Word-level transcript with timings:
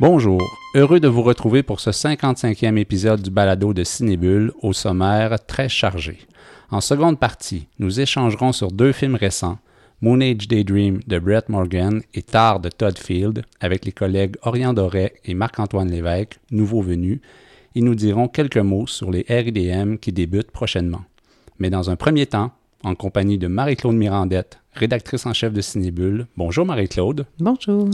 Bonjour, 0.00 0.40
heureux 0.74 0.98
de 0.98 1.08
vous 1.08 1.20
retrouver 1.20 1.62
pour 1.62 1.78
ce 1.78 1.90
55e 1.90 2.78
épisode 2.78 3.20
du 3.20 3.28
balado 3.28 3.74
de 3.74 3.84
Cinébule 3.84 4.50
au 4.62 4.72
sommaire 4.72 5.44
très 5.44 5.68
chargé. 5.68 6.20
En 6.70 6.80
seconde 6.80 7.18
partie, 7.18 7.66
nous 7.78 8.00
échangerons 8.00 8.52
sur 8.52 8.72
deux 8.72 8.92
films 8.92 9.16
récents, 9.16 9.58
Moon 10.00 10.22
Age 10.22 10.48
Daydream 10.48 11.00
de 11.06 11.18
Brett 11.18 11.50
Morgan 11.50 12.00
et 12.14 12.22
Tar 12.22 12.60
de 12.60 12.70
Todd 12.70 12.96
Field 12.96 13.44
avec 13.60 13.84
les 13.84 13.92
collègues 13.92 14.36
Orion 14.40 14.72
Doré 14.72 15.12
et 15.26 15.34
Marc-Antoine 15.34 15.90
Lévesque, 15.90 16.40
nouveaux 16.50 16.80
venus, 16.80 17.20
et 17.74 17.82
nous 17.82 17.94
dirons 17.94 18.26
quelques 18.26 18.56
mots 18.56 18.86
sur 18.86 19.10
les 19.10 19.26
RIDM 19.28 19.96
qui 19.96 20.12
débutent 20.12 20.50
prochainement. 20.50 21.02
Mais 21.58 21.68
dans 21.68 21.90
un 21.90 21.96
premier 21.96 22.24
temps, 22.24 22.52
en 22.84 22.94
compagnie 22.94 23.36
de 23.36 23.48
Marie-Claude 23.48 23.96
Mirandette, 23.96 24.60
rédactrice 24.72 25.26
en 25.26 25.34
chef 25.34 25.52
de 25.52 25.60
Cinébule. 25.60 26.26
Bonjour 26.38 26.64
Marie-Claude. 26.64 27.26
Bonjour. 27.38 27.90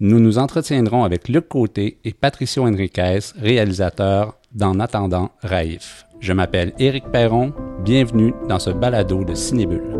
Nous 0.00 0.20
nous 0.20 0.38
entretiendrons 0.38 1.04
avec 1.04 1.28
Luc 1.28 1.48
Côté 1.48 1.98
et 2.04 2.12
Patricio 2.12 2.66
Henriquez, 2.66 3.18
réalisateurs 3.36 4.36
d'En 4.52 4.80
attendant 4.80 5.30
Raif. 5.42 6.06
Je 6.20 6.32
m'appelle 6.32 6.72
Éric 6.78 7.10
Perron. 7.10 7.52
Bienvenue 7.84 8.34
dans 8.48 8.58
ce 8.58 8.70
balado 8.70 9.24
de 9.24 9.34
Cinébule. 9.34 9.98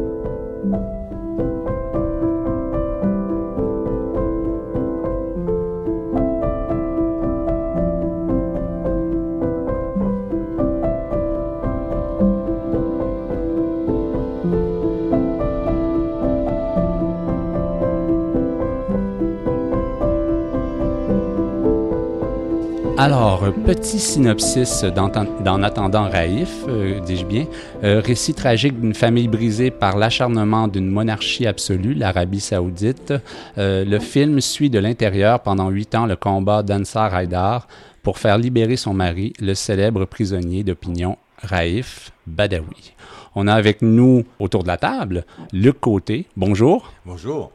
Alors, 23.08 23.42
petit 23.64 24.00
synopsis 24.00 24.84
d'En 24.84 25.62
attendant 25.62 26.10
Raïf, 26.10 26.66
euh, 26.68 27.00
dis-je 27.00 27.24
bien. 27.24 27.46
Euh, 27.82 28.02
récit 28.04 28.34
tragique 28.34 28.78
d'une 28.78 28.92
famille 28.92 29.28
brisée 29.28 29.70
par 29.70 29.96
l'acharnement 29.96 30.68
d'une 30.68 30.90
monarchie 30.90 31.46
absolue, 31.46 31.94
l'Arabie 31.94 32.40
saoudite. 32.40 33.14
Euh, 33.56 33.86
le 33.86 33.98
film 33.98 34.42
suit 34.42 34.68
de 34.68 34.78
l'intérieur 34.78 35.40
pendant 35.40 35.70
huit 35.70 35.94
ans 35.94 36.04
le 36.04 36.16
combat 36.16 36.62
d'Ansar 36.62 37.14
Haïdar 37.14 37.66
pour 38.02 38.18
faire 38.18 38.36
libérer 38.36 38.76
son 38.76 38.92
mari, 38.92 39.32
le 39.40 39.54
célèbre 39.54 40.04
prisonnier 40.04 40.62
d'opinion 40.62 41.16
Raïf 41.38 42.12
Badawi. 42.26 42.92
On 43.34 43.46
a 43.46 43.54
avec 43.54 43.80
nous 43.80 44.26
autour 44.38 44.64
de 44.64 44.68
la 44.68 44.76
table 44.76 45.24
Luc 45.54 45.80
Côté. 45.80 46.26
Bonjour. 46.36 46.92
Bonjour. 47.06 47.52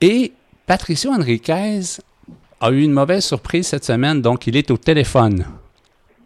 Et 0.00 0.32
Patricio 0.66 1.12
Enriquez, 1.12 2.00
a 2.60 2.70
eu 2.70 2.82
une 2.82 2.92
mauvaise 2.92 3.24
surprise 3.24 3.68
cette 3.68 3.84
semaine, 3.84 4.20
donc 4.20 4.46
il 4.46 4.56
est 4.56 4.70
au 4.70 4.76
téléphone. 4.76 5.44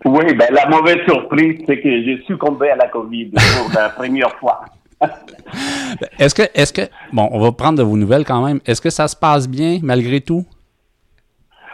Oui, 0.04 0.34
ben 0.34 0.48
la 0.50 0.68
mauvaise 0.68 0.98
surprise, 1.06 1.62
c'est 1.66 1.80
que 1.80 2.02
j'ai 2.02 2.22
succombé 2.26 2.70
à 2.70 2.76
la 2.76 2.88
COVID 2.88 3.30
pour 3.30 3.70
la 3.74 3.88
première 3.96 4.34
fois. 4.38 4.64
est-ce 6.18 6.34
que, 6.34 6.42
est-ce 6.54 6.72
que, 6.72 6.82
bon, 7.12 7.28
on 7.32 7.40
va 7.40 7.52
prendre 7.52 7.78
de 7.78 7.82
vos 7.82 7.96
nouvelles 7.96 8.24
quand 8.24 8.44
même. 8.44 8.60
Est-ce 8.66 8.80
que 8.80 8.90
ça 8.90 9.06
se 9.08 9.16
passe 9.16 9.48
bien 9.48 9.78
malgré 9.82 10.20
tout? 10.20 10.44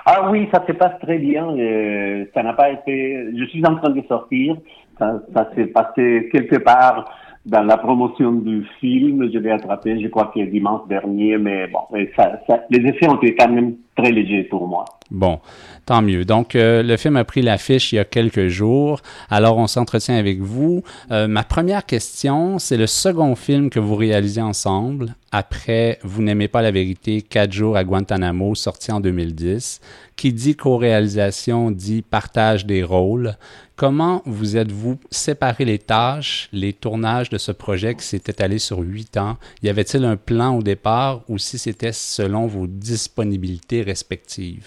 Ah 0.05 0.31
oui, 0.31 0.49
ça 0.53 0.65
se 0.67 0.73
passe 0.73 0.99
très 1.01 1.19
bien. 1.19 1.47
Euh, 1.57 2.25
ça 2.35 2.43
n'a 2.43 2.55
pas 2.55 2.71
été. 2.71 3.29
Je 3.37 3.45
suis 3.45 3.65
en 3.67 3.77
train 3.77 3.91
de 3.91 4.03
sortir. 4.09 4.57
Ça, 4.99 5.21
ça 5.35 5.49
s'est 5.55 5.67
passé 5.67 6.29
quelque 6.33 6.57
part 6.57 7.11
dans 7.49 7.63
la 7.63 7.79
promotion 7.79 8.33
du 8.33 8.67
film, 8.79 9.31
je 9.33 9.39
l'ai 9.39 9.51
attrapé, 9.51 9.99
je 10.01 10.09
crois 10.09 10.31
que 10.35 10.41
dimanche 10.41 10.87
dernier, 10.87 11.39
mais 11.39 11.67
bon, 11.69 11.81
ça, 12.15 12.41
ça, 12.47 12.65
les 12.69 12.87
effets 12.87 13.09
ont 13.09 13.17
été 13.17 13.35
quand 13.35 13.49
même 13.49 13.77
très 13.99 14.13
légers 14.13 14.45
pour 14.45 14.67
moi. 14.67 14.85
Bon, 15.11 15.41
tant 15.87 16.03
mieux. 16.03 16.25
Donc, 16.25 16.55
euh, 16.55 16.83
le 16.83 16.97
film 16.97 17.17
a 17.17 17.25
pris 17.25 17.43
l'affiche 17.43 17.93
il 17.93 17.97
y 17.97 17.99
a 17.99 18.05
quelques 18.05 18.49
jours. 18.49 19.01
Alors, 19.31 19.59
on 19.59 19.67
s'entretient 19.67 20.17
avec 20.17 20.41
vous. 20.41 20.83
Euh, 21.11 21.27
ma 21.27 21.43
première 21.43 21.85
question, 21.85 22.59
c'est 22.59 22.77
le 22.77 22.87
second 22.87 23.35
film 23.35 23.71
que 23.71 23.81
vous 23.81 23.97
réalisez 23.97 24.43
ensemble 24.43 25.15
après 25.31 25.99
Vous 26.05 26.23
n'aimez 26.23 26.49
pas 26.49 26.63
la 26.63 26.71
vérité, 26.71 27.21
quatre 27.21 27.53
jours 27.53 27.77
à 27.77 27.85
Guantanamo, 27.85 28.55
sorti 28.55 28.93
en 28.93 29.01
2010. 29.01 29.81
Qui 30.17 30.33
dit 30.33 30.57
co-réalisation 30.57 31.71
dit 31.71 32.03
partage 32.03 32.67
des 32.67 32.83
rôles. 32.83 33.37
Comment 33.77 34.23
vous 34.27 34.57
êtes-vous 34.57 34.99
séparé 35.11 35.65
les 35.65 35.79
tâches, 35.79 36.49
les 36.53 36.73
tournages 36.73 37.31
de 37.31 37.39
ce 37.39 37.53
projet 37.53 37.95
qui 37.95 38.05
s'est 38.05 38.17
étalé 38.17 38.59
sur 38.59 38.81
huit 38.81 39.17
ans? 39.17 39.37
Y 39.63 39.69
avait-il 39.69 40.05
un 40.05 40.17
plan 40.17 40.57
au 40.57 40.63
départ 40.63 41.23
ou 41.29 41.39
si 41.39 41.59
c'était 41.59 41.93
selon 41.93 42.49
vos 42.49 42.67
disponibilités 42.67 43.83
respectives? 43.89 44.67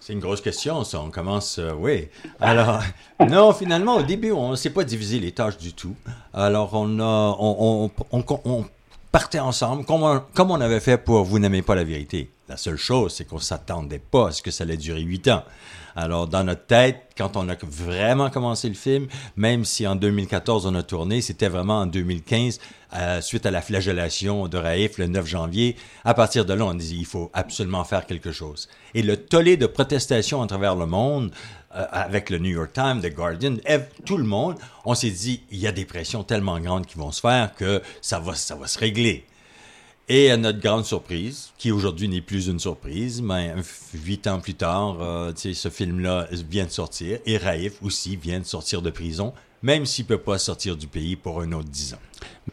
C'est 0.00 0.12
une 0.12 0.20
grosse 0.20 0.42
question, 0.42 0.84
ça. 0.84 1.00
On 1.00 1.10
commence, 1.10 1.58
euh, 1.58 1.72
oui. 1.72 2.08
Alors, 2.38 2.82
non, 3.26 3.54
finalement, 3.54 3.96
au 3.96 4.02
début, 4.02 4.32
on 4.32 4.50
ne 4.50 4.56
s'est 4.56 4.68
pas 4.68 4.84
divisé 4.84 5.18
les 5.18 5.32
tâches 5.32 5.56
du 5.56 5.72
tout. 5.72 5.96
Alors, 6.34 6.74
on 6.74 7.00
a, 7.00 7.36
on, 7.40 7.90
partait 9.14 9.38
ensemble, 9.38 9.84
comme 9.84 10.02
on, 10.02 10.20
comme 10.34 10.50
on 10.50 10.60
avait 10.60 10.80
fait 10.80 10.98
pour 10.98 11.22
Vous 11.22 11.38
n'aimez 11.38 11.62
pas 11.62 11.76
la 11.76 11.84
vérité. 11.84 12.32
La 12.48 12.56
seule 12.56 12.76
chose, 12.76 13.14
c'est 13.14 13.24
qu'on 13.24 13.38
s'attendait 13.38 14.00
pas 14.00 14.26
à 14.26 14.32
ce 14.32 14.42
que 14.42 14.50
ça 14.50 14.64
allait 14.64 14.76
durer 14.76 15.02
huit 15.02 15.28
ans. 15.28 15.44
Alors, 15.94 16.26
dans 16.26 16.42
notre 16.42 16.66
tête, 16.66 17.12
quand 17.16 17.36
on 17.36 17.48
a 17.48 17.54
vraiment 17.62 18.28
commencé 18.28 18.68
le 18.68 18.74
film, 18.74 19.06
même 19.36 19.64
si 19.64 19.86
en 19.86 19.94
2014 19.94 20.66
on 20.66 20.74
a 20.74 20.82
tourné, 20.82 21.20
c'était 21.20 21.46
vraiment 21.46 21.82
en 21.82 21.86
2015, 21.86 22.58
euh, 22.96 23.20
suite 23.20 23.46
à 23.46 23.52
la 23.52 23.62
flagellation 23.62 24.48
de 24.48 24.58
Raif 24.58 24.98
le 24.98 25.06
9 25.06 25.24
janvier. 25.24 25.76
À 26.04 26.14
partir 26.14 26.44
de 26.44 26.52
là, 26.52 26.64
on 26.64 26.74
dit 26.74 26.96
il 26.98 27.06
faut 27.06 27.30
absolument 27.34 27.84
faire 27.84 28.06
quelque 28.06 28.32
chose. 28.32 28.68
Et 28.94 29.02
le 29.02 29.16
tollé 29.16 29.56
de 29.56 29.66
protestation 29.66 30.42
à 30.42 30.48
travers 30.48 30.74
le 30.74 30.86
monde, 30.86 31.30
euh, 31.74 31.84
avec 31.92 32.30
le 32.30 32.38
New 32.38 32.50
York 32.50 32.72
Times, 32.72 33.00
The 33.02 33.14
Guardian, 33.14 33.56
tout 34.04 34.16
le 34.16 34.24
monde, 34.24 34.56
on 34.84 34.94
s'est 34.94 35.10
dit 35.10 35.42
il 35.50 35.58
y 35.58 35.66
a 35.66 35.72
des 35.72 35.84
pressions 35.84 36.22
tellement 36.22 36.58
grandes 36.60 36.86
qui 36.86 36.98
vont 36.98 37.12
se 37.12 37.20
faire 37.20 37.54
que 37.54 37.82
ça 38.00 38.18
va, 38.18 38.34
ça 38.34 38.54
va 38.54 38.66
se 38.66 38.78
régler. 38.78 39.24
Et 40.08 40.30
à 40.30 40.36
notre 40.36 40.60
grande 40.60 40.84
surprise, 40.84 41.52
qui 41.56 41.72
aujourd'hui 41.72 42.08
n'est 42.08 42.20
plus 42.20 42.48
une 42.48 42.58
surprise, 42.58 43.22
mais 43.22 43.52
huit 43.94 44.26
ans 44.26 44.38
plus 44.38 44.52
tard, 44.52 44.98
euh, 45.00 45.32
ce 45.34 45.68
film-là 45.70 46.26
vient 46.50 46.66
de 46.66 46.70
sortir, 46.70 47.18
et 47.24 47.38
Raif 47.38 47.82
aussi 47.82 48.16
vient 48.16 48.38
de 48.38 48.44
sortir 48.44 48.82
de 48.82 48.90
prison, 48.90 49.32
même 49.62 49.86
s'il 49.86 50.04
ne 50.04 50.08
peut 50.08 50.18
pas 50.18 50.36
sortir 50.36 50.76
du 50.76 50.86
pays 50.86 51.16
pour 51.16 51.40
un 51.40 51.50
autre 51.52 51.70
dix 51.70 51.94
ans. 51.94 51.98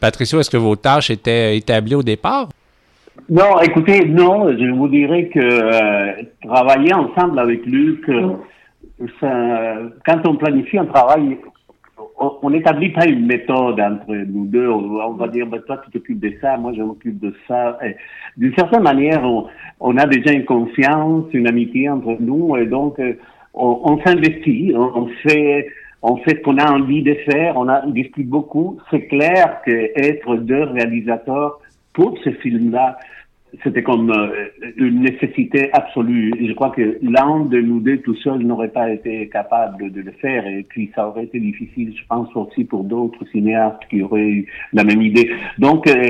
Patricio, 0.00 0.40
est-ce 0.40 0.48
que 0.48 0.56
vos 0.56 0.76
tâches 0.76 1.10
étaient 1.10 1.56
établies 1.58 1.94
au 1.94 2.02
départ? 2.02 2.48
Non, 3.28 3.60
écoutez, 3.60 4.06
non, 4.06 4.50
je 4.50 4.70
vous 4.74 4.88
dirais 4.88 5.28
que 5.28 5.38
euh, 5.38 6.22
travailler 6.42 6.94
ensemble 6.94 7.38
avec 7.38 7.64
Luc, 7.66 8.08
euh, 8.08 8.32
quand 9.00 10.26
on 10.26 10.36
planifie 10.36 10.78
un 10.78 10.86
travail 10.86 11.38
on 12.42 12.50
n'établit 12.50 12.90
pas 12.90 13.06
une 13.06 13.26
méthode 13.26 13.80
entre 13.80 14.14
nous 14.14 14.46
deux. 14.46 14.68
On, 14.68 15.12
va 15.12 15.28
dire, 15.28 15.46
ben, 15.46 15.60
toi, 15.62 15.80
tu 15.84 15.90
t'occupes 15.90 16.20
de 16.20 16.32
ça, 16.40 16.56
moi, 16.56 16.72
je 16.76 16.82
m'occupe 16.82 17.18
de 17.18 17.34
ça. 17.48 17.78
D'une 18.36 18.54
certaine 18.54 18.82
manière, 18.82 19.22
on, 19.80 19.96
a 19.96 20.06
déjà 20.06 20.32
une 20.32 20.44
confiance, 20.44 21.26
une 21.32 21.48
amitié 21.48 21.88
entre 21.88 22.16
nous, 22.20 22.56
et 22.56 22.66
donc, 22.66 22.98
euh, 23.00 23.14
on, 23.54 23.98
s'investit, 24.04 24.72
on, 24.76 25.08
fait, 25.26 25.68
on 26.02 26.16
fait 26.18 26.38
ce 26.38 26.42
qu'on 26.42 26.58
a 26.58 26.70
envie 26.70 27.02
de 27.02 27.14
faire, 27.30 27.56
on, 27.56 27.68
a, 27.68 27.84
discute 27.86 28.28
beaucoup. 28.28 28.78
C'est 28.90 29.06
clair 29.06 29.60
qu'être 29.64 30.36
deux 30.36 30.62
réalisateurs 30.62 31.60
pour 31.92 32.16
ce 32.24 32.30
film-là, 32.30 32.98
c'était 33.62 33.82
comme 33.82 34.10
euh, 34.10 34.48
une 34.76 35.00
nécessité 35.00 35.70
absolue. 35.72 36.32
Je 36.40 36.52
crois 36.52 36.70
que 36.70 36.98
l'un 37.02 37.40
de 37.40 37.60
nous 37.60 37.80
deux 37.80 37.98
tout 37.98 38.14
seul 38.16 38.38
n'aurait 38.38 38.70
pas 38.70 38.90
été 38.90 39.28
capable 39.28 39.90
de 39.90 40.00
le 40.00 40.12
faire 40.12 40.46
et 40.46 40.64
puis 40.68 40.90
ça 40.94 41.08
aurait 41.08 41.24
été 41.24 41.38
difficile, 41.38 41.94
je 41.96 42.02
pense 42.08 42.34
aussi 42.34 42.64
pour 42.64 42.84
d'autres 42.84 43.24
cinéastes 43.30 43.82
qui 43.90 44.02
auraient 44.02 44.28
eu 44.28 44.46
la 44.72 44.84
même 44.84 45.02
idée. 45.02 45.30
Donc 45.58 45.86
euh, 45.86 46.08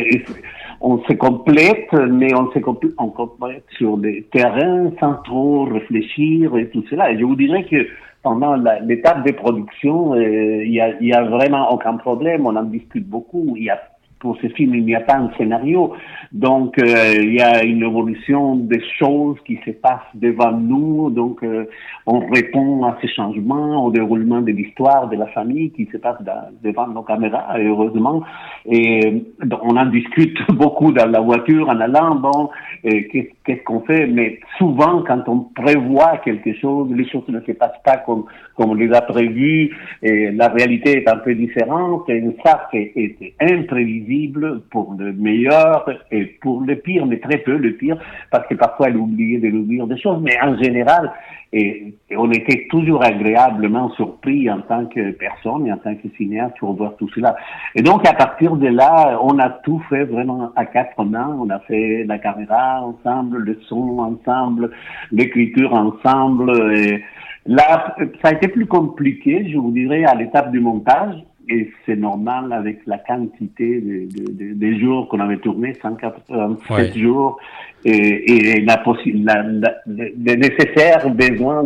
on 0.81 0.99
se 1.03 1.12
complète, 1.15 1.93
mais 1.93 2.35
on 2.35 2.50
se 2.53 2.59
complète, 2.59 3.65
sur 3.77 3.97
des 3.99 4.27
terrains 4.33 4.93
sans 5.00 5.15
trop 5.25 5.65
réfléchir 5.65 6.56
et 6.56 6.69
tout 6.71 6.85
cela. 6.91 7.12
Et 7.12 7.19
je 7.19 7.25
vous 7.25 7.37
dirais 7.37 7.65
que 7.65 7.87
pendant 8.23 8.55
l'étape 8.85 9.27
de 9.27 9.33
production, 9.33 10.15
euh, 10.15 10.65
il 10.65 10.73
y, 10.73 10.81
a, 10.81 10.95
y 11.00 11.12
a 11.12 11.25
vraiment 11.25 11.73
aucun 11.73 11.97
problème. 11.97 12.47
On 12.47 12.55
en 12.55 12.62
discute 12.62 13.09
beaucoup. 13.09 13.55
Il 13.56 13.65
y 13.65 13.71
a 13.71 13.81
pour 14.23 14.39
ce 14.41 14.47
film, 14.47 14.77
il 14.77 14.85
n'y 14.85 14.95
a 14.95 15.01
pas 15.01 15.17
un 15.17 15.31
scénario. 15.37 15.95
Donc, 16.31 16.79
euh, 16.79 17.15
il 17.17 17.35
y 17.35 17.41
a 17.41 17.65
une 17.65 17.83
évolution 17.83 18.55
des 18.55 18.81
choses 18.99 19.37
qui 19.45 19.59
se 19.67 19.73
passent 19.73 20.15
devant 20.15 20.53
nous. 20.53 21.11
Donc, 21.11 21.43
euh, 21.43 21.65
on 22.07 22.21
répond 22.29 22.85
à 22.85 22.97
ces 23.01 23.09
changements, 23.09 23.85
au 23.85 23.91
déroulement 23.91 24.41
de 24.41 24.53
l'histoire 24.53 25.09
de 25.09 25.17
la 25.17 25.27
famille 25.27 25.73
qui 25.73 25.89
se 25.91 25.97
passe 25.97 26.19
devant 26.63 26.87
nos 26.87 27.03
caméras, 27.03 27.47
heureusement. 27.59 28.23
Et 28.65 29.25
on 29.61 29.77
en 29.77 29.87
discute 29.87 30.39
beaucoup 30.53 30.93
dans 30.93 31.11
la 31.11 31.21
voiture 31.21 31.69
en 31.69 31.81
allant. 31.81 32.15
Bon, 32.15 32.49
qu'est-ce 32.85 33.42
qu'est-ce 33.44 33.62
qu'on 33.65 33.81
fait, 33.81 34.06
mais 34.06 34.41
souvent, 34.59 35.03
quand 35.03 35.29
on 35.29 35.41
prévoit 35.41 36.19
quelque 36.19 36.55
chose, 36.55 36.91
les 36.94 37.09
choses 37.09 37.27
ne 37.29 37.41
se 37.41 37.53
passent 37.53 37.83
pas 37.85 37.99
comme, 37.99 38.25
comme 38.56 38.71
on 38.71 38.75
les 38.75 38.93
a 38.93 39.03
prévues, 39.03 39.75
et 40.03 40.31
la 40.31 40.49
réalité 40.49 41.03
est 41.03 41.09
un 41.09 41.17
peu 41.17 41.35
différente, 41.35 42.09
et 42.09 42.23
ça, 42.44 42.69
c'est 42.73 43.17
imprévisible 43.41 44.62
pour 44.71 44.94
le 44.99 45.12
meilleur 45.12 45.89
et 46.11 46.25
pour 46.41 46.61
le 46.62 46.77
pire, 46.77 47.06
mais 47.06 47.19
très 47.19 47.39
peu 47.39 47.56
le 47.56 47.73
pire, 47.75 47.97
parce 48.31 48.47
que 48.47 48.55
parfois 48.55 48.89
elle 48.89 48.97
oubliait 48.97 49.39
de 49.39 49.49
nous 49.49 49.65
dire 49.65 49.87
des 49.87 49.99
choses, 49.99 50.21
mais 50.23 50.41
en 50.41 50.56
général, 50.62 51.12
et, 51.52 51.94
on 52.16 52.31
était 52.31 52.66
toujours 52.70 53.02
agréablement 53.02 53.90
surpris 53.90 54.50
en 54.50 54.60
tant 54.60 54.87
que 54.87 55.10
personne 55.12 55.66
et 55.66 55.72
en 55.72 55.76
tant 55.76 55.94
que 55.94 56.08
cinéaste 56.16 56.56
pour 56.58 56.75
voir 56.75 56.96
tout 56.96 57.08
cela. 57.14 57.37
Et 57.75 57.82
donc, 57.82 58.06
à 58.06 58.14
partir 58.14 58.56
de 58.56 58.69
là, 58.69 59.19
on 59.22 59.38
a 59.38 59.50
tout 59.50 59.82
fait 59.90 60.04
vraiment 60.04 60.50
à 60.56 60.66
quatre 60.66 61.04
mains. 61.04 61.37
On 61.38 61.50
a 61.50 61.58
fait 61.60 62.04
la 62.04 62.19
caméra 62.19 62.82
ensemble, 62.82 63.38
le 63.38 63.58
son 63.69 63.99
ensemble, 63.99 64.70
l'écriture 65.10 65.75
ensemble. 65.75 66.75
Et 66.76 67.02
là, 67.46 67.96
ça 68.22 68.28
a 68.28 68.32
été 68.32 68.49
plus 68.49 68.66
compliqué, 68.66 69.49
je 69.50 69.58
vous 69.58 69.72
dirais, 69.72 70.04
à 70.04 70.14
l'étape 70.14 70.52
du 70.52 70.60
montage 70.60 71.16
et 71.49 71.70
c'est 71.84 71.96
normal 71.96 72.52
avec 72.52 72.81
la 72.87 72.99
quantité 72.99 73.81
de, 73.81 74.06
de, 74.06 74.54
de, 74.54 74.78
jours 74.78 75.08
qu'on 75.08 75.20
avait 75.20 75.38
tourné, 75.38 75.75
187 75.82 76.96
jours, 76.96 77.38
et, 77.84 78.56
et 78.56 78.61
la, 78.61 78.82
la, 78.84 79.43
la, 79.43 79.75
le 79.87 80.34
nécessaire 80.34 81.08
besoin 81.11 81.64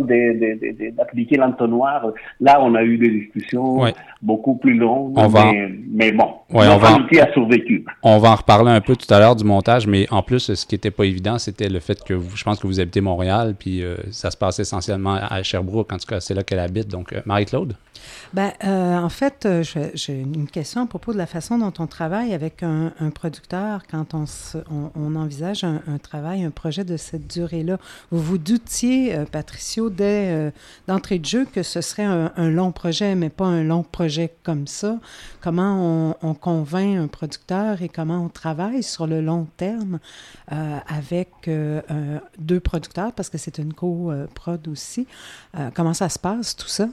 d'appliquer 0.97 1.37
l'entonnoir. 1.37 2.07
Là, 2.41 2.59
on 2.61 2.75
a 2.75 2.83
eu 2.83 2.97
des 2.97 3.09
discussions 3.09 3.81
beaucoup 4.21 4.55
plus 4.55 4.75
longues, 4.75 5.15
mais, 5.33 5.69
mais, 5.89 6.11
bon, 6.11 6.33
on 6.53 6.77
va 6.77 6.95
a 6.95 7.33
survécu. 7.33 7.85
On 8.03 8.17
va 8.17 8.31
en 8.31 8.35
reparler 8.35 8.71
un 8.71 8.81
peu 8.81 8.95
tout 8.95 9.11
à 9.13 9.19
l'heure 9.19 9.35
du 9.35 9.43
montage, 9.43 9.87
mais 9.87 10.07
en 10.11 10.21
plus, 10.21 10.53
ce 10.53 10.65
qui 10.65 10.75
n'était 10.75 10.91
pas 10.91 11.05
évident, 11.05 11.37
c'était 11.37 11.69
le 11.69 11.79
fait 11.79 12.03
que 12.03 12.13
vous, 12.13 12.35
je 12.35 12.43
pense 12.43 12.59
que 12.59 12.67
vous 12.67 12.79
habitez 12.79 13.01
Montréal, 13.01 13.55
puis 13.57 13.83
euh, 13.83 13.95
ça 14.11 14.31
se 14.31 14.37
passe 14.37 14.59
essentiellement 14.59 15.15
à 15.15 15.43
Sherbrooke, 15.43 15.91
en 15.93 15.97
tout 15.97 16.07
cas, 16.07 16.19
c'est 16.19 16.33
là 16.33 16.43
qu'elle 16.43 16.59
habite. 16.59 16.87
Donc, 16.87 17.13
euh, 17.13 17.21
Marie-Claude? 17.25 17.73
Ben, 18.33 18.51
euh, 18.63 18.97
en 18.97 19.09
fait, 19.09 19.47
j'ai 19.93 20.21
une 20.21 20.47
question 20.47 20.83
à 20.83 20.85
propos 20.85 21.13
de 21.13 21.17
la 21.17 21.25
façon 21.25 21.57
dont 21.57 21.73
on 21.79 21.87
travaille 21.87 22.33
avec 22.33 22.63
un, 22.63 22.91
producteur 23.13 23.83
quand 23.89 24.13
on, 24.13 24.25
on, 24.95 25.15
envisage 25.15 25.63
un, 25.63 25.81
travail, 26.07 26.43
un 26.43 26.51
projet 26.51 26.83
de 26.83 26.97
cette 26.97 27.27
durée-là. 27.27 27.77
Vous 28.11 28.21
vous 28.21 28.37
doutiez, 28.37 29.15
euh, 29.15 29.25
Patricio, 29.25 29.89
dès 29.89 30.51
d'entrée 30.87 31.19
de 31.19 31.25
jeu 31.25 31.45
que 31.45 31.63
ce 31.63 31.81
serait 31.81 32.03
un, 32.03 32.49
long 32.49 32.71
projet, 32.71 33.15
mais 33.15 33.29
pas 33.29 33.45
un 33.45 33.63
long 33.63 33.83
projet 33.83 34.33
comme 34.43 34.67
ça. 34.67 34.99
Comment 35.41 36.15
on, 36.21 36.33
convainc 36.33 36.97
un 36.97 37.07
producteur 37.07 37.81
et 37.81 37.89
comment 37.89 38.23
on 38.23 38.29
travaille 38.29 38.83
sur 38.83 39.07
le 39.07 39.21
long 39.21 39.47
terme 39.57 39.99
avec 40.47 41.49
deux 42.37 42.59
producteurs, 42.59 43.11
parce 43.13 43.29
que 43.29 43.37
c'est 43.37 43.57
une 43.57 43.73
co-prod 43.73 44.67
aussi. 44.67 45.07
comment 45.73 45.93
ça 45.93 46.09
se 46.09 46.19
passe, 46.19 46.55
tout 46.55 46.67
ça? 46.67 46.87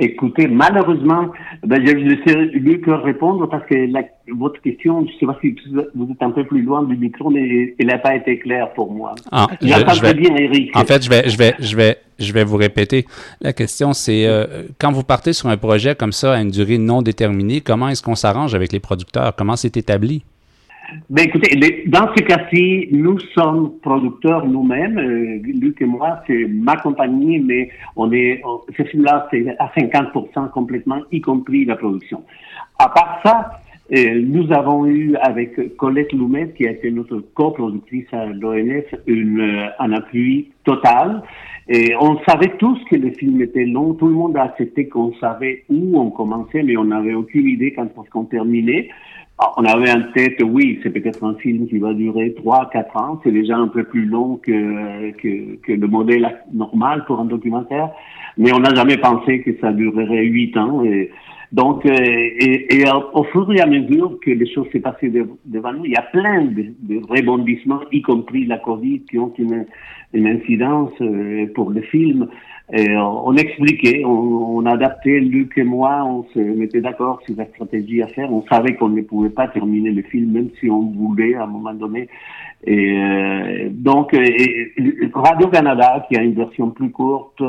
Écoutez, 0.00 0.46
malheureusement, 0.46 1.32
ben, 1.64 1.84
je 1.84 1.92
ne 1.92 2.16
sais 2.24 2.34
lui 2.56 2.80
que 2.80 2.92
répondre 2.92 3.48
parce 3.48 3.66
que 3.66 3.74
la, 3.74 4.02
votre 4.32 4.60
question, 4.62 5.04
je 5.06 5.12
ne 5.12 5.18
sais 5.18 5.26
pas 5.26 5.36
si 5.40 5.56
vous 5.94 6.10
êtes 6.12 6.22
un 6.22 6.30
peu 6.30 6.44
plus 6.44 6.62
loin 6.62 6.84
du 6.84 6.96
micro, 6.96 7.30
mais 7.30 7.74
elle 7.78 7.86
n'a 7.86 7.98
pas 7.98 8.14
été 8.14 8.38
claire 8.38 8.72
pour 8.74 8.92
moi. 8.92 9.16
Ah, 9.32 9.48
je, 9.60 9.66
je 9.66 10.02
vais, 10.02 10.14
bien, 10.14 10.36
Eric. 10.36 10.76
En 10.76 10.84
fait, 10.84 11.02
je 11.02 11.10
vais, 11.10 11.28
je 11.28 11.36
vais, 11.36 11.54
je 11.58 11.76
vais, 11.76 11.98
je 12.20 12.32
vais 12.32 12.44
vous 12.44 12.56
répéter. 12.56 13.06
La 13.40 13.52
question, 13.52 13.92
c'est 13.92 14.26
euh, 14.26 14.68
quand 14.78 14.92
vous 14.92 15.02
partez 15.02 15.32
sur 15.32 15.48
un 15.48 15.56
projet 15.56 15.96
comme 15.96 16.12
ça 16.12 16.34
à 16.34 16.40
une 16.40 16.50
durée 16.50 16.78
non 16.78 17.02
déterminée, 17.02 17.60
comment 17.60 17.88
est-ce 17.88 18.02
qu'on 18.02 18.14
s'arrange 18.14 18.54
avec 18.54 18.72
les 18.72 18.80
producteurs? 18.80 19.34
Comment 19.34 19.56
c'est 19.56 19.76
établi? 19.76 20.22
Ben 21.10 21.26
écoutez, 21.26 21.84
dans 21.86 22.08
ce 22.16 22.22
cas-ci, 22.22 22.88
nous 22.92 23.18
sommes 23.34 23.78
producteurs 23.82 24.46
nous-mêmes. 24.46 24.98
Euh, 24.98 25.38
Luc 25.60 25.82
et 25.82 25.84
moi, 25.84 26.20
c'est 26.26 26.46
ma 26.48 26.76
compagnie, 26.76 27.40
mais 27.40 27.70
on 27.96 28.10
est, 28.10 28.42
ce 28.74 28.82
film-là, 28.84 29.28
c'est 29.30 29.54
à 29.58 29.70
50% 29.76 30.50
complètement, 30.50 31.00
y 31.12 31.20
compris 31.20 31.66
la 31.66 31.76
production. 31.76 32.22
À 32.78 32.88
part 32.88 33.20
ça, 33.22 33.50
euh, 33.94 34.22
nous 34.22 34.50
avons 34.52 34.86
eu 34.86 35.14
avec 35.16 35.76
Colette 35.76 36.12
Loumet, 36.12 36.52
qui 36.56 36.66
a 36.66 36.70
été 36.70 36.90
notre 36.90 37.18
coproductrice 37.34 38.06
à 38.12 38.24
l'ONF, 38.24 38.84
euh, 39.08 39.66
un 39.78 39.92
appui 39.92 40.52
total. 40.64 41.22
Et 41.68 41.94
on 42.00 42.18
savait 42.26 42.56
tous 42.58 42.78
que 42.90 42.96
le 42.96 43.10
film 43.10 43.42
était 43.42 43.66
long. 43.66 43.92
Tout 43.92 44.08
le 44.08 44.14
monde 44.14 44.38
a 44.38 44.44
accepté 44.44 44.88
qu'on 44.88 45.12
savait 45.20 45.64
où 45.68 45.98
on 46.00 46.10
commençait, 46.10 46.62
mais 46.62 46.78
on 46.78 46.84
n'avait 46.84 47.12
aucune 47.12 47.46
idée 47.46 47.74
quand 47.74 47.88
qu'on 48.10 48.24
terminait. 48.24 48.88
Ah, 49.40 49.52
on 49.56 49.64
avait 49.64 49.92
en 49.92 50.02
tête, 50.14 50.42
oui, 50.44 50.80
c'est 50.82 50.90
peut-être 50.90 51.22
un 51.22 51.34
film 51.36 51.68
qui 51.68 51.78
va 51.78 51.94
durer 51.94 52.34
3-4 52.44 52.98
ans. 52.98 53.20
C'est 53.22 53.30
déjà 53.30 53.56
un 53.56 53.68
peu 53.68 53.84
plus 53.84 54.04
long 54.04 54.36
que, 54.36 55.12
que, 55.12 55.54
que, 55.62 55.72
le 55.72 55.86
modèle 55.86 56.28
normal 56.52 57.04
pour 57.06 57.20
un 57.20 57.24
documentaire. 57.24 57.90
Mais 58.36 58.52
on 58.52 58.58
n'a 58.58 58.74
jamais 58.74 58.96
pensé 58.96 59.42
que 59.42 59.56
ça 59.60 59.72
durerait 59.72 60.24
8 60.24 60.56
ans. 60.56 60.84
Et, 60.84 61.12
donc, 61.52 61.86
euh, 61.86 61.92
et, 61.92 62.80
et, 62.80 62.84
au 63.14 63.24
fur 63.24 63.50
et 63.52 63.60
à 63.60 63.66
mesure 63.66 64.18
que 64.20 64.30
les 64.30 64.52
choses 64.52 64.66
s'est 64.72 64.80
passées 64.80 65.10
devant 65.46 65.72
nous, 65.72 65.84
il 65.86 65.92
y 65.92 65.96
a 65.96 66.02
plein 66.02 66.44
de, 66.44 66.66
de, 66.80 67.00
rebondissements, 67.08 67.80
y 67.92 68.02
compris 68.02 68.44
la 68.44 68.58
Covid, 68.58 69.02
qui 69.08 69.18
ont 69.18 69.32
une, 69.38 69.64
une 70.12 70.26
incidence 70.26 70.92
euh, 71.00 71.46
pour 71.54 71.70
le 71.70 71.80
film. 71.82 72.28
Et 72.70 72.94
on 72.96 73.34
expliquait, 73.34 74.02
on, 74.04 74.58
on, 74.58 74.66
adaptait, 74.66 75.20
Luc 75.20 75.56
et 75.56 75.64
moi, 75.64 76.04
on 76.04 76.24
se 76.34 76.38
mettait 76.38 76.82
d'accord 76.82 77.18
sur 77.24 77.34
la 77.36 77.46
stratégie 77.46 78.02
à 78.02 78.08
faire. 78.08 78.30
On 78.30 78.44
savait 78.46 78.74
qu'on 78.74 78.90
ne 78.90 79.00
pouvait 79.00 79.30
pas 79.30 79.48
terminer 79.48 79.90
le 79.90 80.02
film, 80.02 80.32
même 80.32 80.50
si 80.60 80.68
on 80.68 80.82
voulait 80.82 81.34
à 81.34 81.44
un 81.44 81.46
moment 81.46 81.72
donné. 81.72 82.08
Et 82.66 82.98
euh, 82.98 83.68
donc, 83.70 84.14
Radio-Canada, 85.14 86.06
qui 86.08 86.18
a 86.18 86.22
une 86.22 86.34
version 86.34 86.70
plus 86.70 86.90
courte, 86.90 87.42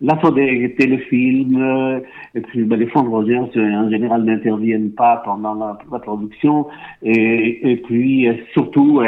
la 0.00 0.14
des 0.30 0.74
téléfilms, 0.78 2.02
et 2.34 2.40
puis 2.40 2.64
ben, 2.64 2.78
les 2.78 2.86
fonds 2.86 3.02
de 3.02 3.08
recherche 3.08 3.56
en 3.56 3.90
général 3.90 4.24
n'interviennent 4.24 4.92
pas 4.92 5.22
pendant 5.24 5.54
la, 5.54 5.98
production, 5.98 6.66
et, 7.02 7.80
puis 7.86 8.26
surtout 8.52 9.00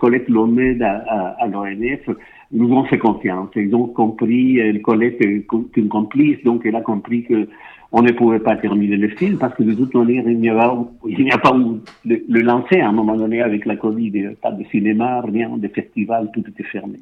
Colette 0.00 0.28
Lomé 0.28 0.76
à, 0.82 1.36
à 1.38 1.46
l'ONF 1.46 2.08
nous 2.52 2.72
ont 2.72 2.84
fait 2.84 2.98
confiance. 2.98 3.48
Ils 3.56 3.74
ont 3.74 3.86
compris, 3.86 4.58
elle 4.58 4.82
Colette 4.82 5.20
est 5.20 5.46
une 5.76 5.88
complice, 5.88 6.42
donc 6.44 6.62
elle 6.64 6.76
a 6.76 6.82
compris 6.82 7.24
que 7.24 7.48
on 7.94 8.00
ne 8.00 8.10
pouvait 8.10 8.40
pas 8.40 8.56
terminer 8.56 8.96
le 8.96 9.08
film 9.08 9.36
parce 9.36 9.54
que 9.54 9.62
de 9.62 9.74
toute 9.74 9.94
manière, 9.94 10.26
il 10.26 10.38
n'y 10.38 10.48
a 10.48 10.56
pas, 10.56 11.54
où 11.54 11.80
le, 12.06 12.40
lancer 12.40 12.80
à 12.80 12.88
un 12.88 12.92
moment 12.92 13.16
donné 13.16 13.42
avec 13.42 13.66
la 13.66 13.76
Covid. 13.76 14.30
Pas 14.40 14.50
de 14.50 14.64
cinéma, 14.70 15.20
rien, 15.20 15.50
de 15.58 15.68
festival, 15.68 16.30
tout 16.32 16.42
était 16.48 16.62
fermé. 16.62 17.00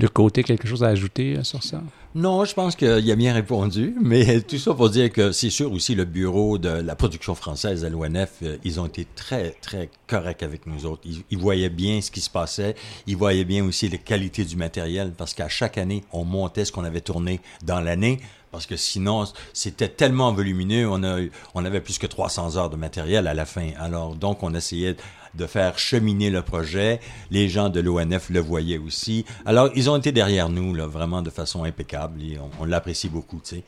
Le 0.00 0.08
côté, 0.08 0.44
quelque 0.44 0.68
chose 0.68 0.84
à 0.84 0.88
ajouter 0.88 1.36
euh, 1.36 1.42
sur 1.42 1.64
ça? 1.64 1.82
Non, 2.14 2.44
je 2.44 2.54
pense 2.54 2.76
qu'il 2.76 3.10
a 3.10 3.16
bien 3.16 3.34
répondu, 3.34 3.96
mais 4.00 4.40
tout 4.48 4.56
ça 4.56 4.72
pour 4.72 4.90
dire 4.90 5.10
que 5.10 5.32
c'est 5.32 5.50
sûr 5.50 5.72
aussi 5.72 5.96
le 5.96 6.04
bureau 6.04 6.56
de 6.56 6.68
la 6.68 6.94
production 6.94 7.34
française 7.34 7.84
à 7.84 7.88
l'ONF, 7.88 8.30
euh, 8.44 8.58
ils 8.62 8.78
ont 8.78 8.86
été 8.86 9.08
très, 9.16 9.50
très 9.60 9.90
corrects 10.06 10.44
avec 10.44 10.68
nous 10.68 10.86
autres. 10.86 11.02
Ils, 11.30 11.38
voyaient 11.38 11.68
bien 11.68 12.00
ce 12.00 12.12
qui 12.12 12.20
se 12.20 12.30
passait, 12.30 12.76
ils 13.08 13.16
voyaient 13.16 13.44
bien 13.44 13.64
aussi 13.64 13.88
la 13.88 13.98
qualité 13.98 14.44
du 14.44 14.54
matériel, 14.54 15.12
parce 15.16 15.34
qu'à 15.34 15.48
chaque 15.48 15.78
année, 15.78 16.04
on 16.12 16.24
montait 16.24 16.64
ce 16.64 16.70
qu'on 16.70 16.84
avait 16.84 17.00
tourné 17.00 17.40
dans 17.64 17.80
l'année, 17.80 18.20
parce 18.58 18.66
que 18.66 18.76
sinon, 18.76 19.24
c'était 19.52 19.86
tellement 19.86 20.32
volumineux, 20.32 20.88
on, 20.90 21.04
a, 21.04 21.20
on 21.54 21.64
avait 21.64 21.80
plus 21.80 21.96
que 21.96 22.08
300 22.08 22.56
heures 22.56 22.70
de 22.70 22.74
matériel 22.74 23.28
à 23.28 23.34
la 23.34 23.46
fin. 23.46 23.70
Alors, 23.78 24.16
donc, 24.16 24.42
on 24.42 24.52
essayait 24.52 24.96
de 25.36 25.46
faire 25.46 25.78
cheminer 25.78 26.28
le 26.28 26.42
projet. 26.42 26.98
Les 27.30 27.48
gens 27.48 27.68
de 27.68 27.78
l'ONF 27.78 28.30
le 28.30 28.40
voyaient 28.40 28.78
aussi. 28.78 29.24
Alors, 29.46 29.70
ils 29.76 29.88
ont 29.88 29.96
été 29.96 30.10
derrière 30.10 30.48
nous, 30.48 30.74
là, 30.74 30.88
vraiment 30.88 31.22
de 31.22 31.30
façon 31.30 31.62
impeccable, 31.62 32.20
et 32.20 32.36
on, 32.58 32.64
l'apprécie 32.64 33.08
beaucoup, 33.08 33.40
tu 33.44 33.58
sais. 33.58 33.62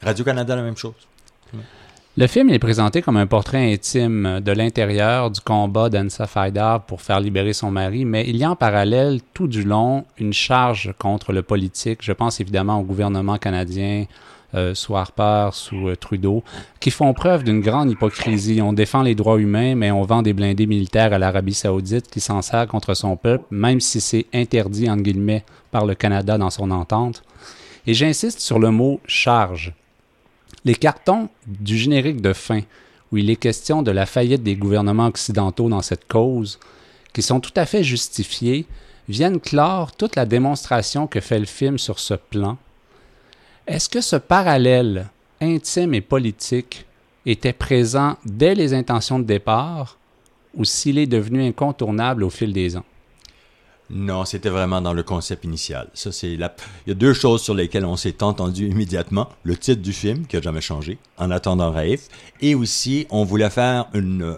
Radio-Canada, 0.00 0.56
la 0.56 0.62
même 0.62 0.78
chose. 0.78 0.94
Le 2.20 2.26
film 2.26 2.50
est 2.50 2.58
présenté 2.58 3.00
comme 3.00 3.16
un 3.16 3.26
portrait 3.26 3.72
intime 3.72 4.40
de 4.44 4.52
l'intérieur 4.52 5.30
du 5.30 5.40
combat 5.40 5.88
d'Ansa 5.88 6.26
Faidar 6.26 6.84
pour 6.84 7.00
faire 7.00 7.18
libérer 7.18 7.54
son 7.54 7.70
mari, 7.70 8.04
mais 8.04 8.28
il 8.28 8.36
y 8.36 8.44
a 8.44 8.50
en 8.50 8.56
parallèle 8.56 9.20
tout 9.32 9.48
du 9.48 9.62
long 9.62 10.04
une 10.18 10.34
charge 10.34 10.92
contre 10.98 11.32
le 11.32 11.40
politique. 11.40 12.00
Je 12.02 12.12
pense 12.12 12.38
évidemment 12.38 12.78
au 12.78 12.82
gouvernement 12.82 13.38
canadien, 13.38 14.04
euh, 14.54 14.74
sous 14.74 14.94
Harper, 14.96 15.48
sous 15.54 15.88
euh, 15.88 15.96
Trudeau, 15.96 16.44
qui 16.78 16.90
font 16.90 17.14
preuve 17.14 17.42
d'une 17.42 17.62
grande 17.62 17.90
hypocrisie. 17.90 18.60
On 18.60 18.74
défend 18.74 19.00
les 19.00 19.14
droits 19.14 19.40
humains, 19.40 19.74
mais 19.74 19.90
on 19.90 20.02
vend 20.02 20.20
des 20.20 20.34
blindés 20.34 20.66
militaires 20.66 21.14
à 21.14 21.18
l'Arabie 21.18 21.54
saoudite 21.54 22.10
qui 22.10 22.20
s'en 22.20 22.42
sert 22.42 22.66
contre 22.66 22.92
son 22.92 23.16
peuple, 23.16 23.46
même 23.50 23.80
si 23.80 23.98
c'est 23.98 24.26
interdit, 24.34 24.90
entre 24.90 25.04
guillemets, 25.04 25.42
par 25.70 25.86
le 25.86 25.94
Canada 25.94 26.36
dans 26.36 26.50
son 26.50 26.70
entente. 26.70 27.22
Et 27.86 27.94
j'insiste 27.94 28.40
sur 28.40 28.58
le 28.58 28.70
mot 28.70 29.00
charge. 29.06 29.72
Les 30.64 30.74
cartons 30.74 31.28
du 31.46 31.78
générique 31.78 32.20
de 32.20 32.32
fin, 32.32 32.60
où 33.10 33.16
il 33.16 33.30
est 33.30 33.36
question 33.36 33.82
de 33.82 33.90
la 33.90 34.06
faillite 34.06 34.42
des 34.42 34.56
gouvernements 34.56 35.06
occidentaux 35.06 35.68
dans 35.68 35.82
cette 35.82 36.06
cause, 36.06 36.58
qui 37.12 37.22
sont 37.22 37.40
tout 37.40 37.52
à 37.56 37.66
fait 37.66 37.82
justifiés, 37.82 38.66
viennent 39.08 39.40
clore 39.40 39.92
toute 39.92 40.16
la 40.16 40.26
démonstration 40.26 41.06
que 41.06 41.20
fait 41.20 41.38
le 41.38 41.46
film 41.46 41.78
sur 41.78 41.98
ce 41.98 42.14
plan. 42.14 42.58
Est-ce 43.66 43.88
que 43.88 44.00
ce 44.00 44.16
parallèle 44.16 45.08
intime 45.40 45.94
et 45.94 46.00
politique 46.00 46.86
était 47.26 47.52
présent 47.52 48.16
dès 48.24 48.54
les 48.54 48.74
intentions 48.74 49.18
de 49.18 49.24
départ 49.24 49.96
ou 50.54 50.64
s'il 50.64 50.98
est 50.98 51.06
devenu 51.06 51.46
incontournable 51.46 52.22
au 52.22 52.30
fil 52.30 52.52
des 52.52 52.76
ans? 52.76 52.84
Non, 53.92 54.24
c'était 54.24 54.50
vraiment 54.50 54.80
dans 54.80 54.92
le 54.92 55.02
concept 55.02 55.44
initial. 55.44 55.88
Ça, 55.94 56.12
c'est 56.12 56.36
la... 56.36 56.54
Il 56.86 56.90
y 56.90 56.92
a 56.92 56.94
deux 56.94 57.12
choses 57.12 57.42
sur 57.42 57.54
lesquelles 57.54 57.84
on 57.84 57.96
s'est 57.96 58.22
entendu 58.22 58.68
immédiatement. 58.68 59.28
Le 59.42 59.56
titre 59.56 59.82
du 59.82 59.92
film, 59.92 60.26
qui 60.26 60.36
a 60.36 60.40
jamais 60.40 60.60
changé, 60.60 60.98
En 61.18 61.32
attendant 61.32 61.72
Raif, 61.72 62.06
et 62.40 62.54
aussi, 62.54 63.08
on 63.10 63.24
voulait 63.24 63.50
faire 63.50 63.86
une... 63.92 64.22
Euh, 64.22 64.36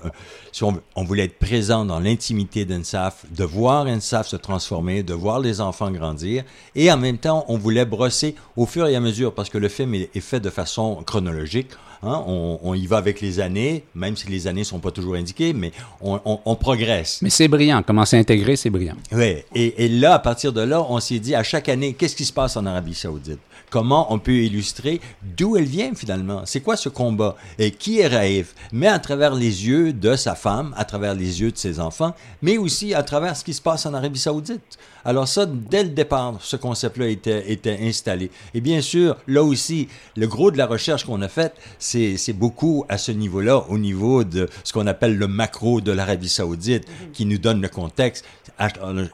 si 0.53 0.65
on, 0.65 1.05
voulait 1.05 1.25
être 1.25 1.39
présent 1.39 1.85
dans 1.85 2.01
l'intimité 2.01 2.65
d'Ensaf, 2.65 3.27
de 3.31 3.45
voir 3.45 3.87
Ensaf 3.87 4.27
se 4.27 4.37
transformer, 4.37 5.03
de 5.03 5.13
voir 5.13 5.39
les 5.39 5.61
enfants 5.61 5.91
grandir, 5.91 6.45
et 6.75 6.91
en 6.91 6.97
même 6.97 7.19
temps, 7.19 7.45
on 7.49 7.59
voulait 7.59 7.85
brosser 7.85 8.35
au 8.57 8.65
fur 8.65 8.87
et 8.87 8.97
à 8.97 9.01
mesure, 9.01 9.35
parce 9.35 9.51
que 9.51 9.59
le 9.59 9.69
film 9.69 9.95
est 9.95 10.21
fait 10.21 10.41
de 10.41 10.51
façon 10.51 11.03
chronologique. 11.05 11.69
Hein, 12.05 12.25
on, 12.27 12.59
on, 12.65 12.75
y 12.75 12.87
va 12.87 12.97
avec 12.97 13.21
les 13.21 13.39
années, 13.39 13.85
même 13.95 14.17
si 14.17 14.27
les 14.29 14.49
années 14.49 14.65
sont 14.65 14.81
pas 14.81 14.91
toujours 14.91 15.15
indiquées, 15.15 15.53
mais 15.53 15.71
on, 16.01 16.19
on, 16.25 16.41
on 16.45 16.57
progresse. 16.57 17.21
Mais 17.23 17.31
c'est 17.31 17.47
brillant. 17.47 17.83
Comment 17.87 18.05
s'intégrer, 18.05 18.57
c'est 18.57 18.71
brillant. 18.71 18.97
Oui. 19.13 19.37
Et, 19.55 19.85
et, 19.85 19.89
là, 19.89 20.15
à 20.15 20.19
partir 20.19 20.53
de 20.53 20.63
là, 20.63 20.85
on 20.89 20.99
s'est 20.99 21.21
dit 21.21 21.37
à 21.37 21.45
chaque 21.45 21.69
année, 21.69 21.95
qu'est-ce 21.95 22.17
qui 22.17 22.25
se 22.25 22.33
passe 22.33 22.57
en 22.57 22.67
Arabie 22.67 22.95
Saoudite? 22.95 23.39
Comment 23.73 24.13
on 24.13 24.19
peut 24.19 24.35
illustrer 24.35 25.01
d'où 25.23 25.57
elle 25.57 25.65
vient 25.65 25.95
finalement? 25.95 26.43
C'est 26.45 26.61
quoi 26.61 26.77
ce 26.77 26.91
combat? 26.91 27.37
Et 27.59 27.71
qui 27.71 28.01
est 28.01 28.07
Raif? 28.07 28.55
Mais 28.71 28.87
à 28.87 28.99
travers 28.99 29.35
les 29.35 29.67
yeux 29.67 29.95
de 29.95 30.15
sa 30.15 30.35
femme, 30.35 30.75
à 30.77 30.85
travers 30.85 31.15
les 31.15 31.41
yeux 31.41 31.51
de 31.51 31.57
ses 31.57 31.81
enfants, 31.81 32.15
mais 32.43 32.59
aussi 32.59 32.93
à 32.93 33.03
travers 33.03 33.35
ce 33.35 33.43
qui 33.43 33.55
se 33.55 33.63
passe 33.63 33.87
en 33.87 33.95
Arabie 33.95 34.19
Saoudite. 34.19 34.79
Alors 35.07 35.27
ça, 35.27 35.47
dès 35.47 35.85
le 35.85 35.89
départ, 35.89 36.37
ce 36.41 36.57
concept-là 36.57 37.09
était, 37.09 37.51
était 37.51 37.79
installé. 37.81 38.31
Et 38.53 38.61
bien 38.61 38.83
sûr, 38.83 39.17
là 39.27 39.43
aussi, 39.43 39.89
le 40.17 40.27
gros 40.27 40.51
de 40.51 40.59
la 40.59 40.67
recherche 40.67 41.07
qu'on 41.07 41.23
a 41.23 41.29
faite, 41.29 41.55
c'est 41.79 42.35
beaucoup 42.35 42.85
à 42.91 42.99
ce 42.99 43.11
niveau-là, 43.11 43.65
au 43.71 43.79
niveau 43.79 44.23
de 44.23 44.51
ce 44.65 44.75
qu'on 44.75 44.87
appelle 44.87 45.17
le 45.17 45.29
macro 45.29 45.81
de 45.81 45.93
l'Arabie 45.93 46.29
Saoudite, 46.29 46.85
qui 47.15 47.25
nous 47.25 47.39
donne 47.39 47.63
le 47.63 47.69
contexte. 47.69 48.27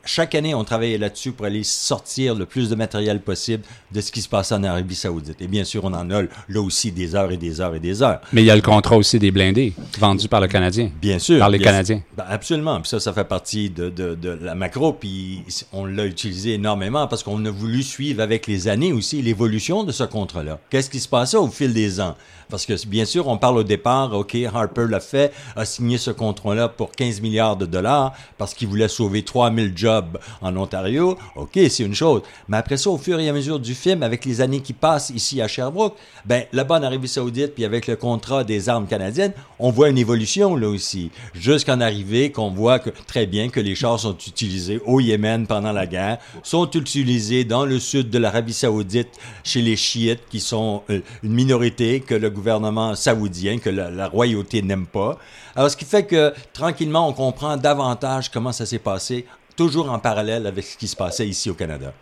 Chaque 0.04 0.34
année, 0.34 0.54
on 0.54 0.64
travaillait 0.64 0.98
là-dessus 0.98 1.30
pour 1.32 1.46
aller 1.46 1.62
sortir 1.62 2.34
le 2.34 2.44
plus 2.44 2.68
de 2.68 2.74
matériel 2.74 3.22
possible 3.22 3.62
de 3.92 4.00
ce 4.00 4.10
qui 4.12 4.20
se 4.20 4.28
passe 4.28 4.47
en 4.52 4.62
Arabie 4.64 4.94
Saoudite. 4.94 5.40
Et 5.40 5.46
bien 5.46 5.64
sûr, 5.64 5.84
on 5.84 5.92
en 5.92 6.10
a 6.10 6.22
là 6.22 6.60
aussi 6.60 6.92
des 6.92 7.14
heures 7.14 7.30
et 7.30 7.36
des 7.36 7.60
heures 7.60 7.74
et 7.74 7.80
des 7.80 8.02
heures. 8.02 8.20
Mais 8.32 8.42
il 8.42 8.46
y 8.46 8.50
a 8.50 8.56
le 8.56 8.62
contrat 8.62 8.96
aussi 8.96 9.18
des 9.18 9.30
blindés 9.30 9.72
vendus 9.98 10.28
par 10.28 10.40
le 10.40 10.48
Canadien. 10.48 10.90
Bien 11.00 11.18
sûr. 11.18 11.38
Par 11.38 11.50
les 11.50 11.58
Canadiens. 11.58 12.02
Ben 12.16 12.24
absolument. 12.28 12.80
Puis 12.80 12.90
ça, 12.90 13.00
ça 13.00 13.12
fait 13.12 13.24
partie 13.24 13.70
de, 13.70 13.88
de, 13.88 14.14
de 14.14 14.38
la 14.42 14.54
macro. 14.54 14.92
Puis 14.92 15.42
on 15.72 15.84
l'a 15.84 16.06
utilisé 16.06 16.54
énormément 16.54 17.06
parce 17.06 17.22
qu'on 17.22 17.44
a 17.44 17.50
voulu 17.50 17.82
suivre 17.82 18.22
avec 18.22 18.46
les 18.46 18.68
années 18.68 18.92
aussi 18.92 19.22
l'évolution 19.22 19.84
de 19.84 19.92
ce 19.92 20.04
contrat-là. 20.04 20.58
Qu'est-ce 20.70 20.90
qui 20.90 21.00
se 21.00 21.08
passait 21.08 21.36
au 21.36 21.48
fil 21.48 21.72
des 21.72 22.00
ans? 22.00 22.16
Parce 22.48 22.66
que 22.66 22.86
bien 22.86 23.04
sûr, 23.04 23.28
on 23.28 23.36
parle 23.36 23.58
au 23.58 23.62
départ, 23.62 24.12
OK, 24.14 24.36
Harper 24.52 24.86
l'a 24.88 25.00
fait, 25.00 25.32
a 25.56 25.64
signé 25.64 25.98
ce 25.98 26.10
contrat-là 26.10 26.68
pour 26.68 26.92
15 26.92 27.20
milliards 27.20 27.56
de 27.56 27.66
dollars 27.66 28.14
parce 28.38 28.54
qu'il 28.54 28.68
voulait 28.68 28.88
sauver 28.88 29.22
3000 29.22 29.72
jobs 29.76 30.18
en 30.40 30.56
Ontario. 30.56 31.18
OK, 31.36 31.58
c'est 31.68 31.84
une 31.84 31.94
chose. 31.94 32.22
Mais 32.48 32.56
après 32.56 32.76
ça, 32.76 32.90
au 32.90 32.98
fur 32.98 33.18
et 33.20 33.28
à 33.28 33.32
mesure 33.32 33.58
du 33.58 33.74
film, 33.74 34.02
avec 34.02 34.24
les 34.24 34.40
années 34.40 34.60
qui 34.60 34.72
passent 34.72 35.10
ici 35.10 35.42
à 35.42 35.48
Sherbrooke, 35.48 35.96
ben 36.24 36.44
là-bas 36.52 36.78
en 36.78 36.82
Arabie 36.82 37.08
Saoudite, 37.08 37.54
puis 37.54 37.64
avec 37.64 37.86
le 37.86 37.96
contrat 37.96 38.44
des 38.44 38.68
armes 38.68 38.86
canadiennes, 38.86 39.32
on 39.58 39.70
voit 39.70 39.88
une 39.88 39.98
évolution 39.98 40.56
là 40.56 40.68
aussi. 40.68 41.10
Jusqu'en 41.34 41.80
arriver 41.80 42.30
qu'on 42.30 42.50
voit 42.50 42.78
que 42.78 42.90
très 43.06 43.26
bien 43.26 43.48
que 43.48 43.60
les 43.60 43.74
chars 43.74 44.00
sont 44.00 44.16
utilisés 44.16 44.80
au 44.86 45.00
Yémen 45.00 45.46
pendant 45.46 45.72
la 45.72 45.86
guerre, 45.86 46.18
sont 46.42 46.70
utilisés 46.70 47.44
dans 47.44 47.64
le 47.64 47.78
sud 47.78 48.10
de 48.10 48.18
l'Arabie 48.18 48.52
Saoudite 48.52 49.18
chez 49.44 49.62
les 49.62 49.76
chiites 49.76 50.22
qui 50.30 50.40
sont 50.40 50.82
euh, 50.90 51.00
une 51.22 51.32
minorité 51.32 52.00
que 52.00 52.14
le 52.14 52.30
gouvernement 52.38 52.94
saoudien, 52.94 53.58
que 53.58 53.70
la, 53.70 53.90
la 53.90 54.08
royauté 54.08 54.62
n'aime 54.62 54.86
pas. 54.86 55.18
Alors, 55.54 55.70
ce 55.70 55.76
qui 55.76 55.84
fait 55.84 56.06
que 56.06 56.32
tranquillement, 56.52 57.08
on 57.08 57.12
comprend 57.12 57.56
davantage 57.56 58.30
comment 58.30 58.52
ça 58.52 58.64
s'est 58.64 58.84
passé, 58.92 59.26
toujours 59.56 59.90
en 59.90 59.98
parallèle 59.98 60.46
avec 60.46 60.64
ce 60.64 60.76
qui 60.80 60.88
se 60.88 60.96
passait 60.96 61.28
ici 61.34 61.50
au 61.50 61.54
Canada. 61.54 61.92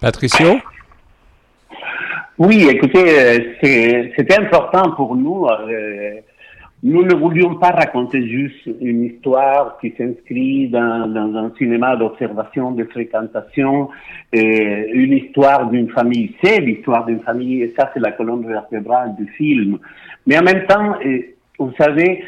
Patricio? 0.00 0.58
Oui, 2.38 2.68
écoutez, 2.70 3.04
c'était 4.16 4.38
important 4.38 4.92
pour 4.92 5.16
nous. 5.16 5.46
Euh, 5.46 6.20
nous 6.82 7.02
ne 7.02 7.14
voulions 7.14 7.56
pas 7.56 7.70
raconter 7.70 8.26
juste 8.28 8.68
une 8.80 9.04
histoire 9.04 9.78
qui 9.80 9.92
s'inscrit 9.98 10.68
dans, 10.68 11.12
un 11.36 11.52
cinéma 11.58 11.96
d'observation, 11.96 12.70
de 12.70 12.84
fréquentation, 12.84 13.88
et 14.32 14.90
une 14.92 15.12
histoire 15.12 15.70
d'une 15.70 15.90
famille. 15.90 16.36
C'est 16.42 16.60
l'histoire 16.60 17.04
d'une 17.06 17.20
famille, 17.20 17.62
et 17.62 17.74
ça, 17.76 17.90
c'est 17.92 18.00
la 18.00 18.12
colonne 18.12 18.46
vertébrale 18.46 19.16
du 19.16 19.26
film. 19.32 19.78
Mais 20.26 20.38
en 20.38 20.42
même 20.42 20.66
temps, 20.66 20.94
et, 21.04 21.34
vous 21.58 21.72
savez, 21.76 22.22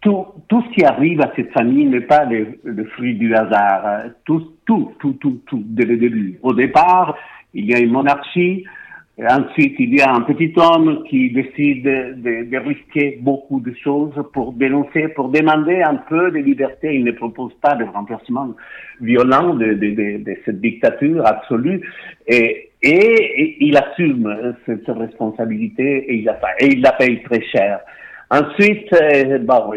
tout, 0.00 0.26
ce 0.50 0.74
qui 0.74 0.84
arrive 0.84 1.20
à 1.20 1.32
cette 1.36 1.52
famille 1.52 1.86
n'est 1.86 2.00
pas 2.00 2.24
le, 2.24 2.58
le, 2.64 2.84
fruit 2.84 3.14
du 3.14 3.32
hasard. 3.34 4.10
Tout, 4.24 4.54
tout, 4.66 4.92
tout, 4.98 5.12
tout, 5.20 5.40
tout, 5.46 5.62
dès 5.64 5.84
le 5.84 5.96
début. 5.98 6.38
Au 6.42 6.52
départ, 6.52 7.16
il 7.54 7.66
y 7.66 7.74
a 7.74 7.78
une 7.78 7.92
monarchie, 7.92 8.64
ensuite, 9.26 9.74
il 9.78 9.96
y 9.96 10.00
a 10.00 10.12
un 10.12 10.20
petit 10.20 10.52
homme 10.56 11.02
qui 11.08 11.30
décide 11.30 11.82
de, 11.82 12.56
risquer 12.58 13.18
beaucoup 13.20 13.60
de 13.60 13.74
choses 13.82 14.14
pour 14.32 14.52
dénoncer, 14.52 15.08
pour 15.08 15.28
demander 15.30 15.82
un 15.82 15.96
peu 15.96 16.30
de 16.30 16.38
liberté. 16.38 16.94
Il 16.94 17.04
ne 17.04 17.12
propose 17.12 17.52
pas 17.60 17.74
de 17.74 17.84
remplacement 17.84 18.54
violent 19.00 19.54
de, 19.54 20.24
cette 20.44 20.60
dictature 20.60 21.26
absolue. 21.26 21.80
Et, 22.28 22.64
il 22.80 23.76
assume 23.76 24.54
cette, 24.64 24.86
cette, 24.86 24.96
responsabilité 24.96 26.12
et 26.12 26.14
il, 26.18 26.80
la, 26.80 26.92
paye 26.92 27.20
très 27.24 27.42
cher. 27.42 27.80
Ensuite, 28.30 28.92
euh, 28.92 29.38
bon, 29.38 29.72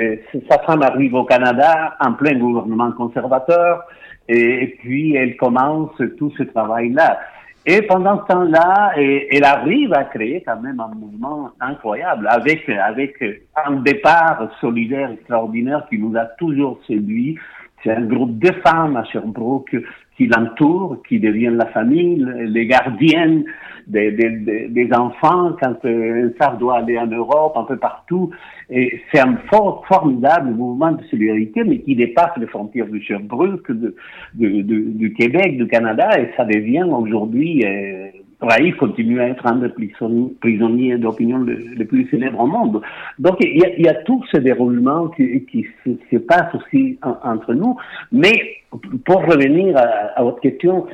sa 0.50 0.60
femme 0.60 0.84
arrive 0.84 1.16
au 1.16 1.24
Canada 1.24 1.96
en 2.00 2.14
plein 2.14 2.38
gouvernement 2.38 2.92
conservateur 2.92 3.86
et 4.28 4.76
puis 4.82 5.16
elle 5.16 5.36
commence 5.38 6.00
tout 6.20 6.32
ce 6.38 6.44
travail-là. 6.44 7.18
Et 7.66 7.84
pendant 7.84 8.22
ce 8.22 8.34
temps-là, 8.34 8.94
elle 8.98 9.44
arrive 9.44 9.94
à 9.94 10.04
créer 10.06 10.42
quand 10.44 10.60
même 10.60 10.80
un 10.80 10.88
mouvement 10.96 11.52
incroyable 11.60 12.28
avec, 12.28 12.68
avec 12.68 13.24
un 13.66 13.74
départ 13.82 14.50
solidaire 14.60 15.12
extraordinaire 15.12 15.86
qui 15.88 16.00
nous 16.00 16.18
a 16.18 16.26
toujours 16.26 16.80
séduit. 16.88 17.38
C'est 17.84 17.92
un 17.92 18.06
groupe 18.06 18.38
de 18.38 18.52
femmes 18.66 18.96
à 18.96 19.04
Sherbrooke 19.06 19.76
qui 20.18 20.28
l'entourent, 20.28 20.98
qui 21.08 21.20
deviennent 21.20 21.58
la 21.58 21.68
famille, 21.68 22.26
les 22.46 22.68
gardiennes 22.68 23.44
des, 23.88 24.12
des, 24.12 24.68
des 24.70 24.94
enfants 24.94 25.56
quand 25.62 25.84
euh, 25.86 26.32
un 26.40 26.54
doit 26.56 26.78
aller 26.78 26.98
en 26.98 27.08
Europe, 27.08 27.54
un 27.56 27.64
peu 27.64 27.78
partout. 27.78 28.32
Et 28.70 29.02
c'est 29.12 29.20
un 29.20 29.38
fort, 29.50 29.84
formidable 29.88 30.52
mouvement 30.52 30.92
de 30.92 31.04
solidarité, 31.06 31.64
mais 31.64 31.80
qui 31.80 31.96
dépasse 31.96 32.38
les 32.38 32.48
frontières 32.48 32.88
du 32.88 33.02
Sherbrooke, 33.02 33.72
de, 33.72 33.96
de, 34.36 34.62
du 34.62 35.14
Québec, 35.14 35.58
du 35.58 35.68
Canada, 35.68 36.10
et 36.20 36.30
ça 36.38 36.46
devient 36.46 36.84
aujourd'hui 36.84 37.66
euh, 37.66 38.08
Raïf 38.42 38.76
continue 38.78 39.20
à 39.22 39.28
être 39.28 39.46
un 39.46 39.56
des 39.56 39.70
prisonniers 40.40 40.98
d'opinion 40.98 41.38
le, 41.40 41.86
plus 41.86 42.08
célèbre 42.10 42.40
au 42.40 42.48
monde. 42.48 42.82
Donc 43.20 43.38
il 43.40 43.60
y 43.78 43.88
a, 43.88 43.94
tout 43.94 44.24
ce 44.32 44.38
déroulement 44.38 45.10
qui, 45.10 45.68
se, 45.84 45.92
se, 46.12 46.18
passe 46.18 46.54
aussi 46.56 46.98
en, 47.04 47.18
entre 47.24 47.54
nous. 47.54 47.78
Mais 48.12 48.62
pour 49.06 49.22
revenir 49.26 49.76
à, 49.78 50.24
votre 50.24 50.40
question, 50.40 50.88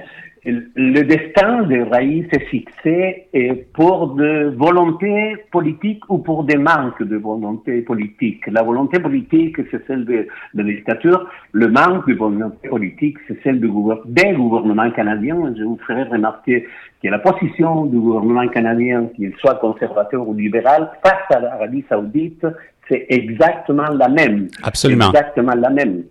le 0.46 1.02
destin 1.04 1.64
de 1.64 1.82
Raïs 1.90 2.26
est 2.32 2.46
fixé 2.46 3.28
pour 3.74 4.16
de 4.16 4.54
volonté 4.56 5.36
politique 5.52 6.02
ou 6.10 6.20
pour 6.20 6.46
des 6.46 6.58
manques 6.58 7.04
de 7.04 7.18
volonté 7.18 7.82
politique. 7.82 8.48
La 8.48 8.64
volonté 8.64 9.00
politique, 9.00 9.58
c'est 9.72 9.86
celle 9.88 10.06
de, 10.06 10.28
la 10.54 10.64
dictature. 10.64 11.30
Le 11.52 11.68
manque 11.68 12.08
de 12.08 12.14
volonté 12.14 12.70
politique, 12.70 13.18
c'est 13.28 13.42
celle 13.44 13.60
du 13.60 13.70
des 14.06 14.34
gouvernements 14.34 14.92
canadiens. 14.92 15.54
Je 15.58 15.64
vous 15.64 15.80
ferai 15.86 16.04
remarquer 16.04 16.66
que 17.02 17.08
la 17.10 17.20
position 17.20 17.86
du 17.86 18.00
gouvernement 18.00 18.48
canadien, 18.48 19.10
qu'il 19.16 19.34
soit 19.40 19.56
conservateur 19.56 20.28
ou 20.28 20.34
libéral, 20.34 20.92
face 21.04 21.36
à 21.36 21.40
l'Arabie 21.40 21.86
saoudite, 21.90 22.46
c'est 22.90 23.06
exactement 23.10 23.90
la 23.90 24.10
même. 24.10 24.48
Absolument. 24.64 25.10
Exactement 25.10 25.54
la 25.56 25.70
même. 25.70 26.04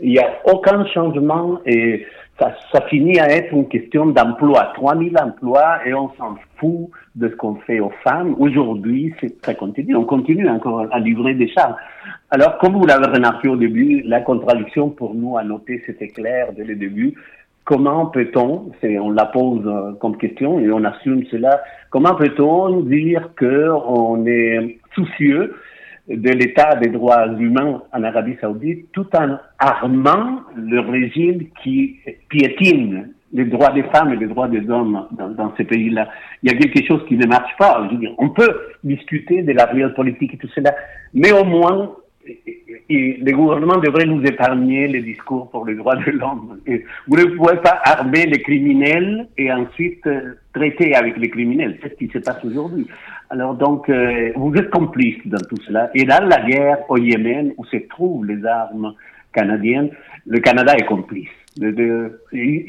Il 0.00 0.10
n'y 0.10 0.18
a 0.18 0.28
aucun 0.44 0.84
changement 0.86 1.58
et 1.64 2.06
ça, 2.38 2.54
ça, 2.70 2.82
finit 2.82 3.18
à 3.18 3.30
être 3.30 3.50
une 3.54 3.66
question 3.66 4.06
d'emploi. 4.06 4.72
3000 4.74 5.16
emplois 5.18 5.78
et 5.86 5.94
on 5.94 6.10
s'en 6.18 6.36
fout 6.58 6.90
de 7.14 7.30
ce 7.30 7.34
qu'on 7.36 7.54
fait 7.54 7.80
aux 7.80 7.92
femmes. 8.04 8.34
Aujourd'hui, 8.38 9.14
ça 9.42 9.54
continue. 9.54 9.96
On 9.96 10.04
continue 10.04 10.46
encore 10.46 10.86
à 10.90 10.98
livrer 10.98 11.32
des 11.32 11.48
chars. 11.48 11.78
Alors, 12.30 12.58
comme 12.58 12.74
vous 12.74 12.84
l'avez 12.84 13.06
remarqué 13.06 13.48
au 13.48 13.56
début, 13.56 14.02
la 14.02 14.20
contradiction 14.20 14.90
pour 14.90 15.14
nous 15.14 15.38
à 15.38 15.44
noter, 15.44 15.82
c'était 15.86 16.08
clair 16.08 16.48
dès 16.54 16.64
le 16.64 16.74
début. 16.74 17.14
Comment 17.66 18.06
peut-on, 18.06 18.70
on 18.80 19.10
la 19.10 19.26
pose 19.26 19.68
comme 20.00 20.16
question 20.18 20.60
et 20.60 20.70
on 20.70 20.84
assume 20.84 21.26
cela, 21.32 21.60
comment 21.90 22.14
peut-on 22.14 22.82
dire 22.82 23.30
qu'on 23.36 24.24
est 24.24 24.78
soucieux 24.94 25.52
de 26.08 26.30
l'état 26.30 26.76
des 26.76 26.90
droits 26.90 27.26
humains 27.26 27.82
en 27.92 28.04
Arabie 28.04 28.36
saoudite 28.40 28.86
tout 28.92 29.08
en 29.16 29.38
armant 29.58 30.42
le 30.54 30.78
régime 30.78 31.48
qui 31.64 31.96
piétine 32.28 33.08
les 33.32 33.46
droits 33.46 33.72
des 33.72 33.82
femmes 33.82 34.12
et 34.12 34.16
les 34.16 34.28
droits 34.28 34.46
des 34.46 34.70
hommes 34.70 35.04
dans, 35.18 35.30
dans 35.30 35.52
ces 35.56 35.64
pays-là? 35.64 36.08
Il 36.44 36.52
y 36.52 36.54
a 36.54 36.56
quelque 36.56 36.86
chose 36.86 37.04
qui 37.08 37.16
ne 37.16 37.26
marche 37.26 37.56
pas. 37.58 37.84
Je 37.88 37.96
veux 37.96 38.00
dire, 38.00 38.14
on 38.18 38.28
peut 38.28 38.60
discuter 38.84 39.42
de 39.42 39.50
la 39.50 39.64
réelle 39.64 39.94
politique 39.94 40.34
et 40.34 40.38
tout 40.38 40.48
cela, 40.54 40.72
mais 41.12 41.32
au 41.32 41.44
moins, 41.44 41.90
le 42.88 43.32
gouvernement 43.32 43.78
devrait 43.78 44.06
nous 44.06 44.22
épargner 44.22 44.86
les 44.88 45.02
discours 45.02 45.50
pour 45.50 45.66
les 45.66 45.74
droits 45.74 45.96
de 45.96 46.10
l'homme. 46.12 46.58
Vous 47.06 47.16
ne 47.16 47.24
pouvez 47.36 47.56
pas 47.56 47.80
armer 47.84 48.26
les 48.26 48.40
criminels 48.42 49.28
et 49.36 49.52
ensuite 49.52 50.06
euh, 50.06 50.34
traiter 50.52 50.94
avec 50.94 51.16
les 51.16 51.28
criminels. 51.28 51.78
C'est 51.82 51.90
ce 51.90 51.94
qui 51.94 52.08
se 52.08 52.18
passe 52.18 52.44
aujourd'hui. 52.44 52.86
Alors 53.30 53.54
donc, 53.54 53.88
euh, 53.88 54.32
vous 54.36 54.54
êtes 54.54 54.70
complice 54.70 55.18
dans 55.26 55.42
tout 55.48 55.60
cela. 55.66 55.90
Et 55.94 56.04
dans 56.04 56.24
la 56.28 56.40
guerre 56.42 56.78
au 56.88 56.96
Yémen, 56.96 57.52
où 57.56 57.64
se 57.66 57.76
trouvent 57.88 58.24
les 58.24 58.44
armes 58.44 58.94
canadiennes, 59.32 59.90
le 60.26 60.38
Canada 60.40 60.74
est 60.76 60.86
complice. 60.86 61.28
Il 61.58 61.68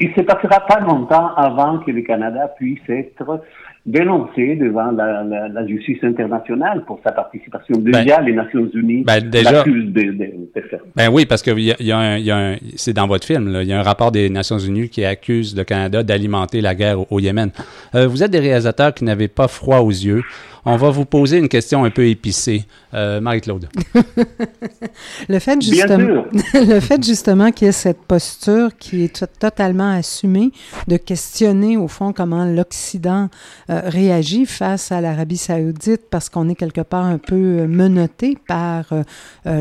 ne 0.00 0.14
se 0.16 0.22
passera 0.22 0.66
pas 0.66 0.80
longtemps 0.80 1.34
avant 1.34 1.78
que 1.78 1.90
le 1.90 2.02
Canada 2.02 2.48
puisse 2.56 2.88
être 2.88 3.42
dénoncé 3.86 4.56
devant 4.56 4.90
la, 4.90 5.24
la, 5.24 5.48
la, 5.48 5.66
justice 5.66 6.02
internationale 6.02 6.84
pour 6.86 7.00
sa 7.02 7.12
participation. 7.12 7.78
Déjà, 7.78 8.18
ben, 8.18 8.26
les 8.26 8.32
Nations 8.34 8.68
Unies 8.74 9.02
ben, 9.02 9.30
l'accusent 9.30 9.92
de, 9.92 10.02
de, 10.02 10.32
de, 10.54 10.60
faire. 10.68 10.80
Ben 10.94 11.08
oui, 11.10 11.26
parce 11.26 11.42
que 11.42 11.50
y 11.58 11.72
a, 11.72 11.76
y 11.80 11.90
a 11.90 11.98
un, 11.98 12.18
y 12.18 12.30
a 12.30 12.36
un, 12.36 12.56
c'est 12.76 12.92
dans 12.92 13.06
votre 13.06 13.26
film, 13.26 13.56
il 13.62 13.68
y 13.68 13.72
a 13.72 13.78
un 13.78 13.82
rapport 13.82 14.12
des 14.12 14.28
Nations 14.28 14.58
Unies 14.58 14.88
qui 14.88 15.04
accuse 15.04 15.56
le 15.56 15.64
Canada 15.64 16.02
d'alimenter 16.02 16.60
la 16.60 16.74
guerre 16.74 17.00
au, 17.00 17.06
au 17.10 17.20
Yémen. 17.20 17.50
Euh, 17.94 18.06
vous 18.06 18.22
êtes 18.22 18.30
des 18.30 18.40
réalisateurs 18.40 18.92
qui 18.92 19.04
n'avaient 19.04 19.28
pas 19.28 19.48
froid 19.48 19.78
aux 19.78 19.90
yeux 19.90 20.22
on 20.64 20.76
va 20.76 20.90
vous 20.90 21.04
poser 21.04 21.38
une 21.38 21.48
question 21.48 21.84
un 21.84 21.90
peu 21.90 22.06
épicée. 22.06 22.64
Euh, 22.94 23.20
Marie-Claude. 23.20 23.68
le, 25.28 25.38
fait 25.38 25.60
justement, 25.60 26.24
le 26.54 26.80
fait 26.80 27.04
justement 27.04 27.52
qu'il 27.52 27.66
y 27.66 27.68
ait 27.68 27.72
cette 27.72 28.00
posture 28.00 28.70
qui 28.78 29.04
est 29.04 29.26
totalement 29.38 29.90
assumée 29.90 30.52
de 30.86 30.96
questionner 30.96 31.76
au 31.76 31.86
fond 31.86 32.14
comment 32.14 32.46
l'Occident 32.46 33.28
euh, 33.68 33.82
réagit 33.84 34.46
face 34.46 34.90
à 34.90 35.02
l'Arabie 35.02 35.36
saoudite 35.36 36.08
parce 36.10 36.30
qu'on 36.30 36.48
est 36.48 36.54
quelque 36.54 36.80
part 36.80 37.04
un 37.04 37.18
peu 37.18 37.36
euh, 37.36 37.66
menotté 37.66 38.36
par 38.46 38.86
euh, 38.92 39.02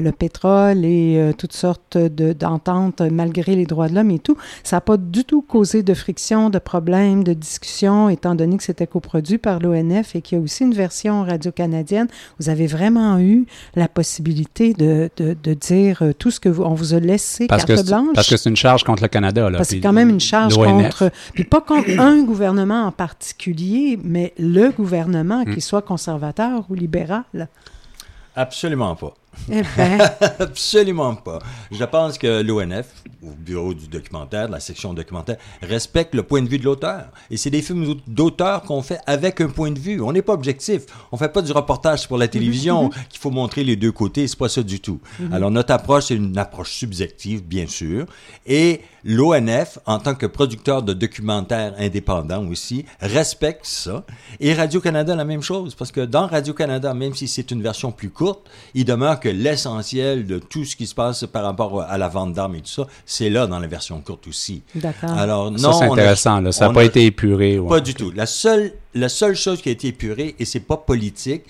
le 0.02 0.12
pétrole 0.12 0.86
et 0.86 1.18
euh, 1.18 1.34
toutes 1.34 1.54
sortes 1.54 1.98
d'ententes 1.98 3.02
malgré 3.02 3.56
les 3.56 3.66
droits 3.66 3.90
de 3.90 3.96
l'homme 3.96 4.12
et 4.12 4.20
tout, 4.20 4.38
ça 4.64 4.78
n'a 4.78 4.82
pas 4.82 4.98
du 4.98 5.24
tout 5.24 5.42
causé 5.42 5.84
de 5.84 5.94
friction, 5.94 6.50
de 6.50 6.60
problèmes, 6.60 7.24
de 7.24 7.34
discussion 7.34 8.10
étant 8.10 8.36
donné 8.36 8.58
que 8.58 8.64
c'était 8.64 8.88
coproduit 8.88 9.38
par 9.38 9.60
l'ONF 9.60 10.16
et 10.16 10.22
qu'il 10.22 10.38
y 10.38 10.42
a 10.42 10.44
aussi 10.44 10.64
une 10.64 10.74
version 10.74 10.87
radio-canadienne, 11.24 12.08
vous 12.40 12.50
avez 12.50 12.68
vraiment 12.68 13.20
eu 13.20 13.46
la 13.76 13.88
possibilité 13.88 14.74
de, 14.74 15.10
de, 15.18 15.36
de 15.42 15.54
dire 15.54 16.02
euh, 16.02 16.14
tout 16.14 16.32
ce 16.32 16.40
que 16.40 16.50
vous, 16.50 16.64
on 16.64 16.74
vous 16.74 16.94
a 16.94 17.00
laissé 17.00 17.48
parce 17.48 17.66
carte 17.66 17.82
que 17.82 17.88
blanche. 17.88 18.16
Parce 18.16 18.30
que 18.30 18.38
c'est 18.38 18.50
une 18.50 18.56
charge 18.56 18.84
contre 18.84 19.04
le 19.04 19.10
Canada. 19.10 19.50
Là, 19.50 19.58
parce 19.58 19.70
que 19.70 19.76
c'est 19.76 19.82
quand 19.82 19.94
même 19.94 20.10
une 20.10 20.20
charge 20.20 20.56
contre, 20.56 21.12
puis 21.34 21.44
pas 21.44 21.62
contre 21.62 21.90
un 22.00 22.24
gouvernement 22.24 22.86
en 22.86 22.92
particulier, 22.92 24.00
mais 24.04 24.34
le 24.38 24.72
gouvernement, 24.72 25.42
mm. 25.42 25.54
qu'il 25.54 25.62
soit 25.62 25.82
conservateur 25.82 26.66
ou 26.70 26.76
libéral. 26.76 27.24
Absolument 28.36 28.96
pas. 28.96 29.14
Eh 29.52 29.62
ben. 29.76 30.00
Absolument 30.40 31.16
pas. 31.16 31.40
Je 31.72 31.84
pense 31.84 32.18
que 32.18 32.42
l'ONF, 32.42 32.88
au 33.24 33.32
bureau 33.32 33.74
du 33.74 33.88
documentaire, 33.88 34.48
de 34.48 34.52
la 34.54 34.60
section 34.60 34.94
documentaire, 34.94 35.38
respecte 35.62 36.16
le 36.16 36.24
point 36.24 36.42
de 36.42 36.50
vue 36.50 36.60
de 36.60 36.66
l'auteur. 36.66 37.06
Et 37.30 37.38
c'est 37.38 37.50
des 37.50 37.62
films 37.62 37.96
d'auteur 38.08 38.64
qu'on 38.64 38.82
fait 38.82 39.00
avec 39.06 39.42
un 39.42 39.50
point 39.50 39.72
de 39.72 39.80
vue. 39.80 40.02
On 40.02 40.12
n'est 40.12 40.22
pas 40.22 40.34
objectif. 40.34 40.84
On 41.12 41.18
fait 41.18 41.30
pas 41.30 41.42
du 41.42 41.52
reportage 41.52 42.08
pour 42.08 42.18
la 42.18 42.28
télévision 42.28 42.90
mm-hmm. 42.90 43.08
qu'il 43.10 43.20
faut 43.20 43.32
montrer 43.32 43.64
les 43.64 43.76
deux 43.76 43.92
côtés. 43.92 44.28
C'est 44.28 44.38
pas 44.38 44.50
ça 44.50 44.64
du 44.64 44.80
tout. 44.80 45.00
Mm 45.20 45.26
-hmm. 45.26 45.34
Alors 45.36 45.52
notre 45.52 45.74
approche, 45.74 46.06
c'est 46.06 46.16
une 46.16 46.38
approche 46.38 46.72
subjective, 46.74 47.44
bien 47.44 47.68
sûr. 47.68 48.06
Et 48.46 48.82
l'ONF, 49.08 49.80
en 49.86 50.00
tant 50.00 50.16
que 50.16 50.26
producteur 50.26 50.84
de 50.84 50.94
documentaires 50.94 51.74
indépendants 51.78 52.46
aussi, 52.48 52.86
respecte 53.00 53.66
ça. 53.66 54.06
Et 54.40 54.54
Radio-Canada, 54.54 55.16
la 55.16 55.24
même 55.26 55.42
chose. 55.42 55.76
Parce 55.76 55.92
que 55.92 56.02
dans 56.02 56.28
Radio-Canada, 56.28 56.94
même 56.94 57.16
si 57.16 57.28
c'est 57.28 57.50
une 57.52 57.62
version 57.62 57.92
plus 57.92 58.10
courte, 58.10 58.42
il 58.74 58.86
demeure 58.86 59.20
que 59.20 59.27
l'essentiel 59.30 60.26
de 60.26 60.40
tout 60.40 60.66
ce 60.66 60.76
qui 60.76 60.88
se 60.88 60.96
passe 60.96 61.26
par 61.26 61.44
rapport 61.44 61.82
à 61.82 61.98
la 61.98 62.08
vente 62.08 62.34
d'armes 62.34 62.56
et 62.56 62.62
tout 62.62 62.68
ça, 62.68 62.88
c'est 63.06 63.30
là 63.30 63.48
dans 63.48 63.60
la 63.60 63.68
version 63.68 64.02
courte 64.02 64.28
aussi. 64.28 64.64
D'accord. 64.76 65.12
Alors, 65.12 65.52
non. 65.52 65.58
Ça, 65.58 65.80
c'est 65.80 65.86
intéressant, 65.86 66.42
là. 66.42 66.52
Ça 66.52 66.68
n'a 66.68 66.74
pas 66.74 66.82
a... 66.82 66.86
été 66.86 67.06
épuré. 67.06 67.60
Ouais. 67.60 67.70
Pas 67.70 67.80
du 67.80 67.94
tout. 67.94 68.12
La 68.12 68.26
seule, 68.26 68.74
la 68.94 69.10
seule 69.10 69.36
chose 69.36 69.62
qui 69.62 69.70
a 69.70 69.72
été 69.72 69.88
épurée, 69.88 70.36
et 70.40 70.46
c'est 70.46 70.60
pas 70.60 70.78
politique, 70.78 71.44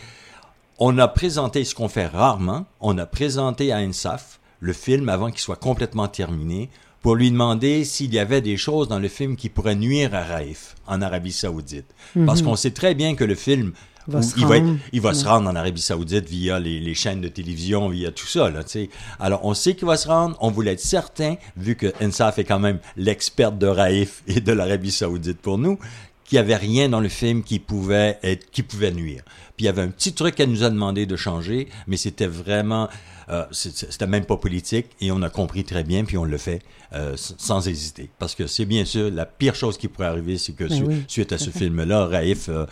on 0.79 0.97
a 0.97 1.07
présenté 1.07 1.63
ce 1.63 1.73
qu'on 1.73 1.87
fait 1.87 2.07
rarement, 2.07 2.65
on 2.81 2.97
a 2.97 3.05
présenté 3.05 3.71
à 3.71 3.77
INSAF 3.77 4.39
le 4.59 4.73
film 4.73 5.09
avant 5.09 5.29
qu'il 5.31 5.39
soit 5.39 5.55
complètement 5.55 6.07
terminé 6.07 6.69
pour 7.01 7.15
lui 7.15 7.31
demander 7.31 7.85
s'il 7.85 8.13
y 8.13 8.19
avait 8.19 8.41
des 8.41 8.57
choses 8.57 8.87
dans 8.87 8.99
le 8.99 9.07
film 9.07 9.35
qui 9.35 9.49
pourraient 9.49 9.75
nuire 9.75 10.13
à 10.13 10.23
Raif 10.23 10.75
en 10.87 11.01
Arabie 11.01 11.31
Saoudite. 11.31 11.85
Mm 12.15 12.21
-hmm. 12.21 12.25
Parce 12.25 12.41
qu'on 12.41 12.55
sait 12.55 12.71
très 12.71 12.95
bien 12.95 13.15
que 13.15 13.23
le 13.23 13.35
film 13.35 13.71
va 14.07 14.19
il, 14.37 14.45
va, 14.45 14.55
il 14.93 15.01
va 15.01 15.09
ouais. 15.09 15.15
se 15.15 15.25
rendre 15.25 15.49
en 15.49 15.55
Arabie 15.55 15.81
Saoudite 15.81 16.29
via 16.29 16.59
les, 16.59 16.79
les, 16.79 16.93
chaînes 16.93 17.21
de 17.21 17.27
télévision, 17.27 17.89
via 17.89 18.11
tout 18.11 18.27
ça. 18.27 18.49
Là, 18.49 18.61
sais. 18.65 18.89
Alors, 19.19 19.43
on 19.43 19.53
sait 19.53 19.75
qu'il 19.75 19.87
va 19.87 19.97
se 19.97 20.07
rendre. 20.07 20.37
On 20.39 20.51
voulait 20.51 20.73
être 20.73 20.79
certain, 20.79 21.35
vu 21.55 21.75
que 21.75 21.93
Ensaf 22.03 22.39
est 22.39 22.43
quand 22.43 22.59
même 22.59 22.79
l'expert 22.95 23.51
de 23.51 23.67
Raif 23.67 24.23
et 24.27 24.41
de 24.41 24.51
l'Arabie 24.51 24.91
Saoudite 24.91 25.39
pour 25.39 25.57
nous, 25.57 25.77
qu'il 26.25 26.37
n'y 26.37 26.39
avait 26.39 26.55
rien 26.55 26.89
dans 26.89 26.99
le 26.99 27.09
film 27.09 27.43
qui 27.43 27.59
pouvait, 27.59 28.19
être, 28.23 28.49
qui 28.51 28.63
pouvait 28.63 28.91
nuire. 28.91 29.23
Puis 29.55 29.63
il 29.63 29.65
y 29.65 29.69
avait 29.69 29.81
un 29.81 29.87
petit 29.87 30.13
truc 30.13 30.35
qu'elle 30.35 30.51
nous 30.51 30.63
a 30.63 30.69
demandé 30.69 31.05
de 31.05 31.15
changer, 31.15 31.67
mais 31.87 31.97
c'était 31.97 32.27
vraiment... 32.27 32.89
Euh, 33.29 33.43
c'était 33.51 34.07
même 34.07 34.23
pas 34.23 34.37
politique 34.37 34.85
et 35.01 35.11
on 35.11 35.21
a 35.21 35.29
compris 35.29 35.65
très 35.65 35.83
bien 35.83 36.05
puis 36.05 36.17
on 36.17 36.23
le 36.23 36.37
fait 36.37 36.61
euh, 36.93 37.13
sans 37.17 37.67
hésiter 37.67 38.09
parce 38.19 38.35
que 38.35 38.47
c'est 38.47 38.63
bien 38.63 38.85
sûr 38.85 39.11
la 39.11 39.25
pire 39.25 39.53
chose 39.53 39.77
qui 39.77 39.89
pourrait 39.89 40.07
arriver 40.07 40.37
c'est 40.37 40.53
que 40.53 40.63
Ben 40.63 40.77
su 40.77 40.83
oui, 40.85 41.03
suite 41.09 41.33
à 41.33 41.37
ce 41.37 41.49
à 41.49 41.51
fait. 41.51 41.59
film 41.59 41.83
là 41.83 42.05
Raif 42.05 42.47
euh, 42.47 42.65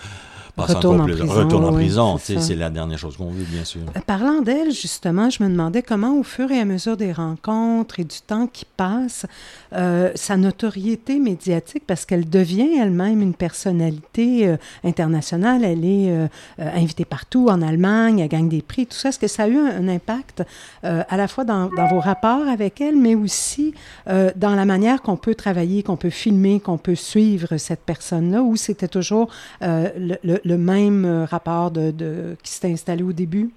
passe 0.56 0.74
Retourne 0.74 1.02
encore 1.02 1.14
en 1.14 1.18
prison, 1.18 1.34
retourne 1.34 1.66
en 1.66 1.74
prison 1.74 2.18
c'est 2.18 2.56
la 2.56 2.70
dernière 2.70 2.98
chose 2.98 3.18
qu'on 3.18 3.32
veut 3.32 3.44
bien 3.44 3.64
sûr. 3.64 3.82
Euh, 3.96 4.00
Parlant 4.06 4.42
d'elle, 4.42 4.72
justement, 4.72 5.30
je 5.30 5.44
me 5.44 5.50
demandais 5.50 5.82
comment, 5.82 6.18
au 6.18 6.24
fur 6.24 6.52
et 6.52 6.60
à 6.60 6.66
mesure 6.66 6.98
des 6.98 7.12
rencontres 7.12 8.00
et 8.00 8.04
du 8.04 8.22
temps 8.26 8.48
qui 8.48 8.66
passe, 8.78 9.26
euh, 9.74 10.12
sa 10.16 10.38
notoriété 10.38 11.20
médiatique, 11.20 11.84
parce 11.86 12.06
qu'elle 12.06 12.30
devient 12.30 12.78
elle-même 12.80 13.22
une 13.22 13.34
personnalité 13.34 14.48
euh, 14.48 14.58
internationale, 14.84 15.66
elle 15.66 15.84
est 15.84 16.12
euh, 16.12 16.28
invitée 16.58 17.04
partout 17.04 17.48
en 17.50 17.62
Allemagne, 17.62 18.20
elle 18.20 18.30
gagne 18.30 18.48
des 18.48 18.62
prix, 18.62 18.86
tout 18.86 18.96
ça, 18.96 19.10
est-ce 19.10 19.20
que 19.20 19.28
ça 19.28 19.44
a 19.44 19.48
eu 19.48 19.58
un, 19.58 19.82
un 19.82 19.88
impact 19.88 20.44
à 20.84 21.18
la 21.18 21.28
fois 21.28 21.44
dans, 21.44 21.70
dans, 21.70 21.88
vos 21.88 22.00
rapports 22.00 22.48
avec 22.48 22.80
elle, 22.80 22.96
mais 22.96 23.16
aussi 23.16 23.74
dans 24.08 24.56
la 24.56 24.66
manière 24.66 25.02
qu'on 25.02 25.18
peut 25.18 25.36
travailler, 25.36 25.84
qu'on 25.84 25.96
peut 25.96 26.10
filmer, 26.10 26.60
qu'on 26.60 26.78
peut 26.78 26.96
suivre 26.96 27.58
cette 27.58 27.82
personne-là, 27.82 28.42
ou 28.42 28.56
c'était 28.56 28.88
toujours 28.88 29.30
le, 29.62 30.18
le, 30.24 30.40
le, 30.46 30.58
même 30.58 31.26
rapport 31.30 31.72
de, 31.72 31.92
de, 31.92 32.38
qui 32.42 32.52
s'était 32.52 32.72
installé 32.72 33.04
au 33.04 33.12
début? 33.12 33.52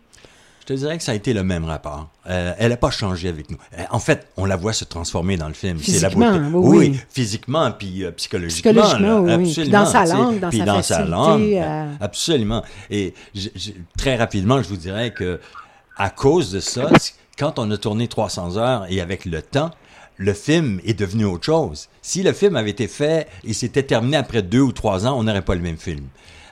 Je 0.69 0.75
te 0.75 0.79
dirais 0.81 0.99
que 0.99 1.03
ça 1.03 1.13
a 1.13 1.15
été 1.15 1.33
le 1.33 1.43
même 1.43 1.65
rapport. 1.65 2.11
Euh, 2.29 2.53
elle 2.59 2.69
n'a 2.69 2.77
pas 2.77 2.91
changé 2.91 3.29
avec 3.29 3.51
nous. 3.51 3.57
Euh, 3.79 3.85
en 3.91 4.01
fait, 4.01 4.29
on 4.37 4.45
la 4.45 4.57
voit 4.57 4.75
se 4.75 4.85
transformer 4.85 5.39
dans 5.39 5.49
le 5.49 5.55
film. 5.55 5.79
C'est 5.83 6.01
la 6.01 6.11
beauté. 6.11 6.39
Oui, 6.53 6.79
oui, 6.79 7.01
physiquement 7.09 7.71
puis 7.71 8.05
euh, 8.05 8.11
psychologiquement. 8.11 8.73
Psychologiquement, 8.73 9.21
là, 9.23 9.39
oui. 9.39 9.51
Puis 9.51 9.71
dans 9.71 9.87
sa 9.87 10.05
langue, 10.05 10.39
dans 10.41 10.51
puis 10.51 10.59
sa 10.59 10.65
dans 10.67 10.83
sa 10.83 11.05
langue, 11.07 11.59
absolument. 12.03 12.63
Et 12.91 13.15
je, 13.35 13.49
je, 13.57 13.71
très 13.97 14.17
rapidement, 14.17 14.63
je 14.63 14.69
vous 14.69 14.77
dirais 14.77 15.11
que 15.15 15.41
à 15.97 16.11
cause 16.11 16.53
de 16.53 16.61
ça, 16.61 16.91
quand 17.39 17.59
on 17.59 17.71
a 17.71 17.79
tourné 17.79 18.07
300 18.07 18.59
heures 18.59 18.85
et 18.91 19.01
avec 19.01 19.25
le 19.25 19.41
temps, 19.41 19.71
le 20.19 20.35
film 20.35 20.83
est 20.85 20.99
devenu 20.99 21.25
autre 21.25 21.47
chose. 21.47 21.89
Si 22.03 22.23
le 22.23 22.35
film 22.35 22.57
avait 22.57 22.71
été 22.71 22.89
fait 22.89 23.27
et 23.43 23.55
s'était 23.55 23.85
terminé 23.85 24.19
après 24.19 24.43
deux 24.43 24.61
ou 24.61 24.73
trois 24.73 25.07
ans, 25.07 25.19
on 25.19 25.23
n'aurait 25.23 25.41
pas 25.41 25.55
le 25.55 25.63
même 25.63 25.79
film. 25.79 26.05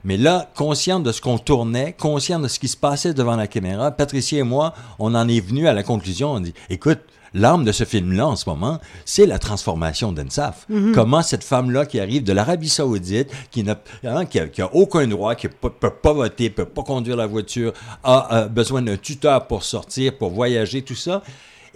Mais 0.07 0.17
là, 0.17 0.49
conscient 0.55 1.01
de 1.01 1.11
ce 1.11 1.21
qu'on 1.21 1.37
tournait, 1.37 1.93
conscient 1.99 2.39
de 2.39 2.47
ce 2.47 2.61
qui 2.61 2.69
se 2.69 2.77
passait 2.77 3.13
devant 3.13 3.35
la 3.35 3.49
caméra, 3.49 3.91
Patricia 3.91 4.39
et 4.39 4.45
moi, 4.45 4.73
on 5.01 5.17
en 5.17 5.27
est 5.27 5.41
venu 5.41 5.67
à 5.67 5.73
la 5.73 5.83
conclusion, 5.83 6.31
on 6.31 6.39
dit, 6.39 6.55
écoute, 6.71 7.01
l'arme 7.35 7.65
de 7.65 7.73
ce 7.73 7.83
film-là 7.83 8.29
en 8.29 8.37
ce 8.37 8.49
moment, 8.49 8.79
c'est 9.05 9.27
la 9.27 9.41
transformation 9.41 10.13
d'Ensaf. 10.13 10.65
Mm 10.69 10.77
-hmm. 10.77 10.95
Comment 10.95 11.23
cette 11.23 11.43
femme-là 11.43 11.87
qui 11.87 11.99
arrive 11.99 12.23
de 12.23 12.33
l'Arabie 12.33 12.69
Saoudite, 12.69 13.31
qui 13.51 13.65
n'a 13.65 13.77
hein, 14.05 14.27
qui 14.27 14.39
a, 14.39 14.47
qui 14.47 14.63
a, 14.63 14.69
aucun 14.73 15.09
droit, 15.09 15.35
qui 15.35 15.49
ne 15.49 15.53
peut 15.53 15.91
pas 16.05 16.13
voter, 16.13 16.51
peut 16.51 16.71
pas 16.77 16.85
conduire 16.85 17.17
la 17.17 17.27
voiture, 17.27 17.73
a, 18.05 18.17
a 18.37 18.49
besoin 18.61 18.83
d'un 18.83 18.99
tuteur 19.09 19.49
pour 19.49 19.65
sortir, 19.65 20.17
pour 20.19 20.31
voyager, 20.31 20.83
tout 20.83 21.01
ça, 21.07 21.21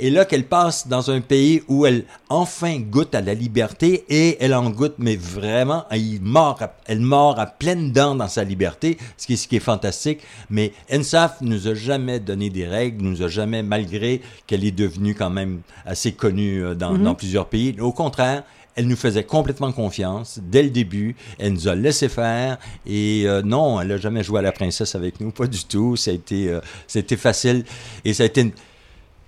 et 0.00 0.10
là 0.10 0.24
qu'elle 0.24 0.44
passe 0.44 0.88
dans 0.88 1.10
un 1.10 1.20
pays 1.20 1.62
où 1.68 1.86
elle 1.86 2.04
enfin 2.28 2.78
goûte 2.78 3.14
à 3.14 3.20
la 3.20 3.34
liberté 3.34 4.04
et 4.08 4.42
elle 4.42 4.54
en 4.54 4.70
goûte, 4.70 4.94
mais 4.98 5.16
vraiment, 5.16 5.84
elle 5.90 6.20
mord, 6.20 6.60
à, 6.62 6.74
elle 6.86 7.00
mord 7.00 7.38
à 7.38 7.46
pleines 7.46 7.92
dents 7.92 8.14
dans 8.14 8.28
sa 8.28 8.42
liberté, 8.42 8.96
ce 9.18 9.26
qui, 9.26 9.34
est, 9.34 9.36
ce 9.36 9.46
qui 9.46 9.56
est 9.56 9.60
fantastique. 9.60 10.20
Mais 10.48 10.72
Ensaf 10.92 11.42
nous 11.42 11.68
a 11.68 11.74
jamais 11.74 12.18
donné 12.18 12.48
des 12.48 12.66
règles, 12.66 13.04
nous 13.04 13.22
a 13.22 13.28
jamais, 13.28 13.62
malgré 13.62 14.22
qu'elle 14.46 14.64
est 14.64 14.70
devenue 14.72 15.14
quand 15.14 15.30
même 15.30 15.60
assez 15.84 16.12
connue 16.12 16.64
euh, 16.64 16.74
dans, 16.74 16.92
mm 16.92 16.98
-hmm. 16.98 17.02
dans 17.04 17.14
plusieurs 17.14 17.46
pays, 17.46 17.76
au 17.80 17.92
contraire, 17.92 18.42
elle 18.76 18.86
nous 18.86 18.96
faisait 18.96 19.24
complètement 19.24 19.72
confiance 19.72 20.38
dès 20.42 20.62
le 20.62 20.70
début. 20.70 21.14
Elle 21.38 21.52
nous 21.52 21.68
a 21.68 21.74
laissé 21.74 22.08
faire 22.08 22.58
et 22.86 23.24
euh, 23.26 23.42
non, 23.42 23.80
elle 23.80 23.88
n'a 23.88 23.98
jamais 23.98 24.22
joué 24.22 24.38
à 24.38 24.42
la 24.42 24.52
princesse 24.52 24.94
avec 24.94 25.20
nous, 25.20 25.30
pas 25.32 25.46
du 25.46 25.64
tout. 25.64 25.96
Ça 25.96 26.10
a 26.10 26.14
été, 26.14 26.48
euh, 26.48 26.60
ça 26.86 26.98
a 26.98 27.00
été 27.00 27.16
facile 27.16 27.64
et 28.04 28.14
ça 28.14 28.22
a 28.22 28.26
été 28.26 28.40
une, 28.42 28.52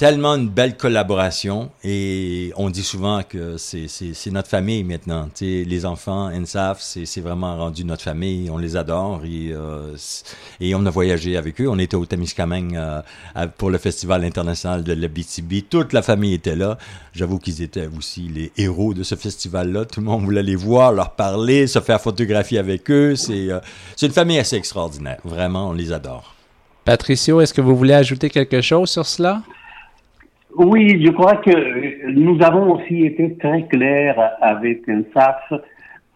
tellement 0.02 0.34
une 0.34 0.48
belle 0.48 0.76
collaboration 0.76 1.70
et 1.84 2.52
on 2.56 2.70
dit 2.70 2.82
souvent 2.82 3.22
que 3.22 3.56
c'est 3.56 4.32
notre 4.32 4.48
famille 4.48 4.82
maintenant. 4.82 5.28
sais, 5.32 5.62
les 5.64 5.86
enfants, 5.86 6.28
NSAF, 6.28 6.80
c'est 6.80 7.20
vraiment 7.20 7.56
rendu 7.56 7.84
notre 7.84 8.02
famille. 8.02 8.50
On 8.50 8.58
les 8.58 8.76
adore 8.76 9.20
et, 9.24 9.52
euh, 9.52 9.96
et 10.58 10.74
on 10.74 10.84
a 10.86 10.90
voyagé 10.90 11.36
avec 11.36 11.60
eux. 11.60 11.68
On 11.68 11.78
était 11.78 11.94
au 11.94 12.04
Témiscamingue 12.04 12.74
euh, 12.74 13.00
pour 13.56 13.70
le 13.70 13.78
Festival 13.78 14.24
international 14.24 14.82
de 14.82 14.92
l'Abitibi. 14.92 15.62
Toute 15.62 15.92
la 15.92 16.02
famille 16.02 16.34
était 16.34 16.56
là. 16.56 16.78
J'avoue 17.12 17.38
qu'ils 17.38 17.62
étaient 17.62 17.88
aussi 17.96 18.22
les 18.22 18.50
héros 18.56 18.94
de 18.94 19.04
ce 19.04 19.14
festival-là. 19.14 19.84
Tout 19.84 20.00
le 20.00 20.06
monde 20.06 20.24
voulait 20.24 20.42
les 20.42 20.56
voir, 20.56 20.90
leur 20.90 21.12
parler, 21.12 21.68
se 21.68 21.78
faire 21.78 22.00
photographier 22.00 22.58
avec 22.58 22.90
eux. 22.90 23.14
C'est 23.14 23.52
euh, 23.52 23.60
une 24.02 24.10
famille 24.10 24.40
assez 24.40 24.56
extraordinaire. 24.56 25.20
Vraiment, 25.22 25.68
on 25.68 25.72
les 25.72 25.92
adore. 25.92 26.34
Patricio, 26.84 27.40
est-ce 27.40 27.54
que 27.54 27.60
vous 27.60 27.76
voulez 27.76 27.94
ajouter 27.94 28.30
quelque 28.30 28.60
chose 28.60 28.90
sur 28.90 29.06
cela? 29.06 29.42
Oui, 30.56 31.02
je 31.04 31.10
crois 31.10 31.36
que 31.36 32.10
nous 32.10 32.42
avons 32.42 32.74
aussi 32.74 33.06
été 33.06 33.36
très 33.38 33.66
clairs 33.68 34.36
avec 34.40 34.86
Ensaf 34.88 35.52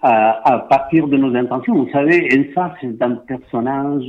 à, 0.03 0.67
partir 0.69 1.09
de 1.09 1.17
nos 1.17 1.35
intentions. 1.35 1.75
Vous 1.75 1.91
savez, 1.91 2.29
Ensaf, 2.33 2.73
c'est 2.81 3.01
un 3.03 3.15
personnage 3.15 4.05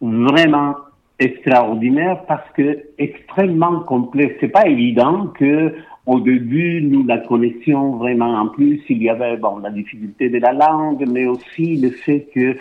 vraiment 0.00 0.74
extraordinaire 1.20 2.22
parce 2.26 2.48
que 2.56 2.78
extrêmement 2.98 3.80
complexe. 3.80 4.34
C'est 4.40 4.48
pas 4.48 4.66
évident 4.66 5.28
que 5.38 5.74
au 6.06 6.18
début 6.18 6.82
nous 6.82 7.06
la 7.06 7.18
connaissions 7.18 7.96
vraiment. 7.96 8.34
En 8.40 8.48
plus, 8.48 8.80
il 8.88 9.02
y 9.02 9.08
avait 9.08 9.36
bon 9.36 9.58
la 9.58 9.70
difficulté 9.70 10.30
de 10.30 10.38
la 10.38 10.52
langue, 10.52 11.04
mais 11.08 11.26
aussi 11.26 11.76
le 11.76 11.90
fait 11.90 12.26
que 12.34 12.56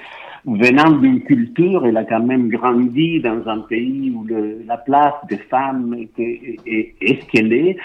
venant 0.46 0.92
d'une 0.92 1.22
culture, 1.22 1.86
elle 1.86 1.98
a 1.98 2.06
quand 2.06 2.24
même 2.24 2.50
grandi 2.50 3.20
dans 3.22 3.48
un 3.48 3.60
pays 3.60 4.12
où 4.16 4.26
la 4.66 4.78
place 4.78 5.16
des 5.30 5.38
femmes 5.38 5.96
était, 6.00 6.58
est, 6.66 7.22
ce 7.22 7.26
qu'elle 7.28 7.54
est. 7.54 7.78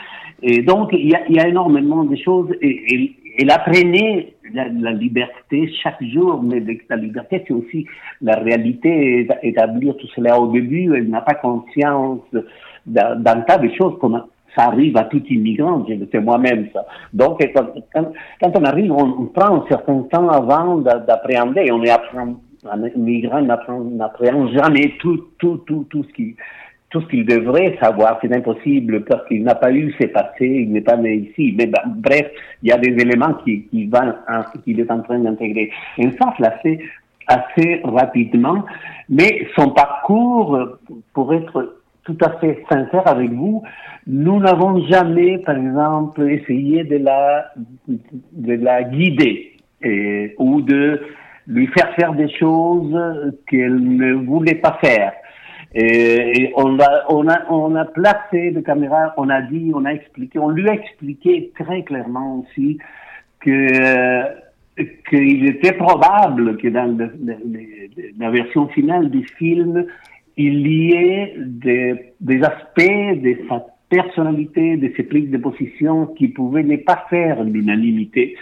Et 0.42 0.62
donc, 0.62 0.90
il 0.92 1.08
y 1.08 1.14
a, 1.14 1.42
a 1.42 1.48
énormément 1.48 2.04
de 2.04 2.16
choses. 2.16 2.52
Et, 2.60 3.16
elle 3.36 3.50
apprenait 3.50 4.34
la, 4.52 4.92
liberté 4.92 5.68
chaque 5.82 6.02
jour, 6.04 6.40
mais 6.42 6.62
la 6.88 6.96
liberté, 6.96 7.42
c'est 7.46 7.52
aussi 7.52 7.86
la 8.20 8.36
réalité, 8.36 9.26
établir 9.42 9.96
tout 9.96 10.06
cela 10.14 10.38
au 10.38 10.52
début. 10.52 10.94
Elle 10.96 11.08
n'a 11.08 11.20
pas 11.20 11.34
conscience 11.34 12.20
d'un 12.86 13.40
tas 13.40 13.58
de 13.58 13.68
choses 13.76 13.98
comme 14.00 14.22
ça 14.56 14.66
arrive 14.66 14.96
à 14.96 15.04
tout 15.04 15.22
immigrant, 15.28 15.84
je 15.88 15.94
le 15.94 16.20
moi-même 16.20 16.68
ça. 16.72 16.86
Donc, 17.12 17.40
quand, 17.92 18.52
on 18.54 18.64
arrive, 18.64 18.92
on, 18.92 19.26
prend 19.26 19.56
un 19.56 19.64
certain 19.68 20.02
temps 20.02 20.28
avant 20.28 20.76
d'appréhender. 20.76 21.70
On 21.72 21.82
est 21.82 21.90
un 22.70 22.88
migrant 22.96 23.42
n'appréhende 23.42 24.52
jamais 24.52 24.94
tout, 24.98 25.24
tout, 25.38 25.58
tout, 25.66 25.86
tout 25.90 26.04
ce 26.04 26.12
qui 26.12 26.36
tout 26.94 27.00
ce 27.00 27.06
qu'il 27.08 27.26
devrait 27.26 27.76
savoir, 27.82 28.20
c'est 28.22 28.32
impossible 28.32 29.04
parce 29.04 29.26
qu'il 29.26 29.42
n'a 29.42 29.56
pas 29.56 29.72
eu 29.72 29.92
ses 30.00 30.06
passés, 30.06 30.46
il 30.46 30.70
n'est 30.70 30.80
pas 30.80 30.96
né 30.96 31.28
ici. 31.28 31.52
Mais 31.58 31.66
ben, 31.66 31.80
bref, 31.86 32.30
il 32.62 32.68
y 32.68 32.72
a 32.72 32.78
des 32.78 32.92
éléments 32.92 33.34
qu'il 33.44 33.68
qui 33.68 33.90
qu'il 34.64 34.78
est 34.78 34.90
en 34.92 35.00
train 35.00 35.18
d'intégrer. 35.18 35.72
Et 35.98 36.08
ça, 36.12 36.32
l'a 36.38 36.54
assez 37.26 37.80
rapidement, 37.82 38.64
mais 39.08 39.48
son 39.56 39.70
parcours, 39.70 40.78
pour 41.12 41.34
être 41.34 41.80
tout 42.04 42.18
à 42.20 42.38
fait 42.38 42.62
sincère 42.68 43.08
avec 43.08 43.32
vous, 43.32 43.64
nous 44.06 44.38
n'avons 44.38 44.86
jamais, 44.86 45.38
par 45.38 45.56
exemple, 45.56 46.30
essayé 46.30 46.84
de 46.84 46.98
la, 46.98 47.46
de 47.88 48.52
la 48.52 48.84
guider 48.84 49.56
ou 50.38 50.60
de 50.62 51.00
lui 51.46 51.66
faire 51.68 51.94
faire 51.94 52.14
des 52.14 52.28
choses 52.36 52.96
qu'elle 53.48 53.76
ne 53.76 54.14
voulait 54.14 54.56
pas 54.56 54.78
faire. 54.80 55.12
Et, 55.74 56.52
on, 56.56 56.78
a, 56.78 57.04
on, 57.08 57.28
a, 57.28 57.50
on 57.50 57.74
a 57.74 57.84
placé 57.84 58.50
le 58.50 58.62
caméra, 58.62 59.12
on 59.16 59.28
a 59.28 59.42
dit, 59.42 59.72
on 59.74 59.84
a 59.84 59.90
expliqué, 59.90 60.38
on 60.38 60.50
lui 60.50 60.68
a 60.68 60.74
expliqué 60.74 61.52
très 61.58 61.82
clairement 61.82 62.40
aussi 62.40 62.78
que 63.40 64.44
qu'il 65.08 65.46
était 65.46 65.72
probable 65.72 66.56
que 66.56 66.68
dans 66.68 66.98
la 68.18 68.30
version 68.30 68.68
finale 68.68 69.10
du 69.10 69.24
film, 69.38 69.86
il 70.36 70.66
y 70.66 70.92
ait 70.92 71.34
des 71.38 72.42
aspects 72.42 73.22
de 73.22 73.38
sa 73.48 73.66
personnalité, 73.88 74.76
de 74.76 74.92
ses 74.96 75.04
prises 75.04 75.30
de 75.30 75.38
position 75.38 76.06
qui 76.06 76.28
pouvaient 76.28 76.64
ne 76.64 76.76
pas 76.76 77.04
faire 77.08 77.44
l'unanimité. 77.44 78.36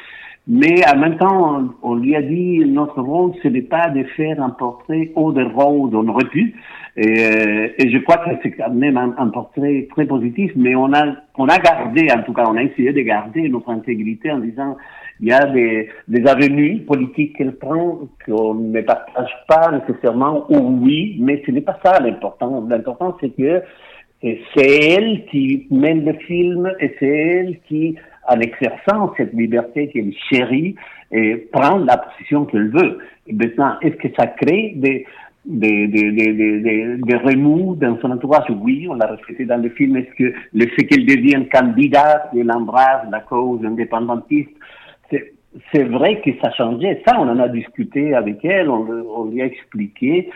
Mais 0.49 0.83
en 0.93 0.99
même 0.99 1.19
temps, 1.19 1.69
on, 1.83 1.95
lui 1.95 2.17
a 2.17 2.23
dit 2.23 2.65
notre 2.67 3.01
rôle, 3.01 3.33
ce 3.43 3.49
n'est 3.49 3.63
pas 3.63 3.91
de 3.91 4.03
faire 4.17 4.43
un 4.43 4.51
portrait 4.51 5.13
haut 5.15 5.33
de 5.33 5.45
road, 5.45 5.95
on 5.95 6.09
aurait 6.09 6.25
pu. 6.25 6.55
Et, 6.97 7.07
euh, 7.07 7.69
et 7.79 7.91
je 7.91 7.99
crois 7.99 8.19
que 8.19 8.31
c'est 8.43 8.51
quand 8.51 8.71
même 8.71 8.97
un, 8.97 9.15
un, 9.19 9.29
portrait 9.29 9.87
très 9.91 10.05
positif, 10.05 10.51
mais 10.57 10.75
on 10.75 10.93
a, 10.93 11.15
on 11.39 11.47
a 11.47 11.59
gardé, 11.59 12.09
en 12.13 12.23
tout 12.23 12.33
cas, 12.33 12.45
on 12.49 12.57
a 12.57 12.63
essayé 12.65 12.93
de 12.93 13.01
garder 13.01 13.49
notre 13.49 13.71
intégrité 13.71 14.33
en 14.33 14.41
disant 14.41 14.77
il 15.21 15.29
y 15.29 15.33
a 15.33 15.47
des, 15.47 15.89
des 16.09 16.27
avenues 16.27 16.81
politiques 16.81 17.37
qu'elle 17.37 17.57
prend 17.57 18.01
qu'on 18.27 18.55
ne 18.55 18.81
partage 18.81 19.33
pas 19.47 19.71
nécessairement, 19.71 20.45
ou 20.51 20.81
oui, 20.83 21.19
mais 21.21 21.41
ce 21.47 21.53
n'est 21.53 21.61
pas 21.61 21.79
ça 21.85 22.01
l'important. 22.01 22.67
L'important, 22.69 23.17
c'est 23.21 23.31
que 23.31 23.63
c'est 24.23 24.91
elle 24.91 25.25
qui 25.27 25.67
mène 25.71 26.05
le 26.05 26.15
film 26.15 26.73
et 26.81 26.95
c'est 26.99 27.07
elle 27.07 27.59
qui, 27.69 27.97
en 28.29 28.41
exerçant 28.41 29.13
cette 29.17 29.33
liberté 29.33 29.89
qu'elle 29.89 30.13
chérit, 30.31 30.77
et 31.11 31.37
prend 31.53 31.79
la 31.79 31.99
position 31.99 32.45
qu'elle 32.47 32.71
veut. 32.71 32.99
Maintenant, 33.31 33.75
est-ce 33.83 33.97
que 33.97 34.09
ça 34.17 34.27
crée 34.27 34.73
des, 34.77 35.07
des, 35.45 35.89
des, 35.89 36.11
des, 36.11 36.97
des, 36.97 37.17
remous 37.17 37.77
dans 37.77 37.99
son 38.01 38.11
entourage? 38.11 38.47
Oui, 38.51 38.87
on 38.89 38.95
l'a 38.95 39.07
reflété 39.07 39.45
dans 39.45 39.63
le 39.63 39.69
film. 39.71 39.97
Est-ce 39.97 40.15
que 40.17 40.35
le 40.55 40.67
fait 40.69 40.85
qu'elle 40.87 41.05
devienne 41.05 41.49
candidate, 41.49 42.31
qu'elle 42.33 42.51
embrasse 42.51 43.07
la 43.11 43.21
cause 43.21 43.65
indépendantiste, 43.65 44.51
c'est 45.73 45.85
vrai 45.85 46.21
que 46.23 46.31
ça 46.41 46.51
changeait. 46.53 47.03
Ça, 47.07 47.19
on 47.19 47.29
en 47.29 47.39
a 47.39 47.49
discuté 47.49 48.15
avec 48.15 48.45
elle, 48.45 48.71
on, 48.71 49.25
lui 49.27 49.43
a 49.43 49.47
expliqué 49.47 50.31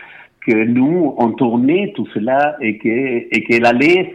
que 0.45 0.65
nous, 0.65 1.15
on 1.17 1.31
tournait 1.31 1.91
tout 1.95 2.07
cela 2.13 2.55
et 2.61 2.77
que 2.77 2.87
et 2.87 3.43
qu'elle 3.43 3.65
allait 3.65 4.13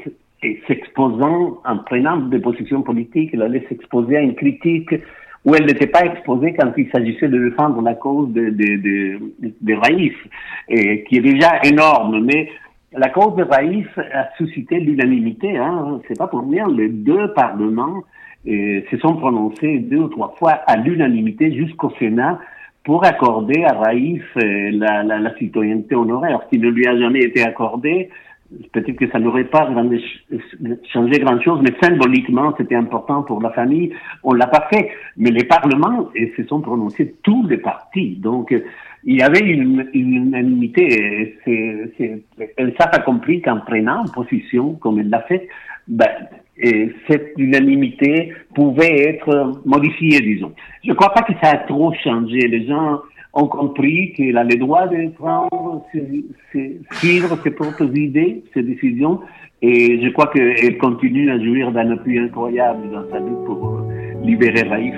s'exposant 0.67 1.61
en 1.65 1.79
prenant 1.79 2.17
des 2.17 2.39
positions 2.39 2.83
politiques, 2.83 3.31
elle 3.33 3.43
allait 3.43 3.65
s'exposer 3.69 4.17
à 4.17 4.21
une 4.21 4.35
critique 4.35 4.95
où 5.45 5.55
elle 5.55 5.67
n'était 5.67 5.89
pas 5.89 6.05
exposée 6.05 6.55
quand 6.55 6.73
il 6.77 6.89
s'agissait 6.91 7.29
de 7.29 7.49
défendre 7.49 7.83
la 7.83 7.95
cause 7.95 8.33
de, 8.33 8.51
de, 8.51 8.77
de, 8.77 9.53
de 9.61 9.75
Raïf, 9.75 10.15
et 10.69 11.03
qui 11.05 11.17
est 11.17 11.21
déjà 11.21 11.61
énorme. 11.65 12.25
Mais 12.25 12.49
la 12.93 13.09
cause 13.09 13.35
de 13.37 13.43
Raïf 13.43 13.89
a 13.99 14.29
suscité 14.37 14.79
l'unanimité. 14.79 15.57
Hein. 15.57 16.01
C'est 16.07 16.19
pas 16.19 16.29
pour 16.29 16.49
rien. 16.49 16.69
Les 16.69 16.89
deux 16.89 17.33
parlements 17.35 18.05
et 18.45 18.85
se 18.91 18.99
sont 18.99 19.17
prononcés 19.17 19.79
deux 19.79 19.99
ou 19.99 20.09
trois 20.09 20.35
fois 20.39 20.53
à 20.67 20.77
l'unanimité 20.77 21.53
jusqu'au 21.53 21.91
Sénat 21.99 22.39
pour 22.85 23.05
accorder 23.05 23.63
à 23.65 23.75
Raïf 23.75 24.25
euh, 24.37 24.71
la, 24.73 25.05
la, 25.05 25.21
la, 25.21 25.37
citoyenneté 25.37 25.95
honoraire, 25.95 26.41
qui 26.51 26.59
ne 26.59 26.69
lui 26.69 26.87
a 26.87 26.99
jamais 26.99 27.21
été 27.21 27.43
accordé. 27.43 28.11
Peut-être 28.73 28.97
que 28.97 29.11
ça 29.11 29.19
n'aurait 29.19 29.45
pas 29.45 29.69
changé 30.93 31.19
grand-chose, 31.19 31.61
mais 31.63 31.73
symboliquement, 31.83 32.55
c'était 32.57 32.75
important 32.75 33.23
pour 33.23 33.41
la 33.41 33.51
famille. 33.51 33.93
On 34.23 34.33
l'a 34.33 34.47
pas 34.47 34.69
fait, 34.73 34.91
mais 35.17 35.31
les 35.31 35.45
parlements 35.45 36.11
et 36.15 36.33
se 36.37 36.45
sont 36.45 36.61
prononcés 36.61 37.15
tous 37.23 37.47
les 37.49 37.59
partis. 37.59 38.17
Donc, 38.17 38.55
il 39.05 39.17
y 39.17 39.23
avait 39.23 39.41
une, 39.41 39.89
une 39.95 40.15
unanimité. 40.15 41.39
Ça 42.79 42.85
a 42.93 42.99
compris 43.01 43.43
qu'en 43.43 43.61
prenant 43.61 44.05
position, 44.15 44.75
comme 44.75 45.01
elle 45.01 45.11
l'a 45.11 45.23
fait, 45.23 45.49
ben, 45.89 46.09
et 46.59 46.93
cette 47.09 47.33
unanimité 47.39 48.33
pouvait 48.55 49.09
être 49.09 49.63
modifiée, 49.65 50.21
disons. 50.21 50.53
Je 50.85 50.91
ne 50.91 50.95
crois 50.95 51.13
pas 51.13 51.23
que 51.23 51.33
ça 51.43 51.51
a 51.51 51.57
trop 51.59 51.93
changé. 52.05 52.39
Les 52.39 52.67
gens 52.67 53.01
ont 53.35 53.47
compris 53.47 54.13
qu'elle 54.13 54.37
a 54.37 54.45
le 54.45 54.57
droit 54.57 54.87
de 54.87 55.09
prendre, 55.11 55.85
suivre 57.01 57.39
ses 57.43 57.51
propres 57.51 57.97
idées, 57.97 58.45
ses 58.53 58.63
décisions, 58.63 59.21
et 59.63 60.01
je 60.03 60.09
crois 60.11 60.27
qu'elle 60.33 60.77
continue 60.79 61.31
à 61.31 61.39
jouir 61.39 61.73
d'un 61.73 61.91
appui 61.93 62.19
incroyable 62.19 62.91
dans 62.91 63.09
sa 63.11 63.21
lutte 63.21 63.45
pour 63.47 63.83
libérer 64.23 64.63
Raïf. 64.63 64.95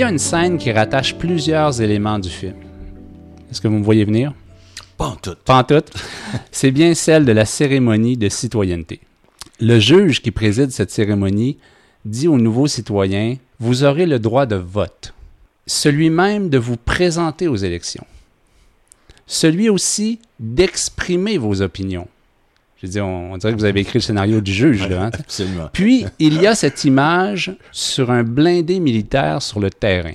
Y 0.00 0.02
a 0.02 0.08
une 0.08 0.18
scène 0.18 0.56
qui 0.56 0.72
rattache 0.72 1.14
plusieurs 1.16 1.82
éléments 1.82 2.18
du 2.18 2.30
film, 2.30 2.54
est-ce 3.50 3.60
que 3.60 3.68
vous 3.68 3.76
me 3.76 3.84
voyez 3.84 4.06
venir? 4.06 4.32
Pas 4.96 5.08
en 5.08 5.16
tout. 5.16 5.34
Pas 5.44 5.58
en 5.58 5.64
tout. 5.64 5.82
C'est 6.50 6.70
bien 6.70 6.94
celle 6.94 7.26
de 7.26 7.32
la 7.32 7.44
cérémonie 7.44 8.16
de 8.16 8.30
citoyenneté. 8.30 9.00
Le 9.60 9.78
juge 9.78 10.22
qui 10.22 10.30
préside 10.30 10.70
cette 10.70 10.90
cérémonie 10.90 11.58
dit 12.06 12.28
aux 12.28 12.38
nouveaux 12.38 12.66
citoyens 12.66 13.36
Vous 13.58 13.84
aurez 13.84 14.06
le 14.06 14.18
droit 14.18 14.46
de 14.46 14.56
vote, 14.56 15.12
celui 15.66 16.08
même 16.08 16.48
de 16.48 16.56
vous 16.56 16.78
présenter 16.78 17.46
aux 17.46 17.56
élections, 17.56 18.06
celui 19.26 19.68
aussi 19.68 20.18
d'exprimer 20.38 21.36
vos 21.36 21.60
opinions. 21.60 22.08
Je 22.80 22.86
veux 22.86 22.92
dire, 22.92 23.06
on, 23.06 23.34
on 23.34 23.36
dirait 23.36 23.52
que 23.52 23.58
vous 23.58 23.64
avez 23.64 23.80
écrit 23.80 23.98
le 23.98 24.02
scénario 24.02 24.40
du 24.40 24.52
juge. 24.52 24.88
Là, 24.88 25.04
hein? 25.04 25.10
Absolument. 25.12 25.68
Puis, 25.72 26.06
il 26.18 26.40
y 26.40 26.46
a 26.46 26.54
cette 26.54 26.84
image 26.84 27.52
sur 27.72 28.10
un 28.10 28.22
blindé 28.22 28.80
militaire 28.80 29.42
sur 29.42 29.60
le 29.60 29.68
terrain, 29.70 30.14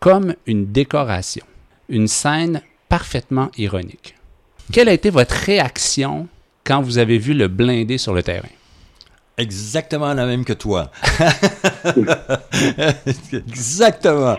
comme 0.00 0.34
une 0.46 0.66
décoration, 0.70 1.44
une 1.88 2.08
scène 2.08 2.60
parfaitement 2.90 3.50
ironique. 3.56 4.16
Quelle 4.70 4.88
a 4.88 4.92
été 4.92 5.08
votre 5.08 5.34
réaction 5.34 6.28
quand 6.62 6.82
vous 6.82 6.98
avez 6.98 7.18
vu 7.18 7.32
le 7.32 7.48
blindé 7.48 7.96
sur 7.96 8.12
le 8.12 8.22
terrain? 8.22 8.48
Exactement 9.36 10.14
la 10.14 10.26
même 10.26 10.44
que 10.44 10.52
toi. 10.52 10.90
Exactement. 13.32 14.36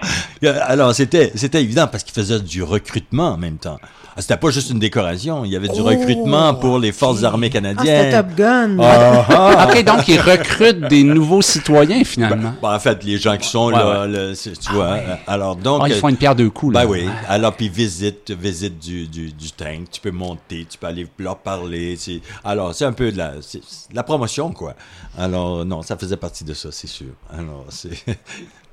Alors, 0.68 0.94
c'était, 0.96 1.32
c'était 1.36 1.62
évident 1.62 1.88
parce 1.88 2.04
qu'il 2.04 2.14
faisait 2.14 2.40
du 2.40 2.64
recrutement 2.64 3.30
en 3.34 3.38
même 3.38 3.58
temps. 3.58 3.78
Ah, 4.18 4.22
c'était 4.22 4.38
pas 4.38 4.50
juste 4.50 4.70
une 4.70 4.80
décoration, 4.80 5.44
il 5.44 5.52
y 5.52 5.58
avait 5.58 5.68
du 5.68 5.82
Oh, 5.82 5.84
recrutement 5.84 6.54
pour 6.54 6.80
les 6.80 6.94
forces 6.94 7.26
armées 7.26 7.50
Ah, 7.54 7.58
c'était 7.58 7.74
canadiennes. 7.74 8.12
Top 8.14 8.36
Gun. 8.38 8.78
Ah, 8.80 9.26
ah. 9.30 9.68
OK, 9.74 9.84
donc 9.84 10.08
ils 10.08 10.22
recrutent 10.22 10.88
des 10.88 11.04
nouveaux 11.04 11.42
citoyens 11.42 12.02
finalement. 12.06 12.54
Bon, 12.62 12.70
en 12.74 12.80
fait, 12.80 13.04
les 13.04 13.18
gens 13.18 13.36
qui 13.36 13.50
sont 13.50 13.66
Ouais, 13.68 13.74
là, 13.74 14.08
le- 14.08 14.34
tu 14.34 14.72
vois. 14.72 14.86
euh, 14.94 15.16
Alors, 15.28 15.58
donc. 15.58 15.82
Ah, 15.84 15.90
ils 15.90 15.96
font 15.96 16.08
une 16.08 16.16
pierre 16.16 16.34
deux 16.34 16.50
coups. 16.50 16.74
Là. 16.76 16.86
Ben 16.86 16.90
oui. 16.90 17.10
Alors, 17.28 17.52
puis 17.58 17.68
visite, 17.68 18.32
visite 18.32 18.80
du, 18.80 19.06
du, 19.08 19.34
du 19.34 19.52
tank. 19.52 19.90
Tu 19.92 20.00
peux 20.00 20.12
monter, 20.12 20.66
tu 20.70 20.78
peux 20.78 20.88
aller 20.88 21.06
leur 21.20 21.36
parler. 21.40 21.98
c'est- 22.00 22.22
Alors, 22.46 22.74
c'est 22.74 22.86
un 22.86 22.94
peu 22.94 23.12
de 23.12 23.18
la, 23.18 23.34
c'est- 23.42 23.60
c'est 23.68 23.92
de 23.92 23.98
la 23.98 24.04
promotion, 24.04 24.50
quoi. 24.54 24.76
Alors, 25.18 25.64
non, 25.66 25.82
ça 25.82 25.96
faisait 25.98 26.18
partie 26.18 26.44
de 26.44 26.54
ça, 26.54 26.70
c'est 26.72 26.88
sûr. 26.88 27.14
Alors, 27.32 27.66
c'est. 27.70 27.92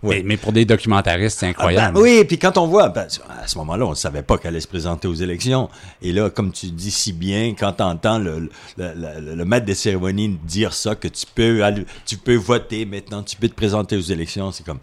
Oui. 0.04 0.16
Mais, 0.16 0.22
mais 0.24 0.36
pour 0.36 0.50
des 0.50 0.64
documentaristes, 0.64 1.38
c'est 1.38 1.46
Ah, 1.46 1.50
incroyable. 1.50 1.94
ben 1.94 2.00
oui, 2.00 2.24
puis 2.24 2.36
quand 2.36 2.58
on 2.58 2.66
voit, 2.66 2.88
ben, 2.88 3.06
à 3.40 3.46
ce 3.46 3.56
moment-là, 3.58 3.86
on 3.86 3.90
ne 3.90 3.94
savait 3.94 4.24
pas 4.24 4.36
qu'elle 4.36 4.48
allait 4.48 4.60
se 4.60 4.66
présenter 4.66 5.06
aux 5.06 5.14
élections. 5.14 5.68
Et 6.02 6.12
là, 6.12 6.28
comme 6.28 6.50
tu 6.50 6.66
dis 6.72 6.90
si 6.90 7.12
bien, 7.12 7.54
quand 7.56 7.74
tu 7.74 7.84
entends 7.84 8.18
le, 8.18 8.50
le, 8.78 8.94
le- 8.96 9.34
le 9.36 9.44
maître 9.44 9.64
des 9.64 9.76
cérémonies 9.76 10.40
dire 10.42 10.74
ça, 10.74 10.96
que 10.96 11.06
tu 11.06 11.24
peux, 11.32 11.62
aller- 11.62 11.86
tu 12.04 12.16
peux 12.16 12.34
voter 12.34 12.84
maintenant, 12.84 13.22
tu 13.22 13.36
peux 13.36 13.48
te 13.48 13.54
présenter 13.54 13.96
aux 13.96 14.00
élections, 14.00 14.50
c'est 14.50 14.66
comme, 14.66 14.80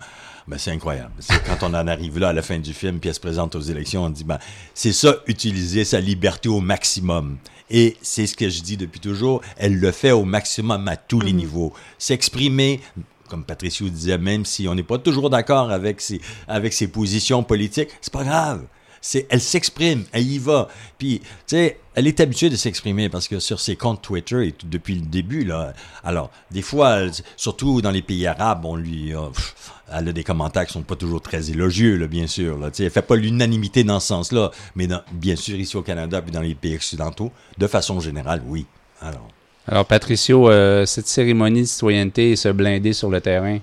ben, 0.49 0.57
c'est 0.57 0.71
incroyable. 0.71 1.11
C'est 1.19 1.43
quand 1.43 1.61
on 1.61 1.75
en 1.75 1.87
arrive 1.87 2.17
là 2.17 2.29
à 2.29 2.33
la 2.33 2.41
fin 2.41 2.57
du 2.57 2.73
film, 2.73 2.99
puis 2.99 3.09
elle 3.09 3.13
se 3.13 3.19
présente 3.19 3.55
aux 3.55 3.61
élections, 3.61 4.03
on 4.03 4.09
dit, 4.09 4.23
ben, 4.23 4.39
c'est 4.73 4.93
ça, 4.93 5.17
utiliser 5.27 5.85
sa 5.85 5.99
liberté 5.99 6.49
au 6.49 6.59
maximum. 6.59 7.37
Et 7.69 7.97
c'est 8.01 8.25
ce 8.25 8.35
que 8.35 8.49
je 8.49 8.63
dis 8.63 8.75
depuis 8.75 8.99
toujours, 8.99 9.41
elle 9.57 9.79
le 9.79 9.91
fait 9.91 10.11
au 10.11 10.25
maximum 10.25 10.87
à 10.87 10.97
tous 10.97 11.21
les 11.21 11.33
niveaux. 11.33 11.71
S'exprimer, 11.99 12.81
comme 13.27 13.43
Patricio 13.43 13.87
disait, 13.89 14.17
même 14.17 14.43
si 14.43 14.67
on 14.67 14.73
n'est 14.73 14.81
pas 14.81 14.97
toujours 14.97 15.29
d'accord 15.29 15.69
avec 15.69 16.01
ses, 16.01 16.19
avec 16.47 16.73
ses 16.73 16.87
positions 16.87 17.43
politiques, 17.43 17.89
c'est 18.01 18.11
pas 18.11 18.23
grave. 18.23 18.63
C'est, 19.01 19.25
elle 19.29 19.41
s'exprime, 19.41 20.03
elle 20.11 20.27
y 20.29 20.37
va. 20.39 20.67
Puis, 20.97 21.19
tu 21.19 21.27
sais, 21.47 21.77
elle 21.95 22.07
est 22.07 22.19
habituée 22.19 22.49
de 22.49 22.55
s'exprimer 22.55 23.09
parce 23.09 23.27
que 23.27 23.39
sur 23.39 23.59
ses 23.59 23.75
comptes 23.75 24.01
Twitter 24.01 24.47
et 24.47 24.51
tout 24.51 24.67
depuis 24.67 24.95
le 24.95 25.01
début, 25.05 25.43
là. 25.45 25.73
Alors, 26.03 26.29
des 26.51 26.61
fois, 26.61 26.99
surtout 27.37 27.81
dans 27.81 27.91
les 27.91 28.01
pays 28.01 28.27
arabes, 28.27 28.65
on 28.65 28.75
lui, 28.75 29.13
a- 29.13 29.29
pff, 29.33 29.55
elle 29.91 30.09
a 30.09 30.11
des 30.11 30.23
commentaires 30.23 30.65
qui 30.65 30.73
sont 30.73 30.83
pas 30.83 30.95
toujours 30.95 31.21
très 31.21 31.49
élogieux, 31.49 31.95
là, 31.97 32.07
bien 32.07 32.27
sûr. 32.27 32.57
Là. 32.57 32.69
Tu 32.71 32.77
sais, 32.77 32.83
elle 32.83 32.91
fait 32.91 33.01
pas 33.01 33.15
l'unanimité 33.15 33.83
dans 33.83 33.99
ce 33.99 34.07
sens-là, 34.07 34.51
mais 34.75 34.87
dans- 34.87 35.01
bien 35.11 35.35
sûr 35.35 35.55
ici 35.57 35.75
au 35.77 35.81
Canada 35.81 36.21
puis 36.21 36.31
dans 36.31 36.41
les 36.41 36.55
pays 36.55 36.75
occidentaux, 36.75 37.31
de 37.57 37.67
façon 37.67 37.99
générale, 37.99 38.41
oui. 38.45 38.65
Alors. 39.01 39.27
Alors, 39.67 39.85
Patricio, 39.85 40.49
euh, 40.49 40.85
cette 40.85 41.07
cérémonie 41.07 41.61
de 41.61 41.65
citoyenneté 41.65 42.31
et 42.31 42.35
se 42.35 42.49
blinder 42.49 42.91
sur 42.93 43.09
le 43.09 43.21
terrain? 43.21 43.59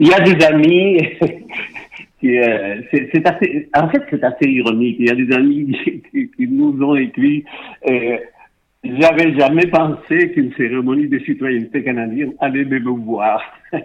Il 0.00 0.08
y 0.08 0.12
a 0.14 0.20
des 0.20 0.44
amis, 0.44 0.98
euh, 2.24 2.80
c'est 2.92 3.26
assez, 3.26 3.68
en 3.74 3.88
fait, 3.88 4.02
c'est 4.10 4.22
assez 4.22 4.48
ironique. 4.48 4.96
Il 5.00 5.06
y 5.06 5.10
a 5.10 5.14
des 5.14 5.32
amis 5.34 5.76
qui, 6.12 6.48
nous 6.48 6.80
ont 6.82 6.94
écrit, 6.94 7.44
euh, 7.88 8.16
j'avais 8.84 9.34
jamais 9.38 9.66
pensé 9.66 10.30
qu'une 10.32 10.52
cérémonie 10.54 11.08
de 11.08 11.18
citoyenneté 11.20 11.82
canadienne 11.82 12.32
allait 12.40 12.64
me 12.64 12.78
voir. 12.78 13.40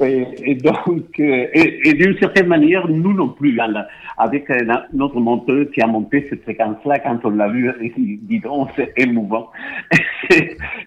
et, 0.00 0.54
donc, 0.54 1.20
euh, 1.20 1.46
et, 1.52 1.94
d'une 1.94 2.18
certaine 2.18 2.46
manière, 2.46 2.88
nous 2.88 3.12
non 3.12 3.28
plus, 3.28 3.60
hein, 3.60 3.84
avec 4.18 4.50
euh, 4.50 4.56
notre 4.92 5.20
monteur 5.20 5.66
qui 5.72 5.80
a 5.80 5.86
monté 5.86 6.26
cette 6.28 6.44
séquence-là, 6.44 7.00
quand 7.00 7.18
on 7.24 7.30
l'a 7.30 7.48
vu, 7.48 7.70
dit, 7.96 8.18
dis 8.22 8.40
donc, 8.40 8.70
c'est 8.76 8.92
émouvant. 8.96 9.50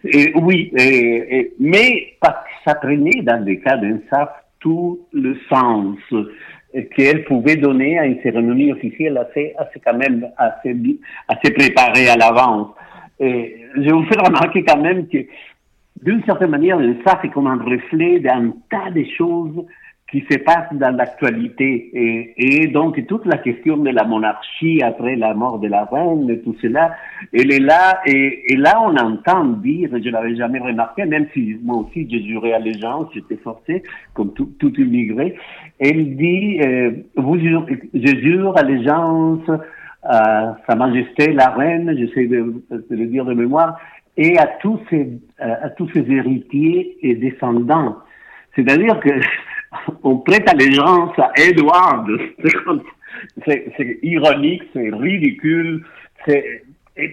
et, 0.04 0.32
oui, 0.36 0.72
mais 1.60 2.18
ça 2.66 2.76
prenait 2.76 3.22
dans 3.24 3.44
des 3.44 3.60
cas 3.60 3.78
d'un 3.78 4.00
SAF 4.10 4.30
tout 4.60 5.00
le 5.14 5.38
sens 5.50 5.98
qu'elle 6.96 7.24
pouvait 7.26 7.56
donner 7.56 7.98
à 8.00 8.06
une 8.06 8.22
cérémonie 8.22 8.72
officielle 8.72 9.18
assez, 9.18 9.54
assez 9.58 9.80
quand 9.84 9.98
même, 9.98 10.28
assez, 10.38 10.76
assez 11.28 11.54
préparée 11.54 12.10
à 12.10 12.16
l'avance. 12.16 12.70
Je 13.20 13.92
vous 13.92 14.06
fais 14.06 14.20
remarquer 14.20 14.64
quand 14.64 14.82
même 14.82 15.08
que, 15.08 15.18
d'une 16.04 16.24
certaine 16.24 16.52
manière, 16.52 16.78
le 16.78 16.96
SAF 17.06 17.26
est 17.26 17.30
comme 17.30 17.48
un 17.48 17.58
reflet 17.62 18.20
d'un 18.20 18.54
tas 18.70 18.92
de 18.92 19.04
choses 19.18 19.66
qui 20.12 20.26
se 20.30 20.38
passent 20.40 20.74
dans 20.74 20.96
l'actualité. 20.96 22.34
Et, 22.38 22.68
donc, 22.68 23.06
toute 23.08 23.26
la 23.26 23.38
question 23.38 23.78
de 23.78 23.90
la 23.90 24.04
monarchie 24.06 24.82
après 24.82 25.16
la 25.16 25.34
mort 25.34 25.60
de 25.60 25.68
la 25.68 25.86
reine 25.86 26.40
tout 26.44 26.56
cela, 26.62 26.96
elle 27.32 27.52
est 27.52 27.60
là. 27.60 28.02
Et, 28.06 28.54
et 28.54 28.56
là, 28.56 28.82
on 28.82 28.96
entend 28.96 29.46
dire, 29.46 29.90
je 30.04 30.10
l'avais 30.10 30.36
jamais 30.36 30.60
remarqué, 30.60 31.06
même 31.06 31.28
si 31.34 31.58
moi 31.64 31.78
aussi 31.78 32.08
j'ai 32.10 32.24
juré 32.24 32.54
allégeance, 32.54 33.08
j'étais 33.14 33.38
forcé, 33.38 33.84
comme 34.14 34.34
tout, 34.34 34.52
tout 34.60 34.74
immigré. 34.80 35.36
Elle 35.80 36.18
dit, 36.18 36.60
euh, 36.62 36.92
vous 37.16 37.40
jure, 37.40 37.66
je 37.94 38.18
jure 38.18 38.58
allégeance 38.58 39.50
à 40.04 40.58
Sa 40.68 40.76
Majesté 40.76 41.32
la 41.34 41.50
Reine, 41.50 41.96
j'essaie 41.98 42.28
de, 42.28 42.62
de 42.70 42.96
le 42.96 43.06
dire 43.08 43.26
de 43.26 43.34
mémoire, 43.34 43.80
et 44.18 44.38
à 44.38 44.48
tous 44.62 44.80
ses, 44.90 45.10
euh, 45.42 45.56
à 45.62 45.70
tous 45.70 45.90
ses 45.92 46.10
héritiers 46.12 46.98
et 47.02 47.16
descendants. 47.16 47.98
C'est-à-dire 48.56 49.00
que 49.00 49.10
on 50.04 50.18
prête 50.18 50.48
allégeance 50.50 51.18
à 51.18 51.32
Edward. 51.38 52.10
C'est 53.46 54.00
ironique, 54.02 54.64
c'est 54.72 54.92
ridicule, 54.94 55.84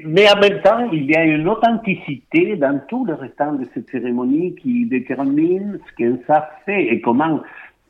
mais 0.04 0.30
en 0.30 0.40
même 0.40 0.60
temps, 0.62 0.88
il 0.92 1.10
y 1.10 1.16
a 1.16 1.24
une 1.24 1.48
authenticité 1.48 2.56
dans 2.56 2.80
tout 2.88 3.04
le 3.04 3.14
restant 3.14 3.54
de 3.54 3.66
cette 3.72 3.88
cérémonie 3.90 4.54
qui 4.56 4.86
détermine 4.86 5.78
ce 5.86 5.96
qu'un 5.96 6.18
SAF 6.26 6.44
fait 6.64 6.92
et 6.92 7.00
comment 7.00 7.40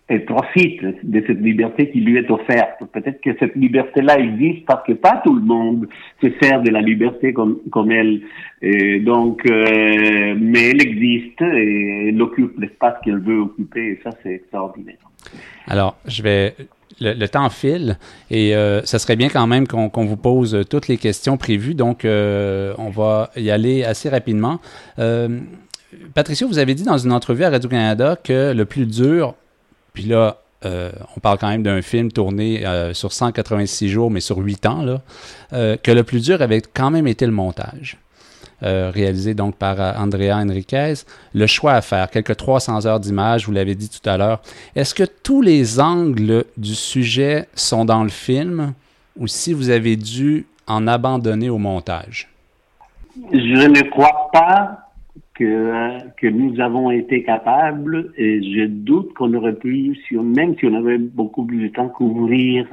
elle 0.09 0.25
profite 0.25 0.83
de 1.03 1.25
cette 1.27 1.40
liberté 1.40 1.90
qui 1.90 2.01
lui 2.01 2.16
est 2.16 2.31
offerte. 2.31 2.81
Peut-être 2.92 3.21
que 3.21 3.31
cette 3.40 3.57
liberté-là 3.57 4.19
existe 4.19 4.64
parce 4.64 4.87
que 4.87 4.92
pas 4.92 5.21
tout 5.25 5.35
le 5.35 5.42
monde 5.42 5.88
se 6.23 6.29
sert 6.40 6.62
de 6.62 6.71
la 6.71 6.81
liberté 6.81 7.33
comme, 7.33 7.59
comme 7.71 7.90
elle. 7.90 8.21
Et 8.62 9.01
donc, 9.01 9.42
euh, 9.51 10.37
mais 10.38 10.71
elle 10.71 10.83
existe 10.83 11.42
et 11.42 12.09
elle 12.09 12.23
occupe 12.23 12.59
l'espace 12.59 12.95
qu'elle 13.05 13.19
veut 13.19 13.40
occuper 13.40 13.92
et 13.92 14.01
ça, 14.05 14.11
c'est 14.23 14.35
extraordinaire. 14.35 14.99
Alors, 15.66 15.97
je 16.07 16.23
vais. 16.23 16.55
Le, 16.99 17.27
temps 17.27 17.51
file 17.51 17.99
et 18.31 18.57
euh, 18.57 18.81
ça 18.85 18.99
serait 18.99 19.16
bien 19.16 19.29
quand 19.29 19.47
même 19.47 19.66
qu'on 19.66 19.90
qu'on 19.90 20.07
vous 20.07 20.16
pose 20.16 20.64
toutes 20.71 20.88
les 20.88 20.97
questions 20.97 21.37
prévues. 21.37 21.75
Donc, 21.75 22.07
euh, 22.07 22.73
on 22.79 22.88
va 22.88 23.31
y 23.37 23.51
aller 23.51 23.85
assez 23.85 24.09
rapidement. 24.09 24.61
Euh, 24.99 25.40
Patricio, 26.14 26.49
vous 26.49 26.59
avez 26.59 26.75
dit 26.75 26.85
dans 26.85 26.97
une 26.97 27.12
entrevue 27.12 27.45
à 27.45 27.51
Radio-Canada 27.51 28.16
que 28.23 28.55
le 28.55 28.64
plus 28.64 28.87
dur, 28.87 29.35
puis 29.97 30.05
là, 30.05 30.43
euh, 30.67 30.93
on 31.17 31.21
parle 31.21 31.39
quand 31.39 31.49
même 31.49 31.63
d'un 31.63 31.81
film 31.81 32.13
tourné 32.13 32.67
euh, 32.67 32.93
sur 32.93 33.15
186 33.15 33.89
jours, 33.89 34.11
mais 34.11 34.21
sur 34.21 34.37
8 34.37 34.67
ans, 34.67 34.83
là, 34.83 35.01
euh, 35.55 35.79
que 35.83 35.91
le 35.91 36.05
plus 36.05 36.23
dur 36.23 36.43
avait 36.43 36.61
quand 36.61 36.91
même 36.91 37.07
été 37.07 37.25
le 37.25 37.33
montage. 37.33 37.97
Réalisé 38.63 39.35
donc 39.35 39.57
par 39.57 39.79
Andrea 40.01 40.33
Enriquez. 40.33 40.95
Le 41.35 41.47
choix 41.47 41.75
à 41.75 41.83
faire, 41.83 42.11
quelques 42.11 42.37
300 42.37 42.87
heures 42.87 43.01
d'images, 43.01 43.47
vous 43.47 43.53
l'avez 43.53 43.75
dit 43.75 43.89
tout 43.89 44.09
à 44.09 44.17
l'heure. 44.17 44.41
Est-ce 44.75 44.95
que 44.95 45.05
tous 45.05 45.43
les 45.43 45.79
angles 45.79 46.45
du 46.57 46.75
sujet 46.75 47.49
sont 47.55 47.85
dans 47.85 48.03
le 48.03 48.09
film 48.09 48.73
ou 49.19 49.27
si 49.27 49.53
vous 49.53 49.69
avez 49.69 49.97
dû 49.97 50.47
en 50.67 50.87
abandonner 50.89 51.51
au 51.51 51.59
montage? 51.59 52.31
Je 53.31 53.67
ne 53.67 53.83
crois 53.91 54.31
pas 54.33 54.86
que, 55.38 55.99
que 56.16 56.27
nous 56.27 56.59
avons 56.61 56.90
été 56.90 57.22
capables, 57.22 58.12
et 58.16 58.42
je 58.42 58.66
doute 58.66 59.12
qu'on 59.14 59.33
aurait 59.35 59.55
pu, 59.55 59.96
même 60.12 60.57
si 60.59 60.66
on 60.66 60.75
avait 60.75 60.99
beaucoup 60.99 61.44
plus 61.44 61.68
de 61.68 61.68
temps, 61.68 61.88
couvrir 61.88 62.66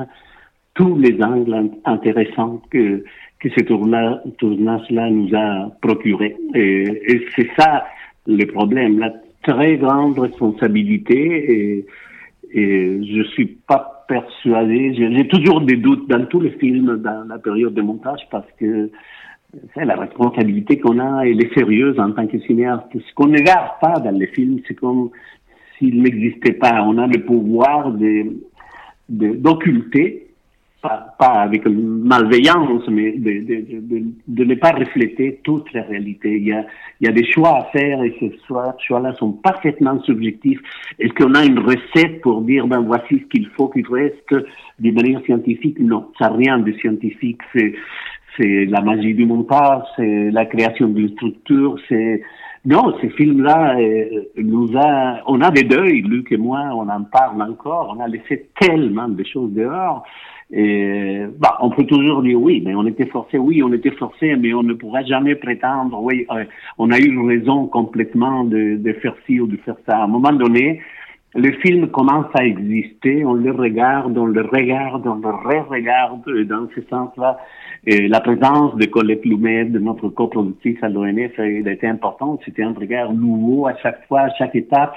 tous 0.73 0.97
les 0.97 1.21
angles 1.21 1.71
intéressants 1.85 2.61
que, 2.71 3.03
que 3.39 3.49
ce 3.49 3.61
tourna- 3.63 4.21
tournage-là 4.37 5.09
nous 5.09 5.35
a 5.35 5.71
procuré. 5.81 6.35
Et, 6.55 6.83
et 7.11 7.25
c'est 7.35 7.49
ça 7.57 7.85
le 8.25 8.45
problème, 8.45 8.99
la 8.99 9.13
très 9.43 9.77
grande 9.77 10.17
responsabilité 10.17 11.19
et, 11.53 11.85
Et 12.55 13.01
je 13.03 13.23
suis 13.33 13.57
pas 13.67 14.05
persuadé. 14.07 14.93
J'ai 14.93 15.27
toujours 15.27 15.61
des 15.61 15.75
doutes 15.75 16.07
dans 16.07 16.25
tous 16.27 16.39
les 16.39 16.51
films 16.61 17.01
dans 17.01 17.27
la 17.27 17.39
période 17.39 17.73
de 17.73 17.81
montage 17.81 18.21
parce 18.29 18.51
que 18.59 18.91
la 19.75 19.95
responsabilité 19.95 20.79
qu'on 20.79 20.99
a, 20.99 21.23
elle 21.25 21.43
est 21.43 21.53
sérieuse 21.53 21.99
en 21.99 22.11
tant 22.11 22.27
que 22.27 22.39
cinéaste. 22.39 22.85
Ce 22.93 23.13
qu'on 23.13 23.27
ne 23.27 23.39
garde 23.39 23.79
pas 23.81 23.99
dans 23.99 24.17
les 24.17 24.27
films, 24.27 24.59
c'est 24.67 24.75
comme 24.75 25.09
s'il 25.77 26.01
n'existait 26.01 26.53
pas. 26.53 26.83
On 26.83 26.97
a 26.97 27.07
le 27.07 27.23
pouvoir 27.23 27.93
d'occulter 29.09 30.23
pas, 31.17 31.41
avec 31.41 31.65
malveillance, 31.65 32.83
mais 32.89 33.13
de, 33.13 34.03
de, 34.27 34.43
ne 34.43 34.55
pas 34.55 34.71
refléter 34.71 35.39
toute 35.43 35.71
la 35.73 35.83
réalité. 35.83 36.37
Il 36.37 36.47
y 36.47 36.51
a, 36.51 36.65
il 36.99 37.07
y 37.07 37.09
a 37.09 37.13
des 37.13 37.25
choix 37.31 37.57
à 37.59 37.63
faire 37.71 38.03
et 38.03 38.13
ces 38.19 38.37
choix-là 38.85 39.13
sont 39.13 39.31
parfaitement 39.31 40.01
subjectifs. 40.01 40.59
Est-ce 40.99 41.13
qu'on 41.13 41.35
a 41.35 41.45
une 41.45 41.59
recette 41.59 42.21
pour 42.21 42.41
dire, 42.41 42.67
ben 42.67 42.81
voici 42.81 43.19
ce 43.19 43.25
qu'il 43.27 43.47
faut 43.55 43.69
qu'il 43.69 43.87
reste 43.87 44.33
de 44.79 44.91
manière 44.91 45.21
scientifique? 45.23 45.79
Non, 45.79 46.09
ça 46.19 46.29
n'a 46.29 46.35
rien 46.35 46.59
de 46.59 46.73
scientifique. 46.73 47.39
C'est, 47.55 47.73
c'est 48.37 48.65
la 48.65 48.81
magie 48.81 49.13
du 49.13 49.25
montage, 49.25 49.83
c'est 49.95 50.31
la 50.31 50.45
création 50.45 50.87
d'une 50.87 51.09
structure, 51.09 51.75
c'est 51.87 52.21
non, 52.65 52.95
ces 53.01 53.09
films-là 53.09 53.77
euh, 53.77 54.23
nous 54.37 54.71
a, 54.77 55.19
on 55.27 55.41
a 55.41 55.51
des 55.51 55.63
deuils, 55.63 56.01
Luc 56.01 56.31
et 56.31 56.37
moi, 56.37 56.61
on 56.73 56.87
en 56.87 57.03
parle 57.03 57.41
encore, 57.41 57.93
on 57.95 57.99
a 58.01 58.07
laissé 58.07 58.47
tellement 58.57 59.09
de 59.09 59.23
choses 59.25 59.51
dehors. 59.51 60.03
Et, 60.49 61.23
bah, 61.39 61.57
on 61.61 61.71
peut 61.71 61.83
toujours 61.85 62.21
dire 62.21 62.39
oui, 62.39 62.61
mais 62.65 62.73
on 62.73 62.85
était 62.85 63.07
forcé, 63.07 63.37
oui, 63.37 63.61
on 63.63 63.73
était 63.73 63.91
forcé, 63.91 64.37
mais 64.37 64.53
on 64.53 64.63
ne 64.63 64.73
pourra 64.75 65.03
jamais 65.03 65.35
prétendre, 65.35 66.01
oui, 66.01 66.25
euh, 66.31 66.45
on 66.77 66.89
a 66.91 66.99
eu 66.99 67.19
raison 67.27 67.67
complètement 67.67 68.45
de, 68.45 68.77
de 68.77 68.93
faire 68.93 69.15
ci 69.25 69.41
ou 69.41 69.47
de 69.47 69.57
faire 69.57 69.75
ça. 69.85 69.97
À 69.97 70.03
un 70.03 70.07
moment 70.07 70.31
donné, 70.31 70.79
le 71.35 71.51
film 71.53 71.87
commence 71.87 72.27
à 72.35 72.45
exister, 72.45 73.25
on 73.25 73.33
le 73.33 73.51
regarde, 73.51 74.17
on 74.17 74.27
le 74.27 74.41
regarde, 74.41 75.05
on 75.07 75.15
le 75.15 75.29
re-regarde 75.29 76.29
dans 76.47 76.67
ce 76.75 76.81
sens-là. 76.89 77.39
Et 77.85 78.07
la 78.07 78.21
présence 78.21 78.75
de 78.77 78.85
Colette 78.85 79.25
Lumet, 79.25 79.65
de 79.65 79.79
notre 79.79 80.07
coproductrice 80.07 80.77
à 80.81 80.87
l'ONF, 80.87 81.31
elle 81.37 81.67
a 81.67 81.73
été 81.73 81.85
importante. 81.85 82.39
C'était 82.45 82.63
un 82.63 82.73
regard 82.73 83.13
nouveau 83.13 83.67
à 83.67 83.75
chaque 83.77 84.07
fois, 84.07 84.21
à 84.21 84.29
chaque 84.37 84.55
étape. 84.55 84.95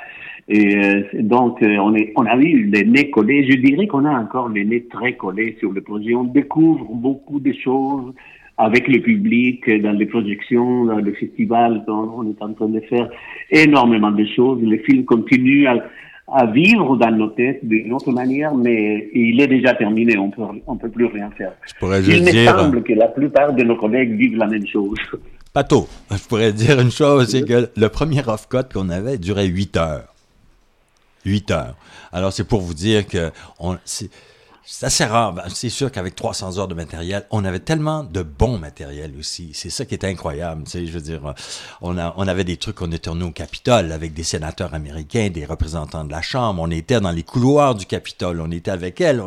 Et 0.49 0.77
euh, 0.77 1.03
donc, 1.15 1.61
euh, 1.63 1.79
on, 1.79 1.97
est, 1.97 2.13
on 2.15 2.25
a 2.27 2.37
eu 2.37 2.65
les 2.67 2.85
nez 2.85 3.11
collés. 3.11 3.51
Je 3.51 3.57
dirais 3.57 3.89
qu'on 3.89 4.05
a 4.05 4.13
encore 4.13 4.51
les 4.51 4.65
nez 4.65 4.85
très 4.87 5.15
collés 5.15 5.57
sur 5.59 5.73
le 5.73 5.81
projet. 5.81 6.15
On 6.15 6.25
découvre 6.25 6.85
beaucoup 6.85 7.41
de 7.41 7.53
choses 7.53 8.15
avec 8.57 8.87
le 8.87 9.01
public, 9.01 9.69
dans 9.83 9.93
les 9.93 10.07
projections, 10.07 10.85
dans 10.85 10.99
le 10.99 11.13
festival. 11.13 11.85
On 11.89 12.25
est 12.31 12.41
en 12.41 12.53
train 12.55 12.69
de 12.69 12.81
faire 12.81 13.11
énormément 13.51 14.13
de 14.13 14.25
choses. 14.27 14.63
Le 14.63 14.79
film 14.79 15.05
continue 15.05 15.67
à, 15.67 15.75
à 16.29 16.47
vivre 16.47 16.97
dans 16.97 17.11
nos 17.11 17.29
têtes 17.29 17.61
d'une 17.63 17.93
autre 17.93 18.11
manière, 18.11 18.55
mais 18.55 19.09
il 19.15 19.41
est 19.41 19.47
déjà 19.47 19.75
terminé. 19.75 20.17
On 20.19 20.31
peut, 20.31 20.43
on 20.67 20.77
peut 20.77 20.89
plus 20.89 21.07
rien 21.07 21.31
faire. 21.31 21.53
Je 21.67 21.75
pourrais 21.79 22.03
juste 22.03 22.19
il 22.19 22.25
me 22.25 22.47
semble 22.47 22.83
que 22.83 22.93
la 22.93 23.09
plupart 23.09 23.53
de 23.53 23.63
nos 23.63 23.77
collègues 23.77 24.17
vivent 24.17 24.37
la 24.37 24.47
même 24.47 24.67
chose. 24.67 24.99
Pato, 25.53 25.89
je 26.11 26.29
pourrais 26.29 26.53
dire 26.53 26.81
une 26.81 26.91
chose, 26.91 27.29
c'est 27.31 27.43
que 27.43 27.71
le 27.75 27.89
premier 27.89 28.23
off-cut 28.27 28.69
qu'on 28.75 28.91
avait 28.91 29.19
durait 29.19 29.47
8 29.47 29.77
heures. 29.77 30.15
8 31.25 31.51
heures. 31.51 31.77
Alors, 32.13 32.33
c'est 32.33 32.47
pour 32.47 32.61
vous 32.61 32.75
dire 32.75 33.07
que 33.07 33.31
on, 33.59 33.77
c'est 34.69 34.87
assez 34.87 35.05
rare. 35.05 35.33
Ben, 35.33 35.45
c'est 35.49 35.71
sûr 35.71 35.93
qu'avec 35.93 36.17
300 36.17 36.59
heures 36.59 36.67
de 36.67 36.75
matériel, 36.75 37.25
on 37.31 37.45
avait 37.45 37.61
tellement 37.61 38.03
de 38.03 38.23
bon 38.23 38.59
matériel 38.59 39.13
aussi. 39.19 39.51
C'est 39.55 39.71
ça 39.71 39.85
qui 39.85 39.95
était 39.95 40.09
incroyable. 40.09 40.65
Tu 40.65 40.71
sais, 40.71 40.87
je 40.87 40.93
veux 40.93 41.01
dire, 41.01 41.35
on, 41.81 41.97
a, 41.99 42.13
on 42.17 42.27
avait 42.27 42.43
des 42.43 42.57
trucs, 42.57 42.83
on 42.83 42.91
est 42.91 43.05
tourné 43.05 43.25
au 43.25 43.31
Capitole 43.31 43.93
avec 43.93 44.13
des 44.13 44.25
sénateurs 44.25 44.75
américains, 44.75 45.31
des 45.31 45.45
représentants 45.45 46.05
de 46.05 46.11
la 46.11 46.21
Chambre. 46.21 46.61
On 46.61 46.71
était 46.73 47.01
dans 47.01 47.13
les 47.13 47.23
couloirs 47.23 47.77
du 47.77 47.87
Capitole. 47.87 48.41
On 48.41 48.51
était 48.51 48.73
avec 48.73 49.01
elle. 49.01 49.23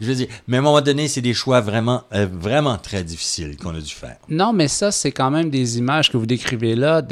je 0.00 0.06
veux 0.06 0.14
dire, 0.16 0.26
mais 0.48 0.56
à 0.56 0.60
un 0.60 0.64
moment 0.64 0.80
donné, 0.80 1.06
c'est 1.06 1.20
des 1.20 1.34
choix 1.34 1.60
vraiment, 1.60 2.02
euh, 2.12 2.26
vraiment 2.30 2.76
très 2.76 3.04
difficiles 3.04 3.56
qu'on 3.56 3.74
a 3.76 3.80
dû 3.80 3.94
faire. 3.94 4.16
Non, 4.28 4.52
mais 4.52 4.66
ça, 4.66 4.90
c'est 4.90 5.12
quand 5.12 5.30
même 5.30 5.48
des 5.48 5.78
images 5.78 6.10
que 6.10 6.16
vous 6.16 6.26
décrivez 6.26 6.74
là, 6.74 7.02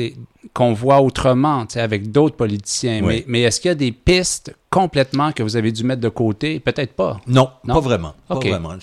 qu'on 0.55 0.73
voit 0.73 1.01
autrement, 1.01 1.65
avec 1.77 2.11
d'autres 2.11 2.37
politiciens. 2.37 3.03
Mais, 3.03 3.25
mais 3.27 3.43
est-ce 3.43 3.61
qu'il 3.61 3.69
y 3.69 3.73
a 3.73 3.75
des 3.75 3.93
pistes 3.93 4.55
complètement 4.71 5.33
que 5.33 5.43
vous 5.43 5.57
avez 5.57 5.73
dû 5.73 5.85
mettre 5.85 6.01
de 6.01 6.09
côté? 6.09 6.61
Peut-être 6.61 6.95
pas. 6.95 7.21
Non, 7.27 7.51
pas 7.67 7.81
vraiment. 7.81 8.15
Pas 8.29 8.37
vraiment. 8.37 8.75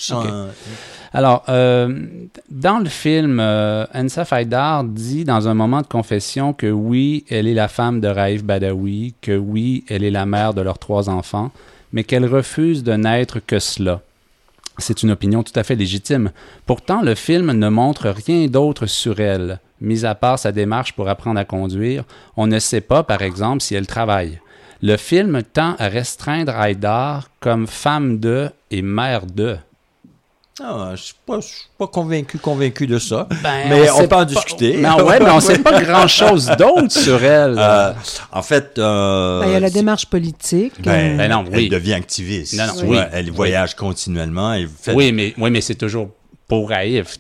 Alors, 1.13 1.43
euh, 1.50 2.06
dans 2.52 2.80
le 2.80 2.89
film, 2.89 3.39
euh, 3.39 3.86
Ansa 3.93 4.26
Faidar 4.26 4.84
dit 4.84 5.24
dans 5.24 5.48
un 5.48 5.54
moment 5.54 5.82
de 5.82 5.88
confession 5.88 6.54
que 6.54 6.67
oui, 6.67 7.26
elle 7.30 7.48
est 7.48 7.54
la 7.54 7.67
femme 7.67 8.02
de 8.02 8.08
Raif 8.08 8.43
Badawi, 8.43 9.15
que 9.22 9.36
oui, 9.36 9.86
elle 9.88 10.04
est 10.04 10.12
la 10.12 10.26
mère 10.26 10.54
de 10.54 10.62
leurs 10.62 10.80
trois 10.80 11.10
enfants, 11.10 11.52
mais 11.93 12.04
qu'elle 12.04 12.26
refuse 12.26 12.84
de 12.84 12.93
n'être 12.93 13.39
que 13.39 13.60
cela. 13.60 14.02
C'est 14.80 15.02
une 15.02 15.12
opinion 15.12 15.43
tout 15.43 15.58
à 15.58 15.63
fait 15.63 15.76
légitime. 15.76 16.32
Pourtant, 16.65 17.02
le 17.02 17.15
film 17.15 17.52
ne 17.52 17.70
montre 17.70 18.10
rien 18.10 18.48
d'autre 18.48 18.86
sur 18.86 19.20
elle. 19.20 19.60
Mis 19.80 20.06
à 20.06 20.16
part 20.16 20.40
sa 20.40 20.52
démarche 20.52 20.94
pour 20.94 21.08
apprendre 21.08 21.40
à 21.40 21.46
conduire, 21.46 22.04
on 22.36 22.48
ne 22.48 22.60
sait 22.60 22.82
pas, 22.82 23.04
par 23.04 23.22
exemple, 23.22 23.62
si 23.62 23.76
elle 23.76 23.88
travaille. 23.88 24.40
Le 24.82 24.98
film 24.98 25.42
tend 25.42 25.76
à 25.80 25.88
restreindre 25.88 26.56
Haïdar 26.56 27.30
comme 27.40 27.68
femme 27.68 28.20
de 28.20 28.50
et 28.70 28.82
mère 28.82 29.26
de. 29.26 29.58
Ah, 30.60 30.94
je 30.96 31.13
ne 31.36 31.42
suis, 31.42 31.68
pas 31.78 31.86
convaincu, 31.86 32.40
convaincu 32.40 32.88
de 32.88 32.98
ça. 32.98 33.28
Ben, 33.44 33.70
mais 33.70 33.92
on, 33.92 34.08
peut 34.08 34.16
en 34.16 34.26
discuter. 34.26 34.78
Non, 34.78 35.06
ouais, 35.06 35.20
mais 35.20 35.30
on 35.30 35.36
ne 35.36 35.42
sait 35.42 35.60
pas 35.60 35.82
grand-chose 35.84 36.48
d'autre 36.58 36.92
sur 36.92 37.24
elle. 37.24 37.56
Euh, 37.60 37.94
en 38.32 38.42
fait... 38.42 38.80
Euh, 38.80 39.42
ben, 39.42 39.48
il 39.50 39.54
y 39.54 39.56
a 39.56 39.60
la 39.60 39.70
démarche 39.70 40.08
politique. 40.08 40.74
Ben, 40.82 41.16
ben 41.16 41.30
non, 41.30 41.46
oui. 41.52 41.66
Elle 41.66 41.70
devient 41.70 41.94
activiste. 41.94 42.56
Non, 42.58 42.66
non, 42.66 42.90
oui. 42.90 42.98
Elle 43.12 43.30
voyage 43.30 43.76
continuellement. 43.76 44.56
Et 44.56 44.68
fait... 44.82 44.94
Oui, 44.94 45.12
mais, 45.12 45.36
oui, 45.38 45.52
mais 45.52 45.62
c'est 45.62 45.76
toujours 45.76 46.10
pour 46.48 46.70
Raif. 46.70 47.20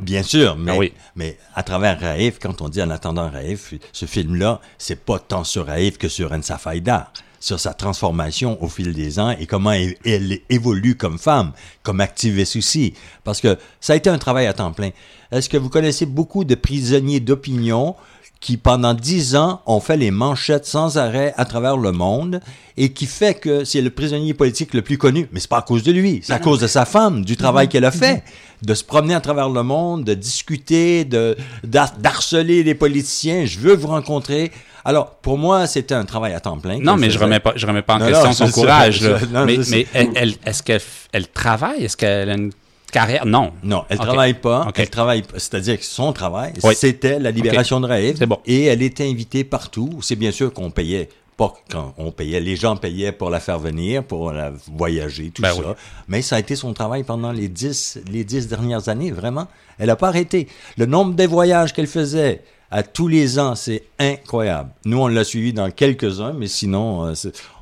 Bien 0.00 0.22
sûr, 0.22 0.56
mais, 0.56 0.72
ah 0.72 0.78
oui. 0.78 0.92
mais 1.16 1.36
à 1.54 1.62
travers 1.62 1.98
Raif, 1.98 2.38
quand 2.40 2.62
on 2.62 2.68
dit 2.68 2.82
en 2.82 2.90
attendant 2.90 3.28
Raif, 3.28 3.74
ce 3.92 4.06
film-là, 4.06 4.60
c'est 4.78 5.04
pas 5.04 5.18
tant 5.18 5.44
sur 5.44 5.66
Raif 5.66 5.98
que 5.98 6.08
sur 6.08 6.32
Ensa 6.32 6.58
Faïda, 6.58 7.12
sur 7.40 7.58
sa 7.58 7.74
transformation 7.74 8.62
au 8.62 8.68
fil 8.68 8.92
des 8.94 9.18
ans 9.18 9.30
et 9.30 9.46
comment 9.46 9.72
elle, 9.72 9.96
elle, 10.04 10.40
évolue 10.48 10.96
comme 10.96 11.18
femme, 11.18 11.52
comme 11.82 12.00
activiste 12.00 12.56
aussi. 12.56 12.94
Parce 13.24 13.40
que 13.40 13.58
ça 13.80 13.94
a 13.94 13.96
été 13.96 14.10
un 14.10 14.18
travail 14.18 14.46
à 14.46 14.52
temps 14.52 14.72
plein. 14.72 14.90
Est-ce 15.30 15.48
que 15.48 15.56
vous 15.56 15.68
connaissez 15.68 16.06
beaucoup 16.06 16.44
de 16.44 16.54
prisonniers 16.54 17.20
d'opinion 17.20 17.96
qui 18.40 18.56
pendant 18.56 18.94
dix 18.94 19.34
ans 19.34 19.62
ont 19.66 19.80
fait 19.80 19.96
les 19.96 20.10
manchettes 20.10 20.64
sans 20.64 20.96
arrêt 20.96 21.34
à 21.36 21.44
travers 21.44 21.76
le 21.76 21.90
monde 21.90 22.40
et 22.76 22.92
qui 22.92 23.06
fait 23.06 23.34
que 23.34 23.64
c'est 23.64 23.80
le 23.80 23.90
prisonnier 23.90 24.32
politique 24.32 24.74
le 24.74 24.82
plus 24.82 24.96
connu. 24.96 25.28
Mais 25.32 25.40
c'est 25.40 25.48
pas 25.50 25.58
à 25.58 25.62
cause 25.62 25.82
de 25.82 25.90
lui, 25.90 26.20
c'est 26.22 26.32
à 26.32 26.38
cause 26.38 26.60
de 26.60 26.68
sa 26.68 26.84
femme, 26.84 27.24
du 27.24 27.36
travail 27.36 27.66
mm-hmm. 27.66 27.70
qu'elle 27.70 27.84
a 27.84 27.90
fait, 27.90 28.14
mm-hmm. 28.14 28.66
de 28.66 28.74
se 28.74 28.84
promener 28.84 29.14
à 29.14 29.20
travers 29.20 29.48
le 29.48 29.62
monde, 29.62 30.04
de 30.04 30.14
discuter, 30.14 31.04
de 31.04 31.36
d'harceler 31.64 32.62
les 32.62 32.74
politiciens. 32.74 33.44
Je 33.44 33.58
veux 33.58 33.74
vous 33.74 33.88
rencontrer. 33.88 34.52
Alors, 34.84 35.16
pour 35.16 35.36
moi, 35.36 35.66
c'était 35.66 35.94
un 35.94 36.04
travail 36.04 36.32
à 36.32 36.40
temps 36.40 36.58
plein. 36.58 36.78
Non, 36.78 36.96
mais 36.96 37.10
je 37.10 37.18
remets 37.18 37.40
pas, 37.40 37.52
je 37.56 37.66
remets 37.66 37.82
pas 37.82 37.96
en 37.96 38.06
question 38.06 38.32
son 38.32 38.50
courage. 38.50 39.02
mais, 39.44 39.58
mais 39.68 39.86
elle, 39.92 40.34
est-ce 40.46 40.62
qu'elle 40.62 40.80
elle 41.12 41.26
travaille? 41.26 41.84
Est-ce 41.84 41.96
qu'elle 41.96 42.30
a 42.30 42.34
une 42.34 42.52
carrière, 42.90 43.26
non. 43.26 43.52
Non, 43.62 43.84
elle 43.88 43.98
ne 43.98 44.04
travaille 44.04 44.34
pas. 44.34 44.68
Elle 44.74 44.90
travaille, 44.90 45.22
c'est-à-dire 45.34 45.78
que 45.78 45.84
son 45.84 46.12
travail, 46.12 46.54
c'était 46.74 47.18
la 47.18 47.30
libération 47.30 47.80
de 47.80 47.86
Raif. 47.86 48.18
Bon. 48.20 48.38
Et 48.46 48.64
elle 48.64 48.82
était 48.82 49.08
invitée 49.08 49.44
partout. 49.44 49.90
C'est 50.02 50.16
bien 50.16 50.30
sûr 50.30 50.52
qu'on 50.52 50.70
payait 50.70 51.08
pas 51.38 51.54
quand 51.70 51.94
on 51.96 52.10
payait, 52.10 52.40
les 52.40 52.56
gens 52.56 52.76
payaient 52.76 53.12
pour 53.12 53.30
la 53.30 53.38
faire 53.38 53.60
venir, 53.60 54.02
pour 54.02 54.32
la 54.32 54.52
voyager, 54.72 55.30
tout 55.30 55.40
ben 55.40 55.54
ça. 55.54 55.76
Mais 56.08 56.20
ça 56.20 56.36
a 56.36 56.40
été 56.40 56.56
son 56.56 56.74
travail 56.74 57.04
pendant 57.04 57.30
les 57.30 57.48
dix, 57.48 57.98
les 58.10 58.24
dix 58.24 58.48
dernières 58.48 58.88
années, 58.88 59.12
vraiment. 59.12 59.46
Elle 59.78 59.86
n'a 59.86 59.96
pas 59.96 60.08
arrêté. 60.08 60.48
Le 60.76 60.86
nombre 60.86 61.14
de 61.14 61.24
voyages 61.24 61.72
qu'elle 61.72 61.86
faisait, 61.86 62.42
à 62.70 62.82
tous 62.82 63.08
les 63.08 63.38
ans. 63.38 63.54
C'est 63.54 63.84
incroyable. 63.98 64.70
Nous, 64.84 64.98
on 64.98 65.08
l'a 65.08 65.24
suivi 65.24 65.52
dans 65.52 65.70
quelques-uns, 65.70 66.32
mais 66.32 66.48
sinon, 66.48 67.06
euh, 67.06 67.14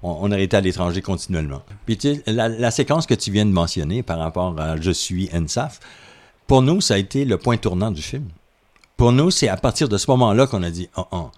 on, 0.02 0.30
a 0.32 0.38
été 0.38 0.56
à 0.56 0.60
l'étranger 0.60 1.02
continuellement. 1.02 1.62
Puis, 1.84 1.96
tu 1.96 2.14
sais, 2.14 2.22
la, 2.26 2.70
séquence 2.70 3.06
que 3.06 3.14
tu 3.14 3.30
viens 3.30 3.46
de 3.46 3.50
mentionner 3.50 4.02
par 4.02 4.18
rapport 4.18 4.58
à 4.58 4.80
Je 4.80 4.90
suis 4.90 5.30
NSAF, 5.32 5.80
pour 6.46 6.62
nous, 6.62 6.80
ça 6.80 6.94
a 6.94 6.98
été 6.98 7.24
le 7.24 7.38
point 7.38 7.56
tournant 7.56 7.90
du 7.90 8.02
film. 8.02 8.28
Pour 8.96 9.12
nous, 9.12 9.30
c'est 9.30 9.48
à 9.48 9.56
partir 9.56 9.88
de 9.88 9.98
ce 9.98 10.10
moment-là 10.10 10.46
qu'on 10.46 10.62
a 10.62 10.70
dit, 10.70 10.88
oh, 10.96 11.04
oh, 11.10 11.30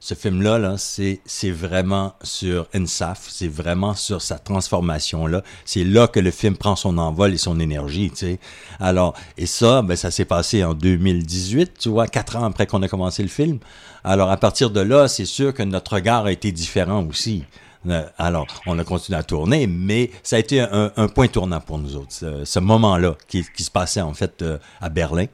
ce 0.00 0.14
film-là, 0.14 0.58
-là, 0.58 1.18
c'est 1.24 1.50
vraiment 1.50 2.14
sur 2.22 2.66
Ensaf, 2.74 3.26
c'est 3.28 3.48
vraiment 3.48 3.94
sur 3.94 4.22
sa 4.22 4.38
transformation-là. 4.38 5.42
C'est 5.64 5.84
là 5.84 6.06
que 6.06 6.20
le 6.20 6.30
film 6.30 6.56
prend 6.56 6.76
son 6.76 6.98
envol 6.98 7.32
et 7.32 7.38
son 7.38 7.58
énergie, 7.60 8.10
tu 8.10 8.16
sais. 8.16 8.38
Alors, 8.78 9.14
et 9.36 9.46
ça, 9.46 9.82
ben, 9.82 9.96
ça 9.96 10.10
s'est 10.10 10.24
passé 10.24 10.64
en 10.64 10.74
2018, 10.74 11.78
tu 11.78 11.88
vois, 11.88 12.06
quatre 12.06 12.36
ans 12.36 12.44
après 12.44 12.66
qu'on 12.66 12.82
a 12.82 12.88
commencé 12.88 13.22
le 13.22 13.28
film. 13.28 13.58
Alors, 14.04 14.30
à 14.30 14.36
partir 14.36 14.70
de 14.70 14.80
là, 14.80 15.08
c'est 15.08 15.24
sûr 15.24 15.52
que 15.52 15.62
notre 15.62 15.94
regard 15.94 16.26
a 16.26 16.32
été 16.32 16.52
différent 16.52 17.04
aussi. 17.06 17.44
Euh, 17.88 18.04
alors, 18.18 18.46
on 18.66 18.78
a 18.78 18.84
continué 18.84 19.18
à 19.18 19.22
tourner, 19.22 19.66
mais 19.66 20.10
ça 20.22 20.36
a 20.36 20.38
été 20.38 20.60
un, 20.60 21.08
point 21.08 21.28
tournant 21.28 21.60
pour 21.60 21.78
nous 21.78 21.96
autres, 21.96 22.12
ce, 22.44 22.58
moment-là 22.58 23.16
qui, 23.28 23.44
qui, 23.56 23.62
se 23.62 23.70
passait 23.70 24.00
en 24.00 24.12
fait 24.12 24.42
euh, 24.42 24.58
à 24.80 24.88
Berlin 24.88 25.26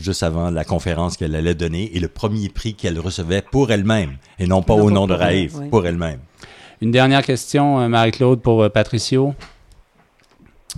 juste 0.00 0.22
avant 0.22 0.50
la 0.50 0.64
conférence 0.64 1.16
qu'elle 1.16 1.34
allait 1.34 1.54
donner 1.54 1.94
et 1.94 2.00
le 2.00 2.08
premier 2.08 2.48
prix 2.48 2.74
qu'elle 2.74 2.98
recevait 2.98 3.42
pour 3.42 3.70
elle-même 3.70 4.16
et 4.38 4.46
non 4.46 4.62
pas 4.62 4.74
au 4.74 4.90
nom 4.90 5.06
de 5.06 5.14
Raif, 5.14 5.54
pour 5.70 5.86
elle-même. 5.86 6.20
Une 6.80 6.90
dernière 6.90 7.22
question, 7.22 7.88
Marie-Claude, 7.88 8.40
pour 8.40 8.70
Patricio. 8.70 9.34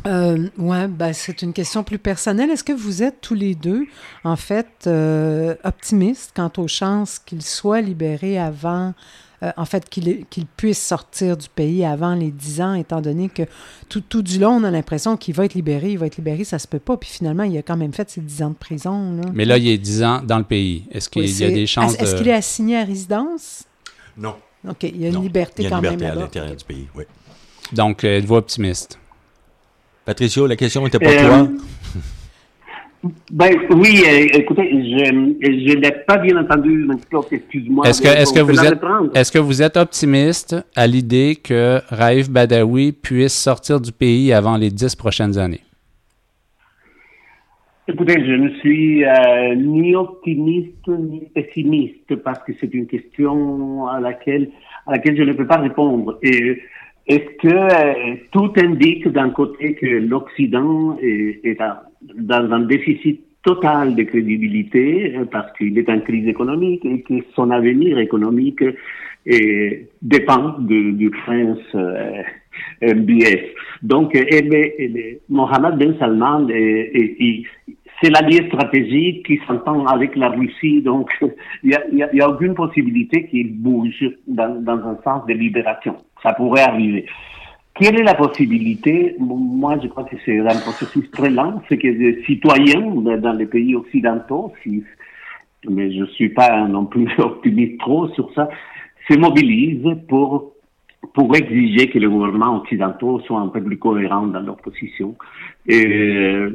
Euh, 0.06 0.48
ouais, 0.58 0.88
ben, 0.88 1.12
c'est 1.12 1.42
une 1.42 1.52
question 1.52 1.84
plus 1.84 1.98
personnelle. 1.98 2.50
Est-ce 2.50 2.64
que 2.64 2.72
vous 2.72 3.02
êtes 3.02 3.20
tous 3.20 3.34
les 3.34 3.54
deux, 3.54 3.86
en 4.24 4.36
fait, 4.36 4.66
euh, 4.86 5.54
optimistes 5.64 6.32
quant 6.34 6.50
aux 6.56 6.68
chances 6.68 7.18
qu'il 7.18 7.42
soit 7.42 7.80
libéré 7.80 8.38
avant, 8.38 8.94
euh, 9.43 9.51
en 9.57 9.64
fait, 9.64 9.88
qu'il 9.88 10.24
puisse 10.57 10.80
sortir 10.80 11.36
du 11.36 11.49
pays 11.49 11.84
avant 11.84 12.14
les 12.14 12.30
10 12.30 12.61
ans, 12.61 12.74
étant 12.74 13.01
donné 13.01 13.28
que 13.28 13.43
tout, 13.88 14.01
tout 14.01 14.22
du 14.22 14.38
long, 14.38 14.53
on 14.53 14.64
a 14.64 14.70
l'impression 14.70 15.16
qu'il 15.16 15.34
va 15.34 15.45
être 15.47 15.55
libéré, 15.55 15.90
il 15.90 15.99
va 15.99 16.07
être 16.07 16.16
libéré, 16.16 16.45
ça 16.45 16.59
se 16.61 16.68
peut 16.68 16.78
pas. 16.78 16.97
Puis 16.97 17.11
finalement, 17.11 17.43
il 17.43 17.57
a 17.59 17.62
quand 17.62 17.76
même 17.76 17.93
fait 17.93 18.09
ses 18.09 18.20
10 18.20 18.43
ans 18.43 18.51
de 18.51 18.55
prison. 18.55 19.14
Là. 19.14 19.22
Mais 19.34 19.45
là, 19.45 19.59
il 19.59 19.66
est 19.68 19.78
10 19.78 20.03
ans 20.05 20.22
dans 20.22 20.38
le 20.38 20.45
pays. 20.45 20.84
Est-ce 20.93 21.09
qu'il 21.09 21.28
y 21.28 21.45
a 21.45 21.51
des 21.51 21.66
chances 21.66 21.95
Est-ce 21.97 22.14
qu'il 22.14 22.28
est 22.28 22.34
assigné 22.34 22.78
à 22.78 22.84
résidence? 22.84 23.64
Non. 24.16 24.36
OK, 24.68 24.84
il 24.84 25.01
y 25.01 25.07
a 25.07 25.09
une 25.09 25.22
liberté 25.22 25.68
quand 25.68 25.80
même. 25.80 25.95
Il 25.99 26.03
y 26.03 26.05
a 26.07 26.12
une 26.12 26.14
liberté 26.14 26.38
à 26.38 26.45
l'intérieur 26.45 26.57
du 26.57 26.64
pays, 26.64 26.88
oui. 26.95 27.05
Donc, 27.72 28.05
êtes-vous 28.05 28.36
optimiste? 28.36 28.99
Patricio, 30.05 30.47
la 30.47 30.57
question 30.57 30.86
était 30.86 30.99
pour 30.99 31.12
toi. 31.12 31.49
Ben, 33.32 33.57
oui, 33.70 34.00
euh, 34.07 34.38
écoutez, 34.38 34.70
je 34.70 35.12
ne 35.12 35.80
l'ai 35.80 35.90
pas 36.07 36.18
bien 36.18 36.36
entendu, 36.36 36.86
excuse-moi. 37.32 37.88
Est-ce 37.88 38.00
que, 38.00 38.07
est 38.07 38.32
que, 38.32 38.40
vous 38.40 38.64
êtes, 38.64 38.80
est 39.14 39.32
que 39.32 39.38
vous 39.40 39.61
êtes 39.61 39.76
optimiste 39.76 40.55
à 40.76 40.86
l'idée 40.86 41.36
que 41.42 41.80
Raif 41.88 42.30
Badawi 42.30 42.92
puisse 42.92 43.34
sortir 43.34 43.80
du 43.80 43.90
pays 43.90 44.32
avant 44.32 44.57
les 44.57 44.70
dix 44.70 44.94
prochaines 44.94 45.36
années? 45.36 45.62
Écoutez, 47.88 48.24
je 48.24 48.32
ne 48.32 48.48
suis 48.61 49.05
euh, 49.05 49.57
ni 49.57 49.96
optimiste 49.96 50.86
ni 50.86 51.28
pessimiste 51.34 52.14
parce 52.22 52.38
que 52.44 52.53
c'est 52.61 52.72
une 52.72 52.86
question 52.86 53.88
à 53.88 53.98
laquelle, 53.98 54.50
à 54.86 54.92
laquelle 54.92 55.16
je 55.16 55.24
ne 55.24 55.32
peux 55.32 55.46
pas 55.48 55.57
répondre. 55.57 56.16
Et 56.22 56.62
est-ce 57.07 57.36
que 57.38 57.48
euh, 57.48 58.16
tout 58.30 58.53
indique 58.57 59.09
d'un 59.09 59.30
côté 59.30 59.74
que 59.74 59.86
l'Occident 59.86 60.96
est, 61.03 61.59
dans 62.00 62.53
un 62.53 62.61
déficit 62.61 63.20
total 63.42 63.96
de 63.96 64.05
crédibilité 64.05 65.16
euh, 65.16 65.24
parce 65.24 65.53
qu'il 65.59 65.76
est 65.78 65.88
en 65.88 66.00
crise 66.00 66.28
économique 66.28 66.84
et 66.84 67.03
que 67.03 67.14
son 67.34 67.50
avenir 67.50 67.98
économique 67.98 68.62
euh, 68.62 69.70
dépend 70.00 70.59
du 70.61 71.11
prince 71.11 71.76
MBS. 72.82 73.42
Donc, 73.82 74.12
eh 74.14 75.20
Mohamed 75.28 75.78
Ben 75.78 75.96
Salman 75.98 76.46
c'est 78.03 78.11
l'allié 78.11 78.46
stratégique 78.48 79.26
qui 79.26 79.40
s'entend 79.46 79.86
avec 79.86 80.16
la 80.16 80.30
Russie, 80.30 80.82
donc 80.82 81.11
il 81.62 81.78
n'y 81.92 82.03
a, 82.03 82.26
a, 82.26 82.28
aucune 82.28 82.55
possibilité 82.55 83.26
qu'il 83.28 83.53
bouge 83.55 84.05
dans, 84.26 84.61
dans, 84.61 84.78
un 84.78 84.98
sens 85.05 85.24
de 85.26 85.34
libération. 85.34 85.96
Ça 86.22 86.32
pourrait 86.34 86.62
arriver. 86.62 87.06
Quelle 87.74 88.00
est 88.00 88.04
la 88.04 88.14
possibilité? 88.14 89.16
Moi, 89.18 89.78
je 89.82 89.88
crois 89.88 90.04
que 90.04 90.16
c'est 90.24 90.38
un 90.38 90.60
processus 90.60 91.10
très 91.10 91.30
lent. 91.30 91.62
C'est 91.68 91.78
que 91.78 91.88
les 91.88 92.22
citoyens 92.24 92.80
dans 92.80 93.32
les 93.32 93.46
pays 93.46 93.74
occidentaux, 93.74 94.52
si, 94.62 94.84
mais 95.68 95.92
je 95.92 96.00
ne 96.00 96.06
suis 96.06 96.28
pas 96.28 96.66
non 96.68 96.84
plus 96.84 97.08
optimiste 97.18 97.78
trop 97.78 98.08
sur 98.08 98.32
ça, 98.34 98.48
se 99.08 99.18
mobilisent 99.18 99.96
pour 100.08 100.52
pour 101.14 101.34
exiger 101.34 101.88
que 101.90 101.98
les 101.98 102.06
gouvernements 102.06 102.58
occidentaux 102.58 103.20
soient 103.20 103.40
un 103.40 103.48
peu 103.48 103.60
plus 103.60 103.76
cohérents 103.76 104.28
dans 104.28 104.40
leur 104.40 104.56
position. 104.56 105.16
Et 105.66 106.46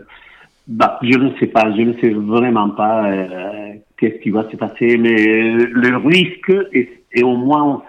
bah, 0.67 0.99
je 1.01 1.17
ne 1.17 1.31
sais 1.39 1.47
pas, 1.47 1.71
je 1.75 1.81
ne 1.81 1.93
sais 1.93 2.09
vraiment 2.09 2.69
pas 2.69 3.09
euh, 3.09 3.73
qu'est-ce 3.97 4.21
qui 4.21 4.29
va 4.29 4.49
se 4.49 4.55
passer, 4.57 4.97
mais 4.97 5.15
le 5.53 5.97
risque, 5.97 6.51
et, 6.73 7.23
au 7.23 7.35
moins 7.35 7.81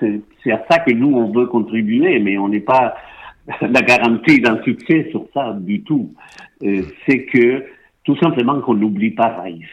c'est 0.43 0.53
à 0.53 0.65
ça 0.71 0.79
que 0.79 0.93
nous 0.93 1.13
on 1.15 1.33
veut 1.33 1.47
contribuer, 1.47 2.19
mais 2.19 2.39
on 2.39 2.49
n'est 2.49 2.61
pas 2.61 2.95
la 3.61 3.83
garantie 3.83 4.41
d'un 4.41 4.63
succès 4.63 5.09
sur 5.11 5.27
ça 5.35 5.57
du 5.59 5.83
tout. 5.83 6.13
Euh, 6.63 6.83
c'est 7.07 7.25
que 7.25 7.65
tout 8.05 8.17
simplement 8.19 8.61
qu'on 8.61 8.75
n'oublie 8.75 9.11
pas 9.11 9.29
Raïf. 9.29 9.69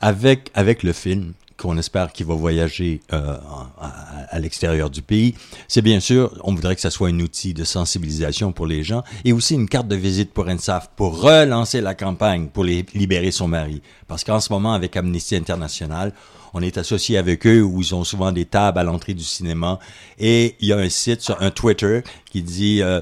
Avec, 0.00 0.50
avec 0.54 0.82
le 0.82 0.92
film, 0.92 1.32
qu'on 1.56 1.78
espère 1.78 2.12
qu'il 2.12 2.26
va 2.26 2.34
voyager 2.34 3.00
euh, 3.12 3.36
à, 3.78 4.38
l'extérieur 4.38 4.90
du 4.90 5.02
pays. 5.02 5.34
C'est 5.68 5.82
bien 5.82 6.00
sûr, 6.00 6.36
on 6.42 6.54
voudrait 6.54 6.74
que 6.74 6.80
ça 6.80 6.90
soit 6.90 7.08
un 7.08 7.20
outil 7.20 7.54
de 7.54 7.64
sensibilisation 7.64 8.52
pour 8.52 8.66
les 8.66 8.82
gens 8.82 9.02
et 9.24 9.32
aussi 9.32 9.54
une 9.54 9.68
carte 9.68 9.88
de 9.88 9.96
visite 9.96 10.32
pour 10.32 10.48
ENSAF 10.48 10.90
pour 10.96 11.20
relancer 11.20 11.80
la 11.80 11.94
campagne 11.94 12.48
pour 12.48 12.64
libérer 12.64 13.30
son 13.30 13.48
mari. 13.48 13.82
Parce 14.08 14.24
qu'en 14.24 14.40
ce 14.40 14.52
moment, 14.52 14.74
avec 14.74 14.96
Amnesty 14.96 15.36
International, 15.36 16.12
on 16.54 16.62
est 16.62 16.78
associé 16.78 17.18
avec 17.18 17.46
eux 17.46 17.62
où 17.62 17.80
ils 17.80 17.94
ont 17.94 18.04
souvent 18.04 18.30
des 18.30 18.44
tables 18.44 18.78
à 18.78 18.84
l'entrée 18.84 19.14
du 19.14 19.24
cinéma 19.24 19.80
et 20.18 20.54
il 20.60 20.68
y 20.68 20.72
a 20.72 20.78
un 20.78 20.88
site 20.88 21.20
sur 21.20 21.42
un 21.42 21.50
Twitter 21.50 22.02
qui 22.30 22.42
dit 22.42 22.80
euh, 22.80 23.00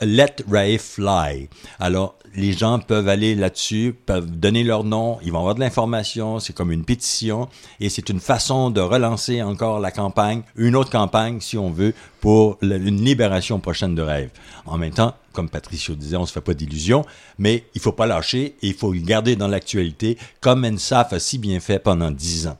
Let 0.00 0.36
Ray 0.48 0.78
Fly. 0.78 1.48
Alors 1.80 2.16
les 2.36 2.52
gens 2.52 2.78
peuvent 2.78 3.08
aller 3.08 3.34
là-dessus, 3.34 3.94
peuvent 4.06 4.30
donner 4.30 4.64
leur 4.64 4.84
nom, 4.84 5.18
ils 5.22 5.32
vont 5.32 5.38
avoir 5.38 5.54
de 5.54 5.60
l'information, 5.60 6.40
c'est 6.40 6.52
comme 6.52 6.72
une 6.72 6.84
pétition, 6.84 7.48
et 7.80 7.88
c'est 7.88 8.08
une 8.08 8.20
façon 8.20 8.70
de 8.70 8.80
relancer 8.80 9.42
encore 9.42 9.78
la 9.80 9.90
campagne, 9.90 10.42
une 10.56 10.76
autre 10.76 10.90
campagne, 10.90 11.40
si 11.40 11.56
on 11.56 11.70
veut, 11.70 11.94
pour 12.20 12.58
une 12.62 13.04
libération 13.04 13.60
prochaine 13.60 13.94
de 13.94 14.02
rêve. 14.02 14.30
En 14.66 14.78
même 14.78 14.92
temps, 14.92 15.14
comme 15.32 15.48
Patricio 15.48 15.94
disait, 15.94 16.16
on 16.16 16.26
se 16.26 16.32
fait 16.32 16.40
pas 16.40 16.54
d'illusions, 16.54 17.04
mais 17.38 17.64
il 17.74 17.80
faut 17.80 17.92
pas 17.92 18.06
lâcher 18.06 18.56
et 18.62 18.68
il 18.68 18.74
faut 18.74 18.92
le 18.92 19.00
garder 19.00 19.36
dans 19.36 19.48
l'actualité, 19.48 20.18
comme 20.40 20.66
NSAF 20.66 21.12
a 21.12 21.20
si 21.20 21.38
bien 21.38 21.60
fait 21.60 21.78
pendant 21.78 22.10
dix 22.10 22.46
ans. 22.46 22.58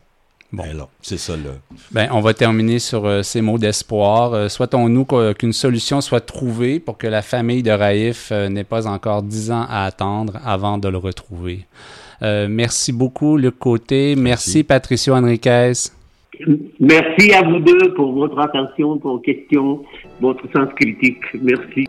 Bon. 0.54 0.62
Ben 0.62 0.86
c'est 1.02 1.18
ça, 1.18 1.36
là. 1.36 1.50
Ben, 1.90 2.08
on 2.12 2.20
va 2.20 2.32
terminer 2.32 2.78
sur 2.78 3.06
euh, 3.06 3.22
ces 3.22 3.42
mots 3.42 3.58
d'espoir. 3.58 4.34
Euh, 4.34 4.48
souhaitons-nous 4.48 5.04
qu'une 5.34 5.52
solution 5.52 6.00
soit 6.00 6.20
trouvée 6.20 6.78
pour 6.78 6.96
que 6.96 7.08
la 7.08 7.22
famille 7.22 7.64
de 7.64 7.72
Raïf 7.72 8.30
euh, 8.30 8.48
n'ait 8.48 8.62
pas 8.62 8.86
encore 8.86 9.24
dix 9.24 9.50
ans 9.50 9.66
à 9.68 9.84
attendre 9.84 10.34
avant 10.44 10.78
de 10.78 10.88
le 10.88 10.98
retrouver. 10.98 11.66
merci 12.22 12.92
beaucoup, 12.92 13.36
Luc 13.36 13.58
Côté. 13.58 14.14
Merci, 14.16 14.62
Patricio 14.62 15.14
Enriquez. 15.14 15.72
Merci 16.80 17.32
à 17.32 17.42
vous 17.42 17.58
deux 17.58 17.92
pour 17.94 18.12
votre 18.12 18.38
attention, 18.38 18.98
pour 18.98 19.12
vos 19.14 19.18
questions, 19.18 19.82
votre 20.20 20.44
sens 20.52 20.68
critique. 20.76 21.22
Merci. 21.34 21.86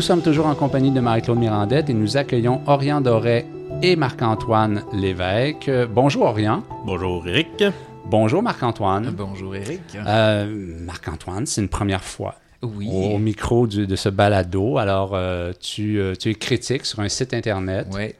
Nous 0.00 0.06
sommes 0.06 0.22
toujours 0.22 0.46
en 0.46 0.54
compagnie 0.54 0.90
de 0.90 0.98
Marie-Claude 0.98 1.38
Mirandette 1.38 1.90
et 1.90 1.92
nous 1.92 2.16
accueillons 2.16 2.62
Orient 2.66 3.02
Doré 3.02 3.44
et 3.82 3.96
Marc-Antoine 3.96 4.82
Lévesque. 4.94 5.70
Bonjour 5.90 6.22
Orient. 6.22 6.62
Bonjour 6.86 7.28
Eric. 7.28 7.64
Bonjour 8.06 8.42
Marc-Antoine. 8.42 9.10
Bonjour 9.10 9.54
Eric. 9.54 9.82
Euh, 9.94 10.74
Marc-Antoine, 10.86 11.44
c'est 11.44 11.60
une 11.60 11.68
première 11.68 12.02
fois. 12.02 12.36
Oui. 12.62 12.88
Au 12.90 13.18
micro 13.18 13.66
de 13.66 13.94
ce 13.94 14.08
balado. 14.08 14.78
Alors, 14.78 15.10
euh, 15.12 15.52
tu, 15.60 16.00
euh, 16.00 16.14
tu, 16.14 16.30
es 16.30 16.34
critique 16.34 16.86
sur 16.86 17.00
un 17.00 17.10
site 17.10 17.34
Internet. 17.34 17.86
Oui. 17.92 18.14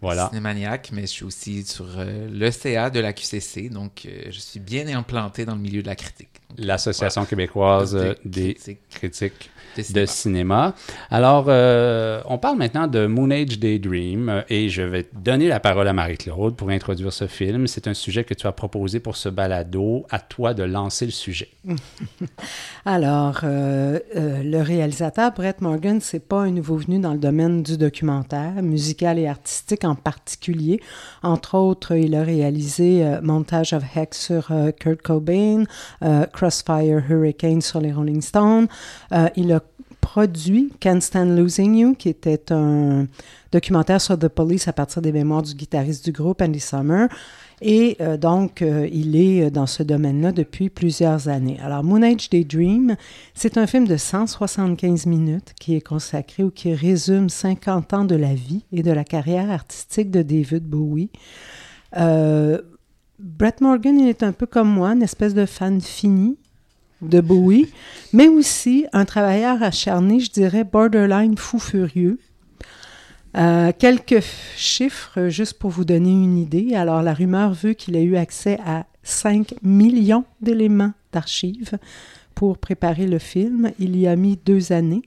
Voilà. 0.00 0.28
Cinémaniaque, 0.30 0.88
mais 0.94 1.02
je 1.02 1.06
suis 1.08 1.24
aussi 1.24 1.64
sur 1.64 1.84
l'ECA 2.32 2.88
de 2.88 3.00
la 3.00 3.12
QCC, 3.12 3.68
donc 3.68 4.08
je 4.30 4.38
suis 4.38 4.60
bien 4.60 4.86
implanté 4.88 5.44
dans 5.44 5.54
le 5.54 5.60
milieu 5.60 5.82
de 5.82 5.86
la 5.86 5.96
critique. 5.96 6.28
L'Association 6.56 7.26
québécoise 7.26 7.94
des 8.24 8.56
critiques 8.90 9.50
de 9.76 10.06
cinéma. 10.06 10.74
Alors, 11.10 11.46
euh, 11.48 12.22
on 12.26 12.38
parle 12.38 12.56
maintenant 12.56 12.86
de 12.86 13.06
Moon 13.06 13.30
Age 13.30 13.58
Daydream 13.58 14.28
euh, 14.28 14.42
et 14.48 14.68
je 14.70 14.82
vais 14.82 15.06
donner 15.12 15.48
la 15.48 15.60
parole 15.60 15.86
à 15.86 15.92
Marie-Claude 15.92 16.56
pour 16.56 16.70
introduire 16.70 17.12
ce 17.12 17.26
film. 17.26 17.66
C'est 17.66 17.86
un 17.86 17.94
sujet 17.94 18.24
que 18.24 18.32
tu 18.32 18.46
as 18.46 18.52
proposé 18.52 19.00
pour 19.00 19.16
ce 19.16 19.28
balado. 19.28 20.06
À 20.10 20.18
toi 20.18 20.54
de 20.54 20.62
lancer 20.62 21.04
le 21.04 21.10
sujet. 21.10 21.48
Alors, 22.86 23.40
euh, 23.44 23.98
le 24.14 24.62
réalisateur 24.62 25.32
Brett 25.32 25.60
Morgan, 25.60 26.00
c'est 26.00 26.26
pas 26.26 26.42
un 26.42 26.50
nouveau 26.50 26.76
venu 26.76 26.98
dans 26.98 27.12
le 27.12 27.18
domaine 27.18 27.62
du 27.62 27.76
documentaire, 27.76 28.62
musical 28.62 29.18
et 29.18 29.26
artistique 29.26 29.84
en 29.84 29.94
particulier. 29.94 30.80
Entre 31.22 31.56
autres, 31.56 31.94
il 31.96 32.14
a 32.14 32.22
réalisé 32.22 33.04
Montage 33.22 33.74
of 33.74 33.82
Hex 33.94 34.18
sur 34.26 34.50
Kurt 34.78 35.02
Cobain, 35.02 35.64
Crossfire 36.32 37.02
Hurricane 37.08 37.60
sur 37.60 37.80
les 37.80 37.92
Rolling 37.92 38.22
Stones. 38.22 38.68
il 39.36 39.52
a 39.52 39.60
produit 40.06 40.72
Can't 40.78 41.00
Stand 41.00 41.36
Losing 41.36 41.74
You, 41.74 41.94
qui 41.96 42.08
était 42.08 42.52
un 42.52 43.08
documentaire 43.50 44.00
sur 44.00 44.16
The 44.16 44.28
Police 44.28 44.68
à 44.68 44.72
partir 44.72 45.02
des 45.02 45.10
mémoires 45.10 45.42
du 45.42 45.52
guitariste 45.52 46.04
du 46.04 46.12
groupe, 46.12 46.40
Andy 46.40 46.60
Summer. 46.60 47.08
Et 47.60 47.96
euh, 48.00 48.16
donc, 48.16 48.62
euh, 48.62 48.88
il 48.92 49.16
est 49.16 49.50
dans 49.50 49.66
ce 49.66 49.82
domaine-là 49.82 50.30
depuis 50.30 50.70
plusieurs 50.70 51.26
années. 51.26 51.58
Alors, 51.60 51.82
Moon 51.82 52.02
Age 52.02 52.30
Daydream, 52.30 52.94
c'est 53.34 53.58
un 53.58 53.66
film 53.66 53.88
de 53.88 53.96
175 53.96 55.06
minutes 55.06 55.54
qui 55.58 55.74
est 55.74 55.80
consacré 55.80 56.44
ou 56.44 56.52
qui 56.52 56.72
résume 56.72 57.28
50 57.28 57.92
ans 57.92 58.04
de 58.04 58.14
la 58.14 58.32
vie 58.32 58.64
et 58.72 58.84
de 58.84 58.92
la 58.92 59.02
carrière 59.02 59.50
artistique 59.50 60.12
de 60.12 60.22
David 60.22 60.62
Bowie. 60.62 61.10
Euh, 61.96 62.62
Brett 63.18 63.60
Morgan, 63.60 63.98
il 63.98 64.08
est 64.08 64.22
un 64.22 64.32
peu 64.32 64.46
comme 64.46 64.68
moi, 64.68 64.90
une 64.90 65.02
espèce 65.02 65.34
de 65.34 65.46
fan 65.46 65.80
fini 65.80 66.38
de 67.02 67.20
Bowie, 67.20 67.68
mais 68.12 68.28
aussi 68.28 68.86
un 68.92 69.04
travailleur 69.04 69.62
acharné, 69.62 70.20
je 70.20 70.30
dirais 70.30 70.64
borderline 70.64 71.36
fou 71.36 71.58
furieux. 71.58 72.18
Euh, 73.36 73.70
quelques 73.78 74.22
chiffres 74.56 75.28
juste 75.28 75.58
pour 75.58 75.70
vous 75.70 75.84
donner 75.84 76.10
une 76.10 76.38
idée. 76.38 76.74
Alors, 76.74 77.02
la 77.02 77.12
rumeur 77.12 77.52
veut 77.52 77.74
qu'il 77.74 77.96
ait 77.96 78.04
eu 78.04 78.16
accès 78.16 78.58
à 78.64 78.86
5 79.02 79.54
millions 79.62 80.24
d'éléments 80.40 80.92
d'archives 81.12 81.78
pour 82.34 82.56
préparer 82.56 83.06
le 83.06 83.18
film. 83.18 83.72
Il 83.78 83.96
y 83.96 84.06
a 84.06 84.16
mis 84.16 84.38
deux 84.44 84.72
années 84.72 85.02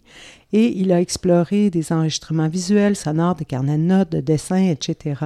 et 0.52 0.78
il 0.78 0.92
a 0.92 1.00
exploré 1.00 1.70
des 1.70 1.92
enregistrements 1.92 2.48
visuels, 2.48 2.96
sonores, 2.96 3.36
des 3.36 3.46
carnets 3.46 3.78
de 3.78 3.84
notes, 3.84 4.10
de 4.10 4.20
dessins, 4.20 4.70
etc. 4.70 5.26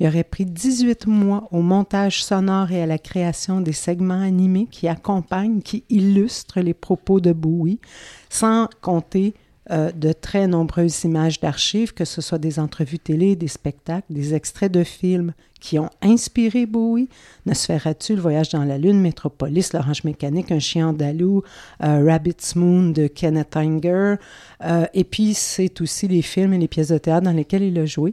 Il 0.00 0.06
aurait 0.06 0.24
pris 0.24 0.44
18 0.44 1.06
mois 1.06 1.48
au 1.52 1.62
montage 1.62 2.24
sonore 2.24 2.72
et 2.72 2.82
à 2.82 2.86
la 2.86 2.98
création 2.98 3.60
des 3.60 3.72
segments 3.72 4.20
animés 4.20 4.66
qui 4.70 4.88
accompagnent, 4.88 5.60
qui 5.60 5.84
illustrent 5.90 6.60
les 6.60 6.74
propos 6.74 7.20
de 7.20 7.32
Bowie, 7.32 7.80
sans 8.30 8.68
compter 8.80 9.34
euh, 9.70 9.90
de 9.92 10.12
très 10.12 10.46
nombreuses 10.46 11.04
images 11.04 11.40
d'archives, 11.40 11.94
que 11.94 12.04
ce 12.04 12.20
soit 12.20 12.38
des 12.38 12.58
entrevues 12.58 12.98
télé, 12.98 13.34
des 13.34 13.48
spectacles, 13.48 14.12
des 14.12 14.34
extraits 14.34 14.70
de 14.70 14.84
films 14.84 15.32
qui 15.58 15.78
ont 15.78 15.88
inspiré 16.02 16.66
Bowie. 16.66 17.08
Ne 17.46 17.54
se 17.54 17.92
tu 17.94 18.14
le 18.14 18.20
voyage 18.20 18.50
dans 18.50 18.64
la 18.64 18.76
Lune, 18.76 19.00
Métropolis, 19.00 19.72
l'Orange 19.72 20.04
Mécanique, 20.04 20.52
Un 20.52 20.58
chien 20.58 20.88
andalou, 20.88 21.42
euh, 21.82 22.04
Rabbit's 22.04 22.54
Moon 22.54 22.90
de 22.90 23.06
Kenneth 23.06 23.56
Anger. 23.56 24.16
Euh, 24.62 24.84
et 24.92 25.04
puis, 25.04 25.32
c'est 25.32 25.80
aussi 25.80 26.08
les 26.08 26.20
films 26.20 26.52
et 26.52 26.58
les 26.58 26.68
pièces 26.68 26.88
de 26.88 26.98
théâtre 26.98 27.24
dans 27.24 27.32
lesquelles 27.32 27.62
il 27.62 27.78
a 27.78 27.86
joué 27.86 28.12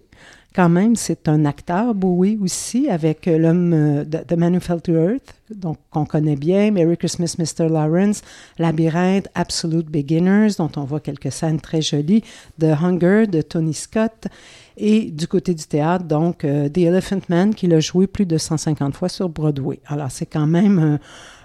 quand 0.54 0.70
même, 0.70 0.96
c'est 0.96 1.30
un 1.30 1.46
acteur, 1.46 1.96
Bowie 1.96 2.38
aussi, 2.42 2.90
avec 2.90 3.28
euh, 3.28 3.38
l'homme 3.38 3.74
euh, 3.74 4.04
de, 4.04 4.36
Man 4.36 4.56
Who 4.56 4.60
Fell 4.60 4.82
to 4.82 4.94
Earth, 4.94 5.34
donc 5.54 5.78
qu'on 5.90 6.06
connaît 6.06 6.36
bien, 6.36 6.72
Merry 6.72 6.98
Christmas, 6.98 7.36
Mr. 7.40 7.70
Lawrence, 7.70 8.22
Labyrinthe, 8.60 9.30
Absolute 9.34 9.88
Beginners, 9.88 10.56
dont 10.58 10.72
on 10.76 10.84
voit 10.84 11.00
quelques 11.00 11.32
scènes 11.32 11.60
très 11.62 11.82
jolies, 11.82 12.24
The 12.60 12.76
Hunger 12.82 13.28
de 13.28 13.42
Tony 13.42 13.74
Scott, 13.74 14.28
et 14.76 15.12
du 15.12 15.28
côté 15.28 15.54
du 15.54 15.64
théâtre, 15.64 16.06
donc 16.06 16.44
euh, 16.44 16.68
The 16.68 16.80
Elephant 16.80 17.22
Man, 17.30 17.56
qu'il 17.56 17.74
a 17.74 17.80
joué 17.80 18.08
plus 18.08 18.26
de 18.26 18.38
150 18.38 18.96
fois 18.96 19.10
sur 19.10 19.30
Broadway. 19.30 19.80
Alors, 19.86 20.12
c'est 20.12 20.26
quand 20.26 20.48
même 20.48 21.00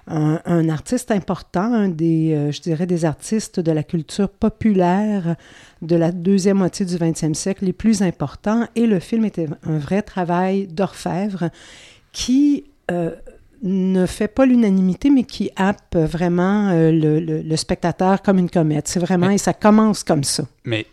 un, 0.08 0.68
artiste 0.68 1.10
important, 1.10 1.72
un 1.72 1.88
des, 1.88 2.32
euh, 2.32 2.52
je 2.52 2.60
dirais, 2.60 2.86
des 2.86 3.04
artistes 3.04 3.58
de 3.58 3.72
la 3.72 3.82
culture 3.82 4.28
populaire 4.28 5.36
de 5.82 5.96
la 5.96 6.12
deuxième 6.12 6.58
moitié 6.58 6.86
du 6.86 6.94
20e 6.96 7.34
siècle 7.34 7.64
les 7.64 7.72
plus 7.72 8.02
importants. 8.02 8.68
Et 8.76 8.86
le 8.86 9.00
film 9.00 9.24
était 9.24 9.48
un 9.64 9.78
vrai 9.78 10.02
travail 10.02 10.68
d'orfèvre 10.68 11.50
qui 12.12 12.64
euh, 12.90 13.10
ne 13.62 14.06
fait 14.06 14.28
pas 14.28 14.46
l'unanimité, 14.46 15.10
mais 15.10 15.24
qui 15.24 15.50
happe 15.56 15.96
vraiment 15.96 16.68
euh, 16.68 16.92
le, 16.92 17.18
le, 17.20 17.56
spectateur 17.56 18.22
comme 18.22 18.38
une 18.38 18.50
comète. 18.50 18.86
C'est 18.86 19.00
vraiment, 19.00 19.30
et 19.30 19.38
ça 19.38 19.54
commence 19.54 20.04
comme 20.04 20.24
ça. 20.24 20.44
Mais 20.64 20.86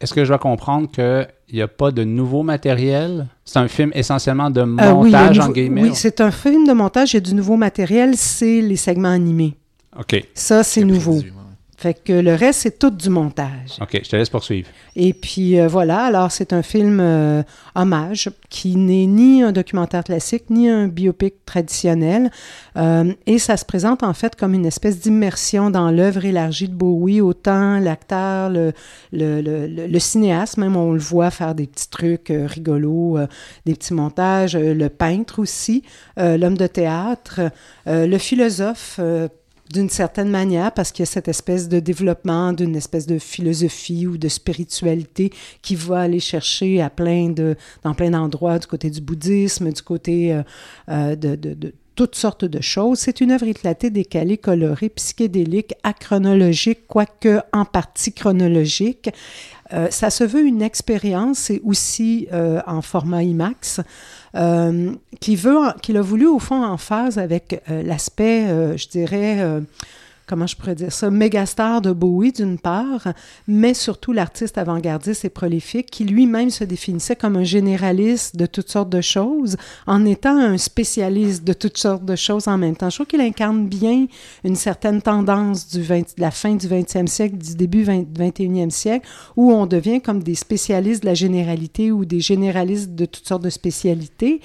est-ce 0.00 0.14
que 0.14 0.24
je 0.24 0.28
dois 0.28 0.38
comprendre 0.38 0.88
qu'il 0.90 1.56
n'y 1.56 1.60
a 1.60 1.68
pas 1.68 1.90
de 1.90 2.04
nouveau 2.04 2.42
matériel? 2.42 3.26
C'est 3.44 3.58
un 3.58 3.68
film 3.68 3.90
essentiellement 3.94 4.50
de 4.50 4.62
euh, 4.62 4.66
montage 4.66 5.38
en 5.38 5.50
guillemets? 5.50 5.82
Oui, 5.82 5.90
c'est 5.94 6.22
un 6.22 6.30
film 6.30 6.66
de 6.66 6.72
montage. 6.72 7.12
Il 7.12 7.16
y 7.16 7.18
a 7.18 7.20
du 7.20 7.34
nouveau 7.34 7.56
matériel, 7.56 8.16
c'est 8.16 8.62
les 8.62 8.76
segments 8.76 9.10
animés. 9.10 9.56
OK. 9.98 10.24
Ça, 10.34 10.62
c'est 10.62 10.84
nouveau. 10.84 11.20
Fait 11.80 11.94
que 11.94 12.12
le 12.12 12.34
reste, 12.34 12.60
c'est 12.60 12.78
tout 12.78 12.90
du 12.90 13.08
montage. 13.08 13.78
OK, 13.80 13.98
je 14.04 14.06
te 14.10 14.14
laisse 14.14 14.28
poursuivre. 14.28 14.68
Et 14.96 15.14
puis 15.14 15.58
euh, 15.58 15.66
voilà, 15.66 16.02
alors 16.02 16.30
c'est 16.30 16.52
un 16.52 16.60
film 16.60 17.00
euh, 17.00 17.42
hommage 17.74 18.28
qui 18.50 18.76
n'est 18.76 19.06
ni 19.06 19.42
un 19.42 19.50
documentaire 19.50 20.04
classique, 20.04 20.50
ni 20.50 20.68
un 20.68 20.88
biopic 20.88 21.42
traditionnel. 21.46 22.30
Euh, 22.76 23.14
et 23.26 23.38
ça 23.38 23.56
se 23.56 23.64
présente 23.64 24.02
en 24.02 24.12
fait 24.12 24.36
comme 24.36 24.52
une 24.52 24.66
espèce 24.66 25.00
d'immersion 25.00 25.70
dans 25.70 25.90
l'œuvre 25.90 26.26
élargie 26.26 26.68
de 26.68 26.74
Bowie, 26.74 27.22
autant 27.22 27.78
l'acteur, 27.78 28.50
le, 28.50 28.74
le, 29.10 29.40
le, 29.40 29.86
le, 29.86 29.98
cinéaste, 29.98 30.58
même 30.58 30.76
on 30.76 30.92
le 30.92 30.98
voit 31.00 31.30
faire 31.30 31.54
des 31.54 31.66
petits 31.66 31.88
trucs 31.88 32.30
rigolos, 32.30 33.18
des 33.64 33.72
petits 33.72 33.94
montages, 33.94 34.54
le 34.54 34.88
peintre 34.90 35.38
aussi, 35.38 35.82
l'homme 36.18 36.58
de 36.58 36.66
théâtre, 36.66 37.40
le 37.86 38.18
philosophe 38.18 39.00
d'une 39.72 39.88
certaine 39.88 40.28
manière, 40.28 40.72
parce 40.72 40.90
qu'il 40.90 41.02
y 41.02 41.08
a 41.08 41.10
cette 41.10 41.28
espèce 41.28 41.68
de 41.68 41.78
développement 41.78 42.52
d'une 42.52 42.74
espèce 42.74 43.06
de 43.06 43.18
philosophie 43.18 44.06
ou 44.06 44.18
de 44.18 44.28
spiritualité 44.28 45.32
qui 45.62 45.76
va 45.76 46.00
aller 46.00 46.20
chercher 46.20 46.80
à 46.82 46.90
plein 46.90 47.30
de, 47.30 47.56
dans 47.84 47.94
plein 47.94 48.10
d'endroits, 48.10 48.58
du 48.58 48.66
côté 48.66 48.90
du 48.90 49.00
bouddhisme, 49.00 49.72
du 49.72 49.82
côté 49.82 50.32
euh, 50.32 50.42
euh, 50.88 51.14
de, 51.14 51.36
de, 51.36 51.54
de 51.54 51.74
toutes 51.94 52.14
sortes 52.14 52.46
de 52.46 52.62
choses. 52.62 52.98
C'est 53.00 53.20
une 53.20 53.30
œuvre 53.30 53.46
éclatée, 53.46 53.90
décalée, 53.90 54.38
colorée, 54.38 54.88
psychédélique, 54.88 55.74
achronologique, 55.82 56.86
quoique 56.88 57.40
en 57.52 57.66
partie 57.66 58.12
chronologique. 58.12 59.10
Euh, 59.72 59.88
ça 59.90 60.10
se 60.10 60.24
veut 60.24 60.44
une 60.44 60.62
expérience 60.62 61.50
et 61.50 61.60
aussi 61.62 62.26
euh, 62.32 62.60
en 62.66 62.82
format 62.82 63.22
IMAX 63.22 63.80
qui 64.34 65.36
veut, 65.36 65.58
qu'il 65.82 65.96
a 65.96 66.02
voulu 66.02 66.26
au 66.26 66.38
fond 66.38 66.62
en 66.62 66.76
phase 66.76 67.18
avec 67.18 67.62
l'aspect, 67.68 68.46
je 68.76 68.88
dirais, 68.88 69.38
comment 70.30 70.46
je 70.46 70.54
pourrais 70.54 70.76
dire 70.76 70.92
ça, 70.92 71.10
méga 71.10 71.44
star 71.44 71.82
de 71.82 71.90
Bowie 71.90 72.30
d'une 72.30 72.56
part, 72.56 73.08
mais 73.48 73.74
surtout 73.74 74.12
l'artiste 74.12 74.58
avant-gardiste 74.58 75.24
et 75.24 75.28
prolifique 75.28 75.90
qui 75.90 76.04
lui-même 76.04 76.50
se 76.50 76.62
définissait 76.62 77.16
comme 77.16 77.34
un 77.34 77.42
généraliste 77.42 78.36
de 78.36 78.46
toutes 78.46 78.70
sortes 78.70 78.90
de 78.90 79.00
choses 79.00 79.56
en 79.88 80.06
étant 80.06 80.38
un 80.38 80.56
spécialiste 80.56 81.42
de 81.42 81.52
toutes 81.52 81.78
sortes 81.78 82.04
de 82.04 82.14
choses 82.14 82.46
en 82.46 82.58
même 82.58 82.76
temps. 82.76 82.90
Je 82.90 82.98
trouve 82.98 83.08
qu'il 83.08 83.20
incarne 83.20 83.66
bien 83.66 84.06
une 84.44 84.54
certaine 84.54 85.02
tendance 85.02 85.68
du 85.68 85.82
20, 85.82 85.98
de 85.98 86.04
la 86.18 86.30
fin 86.30 86.54
du 86.54 86.68
20e 86.68 87.08
siècle, 87.08 87.36
du 87.36 87.56
début 87.56 87.82
du 87.82 88.22
21e 88.22 88.70
siècle, 88.70 89.08
où 89.36 89.50
on 89.50 89.66
devient 89.66 90.00
comme 90.00 90.22
des 90.22 90.36
spécialistes 90.36 91.02
de 91.02 91.06
la 91.06 91.14
généralité 91.14 91.90
ou 91.90 92.04
des 92.04 92.20
généralistes 92.20 92.94
de 92.94 93.04
toutes 93.04 93.26
sortes 93.26 93.42
de 93.42 93.50
spécialités. 93.50 94.40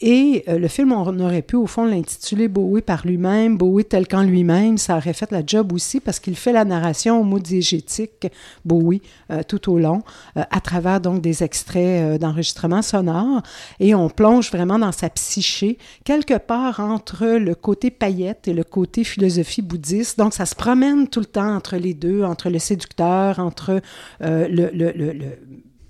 Et 0.00 0.44
euh, 0.48 0.58
le 0.58 0.68
film, 0.68 0.92
on 0.92 1.20
aurait 1.20 1.42
pu 1.42 1.56
au 1.56 1.66
fond 1.66 1.84
l'intituler 1.84 2.48
Bowie 2.48 2.82
par 2.82 3.06
lui-même, 3.06 3.56
Bowie 3.56 3.84
tel 3.84 4.08
qu'en 4.08 4.22
lui-même. 4.22 4.78
Ça 4.78 4.96
aurait 4.96 5.12
fait 5.12 5.30
la 5.30 5.42
job 5.46 5.72
aussi 5.72 6.00
parce 6.00 6.18
qu'il 6.18 6.36
fait 6.36 6.52
la 6.52 6.64
narration 6.64 7.20
au 7.20 7.24
mot 7.24 7.38
diégétique, 7.38 8.28
Bowie, 8.64 9.02
euh, 9.30 9.42
tout 9.46 9.70
au 9.70 9.78
long, 9.78 10.02
euh, 10.36 10.42
à 10.50 10.60
travers 10.60 11.00
donc 11.00 11.20
des 11.20 11.42
extraits 11.42 12.20
d'enregistrement 12.20 12.82
sonore. 12.82 13.42
Et 13.80 13.94
on 13.94 14.08
plonge 14.08 14.50
vraiment 14.50 14.78
dans 14.78 14.92
sa 14.92 15.10
psyché, 15.10 15.78
quelque 16.04 16.38
part 16.38 16.80
entre 16.80 17.26
le 17.26 17.54
côté 17.54 17.90
paillette 17.90 18.48
et 18.48 18.54
le 18.54 18.64
côté 18.64 19.04
philosophie 19.04 19.62
bouddhiste. 19.62 20.18
Donc 20.18 20.34
ça 20.34 20.46
se 20.46 20.54
promène 20.54 21.08
tout 21.08 21.20
le 21.20 21.26
temps 21.26 21.54
entre 21.54 21.76
les 21.76 21.94
deux, 21.94 22.24
entre 22.24 22.48
le 22.48 22.58
séducteur, 22.58 23.38
entre 23.38 23.80
le, 24.20 24.70
le, 24.72 24.92
le 24.92 25.14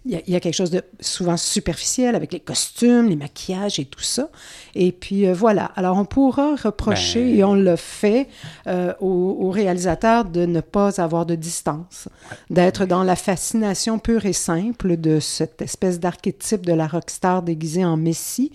il 0.05 0.21
y, 0.27 0.35
a, 0.35 0.41
quelque 0.41 0.55
chose 0.55 0.73
de 0.73 0.83
souvent 0.99 1.37
superficiel 1.37 2.17
avec 2.17 2.33
les 2.33 2.41
costumes, 2.41 3.09
les 3.09 3.15
maquillages 3.15 3.79
et 3.79 3.85
tout 3.85 4.03
ça. 4.03 4.31
Et 4.75 4.91
puis 4.91 5.29
euh, 5.29 5.33
voilà. 5.33 5.67
Alors 5.77 5.97
on 5.97 6.05
pourra 6.05 6.57
reprocher, 6.57 7.25
ben 7.25 7.39
et 7.39 7.45
on 7.45 7.55
le 7.55 7.77
fait, 7.77 8.29
euh, 8.67 8.93
aux, 9.01 9.51
réalisateurs 9.51 10.25
de 10.25 10.45
ne 10.45 10.61
pas 10.61 11.01
avoir 11.01 11.25
de 11.25 11.37
distance, 11.37 12.09
d'être 12.51 12.85
dans 12.85 13.05
la 13.05 13.15
fascination 13.15 14.01
pure 14.01 14.27
et 14.27 14.33
simple 14.33 14.97
de 14.97 15.21
cette 15.21 15.63
espèce 15.63 16.01
d'archétype 16.01 16.67
de 16.67 16.73
la 16.73 16.89
rockstar 16.89 17.43
déguisée 17.43 17.85
en 17.85 17.97
messie. 17.97 18.51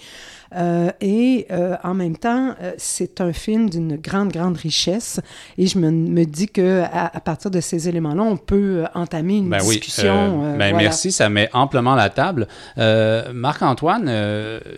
Euh, 0.55 0.91
et 1.01 1.47
euh, 1.51 1.75
en 1.83 1.93
même 1.93 2.17
temps, 2.17 2.55
euh, 2.61 2.73
c'est 2.77 3.21
un 3.21 3.33
film 3.33 3.69
d'une 3.69 3.97
grande, 3.97 4.31
grande 4.31 4.57
richesse. 4.57 5.19
Et 5.57 5.67
je 5.67 5.77
me, 5.77 5.91
me 5.91 6.25
dis 6.25 6.47
que 6.47 6.83
à, 6.91 7.19
partir 7.19 7.51
de 7.51 7.59
ces 7.59 7.89
éléments-là, 7.89 8.23
on 8.23 8.37
peut 8.37 8.85
entamer 8.93 9.37
une 9.37 9.49
ben 9.49 9.59
discussion. 9.59 10.43
Oui. 10.43 10.57
ben 10.57 10.75
Merci, 10.75 11.11
ça 11.11 11.29
met 11.29 11.49
amplement 11.53 11.95
la 11.95 12.09
table. 12.09 12.47
Marc-Antoine, 12.77 14.11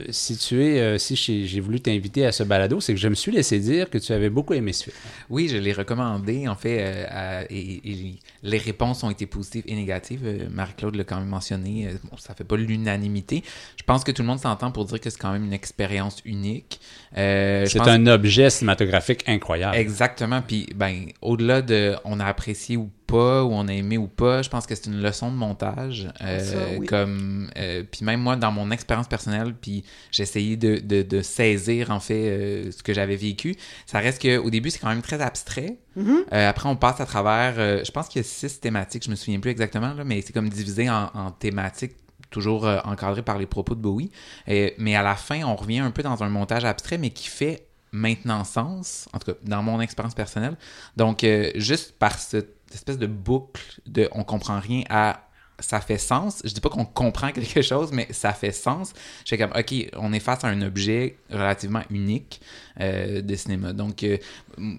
si 0.09 0.38
tu 0.38 0.63
es, 0.63 0.97
si 0.97 1.47
j'ai 1.47 1.59
voulu 1.59 1.80
t'inviter 1.80 2.26
à 2.26 2.32
ce 2.32 2.43
balado, 2.43 2.80
c'est 2.80 2.93
que 2.93 2.99
je 2.99 3.07
me 3.07 3.15
suis 3.15 3.32
laissé 3.32 3.59
dire 3.59 3.89
que 3.89 3.97
tu 3.97 4.13
avais 4.13 4.30
beaucoup 4.30 4.53
aimé 4.53 4.74
ce 4.74 4.86
film. 4.86 4.95
Oui, 5.30 5.47
je 5.47 5.57
l'ai 5.57 5.74
recommandé, 5.74 6.47
en 6.47 6.55
fait, 6.55 7.07
et, 7.49 8.15
les 8.41 8.57
réponses 8.57 9.03
ont 9.03 9.09
été 9.09 9.26
positives 9.26 9.63
et 9.67 9.76
négatives. 9.76 10.47
Marie-Claude 10.51 10.95
l'a 10.95 11.03
quand 11.03 11.17
même 11.17 11.28
mentionné. 11.28 11.89
bon, 12.09 12.17
ça 12.17 12.34
fait 12.34 12.43
pas 12.43 12.55
l'unanimité. 12.55 13.43
Je 13.78 13.84
pense 13.84 14.03
que 14.03 14.11
tout 14.11 14.22
le 14.22 14.28
monde 14.28 14.39
s'entend 14.39 14.72
pour 14.72 14.86
dire 14.86 14.99
que 14.99 15.09
c'est 15.09 15.20
quand 15.20 15.32
même 15.32 15.45
une 15.45 15.53
expérience 15.60 16.18
unique. 16.26 16.80
Euh, 17.18 17.66
C'est 17.66 17.80
pense- 17.80 17.88
un 17.89 18.07
objet 18.07 18.49
cinématographique 18.49 19.24
incroyable. 19.28 19.76
Exactement. 19.76 20.41
Puis, 20.41 20.68
ben, 20.76 21.07
au-delà 21.22 21.62
de 21.62 21.95
on 22.05 22.20
a 22.20 22.26
apprécié 22.26 22.78
ou 22.78 22.89
pas, 23.07 23.43
ou 23.43 23.51
on 23.53 23.68
a 23.68 23.74
aimé 23.74 23.97
ou 23.97 24.07
pas, 24.07 24.43
je 24.43 24.49
pense 24.49 24.68
que 24.68 24.76
c'est 24.76 24.86
une 24.86 25.01
leçon 25.01 25.32
de 25.32 25.36
montage. 25.36 26.07
Euh, 26.22 26.39
Ça, 26.39 26.57
oui. 26.78 26.86
Comme, 26.86 27.49
euh, 27.57 27.84
puis 27.91 28.05
même 28.05 28.20
moi, 28.22 28.36
dans 28.36 28.51
mon 28.51 28.70
expérience 28.72 29.07
personnelle, 29.07 29.53
puis 29.60 29.84
j'ai 30.12 30.24
essayé 30.24 30.55
de, 30.57 30.78
de, 30.78 31.01
de 31.01 31.22
saisir 31.24 31.89
en 31.91 31.99
fait 31.99 32.30
euh, 32.30 32.72
ce 32.72 32.84
que 32.84 32.93
j'avais 32.93 33.16
vécu. 33.16 33.55
Ça 33.88 33.97
reste 33.99 34.22
que 34.22 34.38
au 34.38 34.49
début, 34.51 34.70
c'est 34.70 34.80
quand 34.80 34.89
même 34.89 35.01
très 35.01 35.22
abstrait. 35.22 35.78
Mhm. 35.95 36.24
Euh, 36.32 36.49
après, 36.49 36.70
on 36.70 36.76
passe 36.76 37.01
à 37.01 37.05
travers. 37.07 37.55
euh, 37.57 37.84
je 37.84 37.91
pense 37.91 38.07
qu'il 38.07 38.22
y 38.22 38.26
a 38.26 38.28
six 38.28 38.60
thématiques. 38.60 39.03
Je 39.05 39.10
me 39.10 39.16
souviens 39.16 39.39
plus 39.39 39.49
exactement 39.51 39.93
là, 39.93 40.03
mais 40.03 40.22
c'est 40.22 40.32
comme 40.34 40.47
divisé 40.49 40.88
en, 40.89 41.10
en 41.16 41.32
thématiques 41.32 41.95
toujours 42.30 42.66
euh, 42.66 42.80
encadré 42.84 43.22
par 43.22 43.38
les 43.38 43.46
propos 43.46 43.76
de 43.76 43.82
Bowie. 43.82 44.12
Euh, 44.48 44.70
mais 44.78 44.96
à 44.96 45.04
la 45.04 45.16
fin, 45.16 45.44
on 45.44 45.56
revient 45.56 45.80
un 45.80 45.92
peu 45.92 46.04
dans 46.04 46.24
un 46.24 46.30
montage 46.30 46.66
abstrait, 46.66 46.98
mais 46.98 47.10
qui 47.10 47.28
fait 47.28 47.66
maintenant 47.92 48.44
sens, 48.44 49.08
en 49.14 49.20
tout 49.20 49.32
cas 49.32 49.38
dans 49.44 49.64
mon 49.64 49.82
expérience 49.82 50.14
personnelle. 50.14 50.58
Donc, 50.96 51.24
euh, 51.24 51.52
juste 51.56 51.94
par 51.98 52.18
cette 52.20 52.56
espèce 52.74 52.98
de 52.98 53.08
boucle 53.08 53.62
de 53.88 54.10
on 54.12 54.24
comprend 54.24 54.60
rien 54.60 54.84
à 54.90 55.22
ça 55.60 55.82
fait 55.82 55.98
sens. 55.98 56.42
Je 56.44 56.54
dis 56.54 56.62
pas 56.62 56.70
qu'on 56.70 56.86
comprend 56.86 57.32
quelque 57.32 57.62
chose, 57.62 57.92
mais 57.92 58.08
ça 58.12 58.34
fait 58.34 58.52
sens. 58.52 58.94
Je 59.26 59.30
fais 59.30 59.38
comme, 59.38 59.52
OK, 59.58 59.74
on 59.98 60.14
est 60.14 60.20
face 60.20 60.44
à 60.44 60.48
un 60.48 60.62
objet 60.62 61.18
relativement 61.30 61.84
unique 61.90 62.42
euh, 62.80 63.22
de 63.22 63.36
cinéma. 63.36 63.74
Donc, 63.74 64.04
euh, 64.04 64.18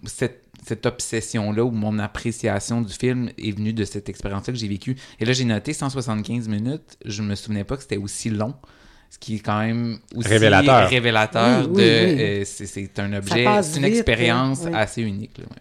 cette, 0.04 0.44
cette 0.66 0.84
obsession-là 0.86 1.64
ou 1.64 1.70
mon 1.70 1.98
appréciation 1.98 2.82
du 2.82 2.92
film 2.92 3.30
est 3.38 3.50
venue 3.56 3.72
de 3.72 3.84
cette 3.84 4.08
expérience-là 4.08 4.52
que 4.52 4.58
j'ai 4.58 4.68
vécue. 4.68 4.96
Et 5.18 5.24
là, 5.24 5.32
j'ai 5.32 5.44
noté 5.44 5.72
175 5.72 6.48
minutes. 6.48 6.96
Je 7.04 7.22
me 7.22 7.34
souvenais 7.34 7.64
pas 7.64 7.76
que 7.76 7.82
c'était 7.82 7.96
aussi 7.96 8.30
long. 8.30 8.54
Ce 9.12 9.18
qui 9.18 9.36
est 9.36 9.40
quand 9.40 9.58
même 9.58 9.98
aussi 10.14 10.28
Révélateur. 10.28 10.88
révélateur 10.88 11.68
Oui, 11.68 11.76
de. 11.76 11.80
oui, 11.82 12.22
euh, 12.22 12.42
c'est- 12.44 12.98
un 13.00 13.12
objet, 13.12 13.44
c'est 13.62 13.78
une 13.78 13.86
vite, 13.86 13.94
expérience 13.96 14.66
hein, 14.66 14.72
assez 14.74 15.02
unique. 15.02 15.36
là, 15.38 15.44
ouais. 15.50 15.56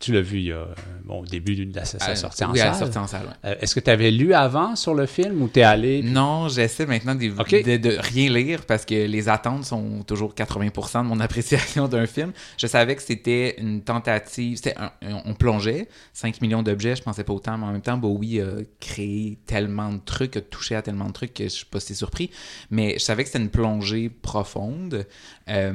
Tu 0.00 0.12
l'as 0.12 0.20
vu 0.20 0.38
il 0.38 0.44
y 0.44 0.52
a, 0.52 0.64
bon, 1.04 1.22
au 1.22 1.24
début 1.26 1.56
de 1.56 1.74
la, 1.74 1.84
sa 1.84 1.98
Euh, 2.10 2.14
sortie 2.14 2.44
en 2.44 2.52
oui, 2.52 2.58
salle. 2.60 2.74
sortie 2.76 2.98
en 2.98 3.08
salle, 3.08 3.22
ouais. 3.26 3.50
Euh, 3.50 3.54
Est-ce 3.60 3.74
que 3.74 3.80
tu 3.80 3.90
avais 3.90 4.12
lu 4.12 4.32
avant 4.32 4.76
sur 4.76 4.94
le 4.94 5.06
film 5.06 5.42
ou 5.42 5.48
t'es 5.48 5.62
allé? 5.62 6.02
puis- 6.02 6.10
Non, 6.12 6.48
j'essaie 6.48 6.86
maintenant 6.86 7.16
de, 7.16 7.32
Ok. 7.36 7.50
de, 7.64 7.76
de 7.78 7.96
rien 7.98 8.30
lire 8.32 8.64
parce 8.64 8.84
que 8.84 8.94
les 8.94 9.28
attentes 9.28 9.64
sont 9.64 10.04
toujours 10.04 10.34
80% 10.36 11.02
de 11.02 11.08
mon 11.08 11.18
appréciation 11.20 11.88
d'un 11.88 12.06
film. 12.06 12.30
Je 12.58 12.68
savais 12.68 12.94
que 12.94 13.02
c'était 13.02 13.56
une 13.60 13.82
tentative, 13.82 14.56
c'était 14.58 14.76
un- 14.78 14.92
on 15.24 15.34
plongeait, 15.34 15.88
5 16.12 16.40
millions 16.42 16.62
d'objets, 16.62 16.94
je 16.94 17.02
pensais 17.02 17.24
pas 17.24 17.32
autant, 17.32 17.58
mais 17.58 17.66
en 17.66 17.72
même 17.72 17.82
temps, 17.82 17.96
Bowie 17.98 18.40
a 18.40 18.46
créé 18.78 19.38
tellement 19.46 19.92
de 19.92 19.98
trucs, 20.04 20.36
a 20.36 20.40
touché 20.40 20.76
à 20.76 20.82
tellement 20.82 21.06
de 21.06 21.12
trucs 21.12 21.34
que 21.34 21.42
je 21.44 21.48
suis 21.48 21.66
pas 21.66 21.80
si 21.80 21.96
surpris. 21.96 22.30
Mais 22.70 22.94
je 22.94 23.04
savais 23.04 23.24
que 23.24 23.30
c'était 23.30 23.42
une 23.42 23.50
plongée 23.50 24.10
profonde. 24.10 25.06
Euh, 25.48 25.72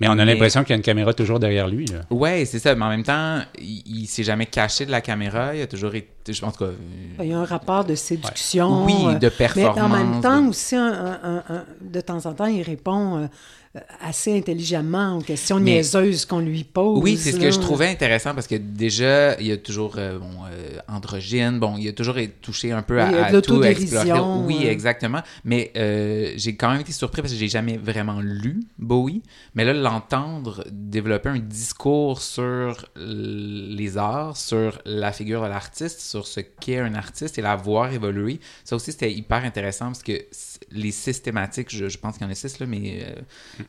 Mais 0.00 0.08
on 0.08 0.18
a 0.18 0.24
l'impression 0.24 0.62
qu'il 0.62 0.70
y 0.70 0.72
a 0.72 0.76
une 0.76 0.82
caméra 0.82 1.14
toujours 1.14 1.38
derrière 1.38 1.68
lui. 1.68 1.86
Là. 1.86 2.00
Ouais, 2.10 2.44
c'est 2.46 2.58
ça, 2.58 2.74
mais 2.74 2.84
en 2.84 2.88
même 2.88 3.04
temps, 3.04 3.42
il, 3.60 3.82
il 4.02 4.06
s'est 4.06 4.22
jamais 4.24 4.46
caché 4.46 4.86
de 4.86 4.90
la 4.90 5.00
caméra, 5.00 5.54
il 5.54 5.62
a 5.62 5.66
toujours 5.66 5.94
été, 5.94 6.32
je 6.32 6.40
pense 6.40 6.56
que... 6.56 6.64
euh, 6.64 6.72
Il 7.20 7.26
y 7.26 7.32
a 7.32 7.38
un 7.38 7.44
rapport 7.44 7.84
de 7.84 7.94
séduction. 7.94 8.84
Oui, 8.84 8.94
euh, 9.06 9.14
de 9.14 9.26
Mais 9.26 9.30
performance. 9.30 9.78
en 9.80 9.88
même 9.88 10.20
temps 10.20 10.42
de- 10.42 10.48
aussi, 10.48 10.76
un- 10.76 10.92
un- 10.92 11.20
un- 11.22 11.54
un- 11.56 11.64
de 11.80 12.00
temps 12.00 12.24
en 12.26 12.32
temps, 12.34 12.46
il 12.46 12.62
répond 12.62 13.16
euh, 13.18 13.20
euh, 13.22 13.28
assez 14.00 14.36
intelligemment 14.36 15.16
aux 15.18 15.20
questions 15.20 15.60
Mais- 15.60 15.74
niaiseuses 15.74 16.24
qu'on 16.24 16.40
lui 16.40 16.64
pose. 16.64 17.00
Oui, 17.04 17.16
c'est 17.16 17.30
ce 17.30 17.36
que 17.38 17.52
je 17.52 17.58
trouvais 17.60 17.86
intéressant 17.86 18.34
parce 18.34 18.48
que 18.48 18.56
déjà, 18.56 19.38
il 19.40 19.46
y 19.46 19.52
a 19.52 19.56
toujours 19.56 19.94
euh, 19.96 20.18
bon, 20.18 20.28
euh, 20.50 20.78
androgyne, 20.88 21.60
bon, 21.60 21.76
il 21.78 21.86
a 21.88 21.92
toujours 21.92 22.18
été 22.18 22.32
touché 22.42 22.72
un 22.72 22.82
peu 22.82 22.96
Oui, 22.96 23.00
à, 23.02 23.26
à 23.26 23.40
tout 23.40 23.62
explorer. 23.62 24.10
Oui, 24.44 24.62
euh. 24.64 24.70
exactement. 24.72 25.20
Mais 25.44 25.70
euh, 25.76 26.32
j'ai 26.36 26.56
quand 26.56 26.70
même 26.72 26.80
été 26.80 26.90
surpris 26.90 27.22
parce 27.22 27.32
que 27.32 27.38
j'ai 27.38 27.46
jamais 27.46 27.76
vraiment 27.76 28.20
lu 28.20 28.60
Bowie. 28.78 29.22
Mais 29.54 29.64
là, 29.64 29.72
l'entendre 29.72 30.64
développer 30.72 31.28
un 31.28 31.38
discours 31.38 32.22
sur 32.22 32.84
les 32.96 33.96
arts, 33.96 34.36
sur 34.36 34.80
la 34.84 35.12
figure 35.12 35.42
de 35.44 35.48
l'artiste, 35.48 36.00
sur 36.00 36.26
ce 36.26 36.40
qu'est 36.40 36.78
un 36.80 36.94
artiste 36.94 37.38
et 37.38 37.42
la 37.42 37.54
voir 37.54 37.92
évoluer, 37.92 38.40
ça 38.64 38.74
aussi 38.74 38.90
c'était 38.90 39.12
hyper 39.12 39.44
intéressant 39.44 39.86
parce 39.86 40.02
que 40.02 40.20
les 40.72 40.90
systématiques, 40.90 41.68
je, 41.70 41.88
je 41.88 41.98
pense 41.98 42.14
qu'il 42.18 42.26
y 42.26 42.28
en 42.28 42.32
a 42.32 42.34
six 42.34 42.58
là, 42.58 42.66
mais 42.66 43.06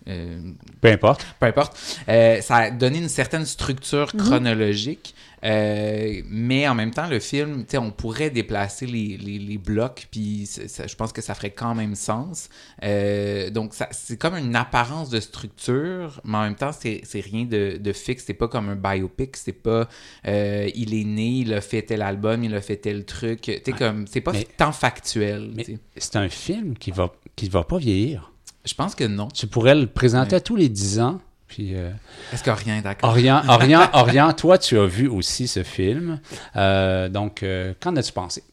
euh, 0.07 0.39
Peu 0.81 0.89
importe. 0.89 1.25
peu 1.39 1.45
importe. 1.47 1.77
Euh, 2.09 2.41
ça 2.41 2.55
a 2.57 2.71
donné 2.71 2.99
une 2.99 3.09
certaine 3.09 3.45
structure 3.45 4.11
chronologique, 4.15 5.15
euh, 5.43 6.21
mais 6.29 6.67
en 6.67 6.75
même 6.75 6.91
temps, 6.91 7.07
le 7.07 7.19
film, 7.19 7.61
tu 7.65 7.71
sais, 7.71 7.77
on 7.79 7.89
pourrait 7.91 8.29
déplacer 8.29 8.85
les, 8.85 9.17
les, 9.17 9.39
les 9.39 9.57
blocs, 9.57 10.07
puis 10.11 10.47
je 10.47 10.95
pense 10.95 11.11
que 11.11 11.21
ça 11.21 11.33
ferait 11.33 11.49
quand 11.49 11.73
même 11.73 11.95
sens. 11.95 12.49
Euh, 12.83 13.49
donc, 13.49 13.73
c'est 13.91 14.17
comme 14.17 14.35
une 14.35 14.55
apparence 14.55 15.09
de 15.09 15.19
structure, 15.19 16.21
mais 16.25 16.37
en 16.37 16.41
même 16.43 16.55
temps, 16.55 16.71
c'est 16.71 17.01
c'est 17.03 17.21
rien 17.21 17.45
de, 17.45 17.77
de 17.79 17.93
fixe. 17.93 18.23
C'est 18.27 18.35
pas 18.35 18.47
comme 18.47 18.69
un 18.69 18.75
biopic, 18.75 19.35
c'est 19.35 19.51
pas 19.51 19.89
euh, 20.27 20.69
il 20.75 20.93
est 20.93 21.03
né, 21.05 21.39
il 21.39 21.53
a 21.53 21.61
fait 21.61 21.81
tel 21.81 22.01
album, 22.03 22.43
il 22.43 22.53
a 22.53 22.61
fait 22.61 22.77
tel 22.77 23.03
truc. 23.05 23.41
Tu 23.41 23.53
sais, 23.65 23.71
comme, 23.71 24.05
c'est 24.07 24.21
pas 24.21 24.33
Mais- 24.33 24.47
tant 24.57 24.71
factuel. 24.71 25.51
C'est 25.97 26.15
un 26.17 26.29
film 26.29 26.77
qui 26.77 26.91
va, 26.91 27.11
qui 27.35 27.49
va 27.49 27.63
pas 27.63 27.77
vieillir. 27.79 28.30
Je 28.65 28.73
pense 28.73 28.95
que 28.95 29.03
non. 29.03 29.27
Tu 29.29 29.47
pourrais 29.47 29.75
le 29.75 29.87
présenter 29.87 30.31
Ouais. 30.31 30.37
à 30.37 30.41
tous 30.41 30.55
les 30.55 30.69
10 30.69 30.99
ans. 30.99 31.19
Puis, 31.47 31.75
euh, 31.75 31.91
Est-ce 32.31 32.43
que 32.43 32.49
rien, 32.51 32.81
d'accord? 32.81 33.09
Orient, 33.09 33.41
Orient, 33.49 33.89
Orient, 33.93 34.31
toi, 34.33 34.57
tu 34.57 34.77
as 34.79 34.85
vu 34.85 35.07
aussi 35.07 35.47
ce 35.47 35.63
film. 35.63 36.19
Euh, 36.55 37.09
donc, 37.09 37.43
euh, 37.43 37.73
qu'en 37.81 37.95
as-tu 37.97 38.13
pensé? 38.13 38.43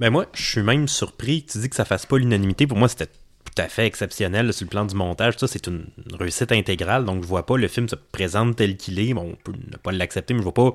Ben 0.00 0.10
moi, 0.10 0.26
je 0.32 0.42
suis 0.42 0.62
même 0.62 0.88
surpris 0.88 1.44
que 1.44 1.52
tu 1.52 1.58
dis 1.58 1.68
que 1.68 1.76
ça 1.76 1.84
fasse 1.84 2.06
pas 2.06 2.16
l'unanimité. 2.18 2.66
Pour 2.66 2.78
moi, 2.78 2.88
c'était 2.88 3.06
tout 3.06 3.62
à 3.62 3.68
fait 3.68 3.86
exceptionnel 3.86 4.46
là, 4.46 4.52
sur 4.52 4.64
le 4.64 4.70
plan 4.70 4.84
du 4.86 4.94
montage. 4.94 5.34
Ça, 5.36 5.46
c'est 5.46 5.66
une 5.66 5.84
réussite 6.18 6.52
intégrale. 6.52 7.04
Donc, 7.04 7.22
je 7.22 7.28
vois 7.28 7.44
pas 7.44 7.56
le 7.58 7.68
film 7.68 7.88
se 7.88 7.96
présente 7.96 8.56
tel 8.56 8.76
qu'il 8.78 8.98
est. 8.98 9.12
Bon, 9.12 9.32
on 9.32 9.36
peut 9.44 9.52
ne 9.70 9.76
pas 9.76 9.92
l'accepter, 9.92 10.32
mais 10.32 10.40
je 10.40 10.44
vois 10.44 10.54
pas 10.54 10.72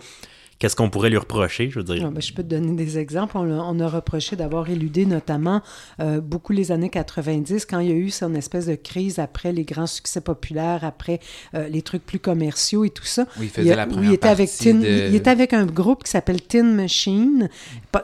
qu'est-ce 0.59 0.75
qu'on 0.75 0.89
pourrait 0.89 1.09
lui 1.09 1.17
reprocher. 1.17 1.69
Je 1.69 1.79
veux 1.79 1.83
dire, 1.83 2.03
Ah, 2.07 2.09
ben, 2.11 2.21
je 2.21 2.33
peux 2.33 2.43
te 2.43 2.47
donner 2.49 2.73
des 2.73 2.97
exemples. 2.97 3.37
On, 3.37 3.43
a- 3.43 3.63
on 3.63 3.79
a 3.79 3.87
reproché 3.87 4.35
d'avoir 4.35 4.69
éludé 4.69 5.05
notamment 5.05 5.61
euh, 5.99 6.19
beaucoup 6.21 6.53
les 6.53 6.71
années 6.71 6.89
90, 6.89 7.65
quand 7.65 7.79
il 7.79 7.89
y 7.89 7.91
a 7.91 7.95
eu 7.95 8.09
son 8.09 8.33
espèce 8.35 8.65
de 8.65 8.75
crise 8.75 9.19
après 9.19 9.51
les 9.53 9.63
grands 9.63 9.87
succès 9.87 10.21
populaires, 10.21 10.83
après 10.83 11.19
euh, 11.53 11.67
les 11.67 11.81
trucs 11.81 12.05
plus 12.05 12.19
commerciaux 12.19 12.85
et 12.85 12.89
tout 12.89 13.05
ça. 13.05 13.25
Oui, 13.39 13.45
il 13.45 13.49
faisait 13.49 13.71
a- 13.71 13.75
la 13.85 13.87
il 14.01 14.13
était 14.13 14.27
avec 14.27 14.49
partie 14.49 14.71
Tin- 14.73 14.79
de- 14.79 15.07
il 15.09 15.15
était 15.15 15.29
avec 15.29 15.53
un 15.53 15.65
groupe 15.65 16.03
qui 16.03 16.11
s'appelle 16.11 16.41
Tin 16.41 16.63
Machine 16.63 17.49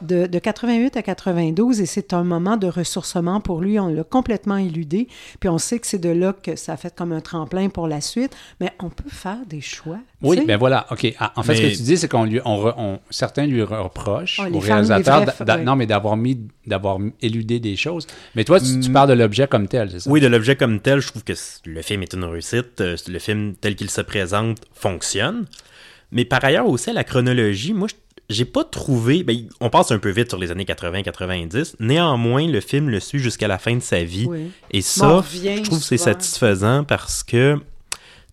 de, 0.02 0.28
de 0.28 0.40
88 0.40 0.98
à 0.98 1.02
92 1.02 1.82
et 1.82 1.86
c'est 1.86 2.14
un 2.14 2.24
moment 2.24 2.58
de 2.58 2.68
ressourcement 2.68 3.40
pour 3.42 3.62
lui. 3.62 3.80
On 3.80 3.88
l'a 3.88 4.04
complètement 4.04 4.58
éludé. 4.58 5.08
Puis 5.40 5.50
on 5.50 5.58
sait 5.58 5.80
que 5.80 5.88
c'est 5.88 5.98
de 6.00 6.10
là 6.10 6.34
que 6.34 6.56
ça 6.56 6.74
a 6.74 6.78
fait 6.78 6.94
comme 6.96 7.12
un 7.12 7.22
tremplin 7.22 7.70
pour 7.70 7.88
la 7.88 8.02
suite. 8.02 8.36
Mais 8.60 8.72
on 8.80 8.90
peut 8.90 9.10
faire 9.10 9.40
des 9.48 9.62
choix. 9.62 10.00
Oui, 10.24 10.38
sais? 10.38 10.46
ben 10.46 10.58
voilà. 10.58 10.86
OK. 10.92 11.14
Ah, 11.20 11.34
en 11.36 11.44
fait, 11.44 11.56
ce 11.56 11.62
Mais- 11.62 11.72
que 11.72 11.76
tu 11.78 11.82
dis, 11.84 11.98
c'est 11.98 12.08
qu'on 12.08 12.24
lui, 12.26 12.40
on, 12.46 13.00
certains 13.10 13.46
lui 13.46 13.62
reprochent 13.64 14.40
au 14.40 14.60
réalisateur 14.60 15.26
fans, 15.34 15.58
non, 15.64 15.76
mais 15.76 15.86
d'avoir 15.86 16.16
mis, 16.18 16.40
d'avoir 16.66 16.98
éludé 17.22 17.60
des 17.60 17.76
choses. 17.76 18.08
Mais 18.36 18.44
toi, 18.44 18.60
tu, 18.60 18.80
tu 18.80 18.90
Mm. 18.90 18.94
parles 18.94 19.10
de 19.10 19.14
l'objet 19.14 19.48
comme 19.48 19.68
tel, 19.68 19.90
c'est 19.92 20.00
ça? 20.02 20.10
Oui, 20.10 20.22
de 20.22 20.28
l'objet 20.28 20.56
comme 20.56 20.80
tel, 20.80 21.00
je 21.02 21.08
trouve 21.08 21.24
que 21.24 21.34
le 21.66 21.82
film 21.82 22.04
est 22.04 22.14
une 22.14 22.24
réussite. 22.24 22.82
Euh, 22.82 22.96
Le 23.08 23.20
film 23.20 23.54
tel 23.60 23.76
qu'il 23.76 23.90
se 23.90 24.02
présente 24.02 24.60
fonctionne. 24.74 25.46
Mais 26.12 26.26
par 26.26 26.44
ailleurs 26.46 26.68
aussi, 26.68 26.90
à 26.90 26.94
la 26.94 27.04
chronologie, 27.04 27.74
moi, 27.74 27.88
je- 27.90 27.96
j'ai 28.30 28.46
pas 28.46 28.64
trouvé. 28.64 29.24
ben, 29.24 29.36
on 29.60 29.70
passe 29.70 29.92
un 29.92 30.00
peu 30.00 30.10
vite 30.10 30.30
sur 30.30 30.40
les 30.40 30.52
années 30.52 30.64
80-90. 30.66 31.76
Néanmoins, 31.80 32.48
le 32.48 32.62
film 32.62 32.90
le 32.90 33.00
suit 33.00 33.20
jusqu'à 33.20 33.48
la 33.48 33.58
fin 33.58 33.76
de 33.76 33.82
sa 33.82 34.04
vie. 34.04 34.26
Oui. 34.30 34.52
Et 34.72 34.78
Mais 34.78 34.82
ça, 34.82 35.24
je 35.34 35.62
trouve 35.64 35.80
que 35.80 35.86
c'est 35.86 35.98
satisfaisant 35.98 36.84
parce 36.84 37.24
que, 37.24 37.58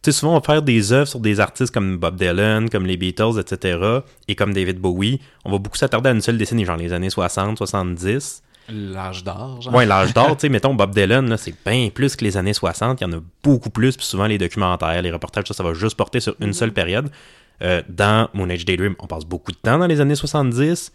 tu 0.02 0.10
sais, 0.10 0.18
souvent, 0.18 0.32
on 0.32 0.34
va 0.36 0.40
faire 0.40 0.62
des 0.62 0.92
œuvres 0.92 1.08
sur 1.08 1.20
des 1.20 1.40
artistes 1.40 1.72
comme 1.72 1.98
Bob 1.98 2.16
Dylan, 2.16 2.70
comme 2.70 2.86
les 2.86 2.96
Beatles, 2.96 3.38
etc., 3.38 3.78
et 4.28 4.34
comme 4.34 4.54
David 4.54 4.78
Bowie. 4.78 5.20
On 5.44 5.52
va 5.52 5.58
beaucoup 5.58 5.76
s'attarder 5.76 6.08
à 6.08 6.12
une 6.12 6.22
seule 6.22 6.38
décennie, 6.38 6.64
genre 6.64 6.76
les 6.76 6.92
années 6.92 7.10
60, 7.10 7.58
70. 7.58 8.42
L'âge 8.72 9.24
d'or, 9.24 9.60
genre. 9.60 9.74
Ouais, 9.74 9.84
l'âge 9.84 10.14
d'or, 10.14 10.30
tu 10.36 10.42
sais, 10.42 10.48
mettons 10.48 10.74
Bob 10.74 10.94
Dylan, 10.94 11.28
là, 11.28 11.36
c'est 11.36 11.54
bien 11.66 11.90
plus 11.90 12.16
que 12.16 12.24
les 12.24 12.36
années 12.36 12.54
60. 12.54 13.00
Il 13.00 13.04
y 13.04 13.06
en 13.06 13.12
a 13.18 13.20
beaucoup 13.42 13.70
plus, 13.70 13.96
puis 13.96 14.06
souvent 14.06 14.26
les 14.26 14.38
documentaires, 14.38 15.02
les 15.02 15.10
reportages, 15.10 15.44
ça, 15.48 15.54
ça 15.54 15.62
va 15.62 15.74
juste 15.74 15.96
porter 15.96 16.20
sur 16.20 16.34
une 16.40 16.52
seule 16.52 16.72
période. 16.72 17.10
Euh, 17.62 17.82
dans 17.88 18.28
Moon 18.32 18.48
Age 18.48 18.64
Daydream, 18.64 18.94
on 19.00 19.06
passe 19.06 19.24
beaucoup 19.24 19.52
de 19.52 19.56
temps 19.58 19.78
dans 19.78 19.86
les 19.86 20.00
années 20.00 20.14
70. 20.14 20.92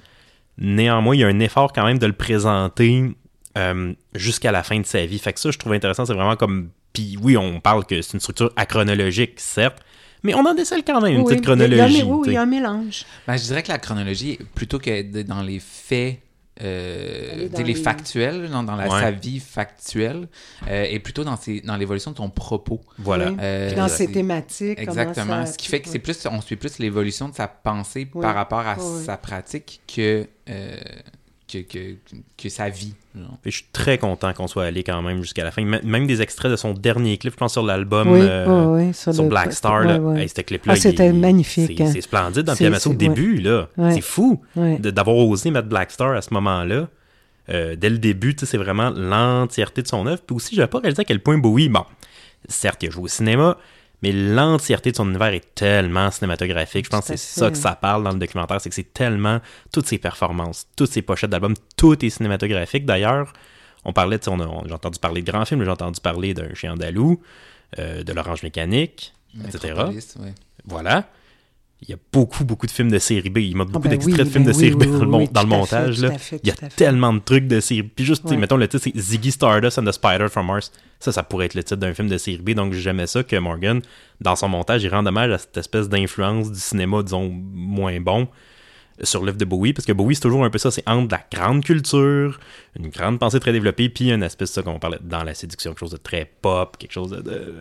Néanmoins, 0.58 1.16
il 1.16 1.20
y 1.20 1.24
a 1.24 1.28
un 1.28 1.40
effort 1.40 1.74
quand 1.74 1.86
même 1.86 2.00
de 2.00 2.08
le 2.08 2.14
présenter 2.14 3.16
euh, 3.58 3.94
jusqu'à 4.16 4.52
la 4.52 4.64
fin 4.64 4.80
de 4.80 4.86
sa 4.86 5.06
vie. 5.06 5.20
Fait 5.20 5.34
que 5.34 5.40
ça, 5.40 5.52
je 5.52 5.58
trouve 5.58 5.74
intéressant. 5.74 6.06
C'est 6.06 6.14
vraiment 6.14 6.36
comme. 6.36 6.70
Puis 6.96 7.18
oui, 7.22 7.38
on 7.38 7.60
parle 7.60 7.86
que 7.86 8.02
c'est 8.02 8.14
une 8.14 8.20
structure 8.20 8.52
achronologique, 8.56 9.40
certes, 9.40 9.78
mais 10.24 10.34
on 10.34 10.44
en 10.46 10.56
décèle 10.56 10.84
quand 10.84 11.00
même 11.02 11.14
une 11.14 11.22
Oui, 11.22 11.36
petite 11.36 11.46
il 11.46 11.50
y 11.50 11.52
a- 11.52 11.56
il 11.56 11.60
y 11.60 11.64
a- 11.64 11.68
chronologie. 11.78 12.04
oui, 12.04 12.20
tu 12.24 12.30
il 12.30 12.32
y 12.32 12.34
sais. 12.34 12.38
a 12.40 12.42
un 12.42 12.46
mélange. 12.48 13.06
Ben, 13.28 13.38
je 13.38 13.44
dirais 13.44 13.62
que 13.62 13.68
la 13.70 13.78
chronologie, 13.78 14.40
plutôt 14.56 14.80
que 14.80 15.22
dans 15.22 15.44
les 15.44 15.60
faits, 15.60 16.20
euh, 16.62 17.44
dans 17.44 17.50
tu 17.50 17.58
sais, 17.58 17.64
les 17.64 17.74
les- 17.74 17.80
factuels, 17.82 18.50
dans, 18.50 18.64
dans 18.64 18.76
la, 18.76 18.88
Ouais. 18.88 19.02
sa 19.02 19.12
vie 19.12 19.40
factuelle, 19.40 20.28
euh, 20.70 20.86
et 20.90 21.00
plutôt 21.00 21.24
dans, 21.24 21.36
ses, 21.38 21.62
dans 21.62 21.76
l'évolution 21.76 22.12
de 22.12 22.16
ton 22.16 22.30
propos. 22.30 22.82
Voilà. 22.98 23.30
Oui. 23.32 23.38
Euh, 23.42 23.68
Puis 23.68 23.76
dans 23.76 23.88
ses 23.90 24.10
thématiques. 24.12 24.80
Exactement. 24.80 25.46
ça- 25.46 25.52
Ce 25.54 25.58
qui 25.58 25.68
fait 25.68 25.82
que 25.82 25.90
c'est 25.90 26.00
plus, 26.00 26.18
on 26.32 26.42
suit 26.42 26.56
plus 26.56 26.80
l'évolution 26.80 27.28
de 27.30 27.36
sa 27.36 27.48
pensée 27.48 28.08
Oui. 28.14 28.22
par 28.22 28.34
rapport 28.36 28.60
à 28.66 28.76
Oui, 28.80 29.04
sa 29.06 29.18
pratique 29.18 29.82
que, 29.94 30.26
euh, 30.50 30.78
que, 31.52 31.60
que, 31.60 31.96
que 32.38 32.50
sa 32.50 32.70
vie. 32.70 32.94
genre. 33.16 33.38
Et 33.46 33.52
je 33.52 33.58
suis 33.58 33.66
très 33.72 33.98
content 33.98 34.34
qu'on 34.34 34.48
soit 34.48 34.66
allé 34.66 34.84
quand 34.84 35.02
même 35.02 35.22
jusqu'à 35.22 35.44
la 35.44 35.52
fin. 35.52 35.62
M- 35.62 35.80
Même 35.84 36.08
des 36.08 36.22
extraits 36.22 36.50
de 36.52 36.56
son 36.56 36.74
dernier 36.74 37.18
clip, 37.18 37.34
je 37.34 37.38
pense 37.38 37.54
sur 37.54 37.64
l'album 37.64 38.12
Oui, 38.12 38.20
euh, 38.22 38.46
oui, 38.76 38.88
oui, 38.88 38.94
sur, 38.94 39.14
sur 39.14 39.24
le- 39.24 39.30
Black 39.30 39.54
Star. 39.54 39.82
là. 39.82 40.00
ouais, 40.00 40.14
ouais. 40.14 40.22
Hey, 40.24 40.30
ce 40.30 40.42
clip-là, 40.42 40.74
Ah, 40.76 40.80
c'était 40.80 41.14
magnifique, 41.14 41.74
C'est 41.78 41.84
hein. 41.84 41.90
c'est 41.94 42.02
splendide 42.02 42.42
dans 42.44 42.56
Pyjamasso 42.56 42.90
au 42.90 42.94
début, 42.94 43.38
là. 43.42 43.68
Ouais. 43.78 43.94
C'est 43.94 44.02
fou 44.02 44.42
d'avoir 44.56 45.16
osé 45.18 45.52
mettre 45.52 45.68
Black 45.70 45.92
Star 45.92 46.12
à 46.16 46.22
ce 46.22 46.34
moment-là. 46.34 46.88
Euh, 47.50 47.76
dès 47.76 47.92
le 47.92 48.00
début, 48.00 48.36
c'est 48.42 48.58
vraiment 48.58 48.90
l'entièreté 48.90 49.84
de 49.84 49.88
son 49.88 50.08
œuvre. 50.08 50.22
Puis 50.26 50.36
aussi, 50.36 50.56
j'avais 50.56 50.68
pas 50.68 50.80
réalisé 50.80 51.02
à 51.02 51.06
quel 51.06 51.20
point 51.22 51.38
Bowie, 51.38 51.70
bon, 51.70 51.86
certes, 52.50 52.82
il 52.82 52.88
a 52.88 52.92
joué 52.92 53.04
au 53.04 53.08
cinéma, 53.08 53.58
mais 54.02 54.12
l'entièreté 54.12 54.92
de 54.92 54.96
son 54.98 55.08
univers 55.10 55.34
est 55.34 55.56
tellement 55.56 56.12
cinématographique. 56.12 56.86
Je 56.86 56.90
pense 56.90 57.08
que 57.08 57.16
c'est 57.16 57.40
ça 57.40 57.50
que 57.52 57.58
ça 57.58 57.76
parle 57.76 58.04
dans 58.04 58.12
le 58.12 58.20
documentaire, 58.20 58.60
c'est 58.62 58.70
que 58.70 58.76
c'est 58.76 58.94
tellement 58.94 59.40
toutes 59.72 59.88
ses 59.88 59.98
performances, 59.98 60.68
toutes 60.76 60.92
ses 60.92 61.02
pochettes 61.02 61.30
d'albums, 61.30 61.56
tout 61.78 62.04
est 62.06 62.10
cinématographique. 62.10 62.86
D'ailleurs, 62.86 63.34
on 63.84 63.94
parlait, 63.94 64.20
on 64.28 64.40
on- 64.40 64.66
j'ai 64.68 64.74
entendu 64.74 65.00
parler 65.00 65.22
de 65.22 65.32
grands 65.32 65.46
films, 65.46 65.64
j'ai 65.64 65.70
entendu 65.70 66.00
parler 66.02 66.34
d'un 66.34 66.54
chien 66.54 66.74
andalou, 66.74 67.22
euh, 67.80 68.04
de 68.04 68.14
l'orange 68.14 68.44
mécanique, 68.44 69.14
etc. 69.48 69.74
Ouais. 70.20 70.34
Voilà. 70.66 71.10
Il 71.82 71.90
y 71.90 71.94
a 71.94 71.98
beaucoup, 72.12 72.46
beaucoup 72.46 72.66
de 72.66 72.72
films 72.72 72.90
de 72.90 72.98
série 73.00 73.30
B. 73.30 73.40
Il 73.40 73.56
montre 73.58 73.70
beaucoup 73.72 73.84
ben 73.84 73.92
d'extraits 73.92 74.18
oui, 74.18 74.24
de 74.24 74.30
films 74.30 74.46
ben 74.46 74.52
de 74.54 74.58
oui, 74.58 74.64
série 74.64 74.76
B 74.76 74.82
oui, 74.84 74.88
dans, 75.08 75.20
le, 75.20 75.28
dans 75.28 75.46
montage. 75.46 75.98
fait, 76.00 76.08
là. 76.08 76.18
fait, 76.18 76.40
Il 76.42 76.48
y 76.48 76.52
a 76.52 76.56
tellement 76.70 77.14
de 77.14 77.20
trucs 77.20 77.48
de 77.48 77.60
série 77.60 77.84
Puis 77.84 78.06
juste, 78.06 78.24
Ouais. 78.24 78.38
mettons 78.38 78.56
le 78.58 78.68
titre, 78.68 78.84
c'est 78.86 78.98
Ziggy 78.98 79.32
Stardust 79.32 79.78
and 79.78 79.84
the 79.84 79.92
Spider 79.92 80.28
from 80.30 80.48
Mars. 80.48 80.72
Ça, 81.06 81.12
ça 81.12 81.24
pourrait 81.24 81.46
être 81.46 81.54
le 81.54 81.64
titre 81.64 81.80
d'un 81.80 81.94
film 81.94 82.10
de 82.10 82.18
série 82.18 82.42
B. 82.42 82.52
Donc, 82.52 82.74
j'aimais 82.74 83.08
ça 83.08 83.24
que 83.24 83.36
Morgan, 83.36 83.82
dans 84.22 84.36
son 84.36 84.50
montage, 84.50 84.84
il 84.84 84.90
rend 84.90 85.06
hommage 85.06 85.32
à 85.32 85.38
cette 85.38 85.58
espèce 85.58 85.88
d'influence 85.88 86.52
du 86.52 86.60
cinéma, 86.60 87.04
disons, 87.04 87.30
moins 87.30 88.00
bon 88.00 88.28
sur 89.04 89.24
l'œuvre 89.24 89.38
de 89.38 89.46
Bowie, 89.46 89.74
parce 89.74 89.86
que 89.86 89.92
Bowie, 89.92 90.16
c'est 90.16 90.22
toujours 90.22 90.46
un 90.46 90.50
peu 90.50 90.58
ça, 90.58 90.72
c'est 90.72 90.88
entre 90.88 91.14
la 91.14 91.24
grande 91.32 91.64
culture, 91.64 92.40
une 92.80 92.90
grande 92.90 93.20
pensée 93.20 93.40
très 93.40 93.52
développée, 93.52 93.90
puis 93.90 94.10
espèce 94.10 94.52
de 94.52 94.54
ça 94.54 94.64
qu'on 94.64 94.80
parlait 94.80 95.00
dans 95.02 95.24
la 95.24 95.34
séduction, 95.34 95.72
quelque 95.72 95.80
chose 95.80 95.92
de 95.92 95.98
très 95.98 96.32
pop, 96.42 96.78
quelque 96.78 96.94
chose 96.94 97.12
de 97.12 97.56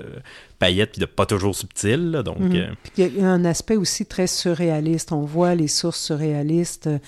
paillette, 0.64 0.92
puis 0.92 1.00
de 1.00 1.06
pas 1.06 1.26
toujours 1.26 1.54
subtil, 1.54 2.10
là, 2.10 2.22
donc... 2.22 2.40
Mhm. 2.40 2.56
euh, 2.56 2.74
Il 2.96 3.18
y 3.18 3.20
a 3.20 3.28
un 3.30 3.44
aspect 3.44 3.76
aussi 3.76 4.06
très 4.06 4.26
surréaliste. 4.26 5.12
On 5.12 5.22
voit 5.22 5.54
les 5.54 5.68
sources 5.68 6.00
surréalistes. 6.00 6.86
Euh, 6.86 6.98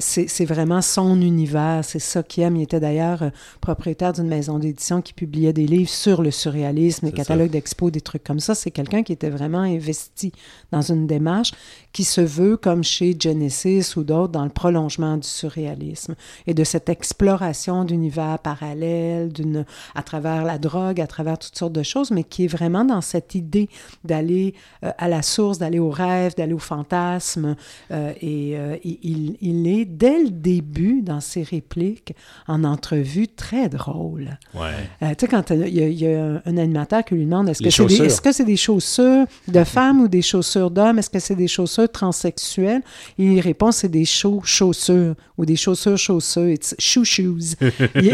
C'est 0.00 0.44
vraiment 0.44 0.82
son 0.82 1.20
univers. 1.20 1.84
C'est 1.84 2.00
ça 2.00 2.22
qu'il 2.22 2.42
aime. 2.42 2.56
Il 2.56 2.62
était 2.62 2.80
d'ailleurs 2.80 3.22
euh, 3.22 3.30
propriétaire 3.60 4.12
d'une 4.12 4.26
maison 4.26 4.58
d'édition 4.58 5.02
qui 5.02 5.12
publiait 5.12 5.52
des 5.52 5.66
livres 5.66 5.90
sur 5.90 6.22
le 6.22 6.30
surréalisme, 6.30 7.06
des 7.06 7.12
catalogues 7.12 7.50
d'expo, 7.50 7.90
des 7.90 8.00
trucs 8.00 8.24
comme 8.24 8.40
ça. 8.40 8.54
C'est 8.54 8.72
quelqu'un 8.72 9.02
qui 9.04 9.12
était 9.12 9.30
vraiment 9.30 9.60
investi 9.60 10.32
dans 10.72 10.82
une 10.82 11.06
démarche 11.06 11.52
qui 11.92 12.04
se 12.04 12.20
veut, 12.20 12.56
comme 12.56 12.84
chez 12.84 13.16
Genesis 13.18 13.96
ou 13.96 14.02
d'autres, 14.02 14.32
dans 14.32 14.44
le 14.44 14.50
prolongement 14.50 15.16
du 15.16 15.28
surréalisme 15.28 16.14
et 16.46 16.54
de 16.54 16.64
cette 16.64 16.88
exploration 16.88 17.84
d'univers 17.84 18.38
parallèles, 18.40 19.32
d'une 19.32 19.64
à 19.94 20.02
travers 20.02 20.44
la 20.44 20.58
drogue, 20.58 21.00
à 21.00 21.06
travers 21.06 21.38
toutes 21.38 21.56
sortes 21.56 21.72
de 21.72 21.82
choses, 21.82 22.10
mais 22.10 22.24
qui 22.24 22.44
est 22.44 22.48
vraiment 22.48 22.84
dans 22.84 22.95
cette 23.00 23.34
idée 23.34 23.68
d'aller 24.04 24.54
euh, 24.84 24.90
à 24.98 25.08
la 25.08 25.22
source, 25.22 25.58
d'aller 25.58 25.78
au 25.78 25.90
rêve, 25.90 26.34
d'aller 26.36 26.52
au 26.52 26.58
fantasme. 26.58 27.56
euh, 27.90 28.12
et 28.20 28.56
euh, 28.56 28.76
il, 28.84 29.36
il 29.40 29.66
est, 29.66 29.84
dès 29.84 30.22
le 30.24 30.30
début, 30.30 31.02
dans 31.02 31.20
ses 31.20 31.42
répliques, 31.42 32.14
en 32.48 32.64
entrevue, 32.64 33.28
très 33.28 33.68
drôle. 33.68 34.38
ouais. 34.54 34.70
Tu 35.00 35.06
sais, 35.20 35.28
quand 35.28 35.50
il 35.50 35.68
y, 35.68 35.82
a- 35.82 35.88
il 35.88 35.98
y 35.98 36.06
a 36.06 36.40
un, 36.44 36.56
animateur 36.56 37.04
qui 37.04 37.14
lui 37.14 37.24
demande 37.24 37.48
est-ce 37.48 37.62
que 37.62 37.70
c'est 37.70 37.82
des, 37.82 38.56
chaussures. 38.56 39.26
des 39.46 39.52
de 39.52 39.64
femmes 39.64 40.00
ou 40.00 40.08
des 40.08 40.22
chaussures 40.22 40.70
d'hommes? 40.70 40.98
Est-ce 40.98 41.10
que 41.10 41.18
c'est 41.18 41.34
des 41.34 41.48
chaussures 41.48 41.90
transsexuelles? 41.90 42.82
Il 43.18 43.40
répond 43.40 43.72
c'est 43.72 43.88
des 43.88 44.04
chaussures 44.04 45.14
ou 45.38 45.44
des 45.44 45.56
chaussures 45.56 45.98
chaussures. 45.98 46.48
It's 46.48 46.74
shoe 46.78 47.04
shoes. 47.04 47.54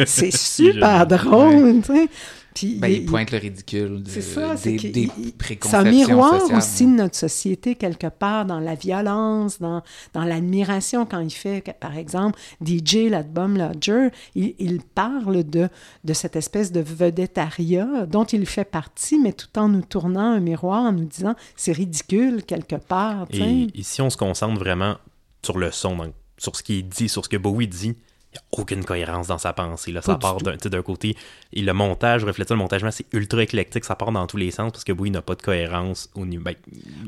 C'est 0.07 0.35
super 0.37 1.07
drôle, 1.07 1.81
tu 1.85 1.95
sais. 1.95 2.09
Puis 2.55 2.77
Ben, 2.77 2.89
il- 2.89 3.03
il 3.03 3.07
pointe 3.07 3.31
le 3.31 3.39
ridicule 3.39 4.03
de- 4.03 4.11
c'est 4.11 4.21
ça, 4.23 4.57
c'est 4.57 4.73
des, 4.77 4.91
des 4.91 5.01
il- 5.03 5.11
c'est 5.27 5.37
préconceptions 5.37 5.79
un 5.81 5.91
miroir 5.91 6.41
sociales. 6.41 6.59
aussi 6.59 6.85
de 6.87 6.91
notre 6.91 7.17
société 7.17 7.75
quelque 7.75 8.09
part, 8.09 8.45
dans 8.45 8.61
la 8.61 8.75
violence, 8.75 9.59
dans, 9.61 9.83
dans 10.13 10.25
l'admiration 10.25 11.07
quand 11.07 11.21
il 11.21 11.31
fait, 11.31 11.65
par 11.81 11.97
exemple, 11.97 12.39
DJ, 12.65 13.09
l'album 13.11 13.57
Lodger, 13.57 14.09
il, 14.35 14.55
il 14.59 14.81
parle 14.83 15.45
de, 15.45 15.69
de 16.05 16.13
cette 16.13 16.37
espèce 16.37 16.73
de 16.73 16.81
vedettariat 16.81 18.07
dont 18.07 18.25
il 18.25 18.47
fait 18.47 18.65
partie, 18.65 19.19
mais 19.19 19.33
tout 19.33 19.59
en 19.59 19.69
nous 19.69 19.83
tournant 19.83 20.33
un 20.33 20.41
miroir, 20.41 20.83
en 20.83 20.93
nous 20.93 21.05
disant 21.07 21.35
c'est 21.57 21.73
ridicule 21.73 22.43
quelque 22.45 22.77
part. 22.77 23.27
Et 23.33 23.69
ici, 23.75 24.01
on 24.03 24.11
se 24.11 24.17
concentre 24.17 24.59
vraiment 24.59 24.97
sur 25.45 25.59
le 25.59 25.71
son, 25.71 25.97
donc, 25.97 26.13
sur 26.39 26.57
ce 26.57 26.63
qui 26.63 26.79
est 26.79 26.83
dit, 26.83 27.09
sur 27.09 27.25
ce 27.25 27.29
que 27.29 27.37
Bowie 27.37 27.69
dit. 27.69 27.95
Il 28.33 28.37
n'y 28.37 28.39
a 28.39 28.63
aucune 28.63 28.83
cohérence 28.85 29.27
dans 29.27 29.37
sa 29.37 29.53
pensée. 29.53 29.93
Là. 29.93 30.01
Ça 30.01 30.17
part 30.17 30.39
d'un 30.39 30.83
côté. 30.83 31.17
Et 31.53 31.61
le 31.61 31.75
montage 31.75 32.25
reflète 32.25 32.49
ça. 32.49 32.55
Le 32.55 32.59
montage, 32.61 32.83
c'est 32.91 33.05
ultra 33.13 33.43
éclectique. 33.43 33.85
Ça 33.85 33.95
part 33.95 34.11
dans 34.11 34.27
tous 34.27 34.39
les 34.39 34.51
sens 34.51 34.73
parce 34.73 34.85
que 34.85 34.93
Bowie 34.93 35.11
n'a 35.11 35.21
pas 35.21 35.35
de 35.35 35.43
cohérence 35.43 36.09
au 36.15 36.25
niveau. 36.25 36.43
ben, 36.43 36.55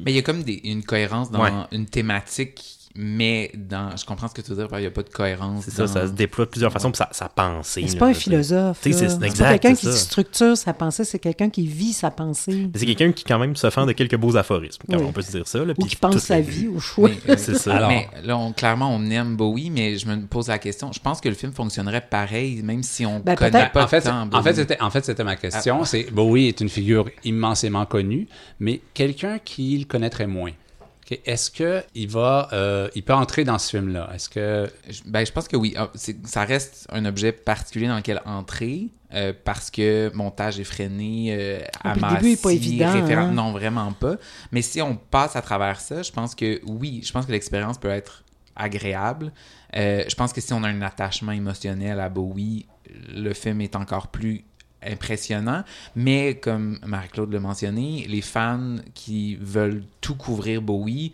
Mais 0.04 0.12
il 0.12 0.16
y 0.16 0.18
a 0.18 0.22
comme 0.22 0.42
des- 0.42 0.60
une 0.64 0.84
cohérence 0.84 1.30
dans 1.30 1.42
Ouais. 1.42 1.50
une 1.72 1.86
thématique, 1.86 2.62
mais 2.96 3.50
dans. 3.54 3.96
Je 3.96 4.04
comprends 4.04 4.28
ce 4.28 4.34
que 4.34 4.40
tu 4.42 4.50
veux 4.52 4.56
dire, 4.56 4.68
il 4.78 4.80
n'y 4.80 4.86
a 4.86 4.90
pas 4.90 5.02
de 5.02 5.08
cohérence. 5.08 5.64
c'est 5.64 5.70
ça, 5.72 5.86
dans- 5.86 5.92
ça 5.92 6.06
se 6.06 6.12
déploie 6.12 6.44
de 6.44 6.50
plusieurs 6.50 6.72
façons. 6.72 6.90
Puis 6.90 6.98
ça, 6.98 7.08
ça 7.12 7.28
pensée. 7.28 7.82
Mais 7.82 7.88
c'est 7.88 7.96
pas 7.98 8.06
un 8.08 8.14
philosophe. 8.14 8.78
C'est- 8.82 9.18
pas 9.38 9.58
quelqu'un 9.58 9.74
qui 9.74 9.92
structure 9.92 10.56
sa 10.56 10.72
pensée, 10.74 11.04
c'est 11.04 11.18
quelqu'un 11.18 11.50
qui 11.50 11.66
vit 11.66 11.92
sa 11.92 12.10
pensée. 12.10 12.70
C'est 12.74 12.86
quelqu'un 12.86 13.12
qui, 13.12 13.24
quand 13.24 13.38
même, 13.38 13.56
se 13.56 13.68
fend 13.70 13.86
de 13.86 13.92
quelques 13.92 14.16
beaux 14.16 14.36
aphorismes. 14.36 14.82
Quand 14.88 14.98
Oui. 14.98 15.04
on 15.08 15.12
peut 15.12 15.22
se 15.22 15.32
dire 15.32 15.46
ça. 15.46 15.64
Là, 15.64 15.74
Ou 15.76 15.84
qui 15.86 15.96
pense 15.96 16.18
sa 16.18 16.40
vie 16.40 16.68
au 16.68 16.78
choix. 16.80 17.10
Euh, 17.28 17.34
C'est 17.38 17.56
ça. 17.56 17.74
Alors- 17.76 17.88
mais 17.88 18.08
là, 18.22 18.36
on- 18.38 18.52
clairement, 18.52 18.90
on 18.94 19.04
aime 19.10 19.36
Bowie, 19.36 19.70
mais 19.70 19.96
je 19.98 20.06
me 20.06 20.24
pose 20.26 20.48
la 20.48 20.58
question. 20.58 20.92
Je 20.92 21.00
pense 21.00 21.20
que 21.20 21.28
le 21.28 21.34
film 21.34 21.52
fonctionnerait 21.52 22.06
pareil, 22.08 22.62
même 22.62 22.82
si 22.82 23.04
on 23.06 23.18
Ben, 23.20 23.34
connaît 23.34 23.70
pas 23.72 23.84
en 23.84 23.88
fait, 23.88 24.02
tant 24.02 24.22
en 24.22 24.26
Bowie. 24.26 24.42
fait, 24.44 24.54
c'était, 24.54 24.80
en 24.80 24.90
fait, 24.90 25.04
c'était 25.04 25.24
ma 25.24 25.36
question. 25.36 25.78
Ah. 25.82 25.84
C'est 25.84 26.10
Bowie 26.12 26.46
est 26.48 26.60
une 26.60 26.68
figure 26.68 27.08
immensément 27.24 27.86
connue, 27.86 28.28
mais 28.60 28.80
quelqu'un 28.94 29.38
qui 29.44 29.76
le 29.78 29.84
connaîtrait 29.84 30.26
moins. 30.26 30.52
Est-ce 31.26 31.50
que 31.50 31.82
il 31.94 32.08
va, 32.08 32.48
euh, 32.52 32.88
il 32.94 33.02
peut 33.02 33.12
entrer 33.14 33.44
dans 33.44 33.58
ce 33.58 33.70
film-là? 33.76 34.10
Est-ce 34.14 34.28
que 34.28 34.70
Je- 34.88 35.02
Ben, 35.06 35.24
je 35.26 35.32
pense 35.32 35.48
que 35.48 35.56
oui. 35.56 35.74
Ah, 35.76 35.90
Ça 36.24 36.44
reste 36.44 36.86
un 36.90 37.04
objet 37.04 37.32
particulier 37.32 37.88
dans 37.88 37.96
lequel 37.96 38.22
entrer 38.24 38.88
euh, 39.12 39.32
parce 39.44 39.70
que 39.70 40.10
montage 40.14 40.58
effréné, 40.58 41.28
euh, 41.30 41.60
Ah, 41.84 41.92
puis 41.92 42.02
le 42.02 42.14
début 42.16 42.32
est 42.32 42.42
pas 42.42 42.52
évident, 42.52 42.92
référent- 42.92 43.22
hein. 43.26 43.32
Non, 43.32 43.52
vraiment 43.52 43.92
pas. 43.92 44.16
Mais 44.50 44.62
si 44.62 44.80
on 44.82 44.96
passe 44.96 45.36
à 45.36 45.42
travers 45.42 45.78
ça, 45.80 46.02
je 46.02 46.10
pense 46.10 46.34
que 46.34 46.60
oui, 46.66 47.00
je 47.04 47.12
pense 47.12 47.26
que 47.26 47.32
l'expérience 47.32 47.78
peut 47.78 47.90
être 47.90 48.24
agréable. 48.56 49.32
Euh, 49.76 50.04
je 50.08 50.14
pense 50.14 50.32
que 50.32 50.40
si 50.40 50.52
on 50.52 50.62
a 50.64 50.68
un 50.68 50.82
attachement 50.82 51.32
émotionnel 51.32 52.00
à 52.00 52.08
Bowie, 52.08 52.66
le 53.12 53.32
film 53.34 53.60
est 53.60 53.76
encore 53.76 54.08
plus 54.08 54.44
impressionnant, 54.86 55.64
mais 55.96 56.36
comme 56.36 56.78
Marie-Claude 56.86 57.32
l'a 57.32 57.40
mentionné, 57.40 58.06
les 58.08 58.20
fans 58.22 58.76
qui 58.94 59.36
veulent 59.36 59.84
tout 60.00 60.14
couvrir 60.16 60.62
Bowie, 60.62 61.12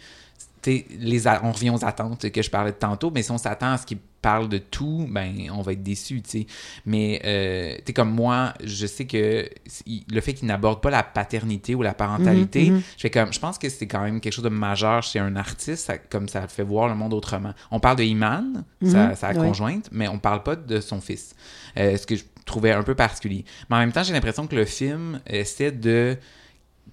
les 0.66 1.26
on 1.42 1.52
revient 1.52 1.70
aux 1.70 1.84
attentes 1.84 2.30
que 2.30 2.42
je 2.42 2.50
parlais 2.50 2.72
de 2.72 2.76
tantôt, 2.76 3.10
mais 3.10 3.22
si 3.22 3.30
on 3.30 3.38
s'attend 3.38 3.72
à 3.72 3.78
ce 3.78 3.86
qu'il 3.86 3.98
parle 4.20 4.50
de 4.50 4.58
tout, 4.58 5.06
ben 5.08 5.34
on 5.54 5.62
va 5.62 5.72
être 5.72 5.82
déçu, 5.82 6.20
tu 6.20 6.28
sais. 6.30 6.46
Mais 6.84 7.22
euh, 7.24 7.78
tu 7.86 7.94
comme 7.94 8.10
moi, 8.10 8.52
je 8.62 8.84
sais 8.86 9.06
que 9.06 9.48
le 10.12 10.20
fait 10.20 10.34
qu'il 10.34 10.46
n'aborde 10.46 10.82
pas 10.82 10.90
la 10.90 11.02
paternité 11.02 11.74
ou 11.74 11.80
la 11.80 11.94
parentalité, 11.94 12.66
Mhm, 12.68 12.76
mhm. 12.76 12.82
je 12.98 13.00
fais 13.00 13.08
comme 13.10 13.32
je 13.32 13.40
pense 13.40 13.56
que 13.56 13.70
c'est 13.70 13.86
quand 13.86 14.02
même 14.02 14.20
quelque 14.20 14.34
chose 14.34 14.44
de 14.44 14.50
majeur 14.50 15.02
chez 15.02 15.18
un 15.18 15.34
artiste, 15.36 15.86
ça- 15.86 15.96
comme 15.96 16.28
ça 16.28 16.46
fait 16.48 16.62
voir 16.62 16.88
le 16.88 16.94
monde 16.94 17.14
autrement. 17.14 17.54
On 17.70 17.80
parle 17.80 17.96
de 17.96 18.02
Iman, 18.04 18.62
sa, 18.84 19.08
Mhm, 19.08 19.16
sa 19.16 19.28
ouais. 19.30 19.36
conjointe, 19.36 19.88
mais 19.90 20.08
on 20.08 20.18
parle 20.18 20.42
pas 20.42 20.56
de 20.56 20.80
son 20.80 21.00
fils. 21.00 21.34
Euh, 21.78 21.96
ce 21.96 22.06
que 22.06 22.14
je 22.16 22.24
trouvais 22.44 22.72
un 22.72 22.82
peu 22.82 22.94
particulier. 22.94 23.44
Mais 23.68 23.76
en 23.76 23.78
même 23.80 23.92
temps, 23.92 24.02
j'ai 24.02 24.12
l'impression 24.12 24.46
que 24.46 24.56
le 24.56 24.64
film 24.64 25.20
essaie 25.26 25.72
de 25.72 26.16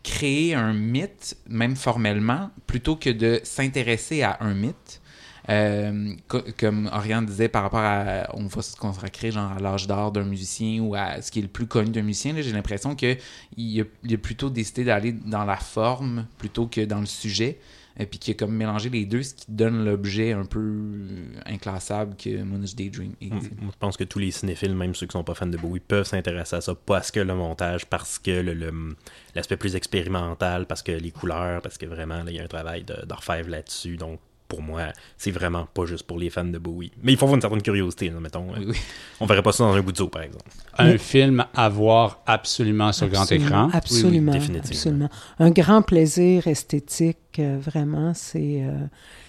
créer 0.04 0.54
un 0.56 0.74
mythe, 0.74 1.38
même 1.50 1.76
formellement, 1.76 2.52
plutôt 2.66 2.96
que 2.96 3.10
de 3.10 3.40
s'intéresser 3.44 4.24
à 4.24 4.38
un 4.42 4.54
mythe. 4.54 5.02
Euh, 5.50 6.14
co- 6.28 6.44
comme 6.60 6.90
Oriane 6.92 7.26
disait 7.26 7.48
par 7.48 7.64
rapport 7.64 7.80
à 7.80 8.28
on 8.34 8.48
va 8.48 8.62
se 8.62 8.76
consacrer 8.76 9.32
genre 9.32 9.50
à 9.54 9.60
l'âge 9.62 9.88
d'or 9.88 10.12
d'un 10.12 10.26
musicien 10.26 10.82
ou 10.82 10.94
à 10.94 11.22
ce 11.22 11.32
qui 11.32 11.40
est 11.40 11.42
le 11.42 11.48
plus 11.48 11.68
connu 11.68 11.90
d'un 11.90 12.02
musicien 12.02 12.34
j'ai 12.38 12.52
l'impression 12.52 12.98
que 12.98 13.16
il 13.56 13.80
a 13.80 14.18
plutôt 14.18 14.50
décidé 14.50 14.84
d'aller 14.84 15.14
dans 15.14 15.46
la 15.46 15.56
forme 15.56 16.28
plutôt 16.38 16.68
que 16.68 16.82
dans 16.82 17.00
le 17.00 17.06
sujet 17.06 17.60
et 18.00 18.06
puis 18.06 18.20
qu'il 18.20 18.34
a 18.34 18.36
comme 18.38 18.54
mélangé 18.56 18.90
les 18.90 19.06
deux 19.06 19.24
ce 19.24 19.34
qui 19.34 19.46
donne 19.50 19.84
l'objet 19.86 20.32
un 20.34 20.46
peu 20.46 20.76
inclassable 21.46 22.16
que 22.16 22.44
Moonage 22.44 22.76
Daydream 22.76 23.14
est. 23.22 23.30
Moi, 23.32 23.72
je 23.74 23.78
pense 23.80 23.98
que 23.98 24.04
tous 24.04 24.20
les 24.20 24.32
cinéphiles, 24.32 24.76
même 24.76 24.94
ceux 24.96 25.08
qui 25.08 25.14
sont 25.14 25.24
pas 25.24 25.34
fans 25.36 25.48
de 25.48 25.58
Bowie, 25.58 25.80
peuvent 25.80 26.06
s'intéresser 26.06 26.56
à 26.58 26.62
ça 26.62 26.76
parce 26.76 27.12
que 27.12 27.20
le 27.20 27.34
montage, 27.36 27.86
parce 27.86 28.20
que 28.20 28.32
le- 28.42 28.96
l'aspect 29.36 29.58
plus 29.58 29.76
expérimental, 29.76 30.66
parce 30.68 30.84
que 30.84 30.92
les 30.92 31.12
couleurs, 31.12 31.62
parce 31.62 31.78
que 31.78 31.86
vraiment, 31.86 32.24
là, 32.24 32.32
il 32.32 32.36
y 32.36 32.40
a 32.40 32.44
un 32.44 32.48
travail 32.48 32.84
d'orfèvre 33.08 33.50
là-dessus. 33.50 33.98
Donc, 33.98 34.20
pour 34.48 34.62
moi, 34.62 34.94
c'est 35.18 35.32
vraiment 35.32 35.68
pas 35.74 35.86
juste 35.86 36.04
pour 36.08 36.18
les 36.18 36.30
fans 36.30 36.46
de 36.46 36.58
Bowie. 36.58 36.92
Mais 37.04 37.12
il 37.14 37.18
faut 37.18 37.26
avoir 37.26 37.36
une 37.36 37.42
certaine 37.42 37.62
curiosité, 37.62 38.10
là, 38.10 38.20
mettons. 38.20 38.48
Oui, 38.54 38.66
oui. 38.68 38.78
On 39.20 39.26
verrait 39.26 39.44
pas 39.44 39.52
ça 39.52 39.64
dans 39.66 39.74
un 39.74 39.82
goudzo, 39.82 40.08
par 40.08 40.22
exemple. 40.22 40.46
un 40.78 40.98
film 40.98 41.46
à 41.56 41.70
voir 41.70 42.22
absolument 42.26 42.92
sur 42.94 43.08
grand 43.10 43.24
Absolument, 43.24 43.46
écran 43.48 43.70
Absolument, 43.74 44.32
définitivement. 44.32 44.70
absolument. 44.70 45.10
Un 45.40 45.50
grand 45.52 45.82
plaisir 45.82 46.48
esthétique, 46.48 47.18
euh, 47.40 47.58
vraiment. 47.60 48.14
C'est 48.14 48.62
euh, 48.64 48.86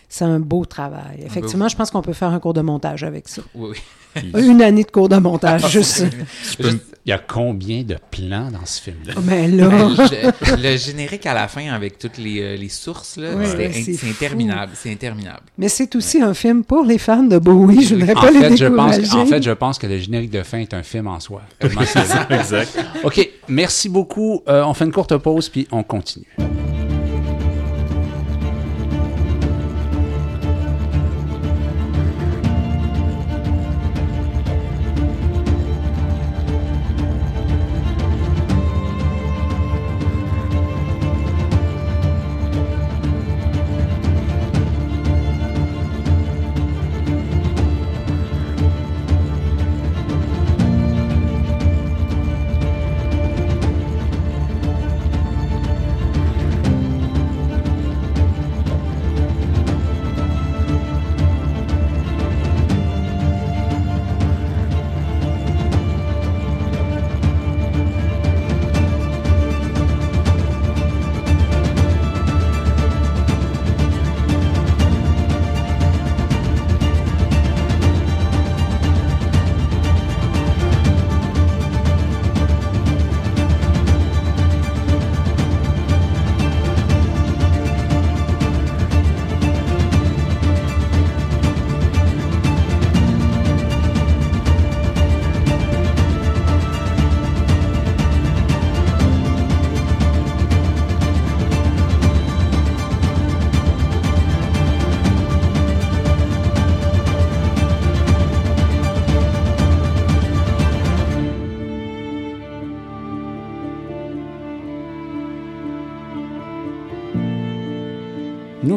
c'est 0.09 0.25
un 0.25 0.41
beau 0.41 0.65
travail. 0.65 1.21
Effectivement, 1.25 1.69
je 1.69 1.77
pense 1.77 1.91
qu'on 1.91 2.03
peut 2.03 2.13
faire 2.13 2.29
un 2.31 2.41
cours 2.41 2.55
de 2.55 2.61
montage 2.63 3.05
avec 3.05 3.29
ça. 3.29 3.43
Oui, 3.55 3.71
oui. 3.71 3.79
Une 4.39 4.63
année 4.63 4.85
de 4.85 4.91
cours 4.91 5.09
de 5.09 5.17
montage, 5.17 5.71
juste 5.71 5.91
ça. 5.99 6.05
Juste- 6.59 6.79
Il 7.05 7.11
y 7.11 7.13
a 7.13 7.19
combien 7.19 7.83
de 7.85 7.97
plans 8.11 8.51
dans 8.51 8.65
ce 8.65 8.81
film-là? 8.83 9.13
Oh, 9.17 9.21
Mais 9.25 9.49
là, 9.49 9.69
le, 9.69 10.57
le 10.63 10.77
générique 10.77 11.25
à 11.27 11.35
la 11.35 11.47
fin 11.47 11.69
avec 11.73 11.99
toutes 11.99 12.17
les, 12.19 12.41
euh, 12.41 12.57
les 12.57 12.69
sources, 12.71 13.17
là, 13.19 13.29
c'est 13.47 14.09
interminable. 14.09 14.73
C'est 14.75 14.91
interminable. 14.91 15.43
mais 15.59 15.69
c'est 15.69 15.95
aussi 15.95 16.21
un 16.23 16.35
film 16.35 16.65
pour 16.65 16.85
les 16.85 16.99
fans 16.99 17.23
de 17.23 17.39
Bowie. 17.39 17.85
Je 17.85 17.95
ne 17.95 18.01
voudrais 18.01 18.17
En 18.17 18.21
pas 18.23 18.31
les 18.31 18.41
fait, 18.41 18.57
je 18.57 18.67
pense, 18.67 18.97
décourager. 18.97 19.09
que- 19.09 19.17
en 19.17 19.27
fait, 19.27 19.43
je 19.43 19.51
pense 19.53 19.79
que 19.79 19.87
le 19.87 19.99
générique 19.99 20.31
de 20.31 20.43
fin 20.43 20.59
est 20.59 20.73
un 20.75 20.83
film 20.83 21.07
en 21.07 21.21
soi. 21.21 21.43
Exact. 21.61 22.79
OK, 23.05 23.31
merci 23.49 23.89
beaucoup. 23.91 24.43
Euh, 24.49 24.65
on 24.65 24.73
fait 24.75 24.85
une 24.87 24.93
courte 24.93 25.17
pause, 25.19 25.49
puis 25.51 25.69
on 25.71 25.83
continue. 25.83 26.27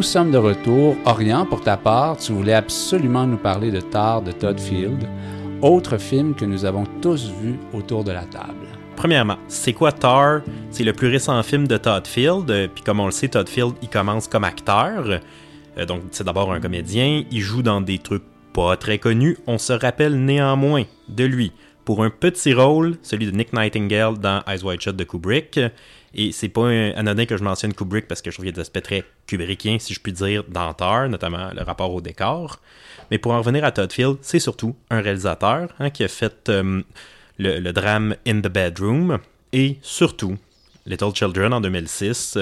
Nous 0.02 0.08
sommes 0.08 0.32
de 0.32 0.38
retour. 0.40 0.98
Orient, 1.06 1.46
pour 1.46 1.62
ta 1.62 1.78
part, 1.78 2.18
tu 2.18 2.32
voulais 2.32 2.56
absolument 2.56 3.28
nous 3.28 3.38
parler 3.38 3.70
de 3.70 3.82
Tar 3.82 4.24
de 4.24 4.32
Todd 4.32 4.60
Field, 4.60 5.08
autre 5.62 6.00
film 6.00 6.34
que 6.34 6.44
nous 6.44 6.66
avons 6.66 6.86
tous 7.04 7.32
vu 7.40 7.60
autour 7.72 8.04
de 8.04 8.12
la 8.12 8.24
table. 8.24 8.66
Premièrement, 8.96 9.38
c'est 9.48 9.74
quoi 9.74 9.92
Tar? 9.92 10.42
C'est 10.72 10.84
le 10.84 10.94
plus 10.94 11.08
récent 11.08 11.44
film 11.44 11.68
de 11.68 11.78
Todd 11.78 12.08
Field. 12.08 12.72
Puis 12.74 12.84
comme 12.84 13.00
on 13.00 13.06
le 13.06 13.12
sait, 13.12 13.28
Todd 13.28 13.48
Field, 13.48 13.76
il 13.84 13.90
commence 13.90 14.28
comme 14.28 14.44
acteur. 14.44 15.20
Euh, 15.78 15.86
donc 15.86 16.02
c'est 16.10 16.24
d'abord 16.24 16.52
un 16.52 16.60
comédien. 16.60 17.24
Il 17.30 17.42
joue 17.42 17.62
dans 17.62 17.80
des 17.80 18.00
trucs 18.00 18.24
pas 18.54 18.78
très 18.78 18.98
connus. 18.98 19.38
On 19.46 19.60
se 19.60 19.74
rappelle 19.74 20.16
néanmoins 20.26 20.86
de 21.10 21.26
lui 21.26 21.52
pour 21.86 22.04
un 22.04 22.10
petit 22.10 22.56
rôle, 22.56 22.98
celui 23.04 23.28
de 23.28 23.38
Nick 23.38 23.54
Nightingale 23.54 24.18
dans 24.18 24.42
Eyes 24.48 24.64
Wide 24.64 24.82
Shut 24.82 24.96
de 24.96 25.04
Kubrick. 25.04 25.60
Et 26.14 26.32
c'est 26.32 26.50
pas 26.50 26.68
anodin 26.96 27.26
que 27.26 27.38
je 27.38 27.44
mentionne 27.44 27.74
Kubrick 27.74 28.08
parce 28.08 28.22
que 28.22 28.32
je 28.32 28.36
trouve 28.36 28.46
qu'il 28.46 28.54
y 28.54 28.56
a 28.56 28.56
des 28.56 28.62
aspects 28.62 28.82
très 28.82 29.06
kubrickiens, 29.28 29.80
si 29.80 29.94
je 29.94 30.00
puis 30.00 30.12
dire, 30.12 30.44
dans 30.50 30.76
notamment 31.08 31.52
le 31.54 31.64
rapport 31.64 31.94
au 31.94 32.02
décor. 32.02 32.60
Mais 33.10 33.18
pour 33.18 33.32
en 33.32 33.40
revenir 33.40 33.64
à 33.64 33.72
Todd 33.72 33.92
Field, 33.92 34.18
c'est 34.22 34.40
surtout 34.40 34.76
un 34.90 35.02
réalisateur 35.02 35.70
hein, 35.80 35.90
qui 35.90 36.04
a 36.04 36.08
fait 36.10 36.50
euh, 36.50 36.82
le, 37.38 37.72
drame 37.72 38.16
In 38.28 38.42
the 38.42 38.48
Bedroom 38.48 39.20
et 39.54 39.78
surtout 39.82 40.38
Little 40.86 41.14
Children 41.14 41.54
en 41.54 41.62
2006, 41.62 42.38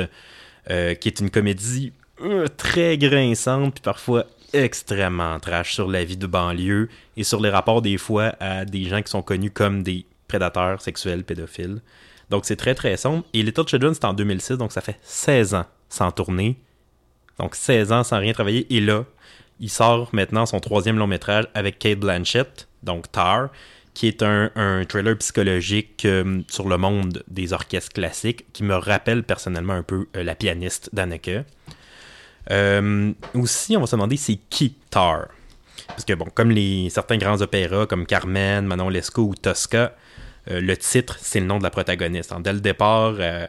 euh, 0.69 0.95
qui 0.95 1.07
est 1.07 1.19
une 1.19 1.29
comédie 1.29 1.93
euh, 2.21 2.47
très 2.57 2.97
grinçante 2.97 3.75
puis 3.75 3.81
parfois 3.81 4.25
extrêmement 4.51 5.39
trash 5.39 5.75
sur 5.75 5.87
la 5.87 6.03
vie 6.03 6.17
de 6.17 6.27
banlieue 6.27 6.89
et 7.15 7.23
sur 7.23 7.39
les 7.39 7.49
rapports 7.49 7.81
des 7.81 7.97
fois 7.97 8.33
à 8.39 8.65
des 8.65 8.85
gens 8.85 9.01
qui 9.01 9.11
sont 9.11 9.21
connus 9.21 9.51
comme 9.51 9.83
des 9.83 10.05
prédateurs 10.27 10.81
sexuels 10.81 11.23
pédophiles. 11.23 11.81
Donc 12.29 12.45
c'est 12.45 12.55
très 12.55 12.75
très 12.75 12.97
sombre. 12.97 13.23
Et 13.33 13.43
Little 13.43 13.67
Children 13.67 13.93
c'est 13.93 14.05
en 14.05 14.13
2006, 14.13 14.57
donc 14.57 14.71
ça 14.71 14.81
fait 14.81 14.99
16 15.03 15.53
ans 15.55 15.65
sans 15.89 16.11
tourner. 16.11 16.57
Donc 17.39 17.55
16 17.55 17.91
ans 17.91 18.03
sans 18.03 18.19
rien 18.19 18.33
travailler. 18.33 18.67
Et 18.73 18.81
là, 18.81 19.05
il 19.59 19.69
sort 19.69 20.09
maintenant 20.13 20.45
son 20.45 20.59
troisième 20.59 20.97
long 20.97 21.07
métrage 21.07 21.45
avec 21.53 21.79
Kate 21.79 21.99
Blanchett, 21.99 22.67
donc 22.83 23.11
Tar, 23.11 23.49
qui 23.93 24.07
est 24.07 24.23
un, 24.23 24.51
un 24.55 24.85
thriller 24.85 25.17
psychologique 25.17 26.05
euh, 26.05 26.41
sur 26.47 26.69
le 26.69 26.77
monde 26.77 27.23
des 27.27 27.51
orchestres 27.53 27.93
classiques, 27.93 28.45
qui 28.53 28.63
me 28.63 28.75
rappelle 28.75 29.23
personnellement 29.23 29.73
un 29.73 29.83
peu 29.83 30.07
euh, 30.15 30.23
la 30.23 30.35
pianiste 30.35 30.89
d'Anneke. 30.93 31.45
Euh, 32.51 33.11
aussi, 33.33 33.75
on 33.75 33.81
va 33.81 33.87
se 33.87 33.95
demander 33.95 34.17
c'est 34.17 34.39
qui 34.49 34.75
Tar? 34.89 35.27
Parce 35.87 36.05
que, 36.05 36.13
bon, 36.13 36.27
comme 36.33 36.53
certains 36.89 37.17
grands 37.17 37.41
opéras 37.41 37.87
comme 37.87 38.05
Carmen, 38.05 38.65
Manon 38.65 38.89
Lescaut 38.89 39.23
ou 39.23 39.35
Tosca, 39.35 39.95
euh, 40.49 40.61
le 40.61 40.77
titre, 40.77 41.17
c'est 41.21 41.39
le 41.39 41.45
nom 41.45 41.57
de 41.57 41.63
la 41.63 41.69
protagoniste. 41.69 42.31
hein. 42.31 42.39
Dès 42.39 42.53
le 42.53 42.59
départ, 42.61 43.15
euh, 43.19 43.47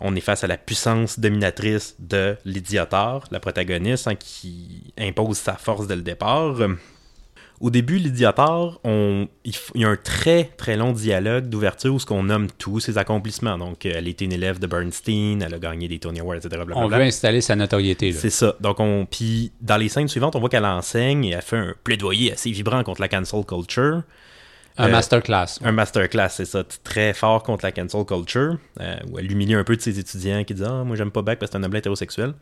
on 0.00 0.14
est 0.14 0.20
face 0.20 0.44
à 0.44 0.46
la 0.46 0.56
puissance 0.56 1.18
dominatrice 1.18 1.96
de 1.98 2.36
l'idiotar, 2.44 3.24
la 3.30 3.40
protagoniste, 3.40 4.06
hein, 4.08 4.14
qui 4.14 4.92
impose 4.98 5.38
sa 5.38 5.54
force 5.54 5.86
dès 5.86 5.96
le 5.96 6.02
départ. 6.02 6.56
Au 7.60 7.70
début, 7.70 7.98
l'idiotar, 7.98 8.78
on, 8.84 9.26
il, 9.44 9.52
il 9.74 9.80
y 9.80 9.84
a 9.84 9.88
un 9.88 9.96
très 9.96 10.44
très 10.56 10.76
long 10.76 10.92
dialogue 10.92 11.48
d'ouverture 11.48 11.92
où 11.92 11.98
ce 11.98 12.06
qu'on 12.06 12.22
nomme 12.22 12.46
tous 12.56 12.78
ses 12.78 12.98
accomplissements. 12.98 13.58
Donc, 13.58 13.84
euh, 13.84 13.94
elle 13.96 14.06
était 14.06 14.26
une 14.26 14.32
élève 14.32 14.60
de 14.60 14.68
Bernstein, 14.68 15.42
elle 15.44 15.54
a 15.54 15.58
gagné 15.58 15.88
des 15.88 15.98
Tony 15.98 16.20
Awards, 16.20 16.36
etc. 16.36 16.62
On 16.76 16.86
veut 16.86 17.02
installer 17.02 17.40
sa 17.40 17.56
notoriété. 17.56 18.12
C'est 18.12 18.30
ça. 18.30 18.54
Donc, 18.60 18.78
on. 18.78 19.06
Puis, 19.10 19.50
dans 19.60 19.76
les 19.76 19.88
scènes 19.88 20.06
suivantes, 20.06 20.36
on 20.36 20.38
voit 20.40 20.48
qu'elle 20.48 20.64
enseigne 20.64 21.24
et 21.24 21.30
elle 21.30 21.42
fait 21.42 21.56
un 21.56 21.74
plaidoyer 21.82 22.32
assez 22.32 22.52
vibrant 22.52 22.84
contre 22.84 23.00
la 23.00 23.08
cancel 23.08 23.44
culture. 23.44 24.02
Un 24.76 24.86
Euh, 24.86 24.90
masterclass. 24.92 25.58
Un 25.64 25.72
masterclass, 25.72 26.28
c'est 26.30 26.44
ça. 26.44 26.62
Très 26.84 27.12
fort 27.12 27.42
contre 27.42 27.64
la 27.64 27.72
cancel 27.72 28.04
culture. 28.04 28.58
euh, 28.80 28.96
où 29.10 29.18
elle 29.18 29.30
humilie 29.30 29.54
un 29.54 29.64
peu 29.64 29.76
de 29.76 29.80
ses 29.80 29.98
étudiants 29.98 30.44
qui 30.44 30.54
disent 30.54 30.66
Ah, 30.68 30.84
moi, 30.84 30.94
j'aime 30.96 31.10
pas 31.10 31.22
Bach 31.22 31.36
parce 31.38 31.50
que 31.50 31.58
c'est 31.58 31.62
un 31.62 31.64
homme 31.64 31.74
hétérosexuel. 31.74 32.34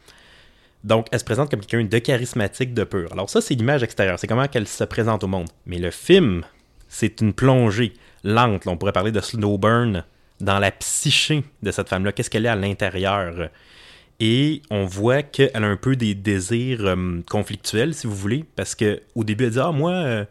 Donc, 0.84 1.06
elle 1.10 1.18
se 1.18 1.24
présente 1.24 1.50
comme 1.50 1.60
quelqu'un 1.60 1.88
de 1.88 1.98
charismatique, 1.98 2.74
de 2.74 2.84
pur. 2.84 3.10
Alors, 3.12 3.30
ça, 3.30 3.40
c'est 3.40 3.54
l'image 3.54 3.82
extérieure. 3.82 4.18
C'est 4.18 4.26
comment 4.26 4.46
qu'elle 4.48 4.68
se 4.68 4.84
présente 4.84 5.24
au 5.24 5.26
monde. 5.26 5.48
Mais 5.64 5.78
le 5.78 5.90
film, 5.90 6.44
c'est 6.88 7.20
une 7.22 7.32
plongée 7.32 7.94
lente. 8.22 8.66
là. 8.66 8.72
on 8.72 8.76
pourrait 8.76 8.92
parler 8.92 9.12
de 9.12 9.20
slow 9.20 9.56
burn 9.58 10.04
dans 10.40 10.58
la 10.58 10.70
psyché 10.70 11.42
de 11.62 11.70
cette 11.70 11.88
femme-là. 11.88 12.12
Qu'est-ce 12.12 12.28
qu'elle 12.30 12.44
est 12.44 12.50
à 12.50 12.56
l'intérieur? 12.56 13.48
Et 14.20 14.62
on 14.70 14.84
voit 14.84 15.22
qu'elle 15.22 15.50
a 15.54 15.66
un 15.66 15.76
peu 15.76 15.96
des 15.96 16.14
désirs 16.14 16.84
euh, 16.86 17.20
conflictuels, 17.28 17.94
si 17.94 18.06
vous 18.06 18.14
voulez, 18.14 18.44
parce 18.56 18.74
que 18.74 19.00
au 19.14 19.24
début, 19.24 19.44
elle 19.44 19.50
dit 19.50 19.58
Ah, 19.60 19.72
moi, 19.72 19.92
euh, 19.92 20.24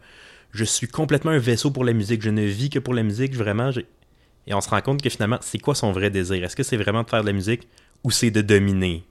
je 0.56 0.64
suis 0.64 0.88
complètement 0.88 1.32
un 1.32 1.38
vaisseau 1.38 1.70
pour 1.70 1.84
la 1.84 1.92
musique, 1.92 2.22
je 2.22 2.30
ne 2.30 2.42
vis 2.42 2.70
que 2.70 2.78
pour 2.78 2.94
la 2.94 3.02
musique, 3.02 3.34
vraiment. 3.34 3.70
Et 4.46 4.54
on 4.54 4.60
se 4.60 4.68
rend 4.68 4.80
compte 4.80 5.02
que 5.02 5.10
finalement, 5.10 5.38
c'est 5.42 5.58
quoi 5.58 5.74
son 5.74 5.92
vrai 5.92 6.10
désir? 6.10 6.42
Est-ce 6.42 6.56
que 6.56 6.62
c'est 6.62 6.76
vraiment 6.76 7.02
de 7.02 7.08
faire 7.08 7.22
de 7.22 7.26
la 7.26 7.32
musique 7.32 7.68
ou 8.04 8.10
c'est 8.10 8.30
de 8.30 8.40
dominer? 8.40 9.04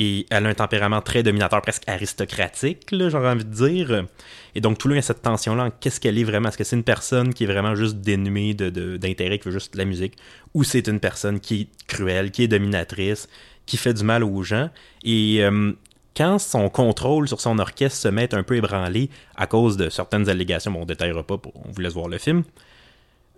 Et 0.00 0.26
elle 0.30 0.46
a 0.46 0.50
un 0.50 0.54
tempérament 0.54 1.00
très 1.00 1.24
dominateur, 1.24 1.60
presque 1.60 1.82
aristocratique, 1.88 2.86
j'aurais 2.92 3.30
envie 3.30 3.44
de 3.44 3.52
dire. 3.52 4.06
Et 4.54 4.60
donc, 4.60 4.78
tout 4.78 4.86
le 4.86 4.94
y 4.94 4.98
a 4.98 5.02
cette 5.02 5.22
tension-là 5.22 5.64
en 5.64 5.70
qu'est-ce 5.70 5.98
qu'elle 5.98 6.16
est 6.18 6.24
vraiment? 6.24 6.50
Est-ce 6.50 6.58
que 6.58 6.62
c'est 6.62 6.76
une 6.76 6.84
personne 6.84 7.34
qui 7.34 7.42
est 7.42 7.48
vraiment 7.48 7.74
juste 7.74 7.96
dénuée 7.96 8.54
d'intérêt, 8.54 9.40
qui 9.40 9.48
veut 9.48 9.52
juste 9.52 9.72
de 9.72 9.78
la 9.78 9.84
musique 9.84 10.16
Ou 10.54 10.62
c'est 10.62 10.86
une 10.86 11.00
personne 11.00 11.40
qui 11.40 11.62
est 11.62 11.86
cruelle, 11.88 12.30
qui 12.30 12.44
est 12.44 12.48
dominatrice, 12.48 13.28
qui 13.66 13.76
fait 13.76 13.92
du 13.92 14.04
mal 14.04 14.22
aux 14.22 14.44
gens? 14.44 14.70
Et 15.02 15.38
euh, 15.42 15.72
quand 16.18 16.38
son 16.40 16.68
contrôle 16.68 17.28
sur 17.28 17.40
son 17.40 17.58
orchestre 17.60 17.96
se 18.00 18.08
met 18.08 18.34
un 18.34 18.42
peu 18.42 18.56
ébranlé 18.56 19.08
à 19.36 19.46
cause 19.46 19.76
de 19.76 19.88
certaines 19.88 20.28
allégations, 20.28 20.72
bon, 20.72 20.78
on 20.78 20.82
ne 20.82 20.86
détaillera 20.86 21.22
pas, 21.22 21.38
pour- 21.38 21.52
on 21.56 21.70
vous 21.70 21.80
laisse 21.80 21.92
voir 21.94 22.08
le 22.08 22.18
film, 22.18 22.42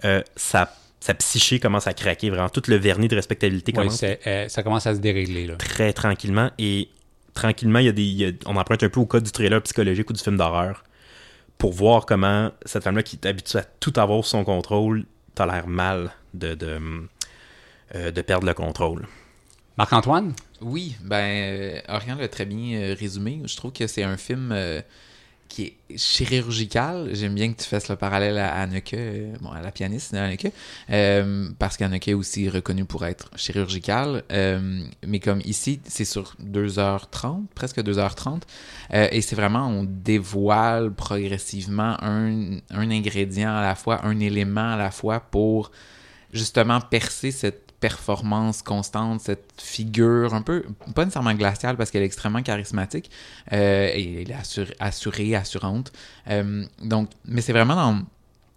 euh, 0.06 0.22
sa, 0.34 0.74
sa 0.98 1.12
psyché 1.14 1.60
commence 1.60 1.86
à 1.86 1.92
craquer, 1.92 2.30
vraiment 2.30 2.48
tout 2.48 2.62
le 2.68 2.76
vernis 2.76 3.08
de 3.08 3.14
respectabilité 3.16 3.72
commence 3.72 4.02
euh, 4.02 4.48
ça 4.48 4.62
commence 4.62 4.86
à 4.86 4.94
se 4.94 5.00
dérégler. 5.00 5.46
Là. 5.46 5.56
très 5.56 5.92
tranquillement 5.92 6.50
et 6.58 6.88
tranquillement, 7.34 7.78
il 7.80 7.86
y 7.86 7.88
a 7.90 7.92
des, 7.92 8.02
il 8.02 8.16
y 8.16 8.24
a- 8.26 8.32
on 8.46 8.56
emprunte 8.56 8.82
un 8.82 8.88
peu 8.88 8.98
au 9.00 9.06
code 9.06 9.24
du 9.24 9.30
trailer 9.30 9.60
psychologique 9.62 10.08
ou 10.08 10.12
du 10.14 10.22
film 10.22 10.36
d'horreur 10.38 10.82
pour 11.58 11.72
voir 11.72 12.06
comment 12.06 12.50
cette 12.64 12.82
femme-là 12.84 13.02
qui 13.02 13.16
est 13.16 13.26
habituée 13.26 13.58
à 13.58 13.64
tout 13.64 13.92
avoir 13.96 14.24
sous 14.24 14.30
son 14.30 14.44
contrôle 14.44 15.04
tolère 15.34 15.66
mal 15.68 16.10
de, 16.32 16.54
de, 16.54 16.78
euh, 17.94 18.10
de 18.10 18.22
perdre 18.22 18.46
le 18.46 18.54
contrôle. 18.54 19.06
Marc-Antoine? 19.78 20.34
Oui, 20.60 20.96
ben, 21.02 21.16
euh, 21.16 21.80
Orion 21.88 22.16
l'a 22.16 22.28
très 22.28 22.44
bien 22.44 22.78
euh, 22.78 22.94
résumé. 22.98 23.40
Je 23.44 23.56
trouve 23.56 23.72
que 23.72 23.86
c'est 23.86 24.02
un 24.02 24.16
film 24.16 24.50
euh, 24.52 24.82
qui 25.50 25.64
est 25.64 25.96
chirurgical. 25.98 27.10
J'aime 27.12 27.34
bien 27.34 27.52
que 27.52 27.60
tu 27.60 27.68
fasses 27.68 27.88
le 27.88 27.96
parallèle 27.96 28.38
à 28.38 28.54
Anneke, 28.54 28.96
bon, 29.40 29.50
à 29.50 29.60
la 29.60 29.72
pianiste 29.72 30.12
d'Anneke, 30.12 30.52
parce 31.58 31.76
qu'Anneke 31.76 32.08
est 32.08 32.14
aussi 32.14 32.48
reconnue 32.48 32.84
pour 32.84 33.04
être 33.04 33.30
chirurgical. 33.36 34.22
Euh, 34.32 34.82
mais 35.06 35.18
comme 35.18 35.40
ici, 35.44 35.80
c'est 35.84 36.04
sur 36.04 36.36
2h30, 36.42 37.46
presque 37.54 37.80
2h30, 37.80 38.42
euh, 38.94 39.08
et 39.10 39.20
c'est 39.20 39.36
vraiment, 39.36 39.66
on 39.66 39.84
dévoile 39.84 40.92
progressivement 40.92 41.96
un 42.02 42.60
ingrédient 42.70 43.50
à 43.50 43.62
la 43.62 43.74
fois, 43.74 44.06
un 44.06 44.20
élément 44.20 44.72
à 44.72 44.76
la 44.76 44.90
fois 44.90 45.20
pour 45.20 45.72
justement 46.32 46.80
percer 46.80 47.32
cette 47.32 47.69
performance 47.80 48.62
constante, 48.62 49.20
cette 49.20 49.52
figure 49.56 50.34
un 50.34 50.42
peu, 50.42 50.64
pas 50.94 51.04
nécessairement 51.04 51.34
glaciale 51.34 51.76
parce 51.76 51.90
qu'elle 51.90 52.02
est 52.02 52.06
extrêmement 52.06 52.42
charismatique 52.42 53.10
euh, 53.52 53.90
et 53.94 54.22
elle 54.22 54.30
est 54.30 54.76
assurée, 54.80 55.34
assurante. 55.34 55.92
Euh, 56.28 56.64
donc, 56.82 57.10
mais 57.24 57.40
c'est 57.40 57.52
vraiment 57.52 57.74
dans 57.76 58.02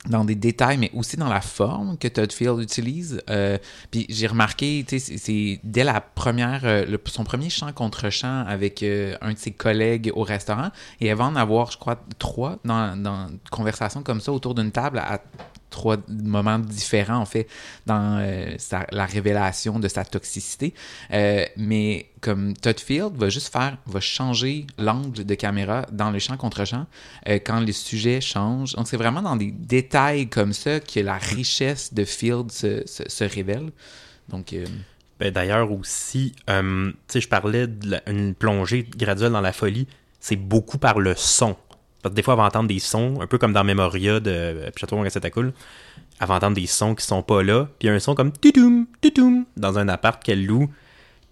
dans 0.09 0.25
des 0.25 0.35
détails, 0.35 0.77
mais 0.77 0.91
aussi 0.93 1.15
dans 1.15 1.29
la 1.29 1.39
forme 1.39 1.97
que 1.97 2.09
Todd 2.09 2.29
Field 2.29 2.59
utilise. 2.59 3.21
Euh, 3.29 3.57
puis 3.89 4.05
j'ai 4.09 4.27
remarqué, 4.27 4.83
tu 4.85 4.99
sais, 4.99 5.17
c'est- 5.17 5.61
dès 5.63 5.85
la 5.85 6.01
première, 6.01 6.85
son 7.05 7.23
premier 7.23 7.49
chant 7.49 7.71
contre 7.71 8.09
chant 8.09 8.43
avec 8.45 8.83
un 8.83 9.31
de 9.31 9.37
ses 9.37 9.51
collègues 9.51 10.11
au 10.13 10.23
restaurant, 10.23 10.71
et 10.99 11.07
elle 11.07 11.15
va 11.15 11.23
en 11.23 11.37
avoir, 11.37 11.71
je 11.71 11.77
crois, 11.77 11.97
trois 12.19 12.59
dans, 12.65 13.01
dans 13.01 13.29
une 13.29 13.39
conversation 13.49 14.03
comme 14.03 14.19
ça 14.19 14.33
autour 14.33 14.55
d'une 14.55 14.71
table 14.73 14.97
à 14.99 15.21
trois 15.73 15.97
moments 16.07 16.59
différents, 16.59 17.17
en 17.17 17.25
fait, 17.25 17.47
dans 17.87 18.19
euh, 18.21 18.55
la 18.91 19.05
révélation 19.05 19.79
de 19.79 19.87
sa 19.87 20.05
toxicité. 20.05 20.73
Euh, 21.11 21.45
mais 21.57 22.11
comme 22.21 22.53
Todd 22.53 22.79
Field 22.79 23.15
va 23.15 23.29
juste 23.29 23.51
faire, 23.51 23.77
va 23.87 23.99
changer 23.99 24.67
l'angle 24.77 25.25
de 25.25 25.35
caméra 25.35 25.85
dans 25.91 26.11
le 26.11 26.19
champ 26.19 26.37
contre 26.37 26.63
champ 26.63 26.85
euh, 27.27 27.39
quand 27.43 27.59
les 27.59 27.73
sujets 27.73 28.21
changent. 28.21 28.73
Donc 28.73 28.87
c'est 28.87 28.97
vraiment 28.97 29.23
dans 29.23 29.35
des 29.35 29.51
détails 29.51 30.29
comme 30.29 30.53
ça 30.53 30.79
que 30.79 30.99
la 30.99 31.17
richesse 31.17 31.93
de 31.93 32.05
Field 32.05 32.51
se, 32.51 32.83
se, 32.85 33.23
révèle. 33.23 33.71
Donc 34.29 34.55
Ben, 35.19 35.31
D'ailleurs 35.33 35.71
aussi, 35.71 36.35
je 36.47 37.27
parlais 37.27 37.67
d'une 37.67 38.35
plongée 38.35 38.87
graduelle 38.95 39.31
dans 39.31 39.41
la 39.41 39.53
folie. 39.53 39.87
C'est 40.19 40.35
beaucoup 40.35 40.77
par 40.77 40.99
le 40.99 41.15
son. 41.15 41.57
Parce 42.03 42.11
que 42.13 42.15
des 42.17 42.21
fois, 42.21 42.35
elle 42.35 42.39
va 42.41 42.45
entendre 42.45 42.67
des 42.67 42.77
sons, 42.79 43.19
un 43.21 43.25
peu 43.27 43.37
comme 43.39 43.53
dans 43.53 43.63
Memoria 43.63 44.19
de 44.19 44.29
euh, 44.29 44.69
Château 44.75 44.97
Cool. 45.31 45.53
Elle 46.19 46.27
va 46.27 46.35
entendre 46.35 46.55
des 46.55 46.67
sons 46.67 46.93
qui 46.93 47.03
sont 47.05 47.23
pas 47.23 47.41
là. 47.41 47.63
Puis 47.79 47.87
il 47.87 47.87
y 47.87 47.89
a 47.89 47.93
un 47.95 47.99
son 47.99 48.13
comme 48.13 48.31
tutum, 48.31 48.85
tutum 49.01 49.45
dans 49.57 49.79
un 49.79 49.87
appart 49.87 50.21
qu'elle 50.21 50.45
loue. 50.45 50.69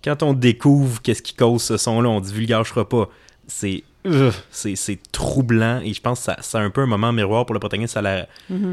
Quand 0.04 0.24
on 0.24 0.34
découvre 0.34 1.02
qu'est-ce 1.04 1.22
qui 1.22 1.36
cause 1.36 1.62
ce 1.62 1.78
son-là, 1.78 2.10
on 2.10 2.20
divulgagera 2.22 2.90
pas. 2.90 3.08
C'est 3.48 3.84
euh, 4.08 4.32
c'est 4.50 4.76
c'est 4.76 4.98
troublant 5.12 5.80
et 5.84 5.94
je 5.94 6.02
pense 6.02 6.20
que 6.20 6.26
ça- 6.26 6.38
c'est 6.42 6.58
un 6.58 6.72
peu 6.72 6.82
un 6.82 6.86
moment 6.88 7.12
miroir 7.12 7.46
pour 7.46 7.54
le 7.54 7.60
protagoniste. 7.60 7.94
Ça 7.94 8.02
la- 8.02 8.28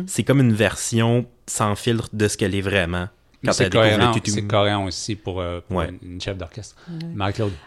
C'est 0.06 0.22
comme 0.24 0.40
une 0.40 0.54
version 0.54 1.26
sans 1.46 1.74
filtre 1.74 2.08
de 2.14 2.28
ce 2.28 2.38
qu'elle 2.38 2.54
est 2.54 2.62
vraiment. 2.62 3.08
C'est 3.52 3.70
cohérent, 3.70 4.12
cohérent 4.48 4.84
aussi 4.86 5.14
pour, 5.14 5.40
euh, 5.40 5.60
pour 5.66 5.76
Ouais. 5.78 5.90
une, 6.02 6.14
une 6.14 6.20
chef 6.20 6.36
d'orchestre. 6.36 6.74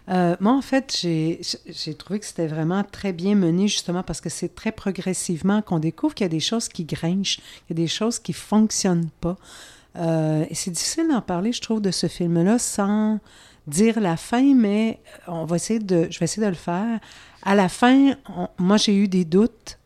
Euh, 0.09 0.35
moi, 0.39 0.53
en 0.53 0.61
fait, 0.61 0.97
j'ai 1.01 1.39
trouvé 1.97 2.19
que 2.19 2.25
c'était 2.25 2.47
vraiment 2.47 2.83
très 2.83 3.13
bien 3.13 3.35
mené, 3.35 3.67
justement, 3.67 4.03
parce 4.03 4.19
que 4.21 4.29
c'est 4.29 4.53
très 4.53 4.71
progressivement 4.73 5.61
qu'on 5.61 5.79
découvre 5.79 6.13
qu'il 6.13 6.25
y 6.25 6.29
a 6.29 6.29
des 6.29 6.39
choses 6.41 6.67
qui 6.67 6.83
grinchent, 6.83 7.37
qu'il 7.67 7.77
y 7.77 7.81
a 7.81 7.83
des 7.83 7.87
choses 7.87 8.19
qui 8.19 8.33
fonctionnent 8.33 9.09
pas. 9.21 9.37
Euh, 9.97 10.45
et 10.49 10.55
c'est 10.55 10.71
difficile 10.71 11.07
d'en 11.09 11.21
parler, 11.21 11.51
je 11.53 11.61
trouve, 11.61 11.81
de 11.81 11.91
ce 11.91 12.07
film-là 12.07 12.59
sans 12.59 13.19
dire 13.67 13.99
la 13.99 14.17
fin, 14.17 14.53
mais 14.55 14.99
on 15.27 15.45
va 15.45 15.55
essayer 15.57 15.79
de, 15.79 16.07
je 16.09 16.19
vais 16.19 16.25
essayer 16.25 16.43
de 16.45 16.49
le 16.51 16.55
faire. 16.55 16.99
À 17.43 17.55
la 17.55 17.69
fin, 17.69 18.13
on- 18.35 18.47
moi, 18.57 18.77
j'ai 18.77 18.95
eu 18.95 19.07
des 19.07 19.23
doutes 19.25 19.77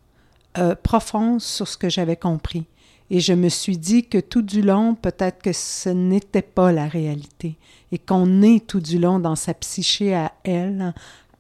euh, 0.57 0.73
profonds 0.81 1.37
sur 1.39 1.67
ce 1.67 1.77
que 1.77 1.89
j'avais 1.89 2.15
compris. 2.15 2.65
Et 3.09 3.19
je 3.19 3.33
me 3.33 3.49
suis 3.49 3.77
dit 3.77 4.05
que 4.07 4.17
tout 4.17 4.41
du 4.41 4.61
long, 4.61 4.95
peut-être 4.95 5.41
que 5.41 5.53
ce 5.53 5.89
n'était 5.89 6.41
pas 6.41 6.71
la 6.71 6.87
réalité. 6.87 7.57
Et 7.91 7.99
qu'on 7.99 8.41
est 8.41 8.65
tout 8.65 8.79
du 8.79 8.97
long 8.97 9.19
dans 9.19 9.35
sa 9.35 9.53
psyché 9.53 10.15
à 10.15 10.33
elle. 10.43 10.93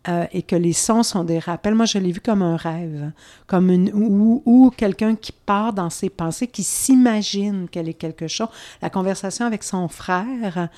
euh, 0.07 0.25
et 0.33 0.43
que 0.43 0.55
les 0.55 0.73
sons 0.73 1.03
sont 1.03 1.23
des 1.23 1.39
rappels. 1.39 1.75
Moi, 1.75 1.85
je 1.85 1.97
l'ai 1.97 2.11
vu 2.11 2.19
comme 2.19 2.41
un 2.41 2.57
rêve, 2.57 3.11
comme 3.47 3.69
une 3.69 3.91
ou, 3.93 4.41
ou 4.45 4.71
quelqu'un 4.75 5.15
qui 5.15 5.31
part 5.31 5.73
dans 5.73 5.89
ses 5.89 6.09
pensées, 6.09 6.47
qui 6.47 6.63
s'imagine 6.63 7.67
qu'elle 7.69 7.89
est 7.89 7.95
quelque 7.95 8.27
chose. 8.27 8.49
La 8.81 8.89
conversation 8.89 9.45
avec 9.45 9.63
son 9.63 9.87
frère 9.87 10.69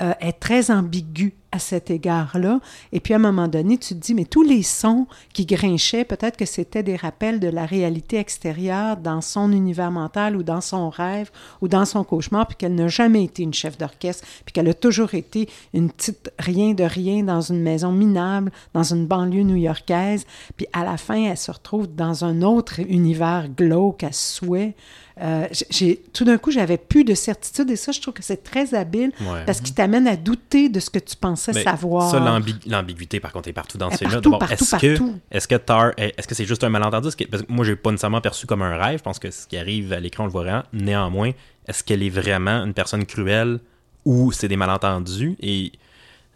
euh, 0.00 0.14
est 0.20 0.40
très 0.40 0.70
ambiguë 0.70 1.34
à 1.52 1.58
cet 1.58 1.90
égard-là. 1.90 2.60
Et 2.92 3.00
puis 3.00 3.12
à 3.12 3.16
un 3.16 3.20
moment 3.20 3.46
donné, 3.46 3.76
tu 3.76 3.94
te 3.94 4.00
dis, 4.00 4.14
mais 4.14 4.24
tous 4.24 4.42
les 4.42 4.62
sons 4.62 5.06
qui 5.34 5.44
grinchaient, 5.44 6.04
peut-être 6.04 6.38
que 6.38 6.46
c'était 6.46 6.82
des 6.82 6.96
rappels 6.96 7.40
de 7.40 7.48
la 7.48 7.66
réalité 7.66 8.16
extérieure 8.16 8.96
dans 8.96 9.20
son 9.20 9.52
univers 9.52 9.90
mental 9.90 10.34
ou 10.34 10.42
dans 10.42 10.62
son 10.62 10.88
rêve 10.88 11.30
ou 11.60 11.68
dans 11.68 11.84
son 11.84 12.04
cauchemar, 12.04 12.46
puis 12.48 12.56
qu'elle 12.56 12.74
n'a 12.74 12.88
jamais 12.88 13.24
été 13.24 13.42
une 13.42 13.52
chef 13.52 13.76
d'orchestre, 13.76 14.26
puis 14.46 14.54
qu'elle 14.54 14.68
a 14.68 14.74
toujours 14.74 15.12
été 15.12 15.46
une 15.74 15.90
petite 15.90 16.32
rien 16.38 16.72
de 16.72 16.84
rien 16.84 17.22
dans 17.22 17.42
une 17.42 17.60
maison 17.60 17.92
minable, 17.92 18.50
dans 18.72 18.82
une 18.94 19.06
banlieue 19.06 19.42
new-yorkaise, 19.42 20.24
puis 20.56 20.66
à 20.72 20.84
la 20.84 20.96
fin, 20.96 21.22
elle 21.22 21.36
se 21.36 21.50
retrouve 21.50 21.94
dans 21.94 22.24
un 22.24 22.40
autre 22.40 22.80
univers 22.80 23.48
glauque 23.48 24.04
à 24.04 24.12
souhait. 24.12 24.74
Euh, 25.22 25.46
j'ai, 25.70 26.02
tout 26.12 26.24
d'un 26.24 26.36
coup, 26.36 26.50
j'avais 26.50 26.78
plus 26.78 27.04
de 27.04 27.14
certitude 27.14 27.70
et 27.70 27.76
ça, 27.76 27.92
je 27.92 28.00
trouve 28.00 28.12
que 28.14 28.24
c'est 28.24 28.42
très 28.42 28.74
habile 28.74 29.12
Ouais. 29.20 29.44
parce 29.46 29.60
qu'il 29.60 29.72
t'amène 29.74 30.08
à 30.08 30.16
douter 30.16 30.68
de 30.68 30.80
ce 30.80 30.90
que 30.90 30.98
tu 30.98 31.14
pensais 31.14 31.52
Mais 31.54 31.62
savoir. 31.62 32.10
Ça, 32.10 32.18
l'ambi- 32.18 32.58
l'ambiguïté, 32.66 33.20
par 33.20 33.30
contre, 33.32 33.48
est 33.48 33.52
partout 33.52 33.78
dans 33.78 33.90
ce 33.90 34.04
D'abord, 34.04 34.38
partout, 34.40 34.54
est-ce 34.54 34.76
que, 34.76 34.98
est-ce 35.30 35.46
que 35.46 35.54
Tar, 35.54 35.92
est-ce 35.96 36.26
que 36.26 36.34
c'est 36.34 36.44
juste 36.44 36.64
un 36.64 36.70
malentendu? 36.70 37.06
Est-ce 37.08 37.16
que- 37.16 37.24
parce 37.24 37.44
que 37.44 37.52
moi, 37.52 37.64
j'ai 37.64 37.76
pas 37.76 37.90
nécessairement 37.92 38.20
perçu 38.20 38.46
comme 38.46 38.62
un 38.62 38.76
rêve. 38.76 38.98
Je 38.98 39.02
pense 39.04 39.20
que 39.20 39.30
ce 39.30 39.46
qui 39.46 39.56
arrive 39.56 39.92
à 39.92 40.00
l'écran, 40.00 40.24
on 40.24 40.26
le 40.26 40.32
voit 40.32 40.42
vraiment. 40.42 40.64
Néanmoins, 40.72 41.30
est-ce 41.68 41.84
qu'elle 41.84 42.02
est 42.02 42.10
vraiment 42.10 42.64
une 42.64 42.74
personne 42.74 43.06
cruelle 43.06 43.60
ou 44.04 44.32
c'est 44.32 44.48
des 44.48 44.56
malentendus? 44.56 45.36
Et 45.40 45.70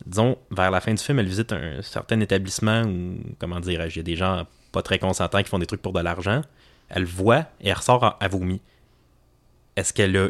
disons, 0.05 0.37
vers 0.53 0.71
la 0.71 0.81
fin 0.81 0.95
du 0.95 1.03
film, 1.03 1.19
elle 1.19 1.27
visite 1.27 1.53
un 1.53 1.83
certain 1.83 2.21
établissement 2.21 2.83
où, 2.83 3.17
comment 3.41 3.59
dire, 3.59 3.85
il 3.87 3.97
y 3.97 4.01
a 4.01 4.03
des 4.05 4.15
gens 4.17 4.47
pas 4.71 4.83
très 4.83 5.01
consentants 5.01 5.43
qui 5.43 5.49
font 5.49 5.59
des 5.59 5.67
trucs 5.67 5.83
pour 5.83 5.93
de 5.93 6.01
l'argent. 6.01 6.43
Elle 6.89 7.05
voit 7.05 7.47
et 7.61 7.69
elle 7.71 7.73
ressort 7.75 8.05
à, 8.05 8.17
à 8.21 8.29
vomi. 8.29 8.61
Est-ce 9.77 9.93
qu'elle 9.93 10.17
a 10.17 10.29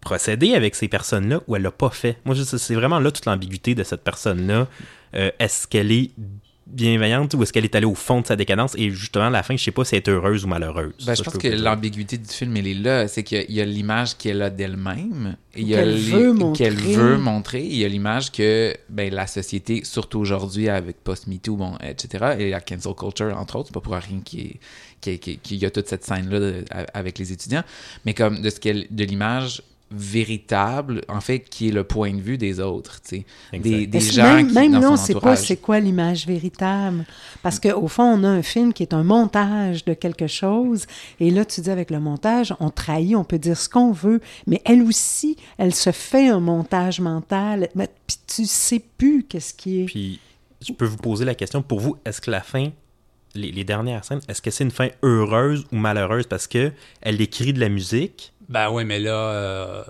procédé 0.00 0.54
avec 0.54 0.74
ces 0.74 0.88
personnes-là 0.88 1.40
ou 1.46 1.56
elle 1.56 1.62
l'a 1.62 1.70
pas 1.70 1.90
fait? 1.90 2.18
Moi, 2.24 2.34
c'est 2.36 2.74
vraiment 2.74 3.00
là 3.00 3.10
toute 3.10 3.26
l'ambiguïté 3.26 3.74
de 3.74 3.82
cette 3.82 4.02
personne-là. 4.02 4.68
Euh, 5.14 5.30
est-ce 5.38 5.66
qu'elle 5.66 5.92
est 5.92 6.10
bienveillante 6.72 7.34
ou 7.34 7.42
est-ce 7.42 7.52
qu'elle 7.52 7.64
est 7.64 7.74
allée 7.74 7.86
au 7.86 7.94
fond 7.94 8.20
de 8.20 8.26
sa 8.26 8.36
décadence? 8.36 8.74
Et 8.76 8.90
justement, 8.90 9.26
à 9.26 9.30
la 9.30 9.42
fin, 9.42 9.56
je 9.56 9.62
sais 9.64 9.70
pas 9.70 9.84
si 9.84 9.94
elle 9.96 10.02
est 10.02 10.08
heureuse 10.08 10.44
ou 10.44 10.48
malheureuse. 10.48 10.92
Ben, 10.98 11.14
Ça, 11.14 11.14
je 11.14 11.22
pense 11.22 11.36
que 11.38 11.48
l'ambiguïté 11.48 12.16
du 12.18 12.28
film, 12.28 12.56
elle 12.56 12.66
est 12.66 12.74
là. 12.74 13.08
C'est 13.08 13.22
qu'il 13.22 13.44
y 13.50 13.60
a- 13.60 13.64
l'image 13.64 14.16
qu'elle 14.16 14.42
a 14.42 14.50
d'elle-même. 14.50 15.36
et 15.54 15.60
il 15.62 15.68
y 15.68 15.74
a 15.74 15.78
Qu'elle 15.78 15.96
veut 15.96 16.32
montrer. 16.32 16.64
qu'elle 16.64 16.74
veut 16.76 17.18
montrer. 17.18 17.62
Il 17.64 17.76
y 17.76 17.84
a 17.84 17.88
l'image 17.88 18.30
que 18.30 18.74
ben, 18.88 19.12
la 19.12 19.26
société, 19.26 19.82
surtout 19.84 20.18
aujourd'hui 20.20 20.68
avec 20.68 21.02
post-MeToo, 21.02 21.56
bon, 21.56 21.76
etc., 21.82 22.36
et 22.38 22.50
la 22.50 22.60
cancel 22.60 22.94
culture, 22.94 23.36
entre 23.36 23.56
autres, 23.56 23.68
c'est 23.68 23.74
pas 23.74 23.80
pour 23.80 23.94
rien 23.94 24.20
qu'il 24.24 24.58
y, 25.60 25.64
a 25.64 25.70
toute 25.70 25.88
cette 25.88 26.04
scène-là 26.04 26.38
de- 26.38 26.64
avec 26.94 27.18
les 27.18 27.32
étudiants, 27.32 27.64
mais 28.04 28.14
comme 28.14 28.40
de, 28.42 28.48
ce 28.50 28.60
qu'elle, 28.60 28.86
de 28.90 29.04
l'image 29.04 29.62
véritable, 29.92 31.02
en 31.08 31.20
fait, 31.20 31.40
qui 31.40 31.68
est 31.68 31.72
le 31.72 31.82
point 31.82 32.14
de 32.14 32.20
vue 32.20 32.38
des 32.38 32.60
autres. 32.60 33.00
tu 33.02 33.24
sais. 33.52 33.58
Des, 33.58 33.86
des 33.86 34.00
gens 34.00 34.36
même, 34.36 34.46
qui, 34.46 34.54
même 34.54 34.72
dans 34.72 34.80
là, 34.80 34.90
on 34.92 34.96
son 34.96 35.02
ne 35.02 35.06
sait 35.06 35.12
pas 35.14 35.18
entourage. 35.18 35.38
c'est 35.38 35.56
quoi 35.56 35.80
l'image 35.80 36.26
véritable. 36.26 37.04
Parce 37.42 37.58
qu'au 37.58 37.88
fond, 37.88 38.04
on 38.04 38.22
a 38.22 38.28
un 38.28 38.42
film 38.42 38.72
qui 38.72 38.84
est 38.84 38.94
un 38.94 39.02
montage 39.02 39.84
de 39.84 39.94
quelque 39.94 40.28
chose. 40.28 40.86
Et 41.18 41.30
là, 41.30 41.44
tu 41.44 41.60
dis 41.60 41.70
avec 41.70 41.90
le 41.90 41.98
montage, 41.98 42.54
on 42.60 42.70
trahit, 42.70 43.16
on 43.16 43.24
peut 43.24 43.38
dire 43.38 43.58
ce 43.58 43.68
qu'on 43.68 43.90
veut. 43.90 44.20
Mais 44.46 44.62
elle 44.64 44.82
aussi, 44.82 45.36
elle 45.58 45.74
se 45.74 45.90
fait 45.90 46.28
un 46.28 46.40
montage 46.40 47.00
mental. 47.00 47.68
Mais, 47.74 47.88
puis 48.06 48.16
tu 48.26 48.46
sais 48.46 48.82
plus 48.96 49.24
qu'est-ce 49.24 49.54
qui 49.54 49.82
est. 49.82 49.86
Puis, 49.86 50.20
je 50.64 50.72
peux 50.72 50.84
vous 50.86 50.98
poser 50.98 51.24
la 51.24 51.34
question, 51.34 51.62
pour 51.62 51.80
vous, 51.80 51.96
est-ce 52.04 52.20
que 52.20 52.30
la 52.30 52.42
fin, 52.42 52.68
les, 53.34 53.50
les 53.50 53.64
dernières 53.64 54.04
scènes, 54.04 54.20
est-ce 54.28 54.40
que 54.40 54.52
c'est 54.52 54.62
une 54.62 54.70
fin 54.70 54.88
heureuse 55.02 55.66
ou 55.72 55.76
malheureuse? 55.76 56.26
Parce 56.26 56.46
que 56.46 56.70
elle 57.00 57.20
écrit 57.20 57.52
de 57.52 57.58
la 57.58 57.68
musique. 57.68 58.32
Ben 58.50 58.68
oui, 58.68 58.84
mais 58.84 58.98
là, 58.98 59.12
euh, 59.12 59.82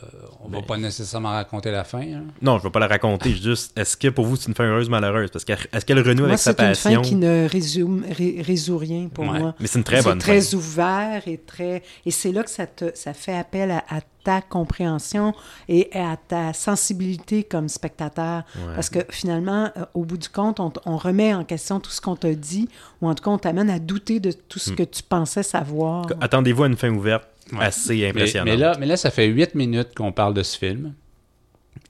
on 0.44 0.48
va 0.50 0.60
pas 0.60 0.76
nécessairement 0.76 1.30
raconter 1.30 1.70
la 1.70 1.82
fin. 1.82 2.02
hein. 2.02 2.24
Non, 2.42 2.58
je 2.58 2.64
ne 2.64 2.68
vais 2.68 2.70
pas 2.72 2.78
la 2.80 2.88
raconter. 2.88 3.32
juste, 3.32 3.72
est-ce 3.78 3.96
que 3.96 4.08
pour 4.08 4.26
vous, 4.26 4.36
c'est 4.36 4.48
une 4.48 4.54
fin 4.54 4.64
heureuse 4.64 4.88
ou 4.88 4.90
malheureuse? 4.90 5.30
Parce 5.30 5.46
que 5.46 5.54
est-ce 5.72 5.86
qu'elle 5.86 5.98
renoue 6.00 6.20
Moi, 6.20 6.28
avec 6.28 6.38
sa 6.40 6.52
c'est 6.52 6.60
une 6.60 6.74
fin 6.74 6.90
passion? 6.90 7.00
qui 7.02 7.14
ne 7.14 7.48
résume, 7.48 8.04
ré- 8.10 8.42
résout 8.46 8.76
rien 8.76 9.08
pour 9.08 9.24
Ouais. 9.24 9.38
moi. 9.38 9.54
Mais 9.60 9.66
c'est 9.66 9.78
une 9.78 9.84
très 9.84 10.02
bonne 10.02 10.20
C'est 10.20 10.26
très 10.26 10.40
fin. 10.42 10.56
ouvert 10.58 11.22
et 11.26 11.38
très. 11.38 11.82
Et 12.04 12.10
c'est 12.10 12.32
là 12.32 12.42
que 12.42 12.50
ça, 12.50 12.66
te, 12.66 12.90
ça 12.94 13.14
fait 13.14 13.34
appel 13.34 13.70
à, 13.70 13.82
à 13.88 14.00
ta 14.30 14.40
compréhension 14.42 15.34
et 15.68 15.88
à 15.92 16.16
ta 16.16 16.52
sensibilité 16.52 17.42
comme 17.42 17.68
spectateur. 17.68 18.44
Ouais. 18.56 18.74
Parce 18.76 18.88
que 18.88 19.00
finalement, 19.10 19.70
euh, 19.76 19.84
au 19.94 20.04
bout 20.04 20.18
du 20.18 20.28
compte, 20.28 20.60
on, 20.60 20.96
remet 20.96 21.34
en 21.34 21.44
question 21.44 21.80
tout 21.80 21.90
ce 21.90 22.00
qu'on 22.00 22.14
t'a 22.14 22.34
dit, 22.34 22.68
ou 23.02 23.08
en 23.08 23.14
tout 23.16 23.24
cas, 23.24 23.30
on 23.30 23.38
t'amène 23.38 23.70
à 23.70 23.78
douter 23.80 24.20
de 24.20 24.30
tout 24.30 24.58
Hmm. 24.60 24.70
ce 24.70 24.72
que 24.72 24.82
tu 24.84 25.02
pensais 25.02 25.42
savoir. 25.42 26.06
Attendez-vous 26.20 26.62
à 26.64 26.66
une 26.68 26.76
fin 26.76 26.90
ouverte 26.90 27.24
Ouais. 27.52 27.64
assez 27.64 27.96
Mais, 27.96 28.08
impressionnante. 28.10 28.48
mais 28.48 28.56
là, 28.56 28.76
mais 28.78 28.86
là, 28.86 28.96
ça 28.96 29.10
fait 29.10 29.26
huit 29.26 29.56
minutes 29.56 29.94
qu'on 29.96 30.12
parle 30.12 30.34
de 30.34 30.42
ce 30.44 30.56
film 30.56 30.94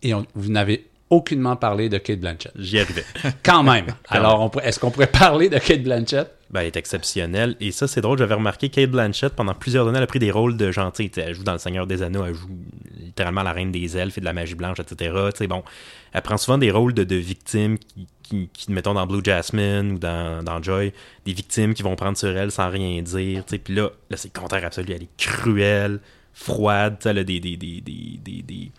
et 0.03 0.15
on- 0.15 0.25
vous 0.35 0.51
n'avez 0.51 0.87
aucunement 1.11 1.57
parlé 1.57 1.89
de 1.89 1.99
Kate 1.99 2.21
Blanchett. 2.21 2.53
J'y 2.57 2.79
arrivais. 2.79 3.05
Quand 3.43 3.63
même. 3.63 3.87
Alors, 4.09 4.51
est-ce 4.63 4.79
qu'on 4.79 4.91
pourrait 4.91 5.09
parler 5.09 5.49
de 5.49 5.59
Kate 5.59 5.83
Blanchett? 5.83 6.31
Ben, 6.51 6.61
elle 6.61 6.67
est 6.69 6.77
exceptionnelle. 6.77 7.57
Et 7.61 7.71
ça, 7.73 7.87
c'est 7.87 8.01
drôle. 8.01 8.19
J'avais 8.19 8.35
remarqué 8.35 8.71
Kate 8.71 8.91
Blanchett, 8.91 9.35
pendant 9.35 9.55
plusieurs 9.55 9.87
années, 9.87 9.99
elle 9.99 10.05
a 10.05 10.09
pris 10.09 10.19
des 10.19 10.31
rôles 10.33 10.57
de 10.57 10.71
gentille. 10.73 11.11
Elle 11.17 11.35
joue 11.35 11.45
dans 11.45 11.53
Le 11.53 11.59
Seigneur 11.59 11.87
des 11.87 12.03
Anneaux, 12.03 12.25
elle 12.25 12.35
joue 12.35 12.49
littéralement 13.01 13.43
la 13.43 13.53
Reine 13.53 13.71
des 13.73 13.97
Elfes 13.97 14.19
et 14.19 14.21
de 14.21 14.25
la 14.25 14.33
magie 14.33 14.55
blanche, 14.55 14.79
etc. 14.81 15.15
T'sais, 15.33 15.47
bon, 15.47 15.63
elle 16.13 16.23
prend 16.23 16.37
souvent 16.37 16.59
des 16.59 16.71
rôles 16.71 16.93
de, 16.95 17.05
de 17.05 17.15
victimes 17.17 17.79
qui, 17.79 18.07
qui, 18.23 18.49
qui, 18.53 18.73
mettons, 18.73 18.95
dans 18.95 19.07
Blue 19.07 19.21
Jasmine 19.25 19.93
ou 19.93 19.99
dans, 19.99 20.43
dans 20.45 20.61
Joy, 20.63 20.93
des 21.25 21.33
victimes 21.33 21.75
qui 21.75 21.83
vont 21.85 21.95
prendre 21.97 22.17
sur 22.19 22.37
elle 22.37 22.51
sans 22.51 22.69
rien 22.69 23.01
dire. 23.03 23.45
t'sais. 23.45 23.59
Puis 23.59 23.75
là, 23.75 23.91
là 24.11 24.17
c'est 24.17 24.35
le 24.35 24.41
contraire 24.41 24.65
absolu. 24.65 24.93
Elle 24.93 25.03
est 25.05 25.17
cruelle, 25.17 26.01
froide. 26.33 26.97
Elle 27.05 27.19
a 27.19 27.25
des, 27.25 27.39
des, 27.41 27.57
des, 27.57 27.81
des, 27.81 28.19
des, 28.25 28.43
des- 28.43 28.73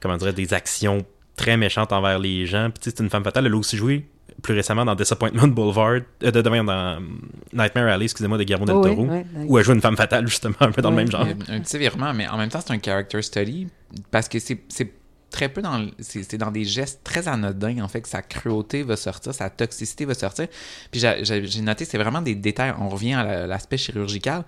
comment 0.00 0.16
dire, 0.16 0.32
des 0.34 0.52
actions 0.54 1.04
très 1.36 1.56
méchantes 1.56 1.92
envers 1.92 2.18
les 2.18 2.46
gens. 2.46 2.70
Puis 2.70 2.80
tu 2.84 2.90
sais, 2.90 2.96
c'est 2.96 3.02
une 3.02 3.10
femme 3.10 3.24
fatale. 3.24 3.46
Elle 3.46 3.52
a 3.52 3.56
aussi 3.56 3.76
joué 3.76 4.06
plus 4.42 4.54
récemment 4.54 4.84
dans 4.84 4.94
Disappointment 4.94 5.46
Boulevard, 5.48 5.90
euh, 5.92 6.00
de, 6.20 6.30
de- 6.30 6.42
dans 6.42 6.68
um, 6.68 7.20
Nightmare 7.52 7.86
Alley, 7.88 8.04
excusez-moi, 8.04 8.36
de 8.36 8.42
Guillermo 8.42 8.64
del 8.66 8.74
Oh 8.76 8.82
oui, 8.84 8.90
Toro, 8.96 9.06
oui, 9.08 9.18
oui. 9.36 9.44
où 9.48 9.58
elle 9.58 9.64
joue 9.64 9.72
une 9.72 9.80
femme 9.80 9.96
fatale, 9.96 10.26
justement, 10.26 10.56
un 10.60 10.72
peu 10.72 10.82
dans 10.82 10.90
Ouais. 10.90 10.96
le 10.96 11.02
même 11.02 11.10
genre. 11.10 11.26
Un 11.48 11.60
petit 11.60 11.78
virement, 11.78 12.12
mais 12.12 12.26
en 12.28 12.36
même 12.36 12.48
temps, 12.50 12.60
c'est 12.64 12.72
un 12.72 12.80
character 12.82 13.22
study 13.22 13.68
parce 14.10 14.28
que 14.28 14.38
c'est 14.38 14.58
très 15.30 15.48
peu 15.48 15.62
dans. 15.62 15.78
le- 15.78 15.90
C'est 16.00 16.36
dans 16.36 16.50
des 16.50 16.64
gestes 16.64 17.00
très 17.04 17.26
anodins, 17.28 17.80
en 17.82 17.88
fait, 17.88 18.00
que 18.02 18.08
sa 18.08 18.22
cruauté 18.22 18.82
va 18.82 18.96
sortir, 18.96 19.32
sa 19.34 19.50
toxicité 19.50 20.04
va 20.04 20.14
sortir. 20.14 20.48
Puis 20.90 21.00
j'ai- 21.00 21.60
noté, 21.62 21.84
c'est 21.84 21.98
vraiment 21.98 22.22
des 22.22 22.34
détails. 22.34 22.74
On 22.78 22.88
revient 22.88 23.14
à 23.14 23.24
la- 23.24 23.46
l'aspect 23.46 23.76
chirurgical. 23.78 24.44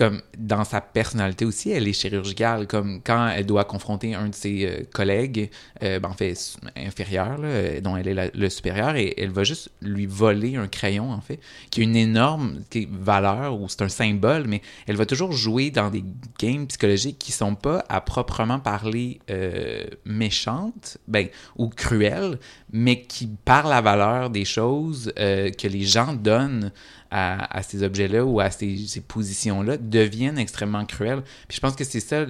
Comme 0.00 0.22
dans 0.38 0.64
sa 0.64 0.80
personnalité 0.80 1.44
aussi, 1.44 1.72
elle 1.72 1.86
est 1.86 1.92
chirurgicale. 1.92 2.66
Comme 2.66 3.02
quand 3.04 3.28
elle 3.28 3.44
doit 3.44 3.64
confronter 3.64 4.14
un 4.14 4.30
de 4.30 4.34
ses 4.34 4.64
euh, 4.64 4.84
collègues, 4.90 5.50
euh, 5.82 6.00
ben, 6.00 6.08
en 6.08 6.14
fait, 6.14 6.56
inférieur, 6.74 7.36
euh, 7.42 7.82
dont 7.82 7.98
elle 7.98 8.08
est 8.08 8.34
le 8.34 8.48
supérieur, 8.48 8.96
et 8.96 9.12
elle 9.18 9.28
va 9.28 9.44
juste 9.44 9.70
lui 9.82 10.06
voler 10.06 10.56
un 10.56 10.68
crayon, 10.68 11.12
en 11.12 11.20
fait, 11.20 11.38
qui 11.70 11.80
a 11.80 11.84
une 11.84 11.96
énorme 11.96 12.60
valeur 12.90 13.60
ou 13.60 13.68
c'est 13.68 13.82
un 13.82 13.90
symbole, 13.90 14.46
mais 14.46 14.62
elle 14.86 14.96
va 14.96 15.04
toujours 15.04 15.32
jouer 15.32 15.70
dans 15.70 15.90
des 15.90 16.02
games 16.38 16.66
psychologiques 16.66 17.18
qui 17.18 17.32
sont 17.32 17.54
pas 17.54 17.84
à 17.90 18.00
proprement 18.00 18.58
parler 18.58 19.20
euh, 19.30 19.84
méchantes 20.06 20.96
ben, 21.08 21.28
ou 21.56 21.68
cruelles, 21.68 22.38
mais 22.72 23.02
qui, 23.02 23.28
par 23.44 23.66
la 23.66 23.80
valeur 23.80 24.30
des 24.30 24.44
choses 24.44 25.12
euh, 25.18 25.50
que 25.50 25.66
les 25.68 25.82
gens 25.82 26.12
donnent 26.14 26.72
à, 27.12 27.56
à 27.58 27.62
ces 27.64 27.82
objets-là 27.82 28.24
ou 28.24 28.38
à 28.38 28.50
ces, 28.52 28.76
ces 28.86 29.00
positions-là, 29.00 29.76
deviennent 29.78 30.38
extrêmement 30.38 30.84
cruelles. 30.86 31.22
Puis 31.48 31.56
je 31.56 31.60
pense 31.60 31.74
que 31.74 31.82
c'est 31.82 31.98
ça 31.98 32.24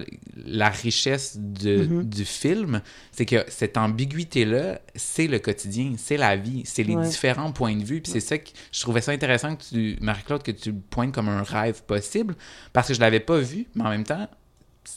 la 0.47 0.71
richesse 0.71 1.37
de, 1.39 1.85
Mhm. 1.85 2.05
du 2.05 2.25
film, 2.25 2.81
c'est 3.13 3.27
que 3.27 3.45
cette 3.49 3.77
ambiguïté-là, 3.77 4.81
c'est 4.95 5.27
le 5.27 5.39
quotidien, 5.39 5.93
c'est 5.99 6.17
la 6.17 6.37
vie, 6.37 6.63
c'est 6.65 6.83
les 6.83 6.97
Ouais. 6.97 7.07
différents 7.07 7.53
points 7.53 7.77
de 7.77 7.85
vue. 7.85 8.01
Puis 8.01 8.13
c'est 8.13 8.21
ça 8.21 8.39
que 8.39 8.49
je 8.73 8.81
trouvais 8.81 9.03
ça 9.03 9.13
intéressant 9.13 9.55
que 9.57 9.63
tu, 9.63 9.99
Marie-Claude, 10.01 10.43
que 10.43 10.51
tu 10.53 10.71
le 10.73 10.79
pointes 10.79 11.13
comme 11.13 11.29
un 11.29 11.43
rêve 11.43 11.83
possible, 11.85 12.35
parce 12.73 12.89
que 12.89 12.95
je 12.95 13.01
l'avais 13.01 13.21
pas 13.21 13.39
vu, 13.39 13.67
mais 13.75 13.85
en 13.85 13.91
même 13.91 14.05
temps, 14.05 14.29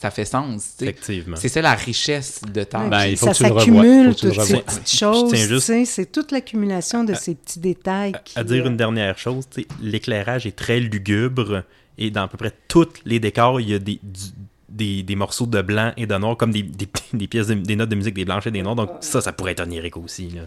ça 0.00 0.10
fait 0.10 0.24
sens. 0.24 0.62
tu 0.78 0.84
sais. 0.84 0.84
Effectivement. 0.90 1.36
C'est 1.36 1.48
ça 1.48 1.62
la 1.62 1.74
richesse 1.74 2.40
de 2.52 2.64
ta 2.64 2.80
Ouais, 2.82 2.88
Ben, 2.90 3.04
il 3.06 3.16
faut 3.16 3.26
ça 3.26 3.34
s'accumule, 3.34 4.14
toutes 4.14 4.40
ces 4.42 4.58
petites 4.58 4.98
choses. 4.98 5.64
C'est 5.86 6.10
toute 6.12 6.32
l'accumulation 6.32 7.04
de 7.04 7.14
ces 7.14 7.34
petits 7.34 7.58
détails. 7.60 8.12
Qui, 8.24 8.38
À 8.38 8.44
dire 8.44 8.64
euh, 8.64 8.68
une 8.68 8.76
dernière 8.76 9.18
chose, 9.18 9.44
l'éclairage 9.82 10.46
est 10.46 10.56
très 10.56 10.80
lugubre 10.80 11.62
et 11.98 12.10
dans 12.10 12.22
à 12.22 12.28
peu 12.28 12.36
près 12.36 12.52
tous 12.68 12.88
les 13.04 13.20
décors, 13.20 13.60
il 13.60 13.70
y 13.70 13.74
a 13.74 13.78
des, 13.78 14.00
du- 14.02 14.20
des, 14.68 15.02
des 15.04 15.14
morceaux 15.16 15.46
de 15.46 15.62
blanc 15.62 15.92
et 15.96 16.06
de 16.06 16.14
noir, 16.16 16.36
comme 16.36 16.50
des, 16.50 16.62
des, 16.64 16.88
des 17.12 17.26
pièces, 17.28 17.46
de- 17.46 17.54
des 17.54 17.76
notes 17.76 17.88
de 17.90 17.94
musique, 17.94 18.14
des 18.14 18.24
blanches 18.24 18.46
et 18.46 18.50
des 18.50 18.62
noirs. 18.62 18.74
Donc 18.74 18.90
ça, 19.00 19.20
ça 19.20 19.32
pourrait 19.32 19.52
être 19.52 19.60
onirique 19.62 19.96
aussi. 19.96 20.30
Là. 20.30 20.42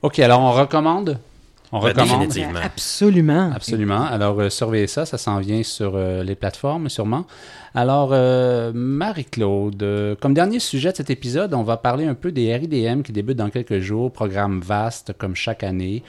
OK, 0.00 0.18
alors 0.20 0.40
on 0.40 0.52
recommande? 0.52 1.18
On 1.74 1.80
Ben, 1.80 1.88
recommande? 1.88 2.26
définitivement. 2.28 2.60
Absolument. 2.62 3.50
Absolument. 3.54 4.02
Alors, 4.04 4.38
euh, 4.40 4.50
surveillez 4.50 4.86
ça, 4.86 5.06
ça 5.06 5.16
s'en 5.16 5.38
vient 5.40 5.62
sur 5.62 5.92
euh, 5.96 6.22
les 6.22 6.34
plateformes, 6.34 6.88
sûrement. 6.90 7.24
Alors, 7.74 8.10
euh, 8.12 8.72
Marie-Claude, 8.74 9.82
euh, 9.82 10.14
comme 10.20 10.34
dernier 10.34 10.58
sujet 10.58 10.92
de 10.92 10.96
cet 10.98 11.08
épisode, 11.08 11.54
on 11.54 11.62
va 11.62 11.78
parler 11.78 12.04
un 12.04 12.14
peu 12.14 12.30
des 12.30 12.54
RIDM 12.54 13.00
qui 13.00 13.12
débutent 13.12 13.38
dans 13.38 13.48
quelques 13.48 13.78
jours, 13.80 14.12
programme 14.12 14.60
vaste 14.60 15.14
comme 15.16 15.34
chaque 15.34 15.62
année. 15.64 16.02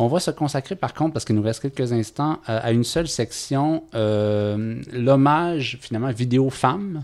On 0.00 0.06
va 0.06 0.20
se 0.20 0.30
consacrer, 0.30 0.76
par 0.76 0.94
contre, 0.94 1.12
parce 1.14 1.24
qu'il 1.24 1.34
nous 1.34 1.42
reste 1.42 1.60
quelques 1.60 1.92
instants, 1.92 2.38
euh, 2.48 2.60
à 2.62 2.70
une 2.70 2.84
seule 2.84 3.08
section, 3.08 3.82
euh, 3.96 4.80
l'hommage, 4.92 5.76
finalement, 5.80 6.10
vidéo 6.12 6.50
femme. 6.50 7.02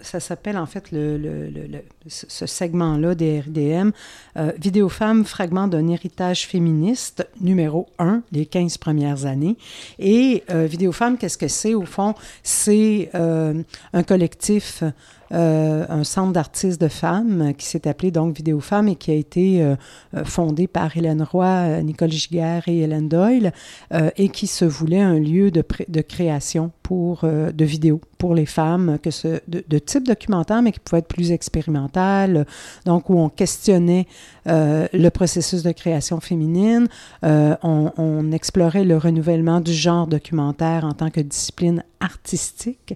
Ça 0.00 0.20
s'appelle 0.20 0.56
en 0.56 0.66
fait 0.66 0.92
le, 0.92 1.18
le- 1.18 1.48
le- 1.50 1.82
ce 2.06 2.46
segment-là 2.46 3.16
des 3.16 3.40
RDM, 3.40 3.90
euh, 4.36 4.52
Vidéo 4.60 4.88
Femmes, 4.88 5.24
fragment 5.24 5.66
d'un 5.66 5.88
héritage 5.88 6.46
féministe, 6.46 7.26
numéro 7.40 7.88
1, 7.98 8.22
les 8.30 8.46
15 8.46 8.78
premières 8.78 9.26
années. 9.26 9.56
Et 9.98 10.44
Vidéo 10.48 10.92
Femmes, 10.92 11.18
qu'est-ce 11.18 11.38
que 11.38 11.48
c'est 11.48 11.74
au 11.74 11.84
fond? 11.84 12.14
C'est 12.44 13.10
un 13.14 14.02
collectif, 14.06 14.84
un 15.32 16.04
centre 16.04 16.32
d'artistes 16.32 16.80
de 16.80 16.86
femmes 16.86 17.54
qui 17.58 17.66
s'est 17.66 17.88
appelé 17.88 18.12
donc 18.12 18.36
Vidéo 18.36 18.60
Femmes 18.60 18.86
et 18.86 18.94
qui 18.94 19.10
a 19.10 19.14
été 19.14 19.74
fondé 20.24 20.68
par 20.68 20.96
Hélène 20.96 21.22
Roy, 21.22 21.82
Nicole 21.82 22.12
Giguère 22.12 22.35
et 22.36 22.78
Hélène 22.78 23.08
Doyle 23.08 23.52
euh, 23.92 24.10
et 24.16 24.28
qui 24.28 24.46
se 24.46 24.64
voulait 24.64 25.00
un 25.00 25.18
lieu 25.18 25.50
de, 25.50 25.62
création 26.00 26.70
pour, 26.82 27.24
euh, 27.24 27.52
de 27.52 27.64
vidéos 27.64 28.00
pour 28.18 28.34
les 28.34 28.46
femmes, 28.46 28.98
que 29.02 29.10
de, 29.48 29.64
de 29.66 29.78
type 29.78 30.06
documentaire, 30.06 30.62
mais 30.62 30.72
qui 30.72 30.80
pouvait 30.80 31.00
être 31.00 31.08
plus 31.08 31.32
expérimental, 31.32 32.46
donc 32.84 33.10
où 33.10 33.18
on 33.18 33.28
questionnait 33.28 34.06
euh, 34.48 34.86
le 34.92 35.08
processus 35.10 35.62
de 35.62 35.72
création 35.72 36.20
féminine, 36.20 36.88
euh, 37.24 37.56
on, 37.62 38.32
explorait 38.32 38.84
le 38.84 38.96
renouvellement 38.96 39.60
du 39.60 39.72
genre 39.72 40.06
documentaire 40.06 40.84
en 40.84 40.92
tant 40.92 41.10
que 41.10 41.20
discipline 41.20 41.82
artistique, 42.00 42.94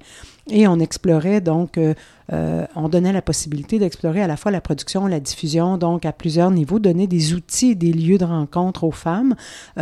et 0.51 0.67
on 0.67 0.79
explorait 0.81 1.41
donc, 1.41 1.79
euh, 1.79 2.67
on 2.75 2.89
donnait 2.89 3.13
la 3.13 3.23
possibilité 3.23 3.79
d'explorer 3.79 4.23
à 4.23 4.27
la 4.27 4.37
fois 4.37 4.51
la 4.51 4.61
production, 4.61 5.07
la 5.07 5.21
diffusion, 5.21 5.79
donc 5.79 6.05
à 6.05 6.13
plusieurs 6.13 6.51
niveaux, 6.51 6.79
donner 6.79 7.07
des 7.07 7.33
outils 7.33 7.77
des 7.77 7.93
lieux 7.93 8.19
de 8.19 8.25
rencontre 8.25 8.85
aux 8.85 8.91
femmes. 8.91 9.37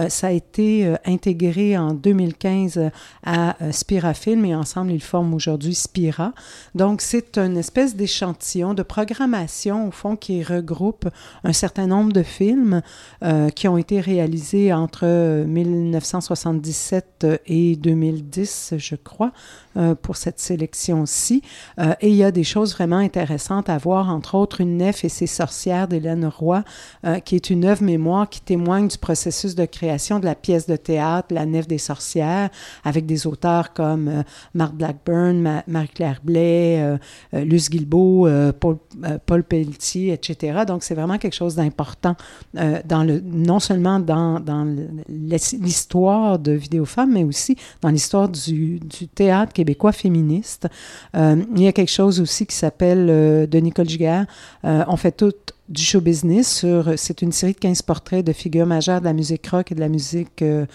Ça 0.09 0.29
a 0.29 0.31
été 0.31 0.95
intégré 1.05 1.77
en 1.77 1.95
2015 1.95 2.91
à 3.25 3.57
Spira 3.73 4.15
Film 4.15 4.45
et 4.45 4.55
ensemble 4.55 4.93
ils 4.93 5.03
forment 5.03 5.35
aujourd'hui 5.35 5.75
Spira. 5.75 6.33
Donc 6.75 7.01
c'est 7.01 7.39
une 7.39 7.57
espèce 7.57 7.97
d'échantillon 7.97 8.75
de 8.75 8.83
programmation 8.83 9.89
au 9.89 9.91
fond 9.91 10.17
qui 10.17 10.43
regroupe 10.43 11.09
un 11.45 11.53
certain 11.59 11.87
nombre 11.87 12.13
de 12.13 12.23
films 12.23 12.83
euh, 13.25 13.49
qui 13.51 13.67
ont 13.69 13.77
été 13.79 14.01
réalisés 14.01 14.73
entre 14.73 15.01
euh, 15.05 15.45
1977 15.47 17.27
et 17.47 17.77
2010, 17.77 18.75
je 18.79 18.95
crois, 18.97 19.33
euh, 19.77 19.95
pour 19.95 20.17
cette 20.17 20.39
sélection-ci. 20.41 21.43
Euh, 21.79 21.93
et 22.01 22.09
il 22.09 22.15
y 22.17 22.25
a 22.25 22.31
des 22.31 22.45
choses 22.45 22.73
vraiment 22.75 22.97
intéressantes 22.99 23.69
à 23.69 23.79
voir, 23.79 24.09
entre 24.09 24.35
autres 24.35 24.61
Une 24.61 24.77
nef 24.79 25.05
et 25.05 25.09
ses 25.09 25.27
sorcières 25.27 25.89
d'Hélène 25.89 26.27
Roy, 26.27 26.65
euh, 27.05 27.19
qui 27.21 27.35
est 27.37 27.51
une 27.51 27.65
œuvre 27.65 27.83
mémoire 27.83 28.29
qui 28.29 28.41
témoigne 28.41 28.89
du 28.89 28.99
processus 28.99 29.55
de 29.55 29.65
création 29.65 30.19
de 30.21 30.25
la 30.25 30.35
pièce 30.35 30.67
de 30.67 30.77
théâtre 30.77 31.35
La 31.35 31.47
nef 31.47 31.67
des 31.69 31.79
sorcières, 31.79 32.51
avec 32.85 33.07
des 33.07 33.27
auteurs 33.27 33.73
comme 33.73 34.09
euh, 34.09 34.23
Mark 34.55 34.75
Blackburn, 34.75 35.41
Ma- 35.41 35.65
Marie-Claire 35.67 36.21
Blais, 36.23 36.79
euh, 36.81 36.97
euh, 37.35 37.45
Luce 37.45 37.71
Guilbeault, 37.71 38.27
euh, 38.27 38.53
Paul, 38.59 38.79
euh, 39.05 39.19
Paul 39.25 39.43
Pelletier, 39.45 40.13
etc. 40.13 40.65
Donc, 40.67 40.83
c'est 40.83 40.95
vraiment 40.95 41.19
quelque 41.19 41.35
chose 41.35 41.48
d'important 41.57 42.17
euh, 42.57 42.81
dans 42.85 43.05
le, 43.05 43.21
non 43.21 43.61
seulement 43.61 44.01
dans, 44.01 44.41
dans 44.41 44.67
l'histoire 45.09 46.39
de 46.39 46.53
Vidéofemme, 46.53 47.13
mais 47.13 47.25
aussi 47.25 47.57
dans 47.81 47.91
l'histoire 47.91 48.29
du, 48.29 48.81
du 48.81 49.09
théâtre 49.09 49.53
québécois 49.53 49.93
féministe. 49.93 50.69
Euh, 51.17 51.43
il 51.55 51.63
y 51.63 51.67
a 51.67 51.73
quelque 51.73 51.91
chose 51.91 52.21
aussi 52.21 52.47
qui 52.47 52.57
s'appelle, 52.57 53.07
euh, 53.11 53.47
de 53.47 53.59
Nicole 53.59 53.89
Giguère, 53.89 54.27
on 54.65 54.97
fait 54.97 55.13
tout 55.13 55.33
du 55.69 55.83
show 55.83 56.01
business 56.01 56.51
sur 56.59 56.93
c'est 56.97 57.21
une 57.21 57.33
série 57.33 57.53
de 57.53 57.59
15 57.59 57.83
portraits 57.83 58.25
de 58.25 58.33
figures 58.33 58.67
majeures 58.67 59.01
de 59.01 59.05
la 59.05 59.13
musique 59.13 59.47
rock 59.49 59.71
et 59.71 59.75
de 59.75 59.81
la 59.81 59.89
musique 59.89 60.43
de 60.43 60.67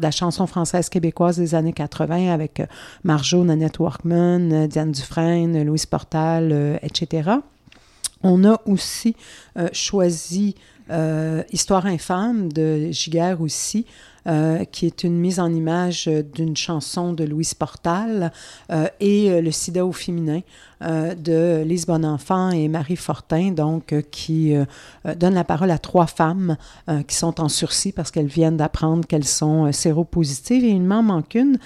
la 0.00 0.10
chanson 0.10 0.46
française 0.46 0.88
québécoise 0.88 1.36
des 1.36 1.54
années 1.54 1.72
80 1.72 2.32
avec 2.32 2.60
Marjo, 3.04 3.44
Nanette 3.44 3.78
Workman, 3.78 4.66
Diane 4.66 4.90
Dufresne, 4.92 5.62
Louise 5.62 5.86
Portal, 5.86 6.78
etc. 6.82 7.30
On 8.22 8.44
a 8.44 8.60
aussi 8.66 9.16
euh, 9.56 9.68
choisi 9.72 10.54
euh, 10.90 11.42
Histoire 11.52 11.86
infâme 11.86 12.52
de 12.52 12.90
Giguère 12.90 13.40
aussi, 13.40 13.86
euh, 14.28 14.64
qui 14.64 14.86
est 14.86 15.02
une 15.02 15.18
mise 15.18 15.40
en 15.40 15.52
image 15.52 16.06
d'une 16.06 16.56
chanson 16.56 17.12
de 17.12 17.24
Louise 17.24 17.54
Portal, 17.54 18.32
euh, 18.70 18.86
et 19.00 19.30
euh, 19.30 19.40
Le 19.40 19.50
sida 19.50 19.84
au 19.84 19.90
féminin 19.90 20.42
euh, 20.84 21.14
de 21.14 21.62
Lise 21.64 21.86
Bonenfant 21.86 22.50
et 22.50 22.66
Marie 22.66 22.96
Fortin, 22.96 23.52
donc 23.52 23.92
euh, 23.92 24.02
qui 24.10 24.54
euh, 24.54 24.64
donnent 25.14 25.34
la 25.34 25.44
parole 25.44 25.70
à 25.70 25.78
trois 25.78 26.06
femmes 26.06 26.56
qui 27.06 27.14
sont 27.14 27.40
en 27.40 27.48
sursis 27.48 27.92
parce 27.92 28.10
qu'elles 28.10 28.26
viennent 28.26 28.56
d'apprendre 28.56 29.06
qu'elles 29.06 29.24
sont 29.24 29.70
séropositives 29.72 30.64
et 30.64 30.70
il 30.70 30.82
m'en 30.82 31.02
manque 31.02 31.34
une. 31.34 31.58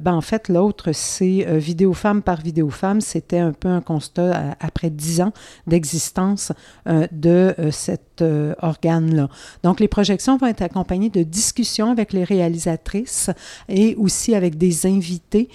Ben, 0.00 0.14
en 0.14 0.20
fait, 0.20 0.48
l'autre, 0.48 0.90
c'est 0.92 1.46
Vidéo 1.58 1.92
Femme 1.92 2.22
par 2.22 2.40
Vidéo 2.40 2.70
Femme. 2.70 3.00
C'était 3.00 3.38
un 3.38 3.52
peu 3.52 3.68
un 3.68 3.80
constat 3.80 4.56
après 4.60 4.90
dix 4.90 5.20
ans 5.20 5.32
d'existence 5.66 6.52
de 6.86 7.54
cet 7.70 8.22
organe-là. 8.60 9.28
Donc, 9.62 9.80
les 9.80 9.88
projections 9.88 10.36
vont 10.36 10.46
être 10.46 10.62
accompagnées 10.62 11.10
de 11.10 11.22
discussions 11.22 11.90
avec 11.90 12.12
les 12.12 12.24
réalisatrices 12.24 13.30
et 13.68 13.94
aussi 13.96 14.34
avec 14.34 14.58
des 14.58 14.86
invités, 14.86 15.48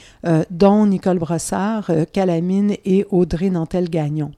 dont 0.49 0.85
Nicole 0.85 1.19
Brossard, 1.19 1.91
Calamine 2.13 2.75
et 2.85 3.05
Audrey 3.11 3.49
Nantel-Gagnon. 3.49 4.31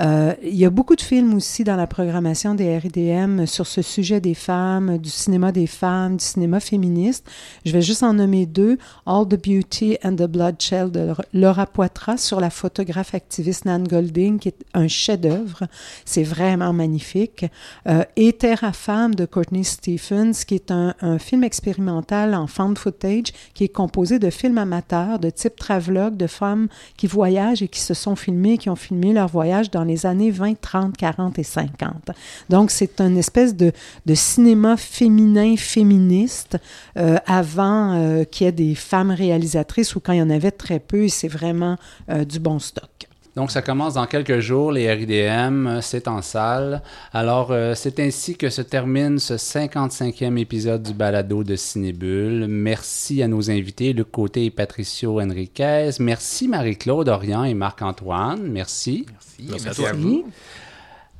Euh, 0.00 0.34
il 0.42 0.54
y 0.54 0.64
a 0.64 0.70
beaucoup 0.70 0.96
de 0.96 1.00
films 1.00 1.34
aussi 1.34 1.64
dans 1.64 1.76
la 1.76 1.86
programmation 1.86 2.54
des 2.54 2.78
RIDM 2.78 3.46
sur 3.46 3.66
ce 3.66 3.82
sujet 3.82 4.20
des 4.20 4.34
femmes, 4.34 4.98
du 4.98 5.10
cinéma 5.10 5.52
des 5.52 5.66
femmes, 5.66 6.16
du 6.16 6.24
cinéma 6.24 6.60
féministe. 6.60 7.30
Je 7.64 7.72
vais 7.72 7.82
juste 7.82 8.02
en 8.02 8.14
nommer 8.14 8.46
deux. 8.46 8.78
All 9.06 9.26
the 9.28 9.40
Beauty 9.42 9.98
and 10.02 10.16
the 10.16 10.26
Bloodshed 10.26 10.90
de 10.90 11.14
Laura 11.32 11.66
Poitras 11.66 12.18
sur 12.18 12.40
la 12.40 12.50
photographe 12.50 13.14
activiste 13.14 13.64
Nan 13.64 13.86
Golding, 13.86 14.38
qui 14.38 14.48
est 14.48 14.64
un 14.74 14.88
chef-d'œuvre. 14.88 15.64
C'est 16.04 16.24
vraiment 16.24 16.72
magnifique. 16.72 17.46
Euh, 17.86 18.04
et 18.16 18.32
Terre 18.32 18.64
à 18.64 18.72
femme 18.72 19.14
de 19.14 19.26
Courtney 19.26 19.64
Stephens, 19.64 20.44
qui 20.46 20.54
est 20.54 20.70
un, 20.70 20.94
un 21.00 21.18
film 21.18 21.44
expérimental 21.44 22.34
en 22.34 22.46
found 22.46 22.78
footage 22.78 23.32
qui 23.54 23.64
est 23.64 23.68
composé 23.68 24.18
de 24.18 24.30
films 24.30 24.58
amateurs 24.58 25.18
de 25.18 25.30
type 25.30 25.56
travelogue, 25.56 26.16
de 26.16 26.26
femmes 26.26 26.68
qui 26.96 27.06
voyagent 27.06 27.62
et 27.62 27.68
qui 27.68 27.80
se 27.80 27.94
sont 27.94 28.13
qui 28.58 28.70
ont 28.70 28.76
filmé 28.76 29.12
leur 29.12 29.28
voyage 29.28 29.70
dans 29.70 29.84
les 29.84 30.06
années 30.06 30.30
20, 30.30 30.60
30, 30.60 30.96
40 30.96 31.38
et 31.38 31.42
50. 31.42 32.10
Donc, 32.48 32.70
c'est 32.70 33.00
une 33.00 33.18
espèce 33.18 33.54
de, 33.54 33.72
de 34.06 34.14
cinéma 34.14 34.76
féminin, 34.76 35.56
féministe, 35.56 36.58
euh, 36.96 37.16
avant 37.26 37.94
euh, 37.94 38.24
qu'il 38.24 38.46
y 38.46 38.48
ait 38.48 38.52
des 38.52 38.74
femmes 38.74 39.10
réalisatrices 39.10 39.94
ou 39.96 40.00
quand 40.00 40.12
il 40.12 40.18
y 40.18 40.22
en 40.22 40.30
avait 40.30 40.50
très 40.50 40.80
peu, 40.80 41.04
et 41.04 41.08
c'est 41.08 41.28
vraiment 41.28 41.76
euh, 42.10 42.24
du 42.24 42.38
bon 42.38 42.58
stock. 42.58 43.08
Donc, 43.36 43.50
ça 43.50 43.62
commence 43.62 43.94
dans 43.94 44.06
quelques 44.06 44.38
jours, 44.38 44.70
les 44.70 44.90
RIDM, 44.92 45.66
euh, 45.66 45.80
c'est 45.80 46.06
en 46.06 46.22
salle. 46.22 46.82
Alors, 47.12 47.48
euh, 47.50 47.74
c'est 47.74 47.98
ainsi 47.98 48.36
que 48.36 48.48
se 48.48 48.62
termine 48.62 49.18
ce 49.18 49.34
55e 49.34 50.38
épisode 50.38 50.82
du 50.82 50.94
balado 50.94 51.42
de 51.42 51.56
Cinébule. 51.56 52.46
Merci 52.48 53.22
à 53.22 53.28
nos 53.28 53.50
invités, 53.50 53.92
Luc 53.92 54.10
Côté 54.12 54.44
et 54.44 54.50
Patricio 54.50 55.20
Henriquez. 55.20 55.90
Merci 55.98 56.46
Marie-Claude 56.46 57.08
Orion 57.08 57.44
et 57.44 57.54
Marc-Antoine. 57.54 58.42
Merci. 58.42 59.04
Merci. 59.10 59.64
Merci 59.64 59.84
à 59.84 59.92
vous. 59.92 60.24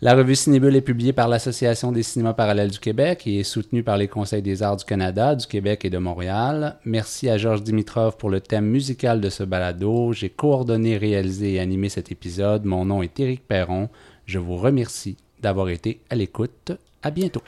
La 0.05 0.15
revue 0.15 0.35
Cinébule 0.35 0.77
est 0.77 0.83
publiée 0.83 1.15
par 1.15 1.29
l'Association 1.29 1.91
des 1.91 2.03
cinémas 2.03 2.35
parallèles 2.35 2.71
du 2.71 2.79
Québec 2.79 3.23
et 3.27 3.39
est 3.39 3.43
soutenue 3.43 3.83
par 3.83 3.97
les 3.97 4.07
Conseils 4.07 4.43
des 4.43 4.63
arts 4.63 4.77
du 4.77 4.85
Canada, 4.85 5.35
du 5.35 5.47
Québec 5.47 5.87
et 5.87 5.89
de 5.89 5.97
Montréal. 5.97 6.77
Merci 6.85 7.31
à 7.31 7.39
Georges 7.39 7.63
Dimitrov 7.63 8.19
pour 8.19 8.29
le 8.29 8.43
thème 8.43 8.67
musical 8.67 9.23
de 9.23 9.31
ce 9.31 9.45
balado. 9.45 10.13
J'ai 10.13 10.29
coordonné, 10.29 10.99
réalisé 10.99 11.55
et 11.55 11.59
animé 11.59 11.89
cet 11.89 12.13
épisode. 12.13 12.67
Mon 12.67 12.85
nom 12.85 13.03
est 13.03 13.19
Éric 13.19 13.49
Perron. 13.49 13.89
Je 14.27 14.39
vous 14.39 14.59
remercie 14.59 15.17
d'avoir 15.41 15.71
été 15.71 16.03
à 16.11 16.17
l'écoute. 16.17 16.73
À 17.03 17.11
bientôt. 17.11 17.41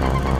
Bye. 0.00 0.39